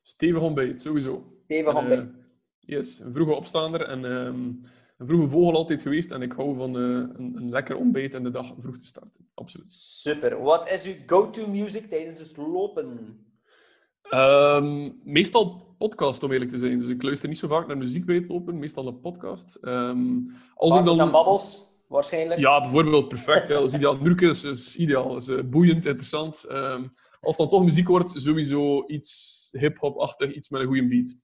Stevig 0.01 0.41
ontbijt, 0.41 0.81
sowieso. 0.81 1.23
Stevig 1.43 1.75
ontbijt. 1.75 1.99
Uh, 1.99 2.15
yes, 2.59 2.99
een 2.99 3.13
vroege 3.13 3.33
opstaander 3.33 3.87
en... 3.87 4.03
Um 4.03 4.77
een 4.99 5.07
vroege 5.07 5.27
vogel 5.27 5.55
altijd 5.55 5.81
geweest 5.81 6.11
en 6.11 6.21
ik 6.21 6.31
hou 6.31 6.55
van 6.55 6.77
uh, 6.77 6.83
een, 6.83 7.35
een, 7.35 7.49
lekker 7.49 7.75
ontbijt 7.75 8.13
en 8.13 8.23
de 8.23 8.31
dag 8.31 8.53
vroeg 8.59 8.77
te 8.77 8.85
starten. 8.85 9.29
Absoluut. 9.33 9.71
Super. 9.71 10.41
Wat 10.41 10.69
is 10.69 10.85
uw 10.87 10.93
go-to 11.05 11.47
music 11.47 11.85
tijdens 11.85 12.19
het 12.19 12.37
lopen? 12.37 13.17
Um, 14.13 14.99
meestal 15.03 15.75
podcast, 15.77 16.23
om 16.23 16.31
eerlijk 16.31 16.49
te 16.49 16.57
zijn. 16.57 16.79
Dus 16.79 16.87
ik 16.87 17.03
luister 17.03 17.29
niet 17.29 17.37
zo 17.37 17.47
vaak 17.47 17.67
naar 17.67 17.77
muziek 17.77 18.05
bij 18.05 18.15
het 18.15 18.27
lopen, 18.27 18.59
meestal 18.59 18.87
een 18.87 18.99
podcast. 18.99 19.57
Um, 19.61 20.31
als 20.55 20.75
ik 20.75 20.85
dan... 20.85 20.99
en 20.99 21.11
babbels, 21.11 21.67
waarschijnlijk? 21.87 22.39
Ja, 22.39 22.61
bijvoorbeeld. 22.61 23.07
Perfect. 23.07 23.47
ja, 23.47 23.53
dat 23.53 23.63
is 23.63 23.73
ideaal. 23.73 23.97
Nurken 23.97 24.29
is, 24.29 24.43
is 24.43 24.75
ideaal. 24.75 25.15
is 25.17 25.27
uh, 25.27 25.43
boeiend, 25.43 25.85
interessant. 25.85 26.45
Um, 26.51 26.91
als 27.21 27.37
dan 27.37 27.49
toch 27.49 27.63
muziek 27.63 27.87
wordt, 27.87 28.21
sowieso 28.21 28.83
iets 28.87 29.49
hip-hop-achtig, 29.51 30.33
iets 30.33 30.49
met 30.49 30.61
een 30.61 30.67
goede 30.67 30.87
beat. 30.87 31.15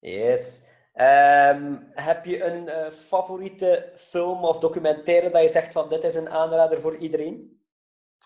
Yes. 0.00 0.67
Um, 1.00 1.86
heb 1.90 2.24
je 2.24 2.44
een 2.44 2.64
uh, 2.64 2.90
favoriete 2.90 3.92
film 3.96 4.44
of 4.44 4.58
documentaire 4.58 5.30
dat 5.30 5.40
je 5.40 5.48
zegt 5.48 5.72
van 5.72 5.88
dit 5.88 6.04
is 6.04 6.14
een 6.14 6.28
aanrader 6.28 6.80
voor 6.80 6.96
iedereen? 6.96 7.60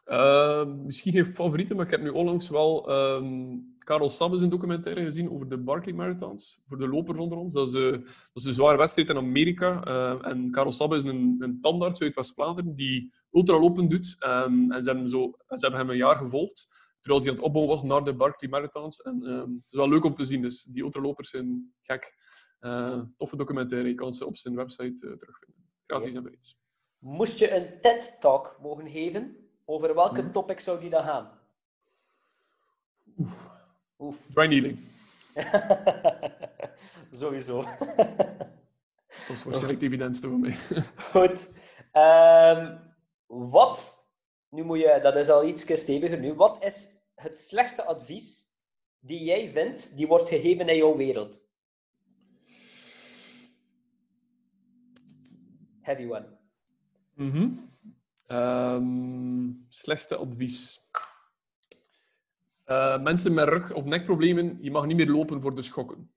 Uh, 0.06 0.64
misschien 0.64 1.12
geen 1.12 1.26
favoriete, 1.26 1.74
maar 1.74 1.84
ik 1.84 1.90
heb 1.90 2.00
nu 2.00 2.08
onlangs 2.08 2.48
wel 2.48 2.90
um, 2.90 3.74
Karel 3.78 4.08
Sabbes 4.08 4.42
een 4.42 4.48
documentaire 4.48 5.04
gezien 5.04 5.30
over 5.30 5.48
de 5.48 5.58
Barkley 5.58 5.94
Marathons. 5.94 6.60
Voor 6.64 6.78
de 6.78 6.88
lopers 6.88 7.18
onder 7.18 7.38
ons. 7.38 7.54
Dat 7.54 7.68
is, 7.68 7.74
uh, 7.74 7.90
dat 7.90 8.02
is 8.34 8.44
een 8.44 8.54
zware 8.54 8.76
wedstrijd 8.76 9.10
in 9.10 9.16
Amerika. 9.16 9.82
En 10.22 10.50
Karel 10.50 10.72
Sabbes 10.72 11.02
is 11.02 11.08
een, 11.08 11.36
een 11.38 11.60
tandarts 11.60 12.00
uit 12.00 12.14
West-Vlaanderen 12.14 12.74
die 12.74 13.12
ultralopen 13.32 13.88
doet. 13.88 14.16
En 14.18 14.66
ze 14.68 14.90
hebben, 14.90 15.08
zo, 15.08 15.34
ze 15.48 15.56
hebben 15.56 15.80
hem 15.80 15.90
een 15.90 15.96
jaar 15.96 16.16
gevolgd 16.16 16.80
terwijl 17.00 17.22
hij 17.22 17.30
aan 17.30 17.36
het 17.36 17.46
opbouwen 17.46 17.74
was 17.74 17.82
naar 17.82 18.04
de 18.04 18.14
Barkley 18.14 18.50
Marathons. 18.50 19.00
En 19.00 19.20
het 19.20 19.64
is 19.66 19.72
wel 19.72 19.88
leuk 19.88 20.04
om 20.04 20.14
te 20.14 20.24
zien. 20.24 20.42
Dus 20.42 20.62
die 20.62 20.82
ultralopers 20.82 21.30
zijn 21.30 21.74
gek. 21.82 22.14
Uh, 22.62 23.00
toffe 23.16 23.36
documentaire. 23.36 23.88
Je 23.88 23.94
kan 23.94 24.12
ze 24.12 24.26
op 24.26 24.36
zijn 24.36 24.54
website 24.54 25.06
uh, 25.06 25.16
terugvinden. 25.16 25.64
Gratis 25.86 26.14
en 26.14 26.22
breed. 26.22 26.56
Moest 26.98 27.38
je 27.38 27.54
een 27.54 27.80
TED-talk 27.80 28.58
mogen 28.60 28.90
geven, 28.90 29.36
over 29.64 29.94
welke 29.94 30.22
mm. 30.22 30.30
topic 30.30 30.60
zou 30.60 30.80
die 30.80 30.90
dan 30.90 31.02
gaan? 31.02 31.38
Oef. 33.18 33.50
Oef. 33.98 34.26
Dry 34.34 34.46
needling. 34.46 34.78
Sowieso. 37.20 37.62
Dat 37.62 39.28
is 39.28 39.42
waarschijnlijk 39.44 39.80
de 39.80 39.86
evidentste 39.86 40.28
voor 40.28 40.38
mij. 40.38 40.56
Goed. 41.12 41.48
Um, 41.92 42.80
wat, 43.26 44.06
nu 44.48 44.64
moet 44.64 44.78
je, 44.78 44.98
dat 45.02 45.16
is 45.16 45.28
al 45.28 45.44
iets 45.44 45.80
steviger 45.80 46.18
nu, 46.18 46.34
wat 46.34 46.64
is 46.64 46.90
het 47.14 47.38
slechtste 47.38 47.84
advies 47.84 48.50
die 48.98 49.24
jij 49.24 49.50
vindt, 49.50 49.96
die 49.96 50.06
wordt 50.06 50.28
gegeven 50.28 50.68
in 50.68 50.76
jouw 50.76 50.96
wereld? 50.96 51.50
Heavy 55.82 56.10
one. 56.10 56.26
Mm 57.14 57.70
slechtste 59.68 60.16
advies. 60.16 60.88
Uh, 62.66 63.02
mensen 63.02 63.34
met 63.34 63.48
rug- 63.48 63.72
of 63.72 63.84
nekproblemen, 63.84 64.58
je 64.60 64.70
mag 64.70 64.86
niet 64.86 64.96
meer 64.96 65.10
lopen 65.10 65.40
voor 65.40 65.54
de 65.54 65.62
schokken. 65.62 66.10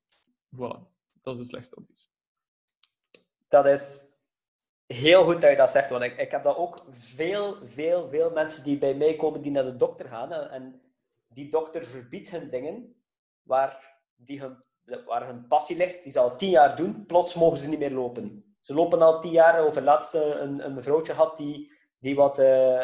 Voilà, 0.56 0.80
dat 1.22 1.34
is 1.34 1.38
het 1.38 1.48
slechtste 1.48 1.76
advies. 1.76 2.10
Dat 3.48 3.66
is 3.66 4.14
heel 4.86 5.24
goed 5.24 5.42
dat 5.42 5.50
je 5.50 5.56
dat 5.56 5.70
zegt, 5.70 5.90
want 5.90 6.04
ik, 6.04 6.18
ik 6.18 6.32
heb 6.32 6.44
dat 6.44 6.56
ook 6.56 6.86
veel, 6.90 7.68
veel, 7.68 8.10
veel 8.10 8.32
mensen 8.32 8.64
die 8.64 8.78
bij 8.78 8.96
mij 8.96 9.16
komen 9.16 9.42
die 9.42 9.52
naar 9.52 9.64
de 9.64 9.76
dokter 9.76 10.10
gaan 10.10 10.32
en, 10.32 10.50
en 10.50 10.82
die 11.28 11.50
dokter 11.50 11.86
verbiedt 11.86 12.30
hun 12.30 12.50
dingen 12.50 12.96
waar, 13.42 14.00
die 14.16 14.40
hun, 14.40 14.64
waar 15.06 15.28
hun 15.28 15.48
passie 15.48 15.78
ligt, 15.78 16.04
die 16.04 16.12
ze 16.12 16.20
al 16.20 16.38
tien 16.38 16.50
jaar 16.50 16.76
doen, 16.76 17.06
plots 17.06 17.36
mogen 17.36 17.58
ze 17.58 17.70
niet 17.70 17.80
meer 17.80 17.92
lopen. 17.92 18.55
Ze 18.66 18.74
lopen 18.74 19.02
al 19.02 19.20
tien 19.20 19.32
jaar. 19.32 19.60
Over 19.60 19.82
laatste 19.82 20.24
een, 20.24 20.66
een 20.66 20.74
mevrouwtje 20.74 21.14
had 21.14 21.38
die, 21.38 21.72
die 22.00 22.16
wat 22.16 22.40
uh, 22.40 22.82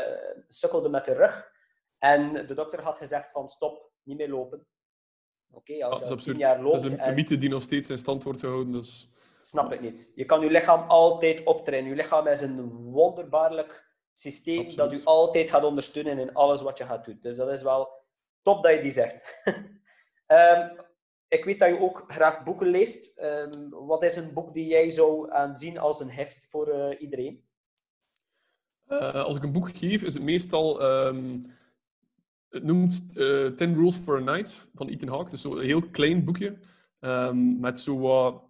sukkelde 0.47 0.89
met 0.89 1.05
de 1.05 1.13
rug. 1.13 1.51
En 1.97 2.33
de 2.47 2.53
dokter 2.53 2.81
had 2.81 2.97
gezegd 2.97 3.31
van 3.31 3.49
stop, 3.49 3.91
niet 4.03 4.17
meer 4.17 4.29
lopen. 4.29 4.65
Oké, 5.51 5.85
als 5.85 5.99
je 5.99 6.15
tien 6.15 6.37
jaar 6.37 6.61
loopt... 6.61 6.81
Dat 6.81 6.91
is 6.91 6.99
een, 6.99 7.13
mythe 7.13 7.37
die 7.37 7.49
nog 7.49 7.61
steeds 7.61 7.89
in 7.89 7.97
stand 7.97 8.23
wordt 8.23 8.39
gehouden. 8.39 8.71
Dus... 8.71 9.09
Snap 9.41 9.71
ik 9.71 9.81
niet. 9.81 10.11
Je 10.15 10.25
kan 10.25 10.41
je 10.41 10.49
lichaam 10.49 10.89
altijd 10.89 11.43
optrainen. 11.43 11.89
Je 11.89 11.95
lichaam 11.95 12.27
is 12.27 12.41
een 12.41 12.67
wonderbaarlijk 12.71 13.85
systeem 14.13 14.75
dat 14.75 14.93
u 14.93 15.03
altijd 15.03 15.49
gaat 15.49 15.63
ondersteunen 15.63 16.19
in 16.19 16.33
alles 16.33 16.61
wat 16.61 16.77
je 16.77 16.83
gaat 16.83 17.05
doen. 17.05 17.19
Dus 17.21 17.35
dat 17.35 17.49
is 17.49 17.61
wel 17.61 17.89
top 18.41 18.63
dat 18.63 18.73
je 18.73 18.81
die 18.81 18.91
zegt. 18.91 19.43
um, 20.27 20.75
ik 21.31 21.45
weet 21.45 21.59
dat 21.59 21.69
je 21.69 21.79
ook 21.79 22.03
graag 22.07 22.43
boeken 22.43 22.67
leest. 22.67 23.21
Um, 23.21 23.69
wat 23.69 24.03
is 24.03 24.15
een 24.15 24.33
boek 24.33 24.53
die 24.53 24.67
jij 24.67 24.89
zou 24.89 25.31
aanzien 25.31 25.77
als 25.77 25.99
een 25.99 26.09
heft 26.09 26.45
voor 26.49 26.67
uh, 26.67 27.01
iedereen? 27.01 27.43
Uh, 28.87 29.13
als 29.13 29.35
ik 29.35 29.43
een 29.43 29.51
boek 29.51 29.77
geef, 29.77 30.03
is 30.03 30.13
het 30.13 30.23
meestal. 30.23 30.83
Um, 30.83 31.41
het 32.49 32.63
noemt 32.63 33.09
uh, 33.13 33.47
Ten 33.47 33.75
Rules 33.75 33.95
for 33.95 34.17
a 34.17 34.19
Night 34.19 34.67
van 34.73 34.87
Ethan 34.87 35.09
Hawke. 35.09 35.29
Dus 35.29 35.41
zo'n 35.41 35.59
heel 35.59 35.89
klein 35.89 36.25
boekje. 36.25 36.59
Ehm, 36.99 37.59
met 37.59 37.79
zo 37.79 38.43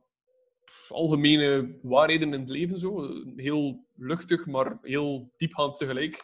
algemene 0.89 1.79
waarheden 1.81 2.33
in 2.33 2.39
het 2.39 2.49
leven. 2.49 2.77
Zo. 2.77 3.23
Heel 3.35 3.85
luchtig, 3.95 4.45
maar 4.45 4.77
heel 4.81 5.31
diepgaand 5.37 5.77
tegelijk. 5.77 6.23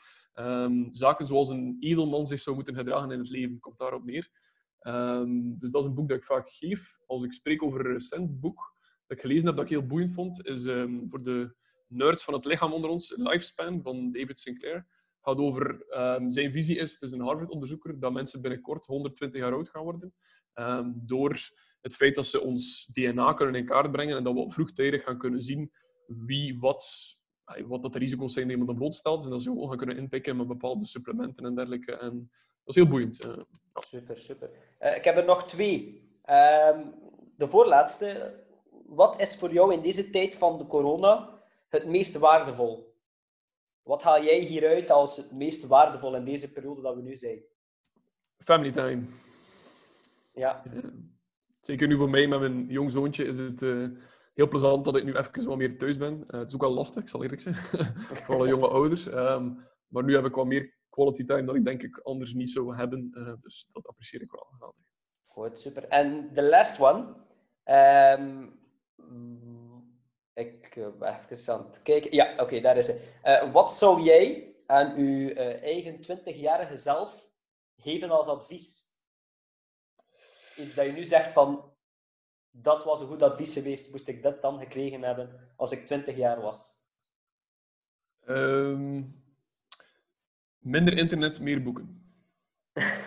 Zaken 0.91 1.27
zoals 1.27 1.49
een 1.49 1.77
edelman 1.79 2.25
zich 2.25 2.39
zou 2.39 2.55
moeten 2.55 2.75
gedragen 2.75 3.11
in 3.11 3.19
het 3.19 3.29
leven, 3.29 3.59
komt 3.59 3.77
daarop 3.77 4.05
neer. 4.05 4.29
Um, 4.81 5.59
dus 5.59 5.71
dat 5.71 5.81
is 5.81 5.87
een 5.87 5.95
boek 5.95 6.09
dat 6.09 6.17
ik 6.17 6.23
vaak 6.23 6.49
geef. 6.49 6.99
Als 7.05 7.23
ik 7.23 7.33
spreek 7.33 7.63
over 7.63 7.79
een 7.79 7.91
recent 7.91 8.39
boek 8.39 8.75
dat 9.07 9.17
ik 9.17 9.23
gelezen 9.23 9.47
heb 9.47 9.55
dat 9.55 9.65
ik 9.65 9.71
heel 9.71 9.85
boeiend 9.85 10.13
vond, 10.13 10.45
is 10.45 10.65
um, 10.65 11.09
voor 11.09 11.21
de 11.21 11.55
nerds 11.87 12.23
van 12.23 12.33
het 12.33 12.45
lichaam 12.45 12.73
onder 12.73 12.89
ons, 12.89 13.13
Lifespan 13.15 13.81
van 13.81 14.11
David 14.11 14.39
Sinclair. 14.39 14.87
Gaat 15.21 15.37
over 15.37 15.85
zijn 16.27 16.51
visie 16.51 16.77
is, 16.77 16.91
het 16.93 17.01
is 17.01 17.11
een 17.11 17.21
Harvard-onderzoeker, 17.21 17.99
dat 17.99 18.13
mensen 18.13 18.41
binnenkort 18.41 18.85
120 18.85 19.41
jaar 19.41 19.53
oud 19.53 19.69
gaan 19.69 19.83
worden. 19.83 20.13
door 20.95 21.39
het 21.81 21.95
feit 21.95 22.15
dat 22.15 22.27
ze 22.27 22.41
ons 22.41 22.85
DNA 22.85 23.33
kunnen 23.33 23.55
in 23.55 23.65
kaart 23.65 23.91
brengen 23.91 24.17
en 24.17 24.23
dat 24.23 24.33
we 24.33 24.51
vroegtijdig 24.51 25.03
gaan 25.03 25.17
kunnen 25.17 25.41
zien 25.41 25.71
wie 26.07 26.59
wat 26.59 27.15
wat 27.67 27.81
dat 27.81 27.93
de 27.93 27.99
risico's 27.99 28.33
zijn 28.33 28.47
die 28.47 28.57
iemand 28.57 28.77
blootstelt. 28.77 29.23
En 29.23 29.29
dat 29.29 29.41
ze 29.41 29.49
gewoon 29.49 29.67
gaan 29.67 29.77
kunnen 29.77 29.97
inpikken 29.97 30.37
met 30.37 30.47
bepaalde 30.47 30.85
supplementen 30.85 31.45
en 31.45 31.55
dergelijke. 31.55 31.91
En 31.91 32.31
is 32.67 32.75
heel 32.75 32.87
boeiend. 32.87 33.27
Super, 33.73 34.17
super. 34.17 34.49
Uh, 34.81 34.95
ik 34.95 35.03
heb 35.03 35.17
er 35.17 35.25
nog 35.25 35.47
twee. 35.47 36.01
Uh, 36.29 36.79
de 37.35 37.47
voorlaatste. 37.47 38.33
Wat 38.85 39.19
is 39.19 39.37
voor 39.39 39.53
jou 39.53 39.73
in 39.73 39.81
deze 39.81 40.09
tijd 40.09 40.35
van 40.35 40.57
de 40.57 40.67
corona 40.67 41.29
het 41.69 41.85
meest 41.85 42.17
waardevol? 42.17 42.95
Wat 43.83 44.03
haal 44.03 44.23
jij 44.23 44.39
hieruit 44.39 44.91
als 44.91 45.17
het 45.17 45.31
meest 45.31 45.67
waardevol 45.67 46.15
in 46.15 46.25
deze 46.25 46.53
periode 46.53 46.81
dat 46.81 46.95
we 46.95 47.01
nu 47.01 47.17
zijn? 47.17 47.39
Family 48.37 48.71
time. 48.71 49.03
Ja. 50.33 50.63
Zeker 51.61 51.87
nu 51.87 51.97
voor 51.97 52.09
mij 52.09 52.27
met 52.27 52.39
mijn 52.39 52.65
jong 52.67 52.91
zoontje 52.91 53.25
is 53.25 53.37
het 53.37 53.61
heel 54.37 54.47
plezant 54.47 54.85
dat 54.85 54.95
ik 54.95 55.03
nu 55.03 55.15
even 55.15 55.45
wat 55.45 55.57
meer 55.57 55.77
thuis 55.77 55.97
ben. 55.97 56.13
Uh, 56.13 56.39
het 56.39 56.47
is 56.47 56.55
ook 56.55 56.61
wel 56.61 56.73
lastig, 56.73 57.03
ik 57.03 57.09
zal 57.09 57.23
eerlijk 57.23 57.41
zijn. 57.41 57.55
voor 58.25 58.35
alle 58.35 58.47
jonge 58.47 58.67
ouders. 58.67 59.05
Um, 59.05 59.65
maar 59.87 60.03
nu 60.03 60.15
heb 60.15 60.25
ik 60.25 60.35
wat 60.35 60.45
meer 60.45 60.76
quality 60.97 61.25
time 61.25 61.43
dan 61.43 61.55
ik 61.55 61.65
denk 61.65 61.83
ik 61.83 61.97
anders 61.97 62.33
niet 62.33 62.49
zou 62.49 62.75
hebben. 62.75 63.11
Uh, 63.13 63.33
dus 63.41 63.67
dat 63.71 63.87
apprecieer 63.87 64.21
ik 64.21 64.31
wel. 64.31 64.47
Geweldig. 64.51 64.85
Goed, 65.25 65.59
super. 65.59 65.87
En 65.87 66.33
de 66.33 66.43
last 66.43 66.79
one. 66.79 67.15
Um, 67.65 68.59
ik 70.33 70.73
ben 70.75 71.19
even 71.29 71.53
aan 71.53 71.65
het 71.65 71.81
kijken. 71.83 72.13
Ja, 72.13 72.33
oké, 72.33 72.41
okay, 72.41 72.61
daar 72.61 72.77
is 72.77 72.87
het. 72.87 73.19
Uh, 73.23 73.53
wat 73.53 73.73
zou 73.73 74.01
jij 74.01 74.55
aan 74.65 74.95
uw 74.95 75.29
eigen 75.33 75.97
20-jarige 75.97 76.77
zelf 76.77 77.31
geven 77.75 78.09
als 78.09 78.27
advies? 78.27 78.85
Iets 80.57 80.75
dat 80.75 80.85
je 80.85 80.91
nu 80.91 81.03
zegt 81.03 81.31
van 81.31 81.73
dat 82.51 82.83
was 82.83 83.01
een 83.01 83.07
goed 83.07 83.23
advies 83.23 83.53
geweest, 83.53 83.91
moest 83.91 84.07
ik 84.07 84.23
dat 84.23 84.41
dan 84.41 84.59
gekregen 84.59 85.01
hebben 85.01 85.39
als 85.55 85.71
ik 85.71 85.85
20 85.85 86.15
jaar 86.15 86.41
was? 86.41 86.85
Um, 88.25 89.26
minder 90.67 90.97
internet, 90.97 91.39
meer 91.39 91.63
boeken. 91.63 92.01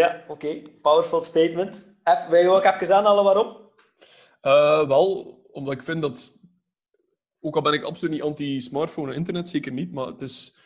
ja, 0.00 0.24
oké. 0.28 0.32
Okay. 0.32 0.62
Powerful 0.82 1.22
statement. 1.22 2.00
Even, 2.04 2.30
wil 2.30 2.40
je 2.40 2.48
ook 2.48 2.64
even 2.64 2.96
aanhalen 2.96 3.24
waarom? 3.24 3.56
Uh, 4.42 4.88
wel, 4.88 5.40
omdat 5.52 5.74
ik 5.74 5.82
vind 5.82 6.02
dat... 6.02 6.38
Ook 7.40 7.56
al 7.56 7.62
ben 7.62 7.72
ik 7.72 7.82
absoluut 7.82 8.14
niet 8.14 8.22
anti-smartphone 8.22 9.10
en 9.10 9.16
internet, 9.16 9.48
zeker 9.48 9.72
niet, 9.72 9.92
maar 9.92 10.06
het 10.06 10.20
is... 10.20 10.56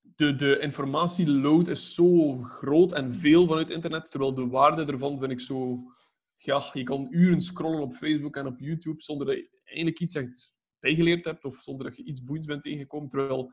De, 0.00 0.34
de 0.34 0.58
informatieload 0.58 1.68
is 1.68 1.94
zo 1.94 2.36
groot 2.36 2.92
en 2.92 3.14
veel 3.14 3.46
vanuit 3.46 3.70
internet, 3.70 4.10
terwijl 4.10 4.34
de 4.34 4.46
waarde 4.46 4.84
ervan 4.92 5.18
vind 5.18 5.32
ik 5.32 5.40
zo 5.40 5.84
ja, 6.44 6.70
je 6.72 6.82
kan 6.82 7.08
uren 7.10 7.40
scrollen 7.40 7.80
op 7.80 7.94
Facebook 7.94 8.36
en 8.36 8.46
op 8.46 8.58
YouTube 8.58 9.02
zonder 9.02 9.26
dat 9.26 9.36
je 9.36 9.48
eigenlijk 9.64 10.00
iets 10.00 10.14
echt 10.14 10.54
bijgeleerd 10.78 11.24
hebt 11.24 11.44
of 11.44 11.56
zonder 11.56 11.86
dat 11.86 11.96
je 11.96 12.04
iets 12.04 12.24
boeiends 12.24 12.46
bent 12.46 12.62
tegengekomen. 12.62 13.08
Terwijl 13.08 13.52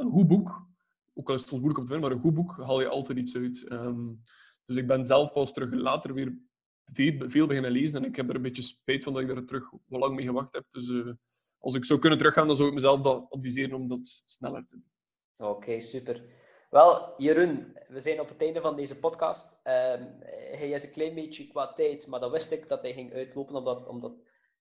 een 0.00 0.10
goed 0.10 0.28
boek, 0.28 0.68
ook 1.14 1.28
al 1.28 1.34
is 1.34 1.40
het 1.40 1.50
soms 1.50 1.62
moeilijk 1.62 1.78
om 1.78 1.86
te 1.86 1.92
vinden, 1.92 2.08
maar 2.08 2.18
een 2.18 2.24
goed 2.24 2.34
boek 2.34 2.56
haal 2.56 2.80
je 2.80 2.88
altijd 2.88 3.18
iets 3.18 3.36
uit. 3.36 3.66
Um, 3.72 4.22
dus 4.64 4.76
ik 4.76 4.86
ben 4.86 5.04
zelf 5.04 5.32
pas 5.32 5.52
terug 5.52 5.72
later 5.72 6.14
weer 6.14 6.38
veel, 6.84 7.46
beginnen 7.46 7.70
lezen 7.70 7.98
en 7.98 8.08
ik 8.08 8.16
heb 8.16 8.28
er 8.28 8.34
een 8.34 8.42
beetje 8.42 8.62
spijt 8.62 9.02
van 9.02 9.12
dat 9.12 9.22
ik 9.22 9.28
daar 9.28 9.44
terug 9.44 9.70
wel 9.86 10.00
lang 10.00 10.14
mee 10.14 10.26
gewacht 10.26 10.52
heb. 10.52 10.64
Dus 10.68 10.88
uh, 10.88 11.12
als 11.58 11.74
ik 11.74 11.84
zou 11.84 11.98
kunnen 11.98 12.18
teruggaan, 12.18 12.46
dan 12.46 12.56
zou 12.56 12.68
ik 12.68 12.74
mezelf 12.74 13.00
dat 13.00 13.26
adviseren 13.30 13.76
om 13.76 13.88
dat 13.88 14.22
sneller 14.26 14.66
te 14.66 14.76
doen. 14.76 15.48
Oké, 15.48 15.80
super. 15.80 16.24
Wel, 16.70 17.14
Jeroen, 17.16 17.76
we 17.88 18.00
zijn 18.00 18.20
op 18.20 18.28
het 18.28 18.42
einde 18.42 18.60
van 18.60 18.76
deze 18.76 18.98
podcast. 18.98 19.52
Um, 19.52 20.16
hij 20.32 20.70
is 20.70 20.84
een 20.84 20.92
klein 20.92 21.14
beetje 21.14 21.46
qua 21.46 21.72
tijd, 21.72 22.06
maar 22.06 22.20
dat 22.20 22.30
wist 22.30 22.52
ik 22.52 22.68
dat 22.68 22.82
hij 22.82 22.92
ging 22.92 23.12
uitlopen, 23.12 23.54
omdat, 23.54 23.88
omdat 23.88 24.12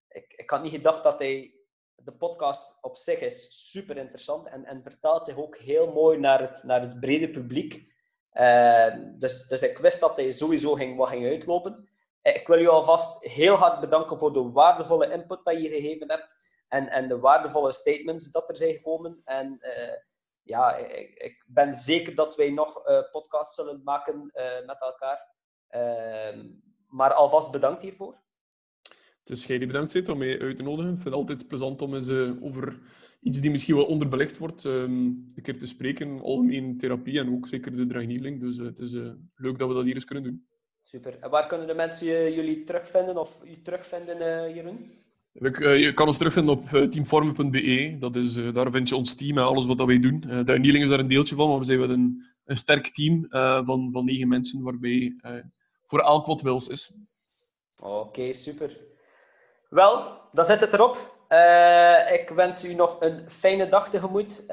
ik, 0.07 0.33
ik 0.37 0.49
had 0.49 0.63
niet 0.63 0.71
gedacht 0.71 1.03
dat 1.03 1.19
hij... 1.19 1.58
De 2.03 2.13
podcast 2.17 2.77
op 2.81 2.95
zich 2.95 3.19
is 3.19 3.69
super 3.71 3.97
interessant 3.97 4.47
en, 4.47 4.65
en 4.65 4.83
vertaalt 4.83 5.25
zich 5.25 5.37
ook 5.37 5.57
heel 5.57 5.91
mooi 5.91 6.17
naar 6.17 6.41
het, 6.41 6.63
naar 6.63 6.81
het 6.81 6.99
brede 6.99 7.29
publiek. 7.29 7.87
Uh, 8.33 8.95
dus, 9.17 9.47
dus 9.47 9.61
ik 9.61 9.77
wist 9.77 9.99
dat 9.99 10.15
hij 10.15 10.31
sowieso 10.31 10.73
ging, 10.73 10.97
wat 10.97 11.07
ging 11.07 11.25
uitlopen. 11.25 11.89
Eh, 12.21 12.35
ik 12.35 12.47
wil 12.47 12.57
je 12.57 12.69
alvast 12.69 13.23
heel 13.23 13.55
hard 13.55 13.79
bedanken 13.79 14.17
voor 14.17 14.33
de 14.33 14.51
waardevolle 14.51 15.11
input 15.11 15.45
dat 15.45 15.61
je 15.61 15.67
gegeven 15.67 16.09
hebt 16.09 16.35
en, 16.67 16.87
en 16.87 17.07
de 17.07 17.19
waardevolle 17.19 17.71
statements 17.71 18.31
dat 18.31 18.49
er 18.49 18.57
zijn 18.57 18.73
gekomen. 18.73 19.21
En 19.25 19.57
uh, 19.61 19.95
ja, 20.43 20.75
ik, 20.75 21.13
ik, 21.13 21.43
ben 21.47 21.73
zeker 21.73 22.15
dat 22.15 22.35
wij 22.35 22.49
nog 22.49 22.87
uh, 22.87 23.01
podcasts 23.11 23.55
zullen 23.55 23.81
maken 23.83 24.31
met 24.65 24.81
elkaar. 24.81 25.37
Uh, 25.71 26.43
maar 26.87 27.13
alvast 27.13 27.51
bedankt 27.51 27.81
hiervoor. 27.81 28.21
Dus 29.29 29.45
die 29.45 29.67
bedankt 29.67 29.91
zit 29.91 30.09
om 30.09 30.17
mij 30.17 30.39
uit 30.39 30.55
te 30.55 30.63
nodigen. 30.63 30.91
Ik 30.91 31.01
vind 31.01 31.03
het 31.03 31.13
altijd 31.13 31.47
plezant 31.47 31.81
om 31.81 31.93
eens 31.93 32.09
uh, 32.09 32.43
over 32.43 32.79
iets 33.21 33.41
die 33.41 33.51
misschien 33.51 33.75
wel 33.75 33.85
onderbelegd 33.85 34.37
wordt, 34.37 34.63
um, 34.63 35.31
een 35.35 35.43
keer 35.43 35.59
te 35.59 35.67
spreken. 35.67 36.21
Algemeen 36.21 36.77
therapie 36.77 37.19
en 37.19 37.31
ook 37.31 37.47
zeker 37.47 37.75
de 37.75 37.87
draineling. 37.87 38.39
Dus 38.39 38.57
het 38.57 38.79
is 38.79 38.91
leuk 39.35 39.57
dat 39.57 39.67
we 39.67 39.73
dat 39.73 39.83
hier 39.83 39.93
eens 39.93 40.05
kunnen 40.05 40.23
doen. 40.23 40.47
Super. 40.81 41.19
En 41.19 41.29
waar 41.29 41.47
kunnen 41.47 41.67
de 41.67 41.73
mensen 41.73 42.33
jullie 42.33 42.63
terugvinden 42.63 43.17
of 43.17 43.41
u 43.45 43.61
terugvinden, 43.61 44.17
Jeroen? 44.53 44.77
Eh, 45.33 45.79
je 45.79 45.93
kan 45.93 46.07
ons 46.07 46.17
terugvinden 46.17 46.53
op 46.53 46.73
eh, 46.73 46.83
teamformen.be. 46.83 47.95
Dat 47.99 48.15
is, 48.15 48.35
eh, 48.35 48.53
daar 48.53 48.71
vind 48.71 48.89
je 48.89 48.95
ons 48.95 49.15
team 49.15 49.37
en 49.37 49.43
alles 49.43 49.65
wat 49.65 49.85
wij 49.85 49.99
doen. 49.99 50.23
Uh, 50.27 50.81
is 50.81 50.89
daar 50.89 50.99
een 50.99 51.07
deeltje 51.07 51.35
van, 51.35 51.49
maar 51.49 51.59
we 51.59 51.65
zijn 51.65 51.79
wel 51.79 51.89
een, 51.89 52.25
een 52.45 52.57
sterk 52.57 52.87
team 52.87 53.25
van, 53.65 53.89
van 53.91 54.05
negen 54.05 54.27
mensen, 54.27 54.61
waarbij 54.61 55.13
voor 55.83 55.99
elk 55.99 56.25
wat 56.25 56.41
wils 56.41 56.67
is. 56.67 56.97
Oké, 57.81 58.33
super. 58.33 58.77
Wel, 59.69 60.21
dan 60.31 60.45
zit 60.45 60.61
het 60.61 60.73
erop. 60.73 60.95
ik 62.11 62.29
wens 62.29 62.65
u 62.65 62.73
nog 62.73 63.01
een 63.01 63.29
fijne 63.29 63.67
dag 63.67 63.89
tegemoet. 63.89 64.45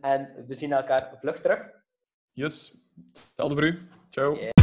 en 0.00 0.44
we 0.46 0.54
zien 0.54 0.72
elkaar 0.72 1.10
vlug 1.20 1.40
terug. 1.40 1.60
Yes, 2.32 2.76
hetzelfde 3.12 3.54
voor 3.54 3.64
u. 3.64 3.88
Ciao. 4.10 4.59